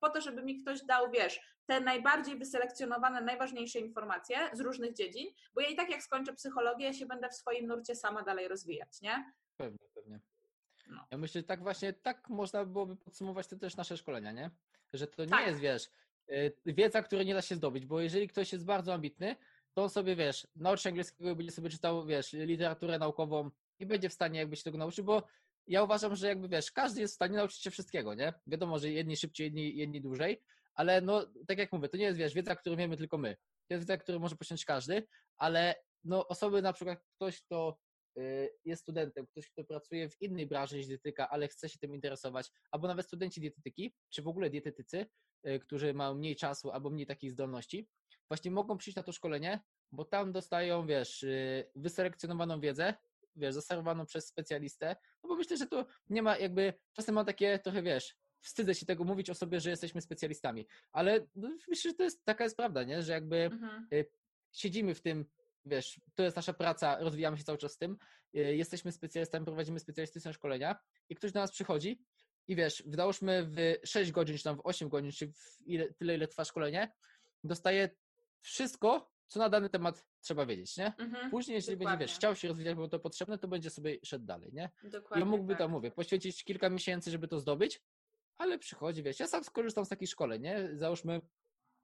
po 0.00 0.10
to, 0.10 0.20
żeby 0.20 0.42
mi 0.42 0.62
ktoś 0.62 0.84
dał, 0.84 1.10
wiesz, 1.10 1.40
te 1.66 1.80
najbardziej 1.80 2.38
wyselekcjonowane, 2.38 3.20
najważniejsze 3.20 3.78
informacje 3.78 4.36
z 4.52 4.60
różnych 4.60 4.94
dziedzin, 4.94 5.26
bo 5.54 5.60
ja 5.60 5.68
i 5.68 5.76
tak 5.76 5.90
jak 5.90 6.02
skończę 6.02 6.32
psychologię, 6.32 6.86
ja 6.86 6.92
się 6.92 7.06
będę 7.06 7.28
w 7.28 7.34
swoim 7.34 7.66
nurcie 7.66 7.94
sama 7.94 8.22
dalej 8.22 8.48
rozwijać, 8.48 9.00
nie? 9.00 9.32
Pewnie, 9.56 9.88
pewnie. 9.94 10.20
No. 10.86 11.06
Ja 11.10 11.18
myślę, 11.18 11.40
że 11.40 11.46
tak 11.46 11.62
właśnie, 11.62 11.92
tak 11.92 12.28
można 12.28 12.64
byłoby 12.64 12.96
podsumować 12.96 13.46
to 13.46 13.56
też 13.56 13.76
nasze 13.76 13.96
szkolenia, 13.96 14.32
nie? 14.32 14.50
Że 14.92 15.06
to 15.06 15.24
nie 15.24 15.30
tak. 15.30 15.46
jest, 15.46 15.60
wiesz, 15.60 15.90
y, 16.30 16.52
wiedza, 16.66 17.02
której 17.02 17.26
nie 17.26 17.34
da 17.34 17.42
się 17.42 17.54
zdobyć, 17.54 17.86
bo 17.86 18.00
jeżeli 18.00 18.28
ktoś 18.28 18.52
jest 18.52 18.64
bardzo 18.64 18.94
ambitny, 18.94 19.36
to 19.74 19.82
on 19.82 19.90
sobie, 19.90 20.16
wiesz, 20.16 20.46
nauczy 20.56 20.88
angielskiego 20.88 21.30
i 21.30 21.34
będzie 21.34 21.52
sobie 21.52 21.70
czytał, 21.70 22.06
wiesz, 22.06 22.32
literaturę 22.32 22.98
naukową 22.98 23.50
i 23.78 23.86
będzie 23.86 24.08
w 24.08 24.12
stanie 24.12 24.38
jakby 24.38 24.56
się 24.56 24.62
tego 24.62 24.78
nauczyć, 24.78 25.02
bo 25.02 25.22
ja 25.66 25.82
uważam, 25.82 26.16
że 26.16 26.28
jakby, 26.28 26.48
wiesz, 26.48 26.72
każdy 26.72 27.00
jest 27.00 27.14
w 27.14 27.16
stanie 27.16 27.36
nauczyć 27.36 27.62
się 27.62 27.70
wszystkiego, 27.70 28.14
nie? 28.14 28.32
Wiadomo, 28.46 28.78
że 28.78 28.90
jedni 28.90 29.16
szybciej, 29.16 29.44
jedni, 29.44 29.76
jedni 29.76 30.00
dłużej, 30.00 30.42
ale 30.74 31.00
no, 31.00 31.26
tak 31.46 31.58
jak 31.58 31.72
mówię, 31.72 31.88
to 31.88 31.96
nie 31.96 32.04
jest, 32.04 32.18
wiesz, 32.18 32.34
wiedza, 32.34 32.56
którą 32.56 32.76
wiemy 32.76 32.96
tylko 32.96 33.18
my. 33.18 33.36
To 33.68 33.74
jest 33.74 33.84
wiedza, 33.84 33.96
którą 33.96 34.18
może 34.18 34.36
posiąść 34.36 34.64
każdy, 34.64 35.06
ale 35.36 35.74
no, 36.04 36.28
osoby, 36.28 36.62
na 36.62 36.72
przykład 36.72 37.04
ktoś, 37.16 37.42
kto 37.42 37.78
y, 38.18 38.50
jest 38.64 38.82
studentem, 38.82 39.26
ktoś, 39.26 39.50
kto 39.50 39.64
pracuje 39.64 40.08
w 40.08 40.22
innej 40.22 40.46
branży 40.46 40.76
niż 40.76 40.86
dietetyka, 40.86 41.28
ale 41.28 41.48
chce 41.48 41.68
się 41.68 41.78
tym 41.78 41.94
interesować, 41.94 42.50
albo 42.70 42.88
nawet 42.88 43.06
studenci 43.06 43.40
dietetyki, 43.40 43.94
czy 44.10 44.22
w 44.22 44.28
ogóle 44.28 44.50
dietetycy, 44.50 45.06
y, 45.46 45.58
którzy 45.58 45.94
mają 45.94 46.14
mniej 46.14 46.36
czasu 46.36 46.70
albo 46.70 46.90
mniej 46.90 47.06
takich 47.06 47.32
zdolności, 47.32 47.88
właśnie 48.28 48.50
mogą 48.50 48.78
przyjść 48.78 48.96
na 48.96 49.02
to 49.02 49.12
szkolenie, 49.12 49.60
bo 49.92 50.04
tam 50.04 50.32
dostają, 50.32 50.86
wiesz, 50.86 51.22
y, 51.22 51.70
wyselekcjonowaną 51.76 52.60
wiedzę, 52.60 52.94
wiesz, 53.36 53.54
zaserwowaną 53.54 54.06
przez 54.06 54.26
specjalistę, 54.26 54.96
no 55.22 55.28
bo 55.28 55.36
myślę, 55.36 55.56
że 55.56 55.66
to 55.66 55.86
nie 56.08 56.22
ma 56.22 56.38
jakby, 56.38 56.74
czasem 56.92 57.14
mam 57.14 57.26
takie 57.26 57.58
trochę, 57.58 57.82
wiesz, 57.82 58.16
wstydzę 58.40 58.74
się 58.74 58.86
tego 58.86 59.04
mówić 59.04 59.30
o 59.30 59.34
sobie, 59.34 59.60
że 59.60 59.70
jesteśmy 59.70 60.00
specjalistami, 60.00 60.66
ale 60.92 61.26
no, 61.34 61.56
myślę, 61.68 61.90
że 61.90 61.96
to 61.96 62.02
jest, 62.02 62.24
taka 62.24 62.44
jest 62.44 62.56
prawda, 62.56 62.82
nie, 62.82 63.02
że 63.02 63.12
jakby 63.12 63.36
mhm. 63.36 63.86
Y, 63.92 64.06
siedzimy 64.52 64.94
w 64.94 65.02
tym, 65.02 65.24
wiesz, 65.64 66.00
to 66.14 66.22
jest 66.22 66.36
nasza 66.36 66.52
praca, 66.52 66.98
rozwijamy 66.98 67.38
się 67.38 67.44
cały 67.44 67.58
czas 67.58 67.74
w 67.74 67.78
tym, 67.78 67.96
y, 68.36 68.56
jesteśmy 68.56 68.92
specjalistami, 68.92 69.44
prowadzimy 69.44 69.80
specjalistyczne 69.80 70.32
szkolenia 70.32 70.78
i 71.08 71.14
ktoś 71.14 71.32
do 71.32 71.40
nas 71.40 71.52
przychodzi 71.52 72.04
i 72.48 72.56
wiesz, 72.56 72.82
wydałśmy 72.86 73.46
w 73.46 73.56
6 73.84 74.12
godzin, 74.12 74.38
czy 74.38 74.44
tam 74.44 74.56
w 74.56 74.60
8 74.64 74.88
godzin, 74.88 75.12
czy 75.12 75.26
w 75.26 75.66
ile, 75.66 75.92
tyle, 75.94 76.14
ile 76.14 76.28
trwa 76.28 76.44
szkolenie, 76.44 76.92
dostaje 77.44 77.90
wszystko, 78.40 79.12
co 79.32 79.38
na 79.38 79.48
dany 79.48 79.68
temat 79.68 80.06
trzeba 80.20 80.46
wiedzieć, 80.46 80.76
nie? 80.76 80.92
Mhm, 80.98 81.30
Później, 81.30 81.54
jeżeli 81.54 81.78
dokładnie. 81.78 81.98
będzie, 81.98 82.12
wiesz, 82.12 82.16
chciał 82.16 82.36
się 82.36 82.48
rozwijać, 82.48 82.76
bo 82.76 82.88
to 82.88 82.98
potrzebne, 82.98 83.38
to 83.38 83.48
będzie 83.48 83.70
sobie 83.70 83.98
szedł 84.04 84.24
dalej, 84.24 84.50
nie? 84.52 84.70
Dokładnie, 84.84 85.20
I 85.20 85.22
on 85.22 85.28
mógłby 85.28 85.52
tak. 85.52 85.58
tam, 85.58 85.70
mówię, 85.70 85.90
poświęcić 85.90 86.44
kilka 86.44 86.70
miesięcy, 86.70 87.10
żeby 87.10 87.28
to 87.28 87.38
zdobyć, 87.40 87.80
ale 88.38 88.58
przychodzi, 88.58 89.02
wiesz, 89.02 89.20
ja 89.20 89.26
sam 89.26 89.44
skorzystam 89.44 89.84
z 89.84 89.88
takich 89.88 90.08
szkoleń, 90.08 90.42
nie? 90.42 90.68
Załóżmy, 90.74 91.20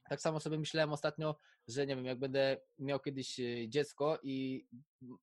tak 0.08 0.20
samo 0.20 0.40
sobie 0.40 0.58
myślałem 0.58 0.92
ostatnio, 0.92 1.36
że 1.68 1.86
nie 1.86 1.96
wiem, 1.96 2.04
jak 2.04 2.18
będę 2.18 2.56
miał 2.78 3.00
kiedyś 3.00 3.40
e, 3.40 3.68
dziecko 3.68 4.18
i 4.22 4.66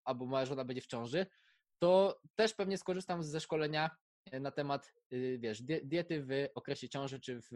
albo 0.03 0.25
moja 0.25 0.45
żona 0.45 0.65
będzie 0.65 0.81
w 0.81 0.87
ciąży, 0.87 1.25
to 1.79 2.21
też 2.35 2.53
pewnie 2.53 2.77
skorzystam 2.77 3.23
ze 3.23 3.39
szkolenia 3.39 3.89
e, 4.31 4.39
na 4.39 4.51
temat, 4.51 4.93
e, 5.11 5.37
wiesz, 5.37 5.61
diety 5.61 6.23
w 6.23 6.47
okresie 6.55 6.89
ciąży 6.89 7.19
czy 7.19 7.41
w, 7.41 7.47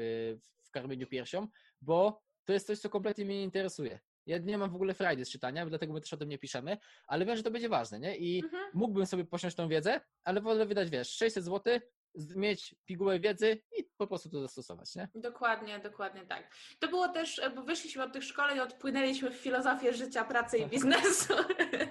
w 0.63 0.71
karmieniu 0.71 1.07
piersią, 1.07 1.47
bo 1.81 2.21
to 2.45 2.53
jest 2.53 2.67
coś, 2.67 2.79
co 2.79 2.89
kompletnie 2.89 3.25
mnie 3.25 3.35
nie 3.37 3.43
interesuje. 3.43 3.99
Ja 4.29 4.37
nie 4.37 4.57
mam 4.57 4.71
w 4.71 4.75
ogóle 4.75 4.93
frajdy 4.93 5.25
z 5.25 5.29
czytania, 5.29 5.65
dlatego 5.65 5.93
my 5.93 6.01
też 6.01 6.13
o 6.13 6.17
tym 6.17 6.29
nie 6.29 6.37
piszemy, 6.37 6.77
ale 7.07 7.25
wiem, 7.25 7.37
że 7.37 7.43
to 7.43 7.51
będzie 7.51 7.69
ważne, 7.69 7.99
nie? 7.99 8.17
I 8.17 8.43
mhm. 8.43 8.63
mógłbym 8.73 9.05
sobie 9.05 9.25
posiąść 9.25 9.55
tą 9.55 9.67
wiedzę, 9.67 10.01
ale 10.23 10.41
wolę 10.41 10.65
wydać, 10.65 10.89
wiesz, 10.89 11.09
600 11.09 11.43
zł 11.43 11.79
mieć 12.35 12.75
pigułę 12.85 13.19
wiedzy 13.19 13.61
i 13.77 13.83
po 13.97 14.07
prostu 14.07 14.29
to 14.29 14.41
zastosować, 14.41 14.95
nie? 14.95 15.09
Dokładnie, 15.15 15.79
dokładnie 15.79 16.25
tak. 16.25 16.55
To 16.79 16.87
było 16.87 17.07
też, 17.07 17.41
bo 17.55 17.63
wyszliśmy 17.63 18.03
od 18.03 18.13
tych 18.13 18.23
szkoleń, 18.23 18.59
odpłynęliśmy 18.59 19.31
w 19.31 19.35
filozofię 19.35 19.93
życia, 19.93 20.23
pracy 20.23 20.57
i 20.57 20.65
biznesu. 20.75 21.33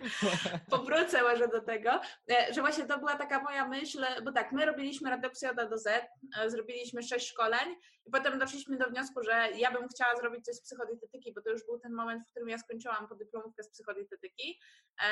Powrócę 0.70 1.22
może 1.22 1.48
do 1.48 1.60
tego, 1.60 2.00
e, 2.30 2.54
że 2.54 2.60
właśnie 2.60 2.86
to 2.86 2.98
była 2.98 3.16
taka 3.16 3.42
moja 3.42 3.68
myśl, 3.68 4.04
bo 4.24 4.32
tak, 4.32 4.52
my 4.52 4.66
robiliśmy 4.66 5.10
redukcję 5.10 5.50
od 5.50 5.58
A 5.58 5.66
do 5.66 5.78
Z, 5.78 5.86
e, 5.86 6.50
zrobiliśmy 6.50 7.02
sześć 7.02 7.28
szkoleń 7.28 7.76
i 8.06 8.10
potem 8.10 8.38
doszliśmy 8.38 8.76
do 8.76 8.86
wniosku, 8.86 9.22
że 9.22 9.48
ja 9.56 9.72
bym 9.72 9.88
chciała 9.88 10.16
zrobić 10.16 10.44
coś 10.44 10.54
z 10.54 10.62
psychodietetyki, 10.62 11.32
bo 11.32 11.42
to 11.42 11.50
już 11.50 11.64
był 11.64 11.78
ten 11.78 11.92
moment, 11.92 12.22
w 12.26 12.30
którym 12.30 12.48
ja 12.48 12.58
skończyłam 12.58 13.08
podyplomówkę 13.08 13.62
z 13.62 13.70
psychodietetyki, 13.70 14.60
e, 15.02 15.06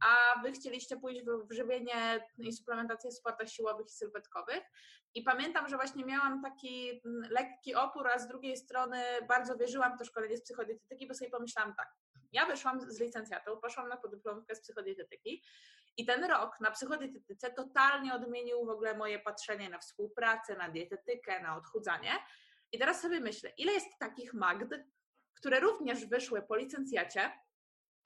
a 0.00 0.42
wy 0.42 0.52
chcieliście 0.52 0.96
pójść 0.96 1.22
w 1.50 1.52
żywienie 1.54 2.28
i 2.38 2.52
suplementację 2.52 3.10
w 3.10 3.14
sportach 3.14 3.48
siłowych 3.48 3.86
i 3.86 3.90
sylwetkowych 3.90 4.51
i 5.14 5.22
pamiętam, 5.22 5.68
że 5.68 5.76
właśnie 5.76 6.04
miałam 6.04 6.42
taki 6.42 7.00
mm, 7.04 7.30
lekki 7.30 7.74
opór, 7.74 8.08
a 8.08 8.18
z 8.18 8.28
drugiej 8.28 8.56
strony 8.56 9.02
bardzo 9.28 9.56
wierzyłam 9.56 9.96
w 9.96 9.98
to 9.98 10.04
szkolenie 10.04 10.36
z 10.36 10.42
psychodietetyki, 10.42 11.06
bo 11.08 11.14
sobie 11.14 11.30
pomyślałam 11.30 11.74
tak, 11.74 11.88
ja 12.32 12.46
wyszłam 12.46 12.80
z 12.80 13.00
licencjatą, 13.00 13.56
poszłam 13.56 13.88
na 13.88 13.96
podyplomówkę 13.96 14.54
z 14.54 14.60
psychodietetyki 14.60 15.42
i 15.96 16.06
ten 16.06 16.24
rok 16.24 16.60
na 16.60 16.70
psychodietetyce 16.70 17.50
totalnie 17.50 18.14
odmienił 18.14 18.66
w 18.66 18.68
ogóle 18.68 18.96
moje 18.96 19.18
patrzenie 19.18 19.70
na 19.70 19.78
współpracę, 19.78 20.56
na 20.56 20.68
dietetykę, 20.68 21.42
na 21.42 21.56
odchudzanie. 21.56 22.12
I 22.72 22.78
teraz 22.78 23.00
sobie 23.00 23.20
myślę, 23.20 23.52
ile 23.58 23.72
jest 23.72 23.98
takich 23.98 24.34
Magd, 24.34 24.74
które 25.34 25.60
również 25.60 26.06
wyszły 26.06 26.42
po 26.42 26.56
licencjacie, 26.56 27.32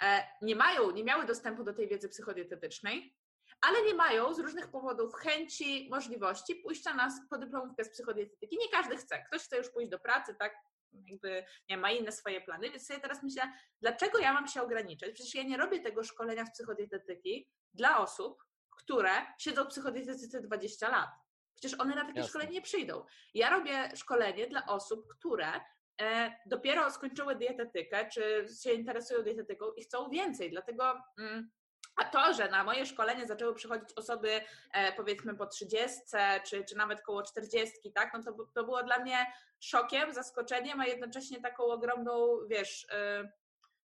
e, 0.03 0.23
nie 0.43 0.57
mają, 0.57 0.91
nie 0.91 1.05
miały 1.05 1.27
dostępu 1.27 1.65
do 1.65 1.75
tej 1.75 1.89
wiedzy 1.89 2.09
psychodietetycznej, 2.09 3.17
ale 3.61 3.83
nie 3.83 3.95
mają 3.95 4.35
z 4.35 4.39
różnych 4.39 4.71
powodów 4.71 5.15
chęci, 5.15 5.89
możliwości 5.91 6.55
pójścia 6.55 6.95
na 6.95 7.09
podyplomówkę 7.31 7.85
z 7.85 7.91
psychodietetyki. 7.91 8.59
Nie 8.61 8.69
każdy 8.69 8.97
chce. 8.97 9.25
Ktoś 9.25 9.43
chce 9.43 9.57
już 9.57 9.71
pójść 9.71 9.91
do 9.91 9.99
pracy, 9.99 10.35
tak? 10.39 10.57
Jakby 10.93 11.45
nie 11.69 11.77
ma 11.77 11.91
inne 11.91 12.13
swoje 12.13 12.41
plany, 12.41 12.71
więc 12.71 12.87
sobie 12.87 13.01
teraz 13.01 13.23
myślę, 13.23 13.43
dlaczego 13.81 14.19
ja 14.19 14.33
mam 14.33 14.49
się 14.49 14.63
ograniczać? 14.63 15.13
Przecież 15.15 15.35
ja 15.35 15.43
nie 15.43 15.57
robię 15.57 15.81
tego 15.81 16.05
szkolenia 16.05 16.47
z 16.47 16.53
psychodietetyki 16.53 17.49
dla 17.75 17.99
osób, 17.99 18.43
które 18.71 19.11
siedzą 19.39 19.65
w 19.65 19.69
psychodietetyce 19.69 20.41
20 20.41 20.89
lat. 20.89 21.11
Przecież 21.55 21.81
one 21.81 21.95
na 21.95 22.05
takie 22.05 22.19
Jasne. 22.19 22.29
szkolenie 22.29 22.53
nie 22.53 22.63
przyjdą. 22.63 23.05
Ja 23.35 23.51
robię 23.51 23.97
szkolenie 23.97 24.47
dla 24.47 24.67
osób, 24.67 25.09
które 25.09 25.61
e, 26.01 26.37
dopiero 26.47 26.91
skończyły 26.91 27.37
dietetykę, 27.37 28.09
czy 28.13 28.47
się 28.63 28.73
interesują 28.73 29.23
dietetyką 29.23 29.73
i 29.73 29.83
chcą 29.83 30.11
więcej. 30.11 30.51
Dlatego 30.51 31.03
mm, 31.19 31.51
a 31.97 32.05
to, 32.05 32.35
że 32.35 32.49
na 32.49 32.65
moje 32.65 32.87
szkolenie 32.87 33.27
zaczęły 33.27 33.55
przychodzić 33.55 33.93
osoby 33.97 34.41
e, 34.73 34.93
powiedzmy 34.93 35.35
po 35.35 35.47
30 35.47 36.01
czy, 36.47 36.65
czy 36.65 36.77
nawet 36.77 37.03
koło 37.03 37.23
40, 37.23 37.93
tak, 37.93 38.11
no 38.15 38.23
to, 38.23 38.47
to 38.55 38.65
było 38.65 38.83
dla 38.83 38.99
mnie 38.99 39.27
szokiem, 39.61 40.15
zaskoczeniem, 40.15 40.81
a 40.81 40.87
jednocześnie 40.87 41.41
taką 41.41 41.65
ogromną, 41.65 42.39
wiesz, 42.49 42.87
e, 42.91 43.33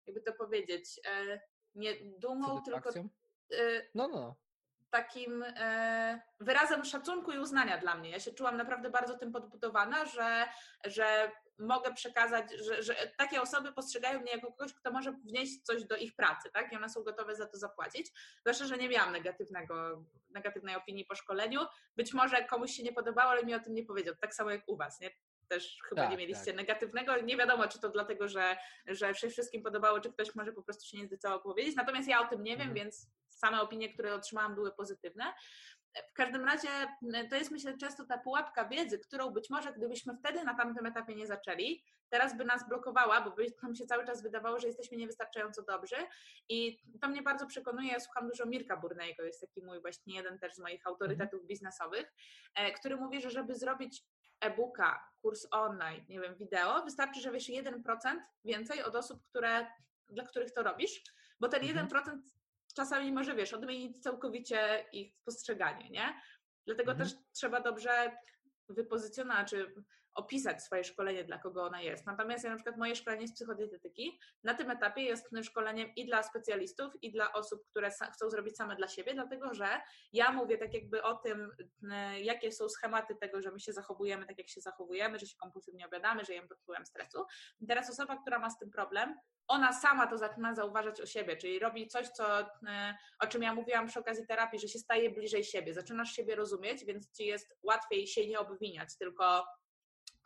jakby 0.07 0.21
to 0.21 0.33
powiedzieć, 0.33 1.01
e, 1.07 1.41
nie 1.75 1.95
dumą, 2.19 2.63
tylko 2.63 2.91
no, 3.95 4.09
no. 4.09 4.37
takim 4.91 5.45
wyrazem 6.41 6.85
szacunku 6.85 7.33
i 7.33 7.39
uznania 7.39 7.79
dla 7.79 7.95
mnie. 7.95 8.11
Ja 8.11 8.21
się 8.21 8.33
czułam 8.33 8.57
naprawdę 8.57 8.91
bardzo 8.91 9.19
tym 9.19 9.33
podbudowana, 9.33 10.05
że, 10.05 10.49
że 10.85 11.33
mogę 11.59 11.95
przekazać, 11.95 12.53
że, 12.53 12.83
że 12.83 12.95
takie 13.17 13.43
osoby 13.43 13.73
postrzegają 13.73 14.21
mnie 14.21 14.33
jako 14.33 14.53
kogoś, 14.53 14.75
kto 14.75 14.91
może 14.91 15.13
wnieść 15.13 15.63
coś 15.63 15.85
do 15.85 15.97
ich 15.97 16.17
pracy, 16.17 16.51
tak? 16.53 16.73
I 16.73 16.77
one 16.77 16.89
są 16.89 17.03
gotowe 17.03 17.37
za 17.37 17.47
to 17.47 17.59
zapłacić. 17.59 18.13
Zwłaszcza, 18.41 18.65
że 18.65 18.77
nie 18.77 18.89
miałam 18.89 19.13
negatywnego, 19.13 20.05
negatywnej 20.31 20.77
opinii 20.77 21.05
po 21.05 21.15
szkoleniu. 21.15 21.61
Być 21.97 22.15
może 22.15 22.45
komuś 22.45 22.71
się 22.71 22.83
nie 22.83 22.93
podobało, 22.93 23.31
ale 23.31 23.45
mi 23.45 23.55
o 23.55 23.61
tym 23.61 23.75
nie 23.75 23.85
powiedział. 23.85 24.15
Tak 24.21 24.35
samo 24.35 24.51
jak 24.51 24.69
u 24.69 24.77
Was, 24.77 25.01
nie? 25.01 25.11
Też 25.49 25.79
chyba 25.89 26.03
tak, 26.03 26.11
nie 26.11 26.17
mieliście 26.17 26.45
tak. 26.45 26.57
negatywnego. 26.57 27.21
Nie 27.21 27.37
wiadomo, 27.37 27.69
czy 27.69 27.81
to 27.81 27.89
dlatego, 27.89 28.29
że, 28.29 28.57
że 28.87 29.15
się 29.15 29.29
wszystkim 29.29 29.63
podobało, 29.63 30.01
czy 30.01 30.13
ktoś 30.13 30.35
może 30.35 30.53
po 30.53 30.63
prostu 30.63 30.87
się 30.87 30.99
nie 30.99 31.07
zdecydował 31.07 31.43
powiedzieć. 31.43 31.77
Natomiast 31.77 32.09
ja 32.09 32.21
o 32.21 32.27
tym 32.27 32.43
nie 32.43 32.57
wiem, 32.57 32.69
mhm. 32.69 32.75
więc 32.75 33.07
same 33.29 33.61
opinie, 33.61 33.95
które 33.95 34.15
otrzymałam, 34.15 34.55
były 34.55 34.73
pozytywne. 34.73 35.35
W 36.11 36.13
każdym 36.13 36.45
razie 36.45 36.69
to 37.31 37.37
jest 37.37 37.51
myślę 37.51 37.77
często 37.77 38.05
ta 38.05 38.19
pułapka 38.19 38.69
wiedzy, 38.69 38.99
którą 38.99 39.31
być 39.31 39.51
może 39.51 39.73
gdybyśmy 39.73 40.17
wtedy 40.17 40.45
na 40.45 40.55
tamtym 40.55 40.87
etapie 40.87 41.15
nie 41.15 41.27
zaczęli, 41.27 41.85
teraz 42.09 42.37
by 42.37 42.45
nas 42.45 42.69
blokowała, 42.69 43.21
bo 43.21 43.31
by 43.31 43.47
nam 43.63 43.75
się 43.75 43.87
cały 43.87 44.05
czas 44.05 44.23
wydawało, 44.23 44.59
że 44.59 44.67
jesteśmy 44.67 44.97
niewystarczająco 44.97 45.63
dobrzy 45.63 45.97
i 46.49 46.79
to 47.01 47.09
mnie 47.09 47.23
bardzo 47.23 47.47
przekonuje, 47.47 47.93
ja 47.93 48.01
słucham 48.01 48.29
dużo 48.29 48.47
Mirka 48.47 48.77
Burnego, 48.77 49.23
jest 49.23 49.41
taki 49.41 49.63
mój 49.63 49.81
właśnie 49.81 50.15
jeden 50.15 50.39
też 50.39 50.55
z 50.55 50.59
moich 50.59 50.87
autorytetów 50.87 51.41
mhm. 51.41 51.49
biznesowych, 51.49 52.13
e, 52.55 52.73
który 52.73 52.97
mówi, 52.97 53.21
że 53.21 53.31
żeby 53.31 53.55
zrobić 53.55 54.03
e-booka, 54.41 55.09
kurs 55.23 55.47
online, 55.51 56.05
nie 56.09 56.21
wiem, 56.21 56.37
wideo, 56.37 56.85
wystarczy, 56.85 57.21
że 57.21 57.33
wiesz 57.33 57.49
1% 57.49 57.83
więcej 58.45 58.83
od 58.83 58.95
osób, 58.95 59.23
które, 59.25 59.67
dla 60.09 60.25
których 60.25 60.53
to 60.53 60.63
robisz, 60.63 61.03
bo 61.41 61.49
ten 61.49 61.63
mhm. 61.63 61.89
1% 61.89 62.19
czasami 62.79 63.13
może, 63.13 63.35
wiesz, 63.35 63.53
odmienić 63.55 64.03
całkowicie 64.03 64.85
ich 64.93 65.15
postrzeganie, 65.25 65.91
nie? 65.91 66.21
Dlatego 66.67 66.93
mhm. 66.93 67.09
też 67.09 67.19
trzeba 67.33 67.61
dobrze 67.61 68.17
wypozycjonować, 68.69 69.51
czy 69.51 69.75
opisać 70.15 70.63
swoje 70.63 70.85
szkolenie, 70.85 71.25
dla 71.25 71.39
kogo 71.39 71.65
ona 71.65 71.83
jest. 71.83 72.07
Natomiast 72.07 72.45
ja 72.45 72.51
na 72.51 72.57
przykład 72.57 72.77
moje 72.77 72.97
szkolenie 72.97 73.29
z 73.29 73.35
psychodietetyki 73.35 74.21
na 74.45 74.55
tym 74.55 74.71
etapie 74.71 75.03
jest 75.03 75.31
szkoleniem 75.43 75.95
i 75.97 76.07
dla 76.07 76.23
specjalistów, 76.23 76.93
i 77.03 77.13
dla 77.13 77.33
osób, 77.33 77.65
które 77.71 77.91
chcą 77.91 78.31
zrobić 78.31 78.57
same 78.57 78.77
dla 78.77 78.89
siebie, 78.89 79.15
dlatego 79.15 79.55
że 79.55 79.81
ja 80.13 80.33
mówię 80.33 80.59
tak 80.59 80.75
jakby 80.75 81.03
o 81.03 81.15
tym, 81.15 81.51
jakie 82.23 82.53
są 82.53 82.69
schematy 82.69 83.17
tego, 83.17 83.43
że 83.43 83.51
my 83.51 83.61
się 83.61 83.73
zachowujemy 83.73 84.27
tak, 84.27 84.39
jak 84.39 84.49
się 84.49 84.61
zachowujemy, 84.61 85.19
że 85.19 85.27
się 85.27 85.37
kompulsywnie 85.37 85.87
obiadamy, 85.87 86.25
że 86.25 86.35
jemy 86.35 86.49
pod 86.49 86.61
wpływem 86.61 86.87
stresu. 86.87 87.25
I 87.61 87.67
teraz 87.67 87.91
osoba, 87.91 88.17
która 88.17 88.39
ma 88.39 88.51
z 88.51 88.59
tym 88.59 88.71
problem, 88.71 89.15
ona 89.49 89.73
sama 89.73 90.07
to 90.07 90.19
zaczyna 90.19 90.55
zauważać 90.55 91.01
o 91.01 91.07
siebie, 91.07 91.37
czyli 91.37 91.59
robi 91.59 91.89
coś, 91.89 92.09
co, 92.09 92.25
o 93.21 93.27
czym 93.27 93.43
ja 93.43 93.55
mówiłam 93.55 93.87
przy 93.87 94.01
okazji 94.01 94.27
terapii, 94.27 94.61
że 94.61 94.69
się 94.69 94.79
staje 94.79 95.11
bliżej 95.11 95.45
siebie, 95.45 95.75
zaczynasz 95.75 96.13
siebie 96.13 96.35
rozumieć, 96.35 96.85
więc 96.85 97.13
ci 97.13 97.27
jest 97.27 97.57
łatwiej 97.63 98.07
się 98.07 98.27
nie 98.27 98.39
obwiniać, 98.39 98.97
tylko 98.99 99.47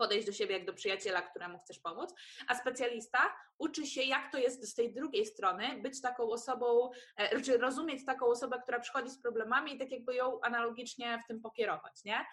podejść 0.02 0.26
do 0.26 0.32
siebie 0.32 0.56
jak 0.56 0.66
do 0.66 0.72
przyjaciela, 0.72 1.22
któremu 1.22 1.58
chcesz 1.58 1.78
pomóc, 1.78 2.14
a 2.48 2.54
specjalista 2.54 3.18
uczy 3.58 3.86
się, 3.86 4.02
jak 4.02 4.32
to 4.32 4.38
jest 4.38 4.68
z 4.68 4.74
tej 4.74 4.94
drugiej 4.94 5.26
strony, 5.26 5.82
być 5.82 6.00
taką 6.00 6.30
osobą, 6.30 6.90
e, 7.16 7.28
czy 7.28 7.44
znaczy 7.44 7.58
rozumieć 7.58 8.06
taką 8.06 8.26
osobę, 8.26 8.60
która 8.62 8.80
przychodzi 8.80 9.10
z 9.10 9.22
problemami 9.22 9.74
i 9.74 9.78
tak 9.78 9.90
jakby 9.90 10.14
ją 10.14 10.40
analogicznie 10.40 11.18
w 11.24 11.26
tym 11.28 11.40
pokierować, 11.40 12.04
nie? 12.04 12.26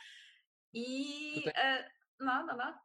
I 0.74 1.16
Tutaj... 1.36 1.54
e, 1.56 1.91
no, 2.20 2.46
no, 2.46 2.56
no. 2.56 2.80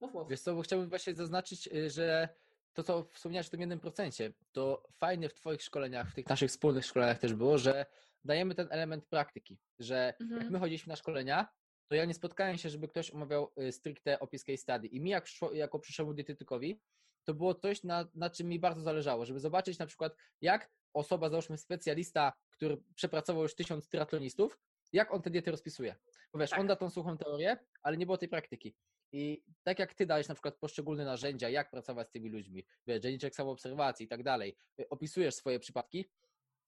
Mów, 0.00 0.14
mów. 0.14 0.28
Wiesz 0.28 0.40
co, 0.40 0.54
bo 0.54 0.62
chciałbym 0.62 0.88
właśnie 0.88 1.14
zaznaczyć, 1.14 1.66
y, 1.66 1.90
że 1.90 2.28
to, 2.72 2.82
co 2.82 3.04
wspomniałeś 3.12 3.46
w 3.46 3.50
tym 3.50 3.60
jednym 3.60 3.80
procencie, 3.80 4.32
to 4.52 4.82
fajne 4.92 5.28
w 5.28 5.34
Twoich 5.34 5.62
szkoleniach, 5.62 6.10
w 6.10 6.14
tych 6.14 6.28
naszych 6.28 6.50
wspólnych 6.50 6.86
szkoleniach 6.86 7.18
też 7.18 7.34
było, 7.34 7.58
że 7.58 7.86
dajemy 8.24 8.54
ten 8.54 8.68
element 8.70 9.06
praktyki, 9.06 9.58
że 9.78 10.14
mhm. 10.20 10.40
jak 10.42 10.50
my 10.50 10.58
chodziliśmy 10.58 10.90
na 10.90 10.96
szkolenia, 10.96 11.48
to 11.88 11.94
ja 11.94 12.04
nie 12.04 12.14
spotkałem 12.14 12.58
się, 12.58 12.68
żeby 12.68 12.88
ktoś 12.88 13.10
omawiał 13.10 13.52
y, 13.60 13.72
stricte 13.72 14.20
opis 14.20 14.44
case 14.44 14.56
study. 14.56 14.86
I 14.86 15.00
mi 15.00 15.10
jak, 15.10 15.26
jako 15.52 15.78
przyszłemu 15.78 16.14
dietetykowi, 16.14 16.80
to 17.24 17.34
było 17.34 17.54
coś, 17.54 17.82
na, 17.82 18.08
na 18.14 18.30
czym 18.30 18.48
mi 18.48 18.58
bardzo 18.58 18.82
zależało, 18.82 19.26
żeby 19.26 19.40
zobaczyć 19.40 19.78
na 19.78 19.86
przykład, 19.86 20.14
jak 20.40 20.70
osoba, 20.94 21.30
załóżmy 21.30 21.58
specjalista, 21.58 22.32
który 22.50 22.76
przepracował 22.94 23.42
już 23.42 23.54
tysiąc 23.54 23.88
triatlonistów, 23.88 24.58
jak 24.92 25.14
on 25.14 25.22
te 25.22 25.30
diety 25.30 25.50
rozpisuje. 25.50 25.96
Bo 26.32 26.38
wiesz, 26.38 26.50
tak. 26.50 26.60
on 26.60 26.66
da 26.66 26.76
tą 26.76 26.90
suchą 26.90 27.16
teorię, 27.18 27.56
ale 27.82 27.96
nie 27.96 28.06
było 28.06 28.18
tej 28.18 28.28
praktyki. 28.28 28.74
I 29.12 29.42
tak 29.62 29.78
jak 29.78 29.94
ty 29.94 30.06
dajesz 30.06 30.28
na 30.28 30.34
przykład 30.34 30.56
poszczególne 30.58 31.04
narzędzia, 31.04 31.48
jak 31.48 31.70
pracować 31.70 32.08
z 32.08 32.10
tymi 32.12 32.30
ludźmi, 32.30 32.66
wiesz, 32.86 33.02
dzienniczek 33.02 33.34
samoobserwacji 33.34 34.06
i 34.06 34.08
tak 34.08 34.22
dalej, 34.22 34.56
y, 34.80 34.88
opisujesz 34.88 35.34
swoje 35.34 35.60
przypadki, 35.60 36.10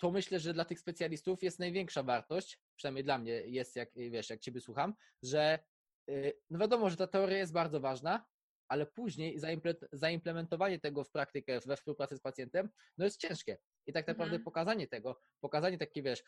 to 0.01 0.11
myślę, 0.11 0.41
że 0.41 0.55
dla 0.55 0.65
tych 0.65 0.81
specjalistów 0.81 1.43
jest 1.43 1.59
największa 1.59 2.03
wartość, 2.03 2.59
przynajmniej 2.77 3.05
dla 3.05 3.19
mnie 3.19 3.33
jest, 3.33 3.77
jak 3.77 3.91
wiesz, 3.95 4.31
jak 4.31 4.41
Ciebie 4.41 4.61
słucham, 4.61 4.95
że 5.23 5.59
y, 6.11 6.33
no 6.51 6.59
wiadomo, 6.59 6.91
że 6.91 6.97
ta 6.97 7.07
teoria 7.07 7.39
jest 7.39 7.53
bardzo 7.53 7.81
ważna, 7.81 8.27
ale 8.69 8.87
później 8.87 9.39
zaimplementowanie 9.93 10.81
tego 10.81 11.05
w 11.05 11.11
praktykę 11.11 11.61
we 11.67 11.77
współpracy 11.77 12.17
z 12.17 12.21
pacjentem, 12.21 12.71
no 12.99 13.05
jest 13.05 13.21
ciężkie. 13.21 13.59
I 13.87 13.93
tak 13.93 14.07
naprawdę 14.07 14.35
mhm. 14.35 14.45
pokazanie 14.45 14.89
tego, 14.89 15.21
pokazanie 15.41 15.79
takie, 15.79 16.03
wiesz, 16.03 16.23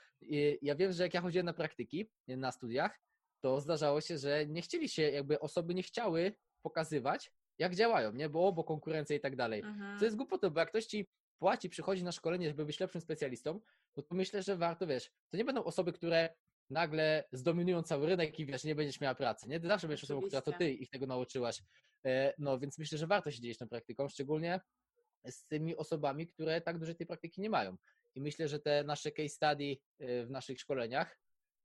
ja 0.62 0.74
wiem, 0.74 0.92
że 0.92 1.02
jak 1.02 1.14
ja 1.14 1.20
chodziłem 1.20 1.46
na 1.46 1.52
praktyki 1.52 2.10
na 2.28 2.52
studiach, 2.52 3.00
to 3.40 3.60
zdarzało 3.60 4.00
się, 4.00 4.18
że 4.18 4.46
nie 4.46 4.62
chcieli 4.62 4.88
się, 4.88 5.02
jakby 5.02 5.40
osoby 5.40 5.74
nie 5.74 5.82
chciały 5.82 6.32
pokazywać, 6.62 7.32
jak 7.58 7.74
działają, 7.74 8.12
nie? 8.12 8.28
Bo, 8.28 8.52
bo 8.52 8.64
konkurencja 8.64 9.16
i 9.16 9.20
tak 9.20 9.36
dalej. 9.36 9.60
Mhm. 9.60 9.98
Co 9.98 10.04
jest 10.04 10.16
głupotą, 10.16 10.50
bo 10.50 10.60
jak 10.60 10.68
ktoś 10.68 10.84
ci 10.84 11.08
płaci, 11.42 11.68
przychodzi 11.68 12.04
na 12.04 12.12
szkolenie, 12.12 12.48
żeby 12.48 12.64
być 12.64 12.80
lepszym 12.80 13.00
specjalistą, 13.00 13.60
no 13.96 14.02
to 14.02 14.14
myślę, 14.14 14.42
że 14.42 14.56
warto, 14.56 14.86
wiesz, 14.86 15.10
to 15.30 15.36
nie 15.36 15.44
będą 15.44 15.64
osoby, 15.64 15.92
które 15.92 16.34
nagle 16.70 17.24
zdominują 17.32 17.82
cały 17.82 18.06
rynek 18.06 18.38
i 18.38 18.46
wiesz, 18.46 18.64
nie 18.64 18.74
będziesz 18.74 19.00
miała 19.00 19.14
pracy, 19.14 19.48
nie? 19.48 19.60
Ty 19.60 19.66
zawsze 19.66 19.88
będziesz 19.88 20.04
osobą, 20.04 20.20
która 20.20 20.42
to 20.42 20.52
ty 20.52 20.72
ich 20.72 20.90
tego 20.90 21.06
nauczyłaś. 21.06 21.62
E, 22.06 22.34
no 22.38 22.58
więc 22.58 22.78
myślę, 22.78 22.98
że 22.98 23.06
warto 23.06 23.30
się 23.30 23.40
dzielić 23.40 23.58
tą 23.58 23.68
praktyką, 23.68 24.08
szczególnie 24.08 24.60
z 25.26 25.46
tymi 25.46 25.76
osobami, 25.76 26.26
które 26.26 26.60
tak 26.60 26.78
dużo 26.78 26.94
tej 26.94 27.06
praktyki 27.06 27.40
nie 27.40 27.50
mają. 27.50 27.76
I 28.14 28.20
myślę, 28.20 28.48
że 28.48 28.60
te 28.60 28.84
nasze 28.84 29.12
case 29.12 29.28
study 29.28 29.76
e, 29.98 30.24
w 30.26 30.30
naszych 30.30 30.60
szkoleniach 30.60 31.18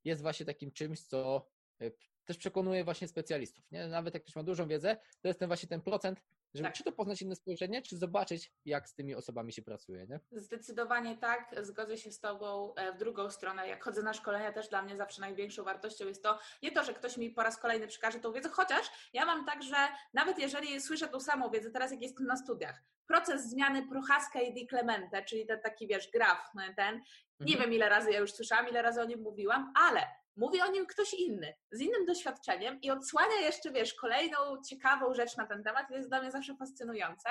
jest 0.04 0.22
właśnie 0.22 0.45
takim 0.45 0.72
czymś, 0.72 1.02
co 1.02 1.48
e, 1.82 1.91
też 2.26 2.38
przekonuje 2.38 2.84
właśnie 2.84 3.08
specjalistów. 3.08 3.72
Nie? 3.72 3.88
Nawet 3.88 4.14
jak 4.14 4.24
ktoś 4.24 4.36
ma 4.36 4.44
dużą 4.44 4.68
wiedzę, 4.68 4.98
to 5.22 5.28
jest 5.28 5.40
ten 5.40 5.48
właśnie 5.48 5.70
ten 5.70 5.82
procent, 5.82 6.22
żeby 6.53 6.68
tak. 6.68 6.76
czy 6.76 6.84
to 6.84 6.91
poznać 6.91 7.22
inne 7.22 7.36
spojrzenie, 7.36 7.82
czy 7.82 7.98
zobaczyć, 7.98 8.52
jak 8.65 8.90
z 8.90 8.94
tymi 8.94 9.15
osobami 9.15 9.53
się 9.53 9.61
pracuje. 9.61 10.07
Nie? 10.07 10.19
Zdecydowanie 10.32 11.18
tak, 11.18 11.56
zgodzę 11.61 11.98
się 11.98 12.11
z 12.11 12.19
Tobą 12.19 12.76
e, 12.76 12.94
w 12.94 12.98
drugą 12.98 13.30
stronę. 13.30 13.68
Jak 13.68 13.84
chodzę 13.84 14.03
na 14.03 14.14
szkolenia, 14.14 14.53
też 14.53 14.69
dla 14.69 14.82
mnie 14.82 14.98
zawsze 14.98 15.22
największą 15.22 15.64
wartością 15.64 16.07
jest 16.07 16.24
to 16.24 16.40
nie 16.61 16.72
to, 16.72 16.84
że 16.84 16.94
ktoś 16.94 17.18
mi 17.18 17.30
po 17.30 17.44
raz 17.44 17.57
kolejny 17.57 17.88
przekaże 17.88 18.19
tą 18.19 18.32
wiedzę, 18.32 18.49
chociaż 18.49 19.10
ja 19.14 19.26
mam 19.26 19.45
tak, 19.45 19.64
że 19.64 19.76
nawet 20.14 20.40
jeżeli 20.40 20.82
słyszę 20.82 21.07
tą 21.07 21.19
samą 21.19 21.49
wiedzę, 21.49 21.72
teraz 21.72 21.91
jak 21.91 22.02
jestem 22.02 22.26
na 22.26 22.38
studiach, 22.38 22.84
proces 23.07 23.49
zmiany 23.49 23.88
Prochaska 23.88 24.41
i 24.41 24.53
Di 24.53 24.68
Clemente, 24.68 25.24
czyli 25.24 25.45
ten 25.45 25.60
taki, 25.61 25.88
wiesz, 25.88 26.11
graf, 26.11 26.52
ten, 26.76 27.02
nie 27.40 27.53
mhm. 27.53 27.60
wiem 27.60 27.74
ile 27.74 27.90
razy 27.90 28.11
ja 28.11 28.19
już 28.19 28.34
słyszałam, 28.34 28.69
ile 28.69 28.82
razy 28.82 29.02
o 29.02 29.06
nim 29.06 29.22
mówiłam, 29.22 29.74
ale 29.76 30.07
mówi 30.38 30.61
o 30.61 30.72
nim 30.72 30.85
ktoś 30.85 31.14
inny, 31.14 31.53
z 31.72 31.81
innym 31.81 32.05
doświadczeniem 32.05 32.81
i 32.81 32.91
odsłania 32.91 33.35
jeszcze, 33.35 33.72
wiesz, 33.72 33.93
kolejną 33.93 34.38
ciekawą 34.69 35.14
rzecz 35.14 35.38
na 35.38 35.47
ten 35.47 35.64
temat. 35.64 35.88
To 35.89 35.95
jest 35.95 36.09
dla 36.09 36.22
mnie 36.22 36.31
zawsze 36.31 36.55
fascynujące. 36.55 37.30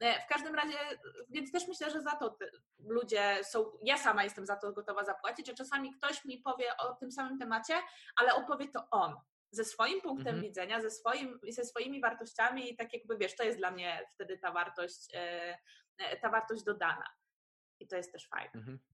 E, 0.00 0.20
w 0.20 0.26
każdym 0.26 0.54
razie, 0.54 0.78
więc 1.28 1.52
też 1.52 1.68
myślę, 1.68 1.90
że 1.90 2.02
za 2.02 2.10
to 2.10 2.38
ludzie 2.78 3.38
są, 3.42 3.72
ja 3.82 3.98
sama 3.98 4.24
jestem 4.24 4.46
za 4.46 4.56
to 4.56 4.72
gotowa 4.72 5.04
zapłacić, 5.04 5.46
że 5.46 5.54
czasami 5.54 5.92
ktoś 5.92 6.24
mi 6.24 6.38
powie 6.38 6.76
o 6.76 6.94
tym 6.94 7.12
samym 7.12 7.38
temacie, 7.38 7.74
ale 8.16 8.34
opowie 8.34 8.68
to 8.68 8.86
on 8.90 9.14
ze 9.50 9.64
swoim 9.64 10.00
punktem 10.00 10.34
mhm. 10.34 10.42
widzenia, 10.42 10.80
ze, 10.80 10.90
swoim, 10.90 11.40
ze 11.48 11.64
swoimi 11.64 12.00
wartościami 12.00 12.72
i 12.72 12.76
tak 12.76 12.92
jakby, 12.92 13.18
wiesz, 13.18 13.36
to 13.36 13.44
jest 13.44 13.58
dla 13.58 13.70
mnie 13.70 14.08
wtedy 14.14 14.38
ta 14.38 14.52
wartość, 14.52 15.14
e, 15.14 15.58
e, 15.98 16.16
ta 16.16 16.28
wartość 16.28 16.62
dodana. 16.62 17.06
I 17.80 17.88
to 17.88 17.96
jest 17.96 18.12
też 18.12 18.28
fajne. 18.28 18.50
Mhm 18.54 18.91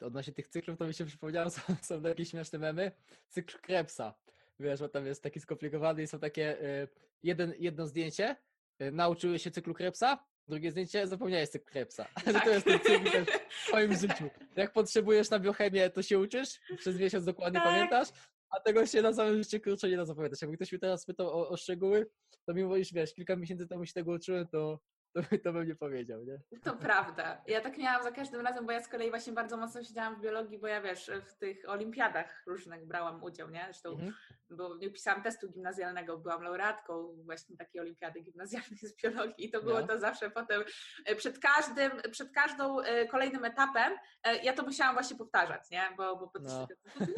to 0.00 0.06
odnośnie 0.06 0.32
tych 0.32 0.48
cyklów, 0.48 0.78
to 0.78 0.86
mi 0.86 0.94
się 0.94 1.04
przypomniało, 1.04 1.50
są, 1.56 1.60
są 1.82 2.02
takie 2.02 2.24
śmieszne 2.24 2.58
memy, 2.58 2.92
cykl 3.28 3.58
Krebsa. 3.58 4.14
Wiesz, 4.60 4.80
bo 4.80 4.88
tam 4.88 5.06
jest 5.06 5.22
taki 5.22 5.40
skomplikowany 5.40 6.02
i 6.02 6.06
są 6.06 6.18
takie, 6.18 6.62
y, 6.62 6.88
jeden, 7.22 7.54
jedno 7.58 7.86
zdjęcie, 7.86 8.36
y, 8.82 8.92
nauczyły 8.92 9.38
się 9.38 9.50
cyklu 9.50 9.74
Krebsa, 9.74 10.24
drugie 10.48 10.70
zdjęcie, 10.70 11.06
zapomniałeś 11.06 11.48
cykl 11.48 11.70
Krebsa. 11.70 12.06
Tak. 12.32 12.44
to 12.44 12.50
jest 12.50 12.66
ten 12.66 12.80
cykl 12.80 13.24
w 13.50 13.66
twoim 13.66 13.96
życiu. 14.02 14.30
Jak 14.56 14.72
potrzebujesz 14.72 15.30
na 15.30 15.38
biochemię, 15.38 15.90
to 15.90 16.02
się 16.02 16.18
uczysz, 16.18 16.60
przez 16.78 16.98
miesiąc 16.98 17.24
dokładnie 17.24 17.60
tak. 17.60 17.68
pamiętasz, 17.68 18.08
a 18.50 18.60
tego 18.60 18.86
się 18.86 19.02
na 19.02 19.12
samym 19.12 19.42
życiu 19.42 19.60
kurczę 19.60 19.88
nie 19.88 19.96
da 19.96 20.04
zapamiętać. 20.04 20.42
Jakby 20.42 20.56
ktoś 20.56 20.72
mi 20.72 20.78
teraz 20.78 21.06
pytał 21.06 21.26
o, 21.26 21.48
o 21.48 21.56
szczegóły, 21.56 22.06
to 22.46 22.54
mimo 22.54 22.76
iż 22.76 22.92
wiesz, 22.92 23.14
kilka 23.14 23.36
miesięcy 23.36 23.66
temu 23.66 23.86
się 23.86 23.92
tego 23.92 24.12
uczyłem, 24.12 24.46
to 24.46 24.80
to, 25.12 25.20
to 25.44 25.52
bym 25.52 25.68
nie 25.68 25.74
powiedział, 25.74 26.24
nie? 26.24 26.40
To 26.62 26.76
prawda. 26.76 27.42
Ja 27.46 27.60
tak 27.60 27.78
miałam 27.78 28.02
za 28.02 28.12
każdym 28.12 28.40
razem, 28.40 28.66
bo 28.66 28.72
ja 28.72 28.82
z 28.82 28.88
kolei 28.88 29.10
właśnie 29.10 29.32
bardzo 29.32 29.56
mocno 29.56 29.82
siedziałam 29.82 30.16
w 30.16 30.20
biologii, 30.20 30.58
bo 30.58 30.66
ja 30.66 30.80
wiesz, 30.80 31.10
w 31.24 31.34
tych 31.34 31.68
olimpiadach 31.68 32.42
różnych 32.46 32.86
brałam 32.86 33.22
udział, 33.22 33.50
nie? 33.50 33.64
Zresztą, 33.64 33.90
mhm. 33.90 34.12
Bo 34.50 34.76
nie 34.76 34.90
pisałam 34.90 35.22
testu 35.22 35.48
gimnazjalnego, 35.48 36.18
byłam 36.18 36.42
laureatką 36.42 37.16
właśnie 37.24 37.56
takiej 37.56 37.80
olimpiady 37.80 38.20
gimnazjalnej 38.20 38.78
z 38.78 39.02
biologii 39.02 39.46
i 39.46 39.50
to 39.50 39.62
było 39.62 39.80
no. 39.80 39.86
to 39.86 39.98
zawsze 39.98 40.30
potem 40.30 40.64
e, 41.06 41.14
przed 41.16 41.38
każdym, 41.38 41.92
przed 42.10 42.32
każdą 42.32 42.80
e, 42.80 43.06
kolejnym 43.06 43.44
etapem 43.44 43.92
e, 44.24 44.36
ja 44.36 44.52
to 44.52 44.62
musiałam 44.62 44.94
właśnie 44.94 45.16
powtarzać, 45.16 45.70
nie? 45.70 45.82
Bo, 45.96 46.16
bo 46.16 46.32
no. 46.40 46.68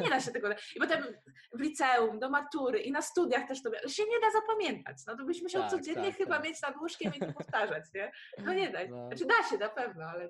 nie 0.01 0.09
da 0.09 0.21
się 0.21 0.31
tego... 0.31 0.49
I 0.75 0.79
potem 0.79 1.03
w 1.53 1.59
liceum, 1.59 2.19
do 2.19 2.29
matury 2.29 2.79
i 2.79 2.91
na 2.91 3.01
studiach 3.01 3.47
też 3.47 3.63
to 3.63 3.89
się 3.89 4.03
nie 4.03 4.19
da 4.19 4.31
zapamiętać. 4.31 4.97
No 5.07 5.17
to 5.17 5.25
byś 5.25 5.41
musiał 5.41 5.61
tak, 5.61 5.71
codziennie 5.71 6.07
tak, 6.07 6.17
chyba 6.17 6.35
tak. 6.35 6.45
mieć 6.45 6.61
nad 6.61 6.77
łóżkiem 6.77 7.13
i 7.15 7.19
to 7.19 7.33
powtarzać 7.33 7.83
nie? 7.93 8.11
No 8.37 8.53
nie 8.53 8.69
da 8.69 8.79
się. 8.79 8.91
No. 8.91 9.07
Znaczy 9.07 9.25
da 9.25 9.49
się 9.49 9.57
na 9.57 9.69
pewno, 9.69 10.05
ale 10.05 10.29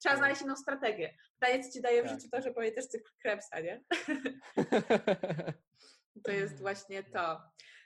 trzeba 0.00 0.14
no. 0.14 0.18
znaleźć 0.18 0.42
inną 0.42 0.56
strategię. 0.56 1.14
Co 1.40 1.72
ci 1.72 1.82
daje 1.82 2.02
w 2.02 2.06
tak. 2.06 2.14
życiu 2.14 2.28
to, 2.32 2.42
że 2.42 2.50
pamiętasz 2.50 2.86
cykl 2.86 3.10
Krebsa, 3.22 3.60
nie? 3.60 3.84
to 6.24 6.30
jest 6.30 6.60
właśnie 6.60 7.02
to. 7.02 7.42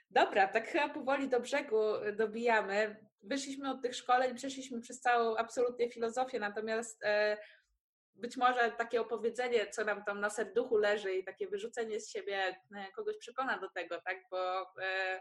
Dobra, 0.09 0.47
tak 0.47 0.67
chyba 0.67 0.89
powoli 0.89 1.29
do 1.29 1.39
brzegu 1.39 1.81
dobijamy. 2.17 3.05
Wyszliśmy 3.23 3.71
od 3.71 3.81
tych 3.81 3.95
szkoleń, 3.95 4.35
przeszliśmy 4.35 4.81
przez 4.81 5.01
całą 5.01 5.35
absolutnie 5.35 5.89
filozofię, 5.89 6.39
natomiast 6.39 7.03
e, 7.03 7.37
być 8.15 8.37
może 8.37 8.71
takie 8.71 9.01
opowiedzenie, 9.01 9.67
co 9.67 9.85
nam 9.85 10.03
tam 10.03 10.19
na 10.19 10.29
serduchu 10.29 10.77
leży 10.77 11.13
i 11.13 11.23
takie 11.23 11.47
wyrzucenie 11.47 11.99
z 11.99 12.09
siebie 12.09 12.61
e, 12.75 12.91
kogoś 12.95 13.17
przekona 13.17 13.59
do 13.59 13.69
tego, 13.69 14.01
tak? 14.01 14.17
Bo 14.31 14.61
e, 14.81 15.19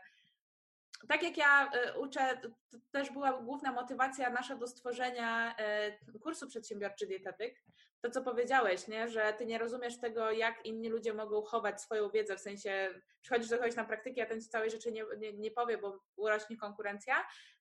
tak 1.09 1.23
jak 1.23 1.37
ja 1.37 1.70
e, 1.73 1.99
uczę, 1.99 2.41
to 2.43 2.49
też 2.93 3.11
była 3.11 3.32
główna 3.32 3.73
motywacja 3.73 4.31
nasza 4.31 4.57
do 4.57 4.66
stworzenia 4.66 5.57
e, 5.57 6.19
kursu 6.23 6.49
przedsiębiorczy 6.49 7.07
dietetyk. 7.07 7.62
To, 8.03 8.11
co 8.11 8.23
powiedziałeś, 8.23 8.89
nie? 8.89 9.09
że 9.09 9.35
ty 9.39 9.47
nie 9.47 9.59
rozumiesz 9.59 10.01
tego, 10.01 10.31
jak 10.31 10.67
inni 10.67 10.89
ludzie 10.89 11.15
mogą 11.15 11.43
chować 11.43 11.83
swoją 11.83 12.11
wiedzę, 12.11 12.37
w 12.37 12.41
sensie 12.41 13.01
przychodzisz 13.21 13.49
do 13.49 13.59
kogoś 13.59 13.77
na 13.77 13.85
praktyki, 13.85 14.21
a 14.21 14.27
ten 14.27 14.41
ci 14.41 14.49
całej 14.49 14.71
rzeczy 14.71 14.93
nie, 14.93 15.05
nie, 15.19 15.33
nie 15.33 15.51
powie, 15.51 15.79
bo 15.79 16.01
urośnie 16.17 16.57
konkurencja. 16.57 17.15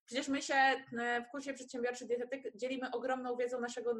Przecież 0.05 0.27
my 0.27 0.41
się 0.41 0.53
e, 0.53 0.85
w 1.21 1.31
kursie 1.31 1.53
przedsiębiorczy 1.53 2.05
dietetyk 2.05 2.57
dzielimy 2.57 2.91
ogromną 2.91 3.35
wiedzą 3.35 3.61
naszego 3.61 3.93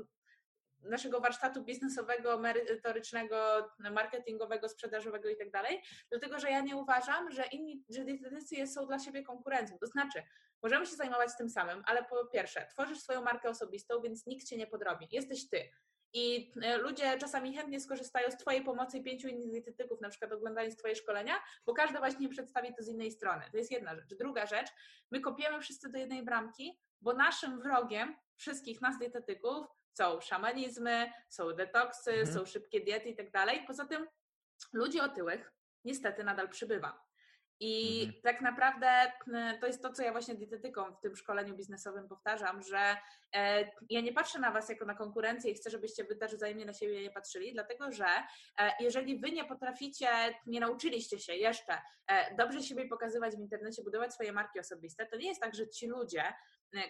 naszego 0.83 1.21
warsztatu 1.21 1.63
biznesowego, 1.63 2.39
merytorycznego, 2.39 3.69
marketingowego, 3.91 4.69
sprzedażowego 4.69 5.29
i 5.29 5.37
tak 5.37 5.51
dalej, 5.51 5.81
dlatego 6.09 6.39
że 6.39 6.49
ja 6.49 6.61
nie 6.61 6.75
uważam, 6.75 7.31
że 7.31 7.43
inni, 7.51 7.83
że 7.89 8.05
dietetycy 8.05 8.67
są 8.67 8.87
dla 8.87 8.99
siebie 8.99 9.23
konkurencją. 9.23 9.77
To 9.77 9.87
znaczy, 9.87 10.23
możemy 10.63 10.85
się 10.85 10.95
zajmować 10.95 11.29
tym 11.37 11.49
samym, 11.49 11.83
ale 11.85 12.05
po 12.05 12.25
pierwsze, 12.25 12.67
tworzysz 12.71 12.99
swoją 12.99 13.21
markę 13.21 13.49
osobistą, 13.49 14.01
więc 14.01 14.25
nikt 14.25 14.47
cię 14.47 14.57
nie 14.57 14.67
podrobi. 14.67 15.07
Jesteś 15.11 15.49
ty. 15.49 15.69
I 16.13 16.51
e, 16.61 16.77
ludzie 16.77 17.17
czasami 17.17 17.55
chętnie 17.55 17.79
skorzystają 17.79 18.31
z 18.31 18.37
Twojej 18.37 18.63
pomocy 18.63 18.97
i 18.97 19.03
pięciu 19.03 19.27
innych 19.27 19.51
dietetyków, 19.51 20.01
na 20.01 20.09
przykład 20.09 20.31
oglądając 20.31 20.77
Twoje 20.77 20.95
szkolenia, 20.95 21.33
bo 21.65 21.73
każdy 21.73 21.97
właśnie 21.97 22.29
przedstawi 22.29 22.75
to 22.75 22.83
z 22.83 22.87
innej 22.87 23.11
strony. 23.11 23.45
To 23.51 23.57
jest 23.57 23.71
jedna 23.71 23.95
rzecz. 23.95 24.15
Druga 24.15 24.45
rzecz, 24.45 24.67
my 25.11 25.19
kopiemy 25.19 25.61
wszyscy 25.61 25.89
do 25.89 25.97
jednej 25.97 26.23
bramki, 26.23 26.79
bo 27.01 27.13
naszym 27.13 27.61
wrogiem 27.61 28.15
wszystkich 28.35 28.81
nas 28.81 28.99
dietetyków 28.99 29.65
są 29.93 30.21
szamanizmy, 30.21 31.11
są 31.29 31.53
detoksy, 31.53 32.11
mhm. 32.11 32.33
są 32.33 32.45
szybkie 32.45 32.81
diety 32.81 33.09
i 33.09 33.15
tak 33.15 33.31
dalej. 33.31 33.63
Poza 33.67 33.85
tym 33.85 34.07
ludzi 34.73 34.99
otyłych 34.99 35.53
niestety 35.85 36.23
nadal 36.23 36.49
przybywa. 36.49 37.08
I 37.59 38.03
mhm. 38.05 38.21
tak 38.21 38.41
naprawdę 38.41 39.11
to 39.61 39.67
jest 39.67 39.81
to, 39.81 39.93
co 39.93 40.03
ja 40.03 40.11
właśnie 40.11 40.35
dietetykom 40.35 40.95
w 40.95 40.99
tym 40.99 41.15
szkoleniu 41.15 41.55
biznesowym 41.55 42.07
powtarzam, 42.07 42.61
że 42.61 42.97
e, 43.35 43.71
ja 43.89 44.01
nie 44.01 44.13
patrzę 44.13 44.39
na 44.39 44.51
Was 44.51 44.69
jako 44.69 44.85
na 44.85 44.95
konkurencję 44.95 45.51
i 45.51 45.55
chcę, 45.55 45.69
żebyście 45.69 46.03
Wy 46.03 46.15
też 46.15 46.35
wzajemnie 46.35 46.65
na 46.65 46.73
siebie 46.73 47.01
nie 47.01 47.11
patrzyli, 47.11 47.53
dlatego 47.53 47.91
że 47.91 48.05
e, 48.59 48.71
jeżeli 48.79 49.19
Wy 49.19 49.31
nie 49.31 49.45
potraficie, 49.45 50.07
nie 50.45 50.59
nauczyliście 50.59 51.19
się 51.19 51.35
jeszcze 51.35 51.81
e, 52.07 52.35
dobrze 52.35 52.63
siebie 52.63 52.87
pokazywać 52.87 53.35
w 53.35 53.39
internecie, 53.39 53.83
budować 53.83 54.13
swoje 54.13 54.33
marki 54.33 54.59
osobiste, 54.59 55.05
to 55.05 55.17
nie 55.17 55.27
jest 55.27 55.41
tak, 55.41 55.55
że 55.55 55.69
ci 55.69 55.87
ludzie, 55.87 56.23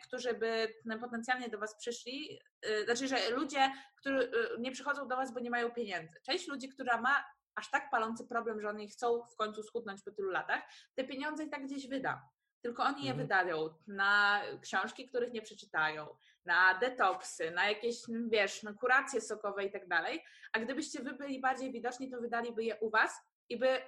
którzy 0.03 0.33
by 0.33 0.73
potencjalnie 1.01 1.49
do 1.49 1.59
Was 1.59 1.77
przyszli, 1.77 2.39
znaczy, 2.85 3.07
że 3.07 3.29
ludzie, 3.29 3.71
którzy 3.99 4.31
nie 4.59 4.71
przychodzą 4.71 5.07
do 5.07 5.15
Was, 5.15 5.33
bo 5.33 5.39
nie 5.39 5.49
mają 5.49 5.71
pieniędzy. 5.71 6.19
Część 6.25 6.47
ludzi, 6.47 6.69
która 6.69 7.01
ma 7.01 7.23
aż 7.59 7.71
tak 7.71 7.89
palący 7.89 8.27
problem, 8.27 8.61
że 8.61 8.69
oni 8.69 8.89
chcą 8.89 9.23
w 9.23 9.35
końcu 9.35 9.63
schudnąć 9.63 10.01
po 10.01 10.11
tylu 10.11 10.29
latach, 10.31 10.61
te 10.95 11.03
pieniądze 11.03 11.43
i 11.43 11.49
tak 11.49 11.65
gdzieś 11.65 11.87
wyda. 11.87 12.29
Tylko 12.61 12.83
oni 12.83 13.03
je 13.03 13.11
mhm. 13.11 13.27
wydają 13.27 13.69
na 13.87 14.41
książki, 14.61 15.09
których 15.09 15.33
nie 15.33 15.41
przeczytają, 15.41 16.07
na 16.45 16.79
detoksy, 16.79 17.51
na 17.51 17.69
jakieś, 17.69 17.95
wiesz, 18.27 18.63
na 18.63 18.73
kuracje 18.73 19.21
sokowe 19.21 19.65
i 19.65 19.71
tak 19.71 19.87
dalej. 19.87 20.23
A 20.53 20.59
gdybyście 20.59 21.03
wy 21.03 21.13
byli 21.13 21.41
bardziej 21.41 21.71
widoczni, 21.71 22.11
to 22.11 22.21
wydaliby 22.21 22.63
je 22.63 22.75
u 22.75 22.89
was 22.89 23.11
i 23.49 23.57
by 23.57 23.81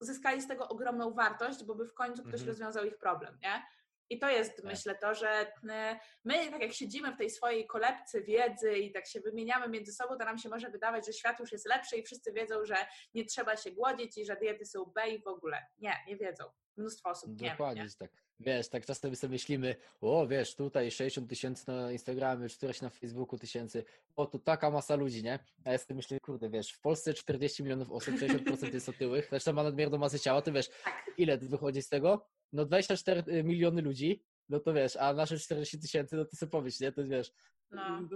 zyskali 0.00 0.42
z 0.42 0.48
tego 0.48 0.68
ogromną 0.68 1.14
wartość, 1.14 1.64
bo 1.64 1.74
by 1.74 1.86
w 1.86 1.94
końcu 1.94 2.22
ktoś 2.22 2.40
mhm. 2.40 2.48
rozwiązał 2.48 2.84
ich 2.84 2.98
problem, 2.98 3.38
nie? 3.42 3.62
I 4.10 4.18
to 4.18 4.30
jest, 4.30 4.56
tak. 4.56 4.64
myślę, 4.64 4.94
to, 4.94 5.14
że 5.14 5.28
e, 5.70 6.00
my, 6.24 6.50
tak 6.50 6.62
jak 6.62 6.72
siedzimy 6.72 7.12
w 7.12 7.18
tej 7.18 7.30
swojej 7.30 7.66
kolebce 7.66 8.22
wiedzy 8.22 8.78
i 8.78 8.92
tak 8.92 9.06
się 9.06 9.20
wymieniamy 9.20 9.68
między 9.68 9.92
sobą, 9.92 10.18
to 10.18 10.24
nam 10.24 10.38
się 10.38 10.48
może 10.48 10.70
wydawać, 10.70 11.06
że 11.06 11.12
świat 11.12 11.40
już 11.40 11.52
jest 11.52 11.68
lepszy 11.68 11.96
i 11.96 12.02
wszyscy 12.02 12.32
wiedzą, 12.32 12.64
że 12.64 12.76
nie 13.14 13.24
trzeba 13.24 13.56
się 13.56 13.70
głodzić 13.70 14.18
i 14.18 14.26
że 14.26 14.36
diety 14.36 14.66
są 14.66 14.84
B 14.84 15.08
i 15.08 15.22
w 15.22 15.26
ogóle. 15.26 15.66
Nie, 15.78 15.94
nie 16.06 16.16
wiedzą. 16.16 16.44
Mnóstwo 16.76 17.10
osób 17.10 17.40
nie 17.40 17.50
Dokładnie 17.50 17.82
nie? 17.82 17.88
tak. 17.98 18.10
Wiesz, 18.40 18.68
tak 18.68 18.86
czasem 18.86 19.16
sobie 19.16 19.30
myślimy, 19.30 19.76
o 20.00 20.26
wiesz, 20.26 20.56
tutaj 20.56 20.90
60 20.90 21.30
tysięcy 21.30 21.64
na 21.68 21.92
Instagramie, 21.92 22.48
40 22.48 22.84
na 22.84 22.90
Facebooku 22.90 23.38
tysięcy, 23.38 23.84
o 24.16 24.26
tu 24.26 24.38
taka 24.38 24.70
masa 24.70 24.96
ludzi, 24.96 25.22
nie? 25.22 25.38
A 25.64 25.72
ja 25.72 25.78
sobie 25.78 25.94
myślę, 25.94 26.20
kurde, 26.20 26.50
wiesz, 26.50 26.72
w 26.72 26.80
Polsce 26.80 27.14
40 27.14 27.62
milionów 27.62 27.92
osób, 27.92 28.14
60% 28.14 28.74
jest 28.74 28.88
otyłych, 28.88 29.26
zresztą 29.30 29.52
ma 29.52 29.62
nadmierną 29.62 29.98
masę 29.98 30.20
ciała, 30.20 30.42
to 30.42 30.52
wiesz, 30.52 30.68
tak. 30.84 31.10
ile 31.16 31.38
wychodzi 31.38 31.82
z 31.82 31.88
tego? 31.88 32.26
No 32.52 32.64
24 32.64 33.22
y, 33.28 33.44
miliony 33.44 33.82
ludzi, 33.82 34.24
no 34.48 34.60
to 34.60 34.74
wiesz, 34.74 34.96
a 34.96 35.12
nasze 35.12 35.38
40 35.38 35.80
tysięcy, 35.80 36.16
no 36.16 36.24
to 36.24 36.36
sobie 36.36 36.50
powiedz, 36.50 36.80
nie? 36.80 36.92
To 36.92 37.04
wiesz, 37.04 37.32
no. 37.70 38.08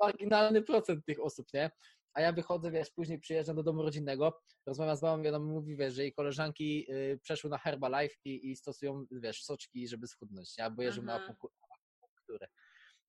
marginalny 0.00 0.62
procent 0.62 1.04
tych 1.06 1.20
osób, 1.20 1.46
nie? 1.54 1.70
A 2.14 2.20
ja 2.20 2.32
wychodzę, 2.32 2.70
wiesz, 2.70 2.90
później 2.90 3.18
przyjeżdżam 3.18 3.56
do 3.56 3.62
domu 3.62 3.82
rodzinnego, 3.82 4.40
rozmawiam 4.66 4.96
z 4.96 5.02
mamą 5.02 5.22
i 5.22 5.28
ona 5.28 5.38
mi 5.38 5.44
mówi, 5.44 5.76
wiesz, 5.76 5.94
że 5.94 6.02
jej 6.02 6.12
koleżanki 6.12 6.92
y, 6.92 7.18
przeszły 7.22 7.50
na 7.50 7.58
Herbalife 7.58 8.14
i, 8.24 8.50
i 8.50 8.56
stosują, 8.56 9.06
wiesz, 9.10 9.44
soczki, 9.44 9.88
żeby 9.88 10.06
schudnąć, 10.06 10.58
nie? 10.58 10.64
Albo 10.64 10.82
jeżdżą 10.82 11.02
mhm. 11.02 11.20
na 11.20 11.24
akupunkturę. 11.24 12.48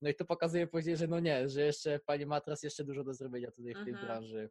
No 0.02 0.10
i 0.10 0.14
to 0.14 0.24
pokazuje 0.24 0.66
później, 0.66 0.96
że 0.96 1.06
no 1.06 1.20
nie, 1.20 1.48
że 1.48 1.62
jeszcze 1.62 2.00
pani 2.06 2.26
Matras 2.26 2.62
jeszcze 2.62 2.84
dużo 2.84 3.04
do 3.04 3.14
zrobienia 3.14 3.50
tutaj 3.50 3.74
w 3.74 3.84
tej 3.84 3.92
mhm. 3.92 4.06
branży 4.06 4.50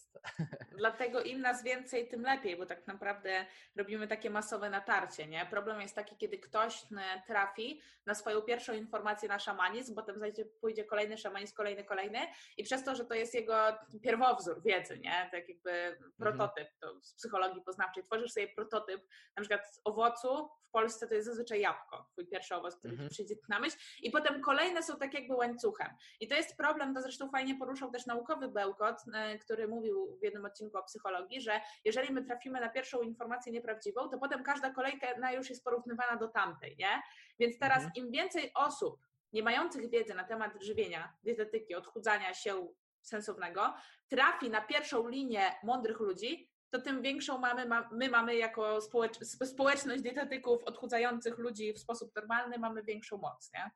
jest. 0.00 0.20
Dlatego 0.78 1.22
im 1.22 1.40
nas 1.40 1.62
więcej, 1.62 2.08
tym 2.08 2.22
lepiej, 2.22 2.56
bo 2.56 2.66
tak 2.66 2.86
naprawdę 2.86 3.46
robimy 3.76 4.08
takie 4.08 4.30
masowe 4.30 4.70
natarcie. 4.70 5.26
Nie? 5.26 5.46
Problem 5.46 5.80
jest 5.80 5.94
taki, 5.94 6.16
kiedy 6.16 6.38
ktoś 6.38 6.82
trafi 7.26 7.80
na 8.06 8.14
swoją 8.14 8.42
pierwszą 8.42 8.72
informację 8.72 9.28
na 9.28 9.38
szamanizm, 9.38 9.94
potem 9.94 10.18
zajdzie, 10.18 10.44
pójdzie 10.60 10.84
kolejny 10.84 11.18
szamanizm, 11.18 11.54
kolejny, 11.54 11.84
kolejny 11.84 12.18
i 12.56 12.64
przez 12.64 12.84
to, 12.84 12.94
że 12.94 13.04
to 13.04 13.14
jest 13.14 13.34
jego 13.34 13.54
pierwowzór 14.02 14.62
wiedzy, 14.62 14.98
nie? 14.98 15.28
tak 15.32 15.48
jakby 15.48 15.70
mhm. 15.70 16.12
prototyp 16.18 16.68
to 16.80 17.00
z 17.02 17.14
psychologii 17.14 17.62
poznawczej, 17.62 18.04
tworzysz 18.04 18.32
sobie 18.32 18.48
prototyp 18.48 19.00
na 19.36 19.42
przykład 19.42 19.74
z 19.74 19.80
owocu, 19.84 20.50
w 20.70 20.72
Polsce 20.72 21.06
to 21.06 21.14
jest 21.14 21.26
zazwyczaj 21.26 21.60
jabłko, 21.60 22.06
twój 22.12 22.26
pierwszy 22.26 22.54
owoc, 22.54 22.76
który 22.76 22.92
mhm. 22.92 23.10
przyjdzie 23.10 23.34
na 23.48 23.60
myśl 23.60 23.76
i 24.02 24.10
potem 24.10 24.40
kolejne 24.40 24.82
są 24.82 24.98
tak 24.98 25.14
jakby 25.14 25.34
łańcuchem. 25.34 25.88
I 26.20 26.28
to 26.28 26.34
jest 26.34 26.56
problem, 26.56 26.94
to 26.94 27.02
zresztą 27.02 27.30
fajnie 27.30 27.54
poruszał 27.54 27.90
też 27.90 28.06
naukowy 28.06 28.48
Bełkot, 28.48 28.96
e, 29.14 29.38
który 29.38 29.68
mówi 29.68 29.89
mówił 29.90 30.18
w 30.18 30.22
jednym 30.22 30.44
odcinku 30.44 30.78
o 30.78 30.82
psychologii, 30.82 31.40
że 31.40 31.60
jeżeli 31.84 32.12
my 32.12 32.24
trafimy 32.24 32.60
na 32.60 32.68
pierwszą 32.68 33.00
informację 33.00 33.52
nieprawdziwą, 33.52 34.08
to 34.08 34.18
potem 34.18 34.42
każda 34.42 34.70
kolejka 34.70 35.32
już 35.32 35.50
jest 35.50 35.64
porównywana 35.64 36.16
do 36.16 36.28
tamtej, 36.28 36.76
nie? 36.78 37.02
Więc 37.38 37.58
teraz 37.58 37.84
mhm. 37.84 37.92
im 37.94 38.10
więcej 38.10 38.50
osób 38.54 39.00
nie 39.32 39.42
mających 39.42 39.90
wiedzy 39.90 40.14
na 40.14 40.24
temat 40.24 40.62
żywienia, 40.62 41.12
dietetyki, 41.22 41.74
odchudzania 41.74 42.34
się 42.34 42.68
sensownego, 43.02 43.74
trafi 44.08 44.50
na 44.50 44.60
pierwszą 44.60 45.08
linię 45.08 45.54
mądrych 45.62 46.00
ludzi, 46.00 46.50
to 46.70 46.80
tym 46.80 47.02
większą 47.02 47.38
mamy, 47.38 47.66
my 47.92 48.08
mamy 48.08 48.36
jako 48.36 48.80
społecz, 48.80 49.18
społeczność 49.24 50.02
dietetyków 50.02 50.64
odchudzających 50.64 51.38
ludzi 51.38 51.72
w 51.72 51.78
sposób 51.78 52.14
normalny, 52.16 52.58
mamy 52.58 52.82
większą 52.82 53.18
moc, 53.18 53.50
nie? 53.54 53.70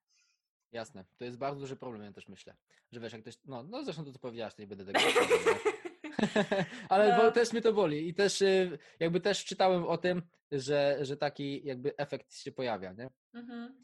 Jasne. 0.73 1.05
To 1.17 1.25
jest 1.25 1.39
bardzo 1.39 1.61
duży 1.61 1.77
problem, 1.77 2.03
ja 2.03 2.13
też 2.13 2.29
myślę. 2.29 2.57
Że 2.93 3.01
wiesz, 3.01 3.13
jak 3.13 3.23
ktoś, 3.23 3.39
no, 3.45 3.63
no 3.63 3.85
zresztą 3.85 4.05
to 4.05 4.13
co 4.13 4.19
powiedziałaś, 4.19 4.55
to 4.55 4.63
nie 4.63 4.69
będę 4.69 4.85
tego 4.85 5.01
Ale 6.89 7.19
no. 7.19 7.33
też 7.33 7.53
mnie 7.53 7.63
to 7.63 7.73
boli 7.73 8.09
i 8.09 8.15
też 8.15 8.43
y, 8.43 8.79
jakby 9.01 9.21
też 9.21 9.45
czytałem 9.45 9.87
o 9.87 9.99
tym, 9.99 10.23
że, 10.53 10.99
że 11.01 11.17
taki 11.17 11.65
jakby 11.65 11.97
efekt 11.97 12.35
się 12.35 12.53
pojawia, 12.53 12.93
nie? 12.93 13.11
Mhm. 13.35 13.83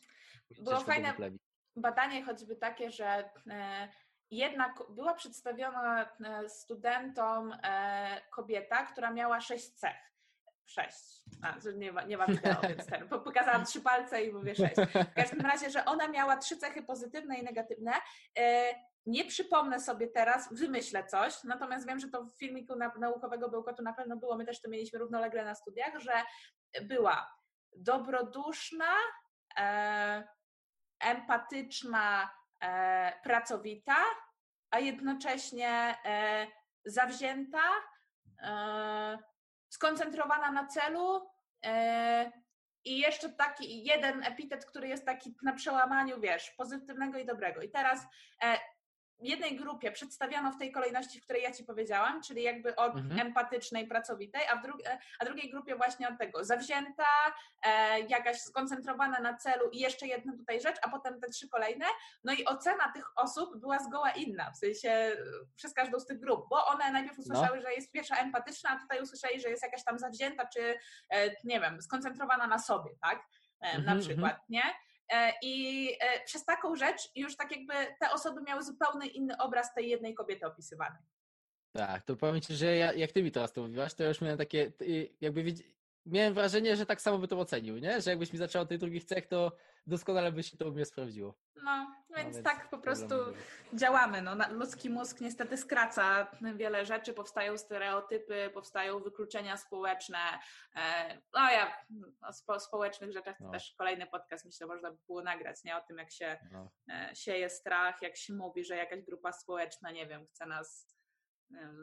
Było 0.59 0.81
fajne 0.81 1.15
badanie 1.77 2.25
choćby 2.25 2.57
takie, 2.57 2.91
że 2.91 3.31
e, 3.51 3.89
jednak 4.31 4.83
była 4.91 5.15
przedstawiona 5.15 6.11
e, 6.25 6.49
studentom 6.49 7.53
e, 7.63 8.21
kobieta, 8.31 8.87
która 8.87 9.11
miała 9.11 9.41
sześć 9.41 9.71
cech. 9.71 10.13
Sześć. 10.71 11.21
A, 11.43 11.57
nie 11.77 11.93
ma, 11.93 12.03
nie 12.03 12.17
ma 12.17 12.27
wideo, 12.27 12.61
więc 12.69 12.87
ten. 12.87 13.09
Pokazałam 13.09 13.65
trzy 13.65 13.81
palce 13.81 14.25
i 14.25 14.33
mówię 14.33 14.55
sześć. 14.55 14.75
W 15.11 15.15
każdym 15.15 15.41
razie, 15.41 15.71
że 15.71 15.85
ona 15.85 16.09
miała 16.09 16.37
trzy 16.37 16.57
cechy 16.57 16.83
pozytywne 16.83 17.39
i 17.39 17.45
negatywne. 17.45 17.93
Nie 19.07 19.25
przypomnę 19.25 19.81
sobie 19.81 20.09
teraz, 20.09 20.55
wymyślę 20.55 21.05
coś, 21.05 21.45
natomiast 21.45 21.87
wiem, 21.87 21.99
że 21.99 22.09
to 22.09 22.25
w 22.25 22.39
filmiku 22.39 22.75
naukowego 22.99 23.49
Bełkotu 23.49 23.83
na 23.83 23.93
pewno 23.93 24.17
było, 24.17 24.37
my 24.37 24.45
też 24.45 24.61
to 24.61 24.71
mieliśmy 24.71 24.99
równolegle 24.99 25.45
na 25.45 25.55
studiach, 25.55 25.99
że 25.99 26.13
była 26.83 27.35
dobroduszna, 27.77 28.95
e, 29.59 30.29
empatyczna, 31.01 32.31
e, 32.63 33.13
pracowita, 33.23 33.97
a 34.71 34.79
jednocześnie 34.79 35.97
e, 36.05 36.47
zawzięta, 36.85 37.63
e, 38.43 39.30
skoncentrowana 39.71 40.53
na 40.53 40.67
celu 40.67 41.27
e, 41.65 42.33
i 42.85 42.99
jeszcze 42.99 43.29
taki 43.29 43.85
jeden 43.85 44.25
epitet, 44.25 44.65
który 44.65 44.89
jest 44.89 45.07
taki 45.07 45.35
na 45.43 45.53
przełamaniu, 45.53 46.21
wiesz, 46.21 46.51
pozytywnego 46.51 47.19
i 47.19 47.27
dobrego. 47.27 47.63
I 47.63 47.71
teraz 47.71 48.07
e, 48.43 48.59
jednej 49.21 49.57
grupie 49.57 49.93
przedstawiano 49.93 50.53
w 50.53 50.59
tej 50.59 50.73
kolejności, 50.73 51.21
w 51.21 51.25
której 51.25 51.43
ja 51.43 51.53
Ci 51.53 51.65
powiedziałam, 51.65 52.23
czyli 52.23 52.43
jakby 52.43 52.77
od 52.77 52.97
mhm. 52.97 53.27
empatycznej, 53.27 53.87
pracowitej, 53.87 54.43
a, 54.53 54.57
w 54.57 54.63
dru 54.63 54.75
a 55.19 55.25
drugiej 55.25 55.51
grupie 55.51 55.77
właśnie 55.77 56.09
od 56.09 56.19
tego 56.19 56.45
zawzięta, 56.45 57.05
e, 57.63 58.01
jakaś 58.01 58.41
skoncentrowana 58.41 59.21
na 59.21 59.37
celu 59.37 59.71
i 59.71 59.79
jeszcze 59.79 60.07
jedna 60.07 60.33
tutaj 60.37 60.61
rzecz, 60.61 60.77
a 60.83 60.89
potem 60.89 61.21
te 61.21 61.29
trzy 61.29 61.49
kolejne. 61.49 61.87
No 62.25 62.33
i 62.33 62.45
ocena 62.45 62.93
tych 62.93 63.05
osób 63.17 63.61
była 63.61 63.79
zgoła 63.79 64.11
inna, 64.11 64.51
w 64.51 64.57
sensie 64.57 64.91
e, 64.91 65.17
przez 65.57 65.75
każdą 65.75 66.01
z 66.01 66.07
tych 66.07 66.21
grup, 66.21 66.47
bo 66.51 66.67
one 66.67 66.93
najpierw 66.93 67.19
no. 67.19 67.23
usłyszały, 67.23 67.57
no. 67.57 67.63
że 67.63 67.73
jest 67.73 67.93
pierwsza 67.93 68.17
empatyczna, 68.17 68.71
a 68.71 68.81
tutaj 68.81 69.03
usłyszeli, 69.03 69.41
że 69.41 69.49
jest 69.49 69.63
jakaś 69.63 69.85
tam 69.85 69.99
zawzięta, 69.99 70.47
czy 70.47 70.79
e, 71.11 71.31
nie 71.45 71.61
wiem, 71.61 71.83
skoncentrowana 71.83 72.47
na 72.47 72.59
sobie, 72.59 72.91
tak? 73.03 73.23
E, 73.61 73.73
na 73.73 73.79
mhm, 73.79 74.01
przykład, 74.01 74.33
mhm. 74.33 74.45
nie? 74.49 74.63
E, 75.11 75.33
I 75.43 75.89
e, 76.01 76.25
przez 76.25 76.45
taką 76.45 76.77
rzecz 76.77 77.11
już 77.15 77.37
tak 77.37 77.51
jakby 77.57 77.75
te 78.01 78.11
osoby 78.13 78.43
miały 78.43 78.63
zupełnie 78.63 79.07
inny 79.07 79.39
obraz 79.39 79.75
tej 79.75 79.89
jednej 79.89 80.15
kobiety 80.15 80.47
opisywanej. 80.47 81.03
Tak, 81.73 82.03
to 82.03 82.17
powiem 82.17 82.41
Ci, 82.41 82.55
że 82.55 82.77
ja, 82.77 82.93
jak 82.93 83.13
Ty 83.13 83.23
mi 83.23 83.33
teraz 83.33 83.53
to 83.53 83.63
mówiłaś, 83.63 83.95
to 83.95 84.05
już 84.05 84.21
miałem 84.21 84.39
takie, 84.39 84.73
jakby 85.21 85.45
miałem 86.07 86.35
wrażenie, 86.35 86.77
że 86.77 86.87
tak 86.87 87.01
samo 87.01 87.19
by 87.19 87.29
to 87.29 87.39
ocenił, 87.39 87.79
nie? 87.79 88.01
Że 88.01 88.11
jakbyś 88.11 88.33
mi 88.33 88.39
zaczął 88.39 88.63
od 88.63 88.69
tych 88.69 88.79
drugich 88.79 89.05
cech, 89.05 89.27
to 89.27 89.53
doskonale 89.87 90.33
by 90.33 90.43
się 90.43 90.57
to 90.57 90.69
u 90.69 90.73
mnie 90.73 90.85
sprawdziło. 90.85 91.35
No, 91.65 91.97
więc, 92.17 92.37
no, 92.37 92.43
tak 92.43 92.71
po 92.71 92.79
prostu 92.79 93.15
działamy. 93.75 94.23
No, 94.23 94.37
ludzki 94.51 94.91
mózg 94.91 95.21
niestety 95.21 95.57
skraca 95.57 96.31
wiele 96.55 96.87
rzeczy, 96.87 97.15
powstają 97.15 97.59
stereotypy, 97.59 98.51
powstają 98.55 99.01
wykluczenia 99.01 99.57
społeczne. 99.57 100.19
E, 100.77 101.15
no 101.35 101.51
ja 101.51 101.77
o 102.23 102.33
spo, 102.33 102.61
społecznych 102.61 103.13
rzeczach 103.13 103.39
to 103.39 103.45
no. 103.45 103.51
też 103.51 103.75
kolejny 103.79 104.07
podcast 104.07 104.45
myślę 104.45 104.67
można 104.67 104.91
by 104.91 104.99
było 105.07 105.23
nagrać, 105.23 105.65
nie? 105.65 105.77
O 105.77 105.81
tym 105.81 105.99
jak 105.99 106.11
się 106.11 106.39
no. 106.53 106.71
E, 106.91 107.11
sieje 107.15 107.51
strach, 107.51 108.03
jak 108.03 108.17
się 108.17 108.33
mówi, 108.33 108.65
że 108.65 108.77
jakaś 108.77 109.03
grupa 109.03 109.33
społeczna, 109.33 109.91
nie 109.91 110.07
wiem, 110.07 110.27
chce 110.27 110.47
nas 110.47 110.91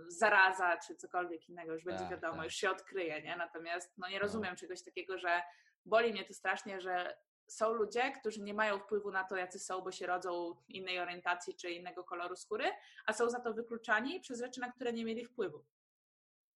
zaraza 0.08 0.78
czy 0.88 0.96
cokolwiek 0.96 1.50
innego, 1.50 1.74
już 1.74 1.84
będzie 1.84 2.04
tak, 2.04 2.12
wiadomo, 2.12 2.36
tak. 2.36 2.44
już 2.44 2.54
się 2.54 2.70
odkryje, 2.70 3.22
nie? 3.22 3.36
Natomiast 3.36 3.98
no, 3.98 4.10
nie 4.10 4.20
rozumiem 4.20 4.52
no. 4.52 4.58
czegoś 4.58 4.84
takiego, 4.84 5.18
że 5.18 5.42
boli 5.86 6.12
mnie 6.12 6.26
to 6.26 6.34
strasznie, 6.34 6.82
że 6.82 7.18
są 7.48 7.74
ludzie, 7.74 8.12
którzy 8.12 8.42
nie 8.42 8.54
mają 8.54 8.80
wpływu 8.80 9.12
na 9.12 9.24
to, 9.24 9.36
jacy 9.36 9.60
są, 9.60 9.82
bo 9.82 9.92
się 9.92 10.08
rodzą 10.08 10.56
innej 10.68 11.00
orientacji 11.00 11.56
czy 11.56 11.72
innego 11.72 12.04
koloru 12.04 12.36
skóry, 12.36 12.66
a 13.06 13.14
są 13.14 13.30
za 13.30 13.40
to 13.40 13.54
wykluczani 13.54 14.20
przez 14.20 14.40
rzeczy, 14.40 14.62
na 14.62 14.72
które 14.72 14.94
nie 14.94 15.06
mieli 15.06 15.26
wpływu. 15.26 15.66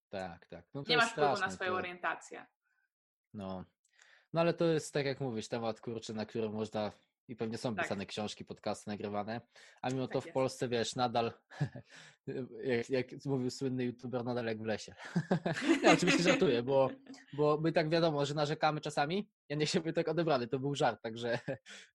Tak, 0.08 0.46
tak. 0.46 0.64
No 0.74 0.84
nie 0.88 0.96
masz 0.96 1.10
wpływu 1.10 1.40
na 1.40 1.50
swoją 1.50 1.70
to... 1.70 1.76
orientację. 1.76 2.46
No. 3.34 3.64
No 4.32 4.40
ale 4.40 4.54
to 4.54 4.64
jest, 4.64 4.94
tak 4.94 5.06
jak 5.06 5.20
mówisz, 5.20 5.48
temat 5.48 5.80
kurczę, 5.80 6.12
na 6.12 6.26
który 6.26 6.48
można 6.50 6.92
i 7.28 7.36
pewnie 7.36 7.58
są 7.58 7.74
tak. 7.74 7.84
pisane 7.84 8.06
książki, 8.06 8.44
podcasty 8.44 8.90
nagrywane, 8.90 9.40
a 9.82 9.90
mimo 9.90 10.06
tak 10.06 10.12
to 10.12 10.20
w 10.20 10.24
jest. 10.24 10.34
Polsce, 10.34 10.68
wiesz, 10.68 10.96
nadal, 10.96 11.32
jak, 12.64 12.90
jak 12.90 13.24
mówił 13.24 13.50
słynny 13.50 13.84
youtuber, 13.84 14.24
nadal 14.24 14.46
jak 14.46 14.62
w 14.62 14.66
lesie. 14.66 14.94
ja 15.82 15.92
oczywiście 15.92 16.22
żartuję, 16.22 16.62
bo, 16.62 16.90
bo 17.32 17.58
my 17.60 17.72
tak 17.72 17.90
wiadomo, 17.90 18.26
że 18.26 18.34
narzekamy 18.34 18.80
czasami, 18.80 19.28
ja 19.48 19.56
nie 19.56 19.66
chciałbym 19.66 19.92
tak 19.92 20.08
odebrany, 20.08 20.48
to 20.48 20.58
był 20.58 20.74
żart, 20.74 21.02
także 21.02 21.38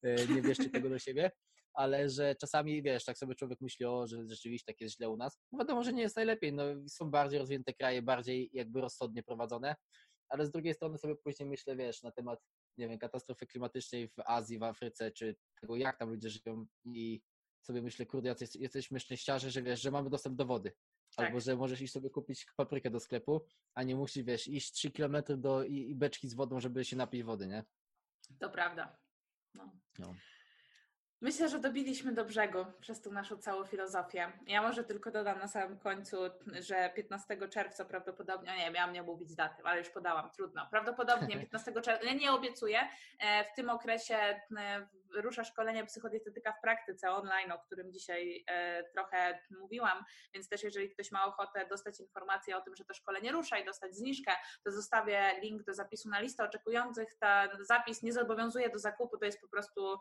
e, 0.03 0.27
nie 0.27 0.41
bierzcie 0.41 0.69
tego 0.69 0.89
do 0.89 0.99
siebie, 0.99 1.31
ale 1.73 2.09
że 2.09 2.35
czasami, 2.35 2.83
wiesz, 2.83 3.05
tak 3.05 3.17
sobie 3.17 3.35
człowiek 3.35 3.61
myśli, 3.61 3.85
o, 3.85 4.07
że 4.07 4.27
rzeczywiście 4.27 4.73
tak 4.73 4.81
jest 4.81 4.95
źle 4.95 5.09
u 5.09 5.17
nas. 5.17 5.39
No 5.51 5.59
wiadomo, 5.59 5.83
że 5.83 5.93
nie 5.93 6.01
jest 6.01 6.15
najlepiej, 6.15 6.53
no 6.53 6.63
są 6.87 7.11
bardziej 7.11 7.39
rozwinięte 7.39 7.73
kraje, 7.73 8.01
bardziej 8.01 8.49
jakby 8.53 8.81
rozsądnie 8.81 9.23
prowadzone, 9.23 9.75
ale 10.29 10.45
z 10.45 10.51
drugiej 10.51 10.73
strony 10.73 10.97
sobie 10.97 11.15
później 11.15 11.49
myślę, 11.49 11.75
wiesz, 11.75 12.03
na 12.03 12.11
temat, 12.11 12.39
nie 12.77 12.87
wiem, 12.87 12.99
katastrofy 12.99 13.47
klimatycznej 13.47 14.07
w 14.07 14.19
Azji, 14.25 14.59
w 14.59 14.63
Afryce, 14.63 15.11
czy 15.11 15.35
tego, 15.61 15.75
jak 15.75 15.97
tam 15.97 16.09
ludzie 16.09 16.29
żyją 16.29 16.65
i 16.85 17.21
sobie 17.61 17.81
myślę, 17.81 18.05
kurde, 18.05 18.35
jesteśmy 18.55 18.99
szczęściarze, 18.99 19.51
że 19.51 19.61
wiesz, 19.61 19.81
że 19.81 19.91
mamy 19.91 20.09
dostęp 20.09 20.35
do 20.35 20.45
wody. 20.45 20.71
Tak. 21.15 21.25
Albo 21.25 21.39
że 21.39 21.55
możesz 21.55 21.81
iść 21.81 21.93
sobie 21.93 22.09
kupić 22.09 22.45
paprykę 22.55 22.89
do 22.89 22.99
sklepu, 22.99 23.45
a 23.73 23.83
nie 23.83 23.95
musisz, 23.95 24.23
wiesz, 24.23 24.47
iść 24.47 24.71
3 24.71 24.91
km 24.91 25.17
do 25.37 25.63
i, 25.63 25.89
i 25.89 25.95
beczki 25.95 26.29
z 26.29 26.33
wodą, 26.33 26.59
żeby 26.59 26.85
się 26.85 26.95
napić 26.95 27.23
wody, 27.23 27.47
nie? 27.47 27.63
To 28.39 28.49
prawda. 28.49 28.97
No. 29.53 29.71
no. 29.99 30.15
Myślę, 31.21 31.49
że 31.49 31.59
dobiliśmy 31.59 32.13
do 32.13 32.25
brzegu 32.25 32.65
przez 32.79 33.01
tą 33.01 33.11
naszą 33.11 33.37
całą 33.37 33.65
filozofię. 33.65 34.31
Ja 34.47 34.61
może 34.61 34.83
tylko 34.83 35.11
dodam 35.11 35.39
na 35.39 35.47
samym 35.47 35.79
końcu, 35.79 36.17
że 36.59 36.91
15 36.95 37.49
czerwca 37.49 37.85
prawdopodobnie, 37.85 38.57
nie, 38.57 38.71
miałam 38.71 38.93
nie 38.93 39.03
mówić 39.03 39.35
daty, 39.35 39.63
ale 39.63 39.79
już 39.79 39.89
podałam, 39.89 40.31
trudno. 40.31 40.67
Prawdopodobnie 40.71 41.39
15 41.39 41.71
czerwca, 41.81 42.13
nie 42.13 42.31
obiecuję, 42.31 42.79
e, 43.19 43.43
w 43.43 43.53
tym 43.55 43.69
okresie 43.69 44.15
e, 44.15 44.87
rusza 45.13 45.43
szkolenie 45.43 45.85
psychodietetyka 45.85 46.53
w 46.53 46.61
praktyce 46.61 47.11
online, 47.11 47.51
o 47.51 47.59
którym 47.59 47.93
dzisiaj 47.93 48.43
e, 48.47 48.83
trochę 48.83 49.39
mówiłam, 49.59 50.05
więc 50.33 50.49
też 50.49 50.63
jeżeli 50.63 50.89
ktoś 50.89 51.11
ma 51.11 51.25
ochotę 51.25 51.67
dostać 51.67 51.99
informację 51.99 52.57
o 52.57 52.61
tym, 52.61 52.75
że 52.75 52.85
to 52.85 52.93
szkolenie 52.93 53.31
rusza 53.31 53.57
i 53.57 53.65
dostać 53.65 53.95
zniżkę, 53.95 54.31
to 54.63 54.71
zostawię 54.71 55.39
link 55.41 55.63
do 55.63 55.73
zapisu 55.73 56.09
na 56.09 56.19
listę 56.19 56.43
oczekujących. 56.43 57.15
Ten 57.19 57.65
zapis 57.65 58.03
nie 58.03 58.13
zobowiązuje 58.13 58.69
do 58.69 58.79
zakupu, 58.79 59.17
to 59.17 59.25
jest 59.25 59.41
po 59.41 59.47
prostu 59.47 59.99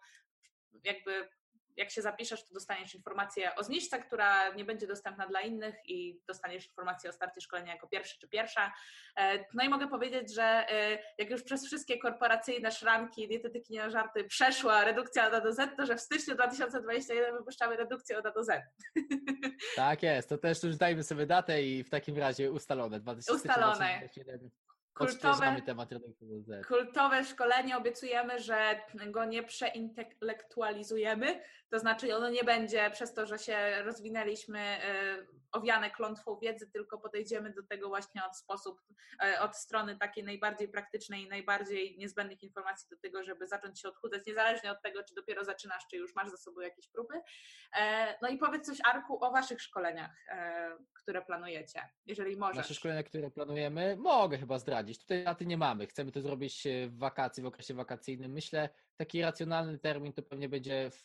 jakby 0.85 1.29
jak 1.77 1.91
się 1.91 2.03
zapiszesz, 2.03 2.45
to 2.45 2.55
dostaniesz 2.55 2.95
informację 2.95 3.55
o 3.55 3.65
zniżce, 3.65 4.03
która 4.03 4.55
nie 4.55 4.65
będzie 4.65 4.87
dostępna 4.87 5.27
dla 5.27 5.41
innych 5.41 5.75
i 5.85 6.21
dostaniesz 6.29 6.67
informację 6.67 7.11
o 7.11 7.13
starcie 7.13 7.41
szkolenia 7.41 7.73
jako 7.73 7.89
pierwszy 7.89 8.19
czy 8.19 8.29
pierwsza. 8.29 8.73
E, 9.17 9.45
no 9.55 9.65
i 9.65 9.69
mogę 9.69 9.89
powiedzieć, 9.89 10.35
że 10.35 10.43
e, 10.43 10.99
jak 11.19 11.31
już 11.31 11.43
przez 11.43 11.67
wszystkie 11.67 11.99
korporacyjne 11.99 12.73
szranki 12.73 13.29
dietetyki 13.29 13.73
nie 13.73 13.81
na 13.81 13.91
żarty 13.91 14.25
przeszła 14.25 14.85
redukcja 14.85 15.29
od 15.29 15.35
A 15.35 15.41
do 15.41 15.53
Z, 15.53 15.77
to 15.77 15.87
że 15.87 15.97
w 15.97 16.01
styczniu 16.01 16.35
2021 16.35 17.37
wypuszczamy 17.37 17.77
redukcję 17.77 18.19
od 18.19 18.27
A 18.27 18.31
do 18.31 18.45
Z. 18.45 18.63
Tak 19.77 20.03
jest, 20.03 20.29
to 20.29 20.39
też 20.39 20.63
już 20.63 20.77
dajmy 20.77 21.03
sobie 21.03 21.27
datę 21.27 21.63
i 21.63 21.85
w 21.85 21.91
takim 21.91 22.19
razie 22.19 22.53
ustalone. 22.53 23.01
2021. 23.01 23.71
Ustalone 23.77 24.66
kultowe, 24.97 25.63
temat 25.67 25.89
kultowe 26.69 27.25
szkolenie. 27.25 27.77
Obiecujemy, 27.77 28.41
że 28.41 28.81
go 29.11 29.25
nie 29.25 29.43
przeintelektualizujemy, 29.43 31.41
to 31.71 31.79
znaczy 31.79 32.17
ono 32.17 32.31
nie 32.31 32.45
będzie 32.45 32.91
przez 32.91 33.15
to, 33.15 33.27
że 33.27 33.39
się 33.39 33.83
rozwinęliśmy 33.83 34.59
y, 34.61 35.27
owiane 35.53 35.91
klątwą 35.91 36.39
wiedzy, 36.39 36.71
tylko 36.71 36.99
podejdziemy 36.99 37.53
do 37.53 37.63
tego 37.63 37.89
właśnie 37.89 38.25
od 38.25 38.37
sposób, 38.37 38.81
y, 39.25 39.41
od 39.41 39.57
strony 39.57 39.97
takiej 39.97 40.25
najbardziej 40.25 40.69
praktycznej 40.69 41.23
i 41.23 41.29
najbardziej 41.29 41.99
niezbędnych 41.99 42.43
informacji 42.43 42.89
do 42.91 42.97
tego, 42.97 43.23
żeby 43.23 43.47
zacząć 43.47 43.81
się 43.81 43.89
odchudzać, 43.89 44.27
niezależnie 44.27 44.71
od 44.73 44.83
tego, 44.83 45.03
czy 45.05 45.15
dopiero 45.15 45.45
zaczynasz, 45.45 45.87
czy 45.91 45.97
już 45.97 46.15
masz 46.15 46.29
za 46.29 46.37
sobą 46.37 46.61
jakieś 46.61 46.89
próby. 46.89 47.15
E, 47.77 48.15
no 48.23 48.29
i 48.29 48.39
powiedz 48.39 48.67
coś, 48.67 48.79
Arku, 48.85 49.25
o 49.25 49.31
Waszych 49.31 49.63
szkoleniach, 49.63 50.17
e, 50.29 50.71
które 50.95 51.23
planujecie, 51.23 51.89
jeżeli 52.07 52.37
możesz. 52.37 52.57
Nasze 52.57 52.75
szkolenia, 52.75 53.03
które 53.03 53.31
planujemy, 53.31 53.97
mogę 53.97 54.39
chyba 54.39 54.59
zdradzić. 54.59 54.86
Tutaj 54.95 55.25
daty 55.25 55.47
nie 55.47 55.57
mamy. 55.57 55.87
Chcemy 55.87 56.13
to 56.13 56.21
zrobić 56.21 56.67
e, 56.67 56.89
w 56.89 56.99
wakacji, 56.99 57.43
w 57.43 57.47
okresie 57.47 57.75
wakacyjnym. 57.75 58.33
Myślę, 58.33 58.69
taki 58.97 59.23
racjonalny 59.23 59.79
termin 59.79 60.13
to 60.13 60.23
pewnie 60.23 60.49
będzie 60.49 60.91
w, 60.91 61.05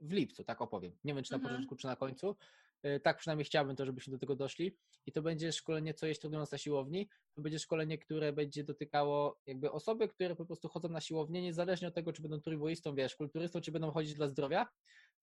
w 0.00 0.12
lipcu, 0.12 0.44
tak 0.44 0.62
opowiem. 0.62 0.92
Nie 1.04 1.14
wiem, 1.14 1.24
czy 1.24 1.32
na 1.32 1.36
mhm. 1.36 1.54
początku, 1.54 1.76
czy 1.76 1.86
na 1.86 1.96
końcu. 1.96 2.36
E, 2.82 3.00
tak 3.00 3.16
przynajmniej 3.18 3.44
chciałbym 3.44 3.76
to, 3.76 3.86
żebyśmy 3.86 4.10
do 4.10 4.18
tego 4.18 4.36
doszli. 4.36 4.76
I 5.06 5.12
to 5.12 5.22
będzie 5.22 5.52
szkolenie, 5.52 5.94
co 5.94 6.06
jest 6.06 6.20
trudując 6.20 6.52
na 6.52 6.58
siłowni. 6.58 7.08
To 7.34 7.42
będzie 7.42 7.58
szkolenie, 7.58 7.98
które 7.98 8.32
będzie 8.32 8.64
dotykało 8.64 9.40
jakby 9.46 9.70
osoby, 9.70 10.08
które 10.08 10.36
po 10.36 10.46
prostu 10.46 10.68
chodzą 10.68 10.88
na 10.88 11.00
siłownię, 11.00 11.42
niezależnie 11.42 11.88
od 11.88 11.94
tego, 11.94 12.12
czy 12.12 12.22
będą 12.22 12.40
trójboistą, 12.40 12.94
wiesz, 12.94 13.16
kulturystą, 13.16 13.60
czy 13.60 13.72
będą 13.72 13.90
chodzić 13.90 14.14
dla 14.14 14.28
zdrowia. 14.28 14.66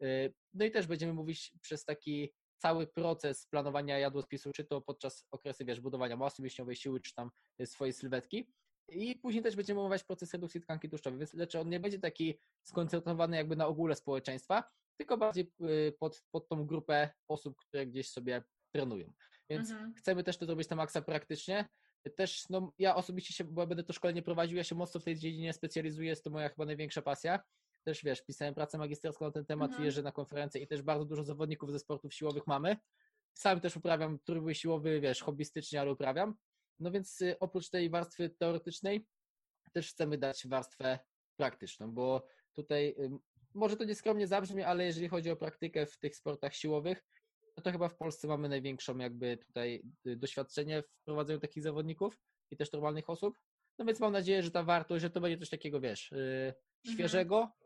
E, 0.02 0.06
no 0.53 0.65
i 0.65 0.72
też 0.72 0.88
będziemy 0.88 1.14
mówić 1.14 1.52
przez 1.61 1.86
taki 1.86 2.34
cały 2.60 2.88
proces 2.88 3.48
planowania 3.48 3.99
jadłospisu, 3.99 4.52
czy 4.52 4.65
to 4.65 4.81
podczas 4.81 5.26
okresu, 5.31 5.65
wiesz, 5.65 5.81
budowania 5.81 6.18
masy 6.18 6.41
mięśniowej, 6.41 6.76
siły, 6.76 6.99
czy 6.99 7.14
tam 7.14 7.31
swojej 7.65 7.94
sylwetki. 7.94 8.52
I 8.91 9.15
później 9.15 9.44
też 9.44 9.56
będziemy 9.56 9.80
omawiać 9.80 10.03
proces 10.03 10.34
redukcji 10.34 10.61
tkanki 10.61 10.90
tłuszczowej, 10.90 11.19
więc 11.19 11.34
lecz 11.34 11.56
on 11.56 11.69
nie 11.69 11.80
będzie 11.80 11.99
taki 11.99 12.40
skoncentrowany 12.64 13.38
jakby 13.38 13.56
na 13.56 13.68
ogóle 13.68 13.95
społeczeństwa, 13.95 14.64
tylko 14.98 15.18
bardziej 15.18 15.52
y, 15.61 15.94
pod, 15.99 16.23
pod 16.31 16.48
tą 16.48 16.65
grupę 16.65 17.10
osób, 17.27 17.57
które 17.57 17.88
gdzieś 17.88 18.10
sobie 18.10 18.44
trenują. 18.72 19.14
Więc 19.49 19.72
mhm. 19.72 19.94
chcemy 19.94 20.23
też 20.23 20.38
to 20.38 20.45
zrobić 20.45 20.69
na 20.69 20.76
maksa 20.76 21.02
praktycznie. 21.02 21.69
Też, 22.15 22.49
no, 22.49 22.73
ja 22.77 22.95
osobiście 22.95 23.34
się, 23.34 23.44
bo 23.44 23.68
będę 23.68 23.84
to 23.84 23.94
szkolenie 23.94 24.22
prowadził, 24.22 24.57
ja 24.57 24.64
się 24.64 24.76
mocno 24.76 24.99
w 24.99 25.03
tej 25.03 25.15
dziedzinie 25.15 25.53
specjalizuję, 25.53 26.10
jest 26.10 26.23
to 26.23 26.30
moja 26.30 26.49
chyba 26.49 26.65
największa 26.65 27.02
pasja. 27.02 27.40
Też 27.84 28.04
wiesz, 28.04 28.22
pisałem 28.22 28.54
pracę 28.54 28.78
magisterską 28.78 29.26
na 29.26 29.32
ten 29.32 29.46
temat, 29.46 29.70
mhm. 29.70 29.86
jeżdżę 29.86 30.04
na 30.04 30.12
konferencje 30.12 30.62
i 30.62 30.68
też 30.68 30.82
bardzo 30.82 31.06
dużo 31.06 31.24
zawodników 31.24 31.72
ze 31.72 31.80
sportów 31.80 32.14
siłowych 32.14 32.48
mamy. 32.48 32.78
Sam 33.34 33.60
też 33.60 33.78
uprawiam 33.78 34.20
trójbój 34.20 34.56
siłowy, 34.56 35.00
wiesz, 35.02 35.22
hobbystycznie, 35.22 35.82
ale 35.82 35.92
uprawiam. 35.92 36.36
No 36.80 36.92
więc 36.92 37.22
y, 37.22 37.40
oprócz 37.40 37.70
tej 37.70 37.90
warstwy 37.90 38.30
teoretycznej 38.30 39.08
też 39.74 39.90
chcemy 39.90 40.18
dać 40.18 40.48
warstwę 40.48 41.00
praktyczną, 41.38 41.92
bo 41.92 42.26
tutaj 42.54 42.96
może 43.54 43.78
to 43.78 43.84
nieskromnie 43.84 44.28
zabrzmi, 44.28 44.64
ale 44.64 44.86
jeżeli 44.86 45.08
chodzi 45.08 45.32
o 45.32 45.36
praktykę 45.36 45.86
w 45.86 45.98
tych 45.98 46.16
sportach 46.16 46.56
siłowych, 46.56 47.04
no 47.58 47.64
to 47.64 47.72
chyba 47.72 47.90
w 47.90 47.98
Polsce 47.98 48.28
mamy 48.28 48.50
największą 48.50 48.98
jakby 48.98 49.38
tutaj 49.38 49.84
y, 50.08 50.16
doświadczenie 50.16 50.82
w 50.82 51.04
prowadzeniu 51.06 51.40
takich 51.40 51.64
zawodników 51.64 52.18
i 52.52 52.58
też 52.58 52.72
normalnych 52.72 53.10
osób. 53.10 53.40
No 53.78 53.86
więc 53.86 54.00
mam 54.00 54.14
nadzieję, 54.14 54.44
że 54.44 54.52
ta 54.52 54.64
wartość, 54.64 55.02
że 55.02 55.10
to 55.10 55.22
będzie 55.22 55.38
coś 55.38 55.50
takiego, 55.50 55.80
wiesz, 55.80 56.12
yy, 56.12 56.54
świeżego, 56.94 57.36
mhm. 57.36 57.59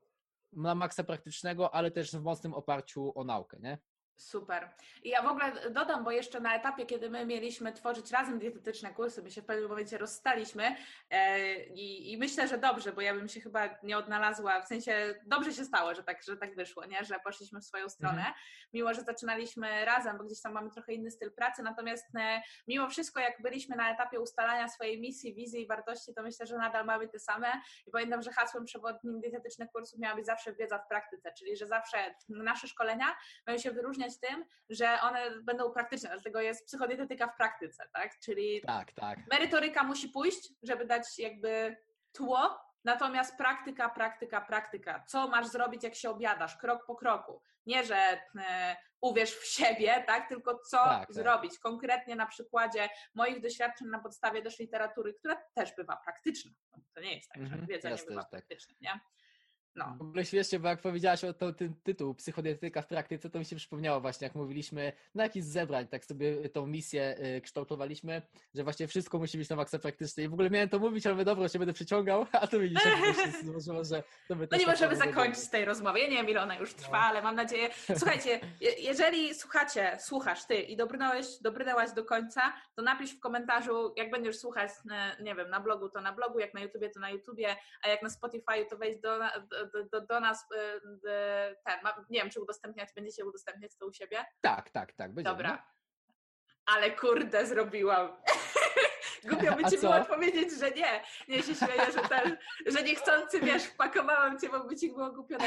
Na 0.55 0.75
maksa 0.75 1.03
praktycznego, 1.03 1.75
ale 1.75 1.91
też 1.91 2.11
w 2.11 2.23
mocnym 2.23 2.53
oparciu 2.53 3.11
o 3.15 3.23
naukę, 3.23 3.59
nie? 3.59 3.77
Super. 4.17 4.69
I 5.03 5.09
ja 5.09 5.21
w 5.21 5.25
ogóle 5.25 5.69
dodam, 5.69 6.03
bo 6.03 6.11
jeszcze 6.11 6.39
na 6.39 6.55
etapie, 6.55 6.85
kiedy 6.85 7.09
my 7.09 7.25
mieliśmy 7.25 7.73
tworzyć 7.73 8.11
razem 8.11 8.39
dietetyczne 8.39 8.93
kursy, 8.93 9.23
my 9.23 9.31
się 9.31 9.41
w 9.41 9.45
pewnym 9.45 9.69
momencie 9.69 9.97
rozstaliśmy 9.97 10.75
e, 11.09 11.57
i, 11.65 12.11
i, 12.11 12.17
myślę, 12.17 12.47
że 12.47 12.57
dobrze, 12.57 12.91
bo 12.93 13.01
ja 13.01 13.13
bym 13.13 13.27
się 13.27 13.41
chyba 13.41 13.69
nie 13.83 13.97
odnalazła, 13.97 14.61
w 14.61 14.67
sensie 14.67 15.15
dobrze 15.25 15.53
się 15.53 15.65
stało, 15.65 15.95
że 15.95 16.03
tak, 16.03 16.23
że 16.23 16.37
tak 16.37 16.55
wyszło, 16.55 16.85
nie? 16.85 17.03
że 17.03 17.19
poszliśmy 17.19 17.59
w 17.59 17.65
swoją 17.65 17.89
stronę, 17.89 18.17
mhm. 18.17 18.33
mimo 18.73 18.93
że 18.93 19.01
zaczynaliśmy 19.01 19.85
razem, 19.85 20.17
bo 20.17 20.23
gdzieś 20.23 20.41
tam 20.41 20.53
mamy 20.53 20.69
trochę 20.69 20.93
inny 20.93 21.11
styl 21.11 21.31
pracy, 21.31 21.63
natomiast 21.63 22.15
e, 22.15 22.41
mimo 22.67 22.89
wszystko, 22.89 23.19
jak 23.19 23.41
byliśmy 23.41 23.75
na 23.75 23.93
etapie 23.93 24.19
ustalania 24.19 24.67
swojej 24.69 25.01
misji, 25.01 25.35
wizji 25.35 25.61
i 25.61 25.67
wartości, 25.67 26.13
to 26.13 26.23
myślę, 26.23 26.45
że 26.45 26.57
nadal 26.57 26.85
mamy 26.85 27.07
te 27.07 27.19
same 27.19 27.47
i 27.87 27.91
pamiętam, 27.91 28.21
że 28.21 28.31
hasłem 28.31 28.65
przewodnim 28.65 29.21
dietetycznych 29.21 29.71
kursów 29.71 29.99
miała 29.99 30.15
być 30.15 30.25
zawsze 30.25 30.53
wiedza 30.53 30.79
w 30.79 30.87
praktyce, 30.87 31.33
czyli 31.37 31.57
że 31.57 31.67
zawsze 31.67 32.15
nasze 32.29 32.67
szkolenia 32.67 33.15
mają 33.47 33.57
się 33.57 33.71
wyróżniać 33.71 34.02
wyróżniać 34.03 34.19
tym, 34.29 34.45
że 34.69 35.01
one 35.01 35.31
będą 35.41 35.71
praktyczne, 35.71 36.09
dlatego 36.09 36.41
jest 36.41 36.65
psychodietetyka 36.67 37.27
w 37.27 37.37
praktyce, 37.37 37.89
tak? 37.93 38.19
Czyli 38.19 38.61
Tak, 38.61 38.91
tak. 38.91 39.19
merytoryka 39.31 39.83
musi 39.83 40.09
pójść, 40.09 40.49
żeby 40.63 40.85
dać 40.85 41.19
jakby 41.19 41.77
tło, 42.11 42.59
natomiast 42.83 43.37
praktyka, 43.37 43.89
praktyka, 43.89 44.41
praktyka. 44.41 45.03
Co 45.07 45.27
masz 45.27 45.47
zrobić, 45.47 45.83
jak 45.83 45.95
się 45.95 46.09
objadasz, 46.09 46.57
krok 46.57 46.85
po 46.85 46.95
kroku. 46.95 47.41
Nie, 47.65 47.83
że 47.83 47.95
e, 47.95 48.75
uwierz 49.01 49.35
w 49.35 49.45
siebie, 49.45 50.03
tak? 50.07 50.29
tylko 50.29 50.59
co 50.59 50.77
Tak, 50.77 50.99
tak. 51.07 51.13
zrobić. 51.13 51.59
Konkretnie 51.59 52.15
na 52.15 52.25
przykładzie 52.25 52.89
moich 53.13 53.41
doświadczeń 53.41 53.87
na 53.87 53.99
podstawie 53.99 54.41
też 54.41 54.59
literatury, 54.59 55.13
która 55.13 55.35
też 55.53 55.75
bywa 55.75 55.97
praktyczna. 55.97 56.51
No, 56.71 56.83
To 56.93 57.01
nie 57.01 57.15
jest 57.15 57.29
tak, 57.29 57.37
że 57.37 57.43
Mhm, 57.53 57.65
wiedza 57.67 57.89
nie 57.89 57.95
bywa 58.07 58.21
tak. 58.21 58.29
praktyczna, 58.31 58.75
nie? 58.81 58.99
No. 59.75 59.95
W 59.97 60.01
ogóle 60.01 60.25
śmiesznie, 60.25 60.59
bo 60.59 60.67
jak 60.67 60.81
powiedziałaś 60.81 61.23
o 61.23 61.33
to, 61.33 61.53
ten 61.53 61.73
tytuł 61.83 62.15
Psychodietetyka 62.15 62.81
w 62.81 62.87
praktyce, 62.87 63.29
to 63.29 63.39
mi 63.39 63.45
się 63.45 63.55
przypomniało 63.55 64.01
właśnie, 64.01 64.25
jak 64.25 64.35
mówiliśmy 64.35 64.93
na 65.15 65.23
jakichś 65.23 65.45
zebrań, 65.45 65.87
tak 65.87 66.05
sobie 66.05 66.49
tą 66.49 66.67
misję 66.67 67.15
y, 67.37 67.41
kształtowaliśmy, 67.41 68.21
że 68.55 68.63
właśnie 68.63 68.87
wszystko 68.87 69.19
musi 69.19 69.37
być 69.37 69.49
na 69.49 69.55
maksa 69.55 69.79
praktyczne 69.79 70.23
i 70.23 70.27
w 70.27 70.33
ogóle 70.33 70.49
miałem 70.49 70.69
to 70.69 70.79
mówić, 70.79 71.07
ale 71.07 71.25
dobra, 71.25 71.47
się 71.47 71.59
będę 71.59 71.73
przyciągał, 71.73 72.25
a 72.41 72.47
to 72.47 72.59
widzisz, 72.59 72.81
jak 72.85 73.15
się 73.15 73.43
złożyło, 73.45 73.83
że 73.83 74.03
to 74.27 74.35
by 74.35 74.47
No 74.51 74.57
nie 74.57 74.65
tak 74.65 74.73
możemy 74.73 74.95
zakończyć 74.95 75.49
tej 75.49 75.65
rozmowy. 75.65 75.99
Ja 75.99 76.07
nie 76.07 76.15
wiem, 76.17 76.29
ile 76.29 76.41
ona 76.41 76.55
już 76.57 76.73
trwa, 76.73 76.97
No. 76.97 77.03
ale 77.03 77.21
mam 77.21 77.35
nadzieję. 77.35 77.69
Słuchajcie, 77.97 78.39
je- 78.61 78.71
jeżeli 78.79 79.35
słuchacie, 79.35 79.97
słuchasz 79.99 80.45
ty 80.45 80.55
i 80.55 80.77
dobrnąłeś, 80.77 81.25
dobrnęłaś 81.41 81.91
do 81.91 82.05
końca, 82.05 82.53
to 82.75 82.81
napisz 82.81 83.11
w 83.11 83.19
komentarzu, 83.19 83.93
jak 83.97 84.11
będziesz 84.11 84.37
słuchać, 84.39 84.69
e, 84.91 85.23
nie 85.23 85.35
wiem, 85.35 85.49
na 85.49 85.59
blogu, 85.59 85.89
to 85.89 86.01
na 86.01 86.11
blogu, 86.13 86.39
jak 86.39 86.53
na 86.53 86.61
YouTubie, 86.61 86.89
to 86.89 86.99
na 86.99 87.09
YouTubie, 87.09 87.55
a 87.83 87.87
jak 87.87 88.01
na 88.01 88.09
Spotify, 88.09 88.65
to 88.69 88.77
wejdź 88.77 89.01
do, 89.01 89.19
do, 89.91 90.01
do, 90.01 90.19
nas, 90.19 90.45
e, 90.55 90.79
d- 90.83 91.55
ten, 91.65 91.79
nie 92.09 92.19
wiem, 92.19 92.29
czy 92.29 92.41
udostępniać, 92.41 92.89
będziecie 92.95 93.25
udostępniać 93.25 93.71
to 93.77 93.85
u 93.87 93.93
siebie? 93.93 94.25
Tak, 94.41 94.69
tak, 94.69 94.93
tak, 94.93 95.13
będzie. 95.13 95.31
Dobra. 95.31 95.67
Ale 96.65 96.91
kurde, 96.91 97.45
zrobiłam. 97.45 98.09
Głupio 99.29 99.55
by 99.55 99.63
ci 99.65 99.77
było 99.77 99.95
odpowiedzieć, 99.95 100.51
że 100.59 100.71
nie. 100.71 101.03
Nie 101.27 101.43
się 101.43 101.55
śmieję, 101.55 101.91
że, 101.93 102.09
ten, 102.09 102.37
że 102.65 102.83
niechcący, 102.83 103.39
wiesz, 103.39 103.63
wpakowałam 103.63 104.39
cię, 104.39 104.49
bo 104.49 104.63
by 104.63 104.75
ci 104.75 104.89
było 104.89 105.11
głupio 105.11 105.37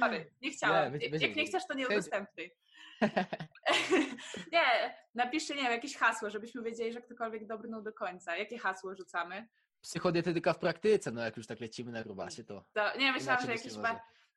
Sorry, 0.00 0.30
nie 0.42 0.50
chciałam. 0.50 0.98
Nie, 0.98 1.10
będzie- 1.10 1.26
Jak 1.26 1.36
nie 1.36 1.46
chcesz, 1.46 1.66
to 1.66 1.74
nie 1.74 1.82
będzie. 1.86 1.96
udostępniaj. 1.98 2.54
nie, 4.52 4.94
napiszcie, 5.14 5.54
nie 5.54 5.62
wiem, 5.62 5.72
jakieś 5.72 5.96
hasło, 5.96 6.30
żebyśmy 6.30 6.62
wiedzieli, 6.62 6.92
że 6.92 7.00
ktokolwiek 7.02 7.46
dobrnął 7.46 7.82
do 7.82 7.92
końca. 7.92 8.36
Jakie 8.36 8.58
hasło 8.58 8.94
rzucamy? 8.94 9.48
Psychodietetyka 9.80 10.52
w 10.52 10.58
praktyce, 10.58 11.10
no 11.10 11.22
jak 11.22 11.36
już 11.36 11.46
tak 11.46 11.60
lecimy 11.60 11.92
na 11.92 12.02
grubasie, 12.02 12.44
to 12.44 12.64
To, 12.72 12.98
nie, 12.98 13.12
myślałam, 13.12 13.46
że 13.46 13.52
jakieś, 13.52 13.72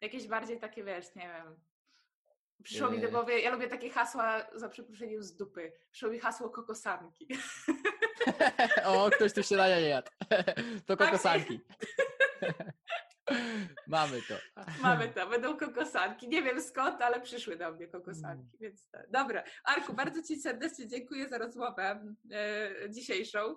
jakieś 0.01 0.27
bardziej 0.27 0.59
takie, 0.59 0.83
wiesz, 0.83 1.15
nie 1.15 1.27
wiem. 1.27 1.59
Przyszło 2.63 2.91
mi 2.91 2.99
do 2.99 3.05
Nie. 3.05 3.11
głowy, 3.11 3.39
ja 3.41 3.51
lubię 3.51 3.67
takie 3.67 3.89
hasła 3.89 4.47
za 4.55 4.69
przeproszeniem 4.69 5.23
z 5.23 5.35
dupy. 5.35 5.71
Przyszło 5.91 6.09
mi 6.09 6.19
hasło 6.19 6.49
kokosanki. 6.49 7.27
o, 8.85 9.09
ktoś 9.09 9.33
tu 9.33 9.43
się 9.43 9.55
na 9.55 9.67
nie 9.67 9.81
jadł. 9.81 10.11
To 10.85 10.97
Tak. 10.97 11.07
kokosanki. 11.07 11.59
Mamy 13.87 14.21
to. 14.21 14.35
Mamy 14.81 15.09
to, 15.09 15.27
będą 15.29 15.57
kokosanki. 15.57 16.27
Nie 16.27 16.43
wiem 16.43 16.61
skąd, 16.61 17.01
ale 17.01 17.21
przyszły 17.21 17.55
do 17.57 17.71
mnie 17.71 17.87
kokosanki, 17.87 18.57
więc 18.59 18.89
to. 18.89 18.97
Dobra. 19.09 19.43
Arku, 19.63 19.93
bardzo 19.93 20.23
Ci 20.23 20.35
serdecznie 20.41 20.87
dziękuję 20.87 21.29
za 21.29 21.37
rozmowę 21.37 22.15
e, 22.31 22.89
dzisiejszą. 22.89 23.55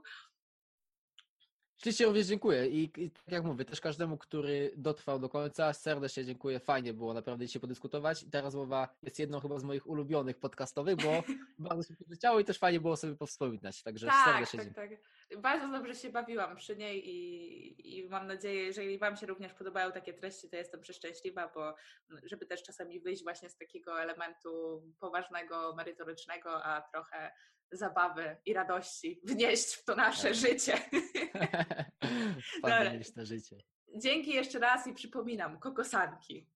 Ślicznie 1.85 2.07
również 2.07 2.27
dziękuję 2.27 2.69
i, 2.69 2.91
i 2.97 3.11
tak 3.11 3.33
jak 3.33 3.45
mówię, 3.45 3.65
też 3.65 3.81
każdemu, 3.81 4.19
który 4.19 4.73
dotrwał 4.77 5.19
do 5.19 5.29
końca, 5.29 5.73
serdecznie 5.73 6.25
dziękuję. 6.25 6.61
Fajnie 6.61 6.95
było 6.95 7.15
naprawdę 7.15 7.47
dzisiaj 7.47 7.61
podyskutować. 7.61 8.23
I 8.23 8.31
ta 8.31 8.41
rozmowa 8.41 8.89
jest 9.03 9.19
jedną 9.19 9.41
chyba 9.41 9.59
z 9.59 9.65
moich 9.65 9.87
ulubionych 9.87 10.39
podcastowych, 10.39 10.97
bo 10.97 11.23
bardzo 11.69 11.83
się 11.83 11.95
leciało 12.09 12.41
i 12.41 12.45
też 12.45 12.59
fajnie 12.59 12.81
było 12.81 12.97
sobie 12.97 13.17
powspominać. 13.17 13.83
Także 13.83 14.07
Tak, 14.07 14.25
serdecznie 14.25 14.59
tak, 14.59 14.67
dziękuję. 14.67 14.99
tak. 15.31 15.41
Bardzo 15.41 15.69
dobrze 15.69 15.95
się 15.95 16.11
bawiłam 16.11 16.57
przy 16.57 16.77
niej 16.77 17.09
i, 17.09 17.99
i 17.99 18.09
mam 18.09 18.27
nadzieję, 18.27 18.63
jeżeli 18.63 18.99
Wam 18.99 19.17
się 19.17 19.27
również 19.27 19.55
podobają 19.55 19.93
takie 19.93 20.15
treści, 20.15 20.49
to 20.49 20.57
jestem 20.57 20.81
przeszczęśliwa, 20.81 21.51
bo 21.55 21.75
żeby 22.23 22.47
też 22.47 22.63
czasami 22.63 23.01
wyjść 23.01 23.23
właśnie 23.23 23.49
z 23.51 23.57
takiego 23.57 24.03
elementu 24.03 24.83
poważnego, 25.01 25.75
merytorycznego, 25.77 26.65
a 26.65 26.81
trochę 26.83 27.31
zabawy 27.77 28.37
i 28.47 28.53
radości 28.53 29.21
wnieść 29.25 29.75
w 29.75 29.85
to 29.85 29.97
nasze 29.97 30.23
Tak. 30.29 30.35
życie. 30.35 30.79
Na 33.17 33.25
życie. 33.25 33.57
Dzięki 33.97 34.31
jeszcze 34.31 34.59
raz 34.59 34.87
i 34.87 34.93
przypominam, 34.93 35.59
kokosanki. 35.59 36.49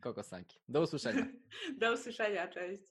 Kokosanki. 0.00 0.58
Do 0.68 0.80
usłyszenia. 0.82 1.26
Do 1.80 1.92
usłyszenia, 1.92 2.48
cześć. 2.48 2.82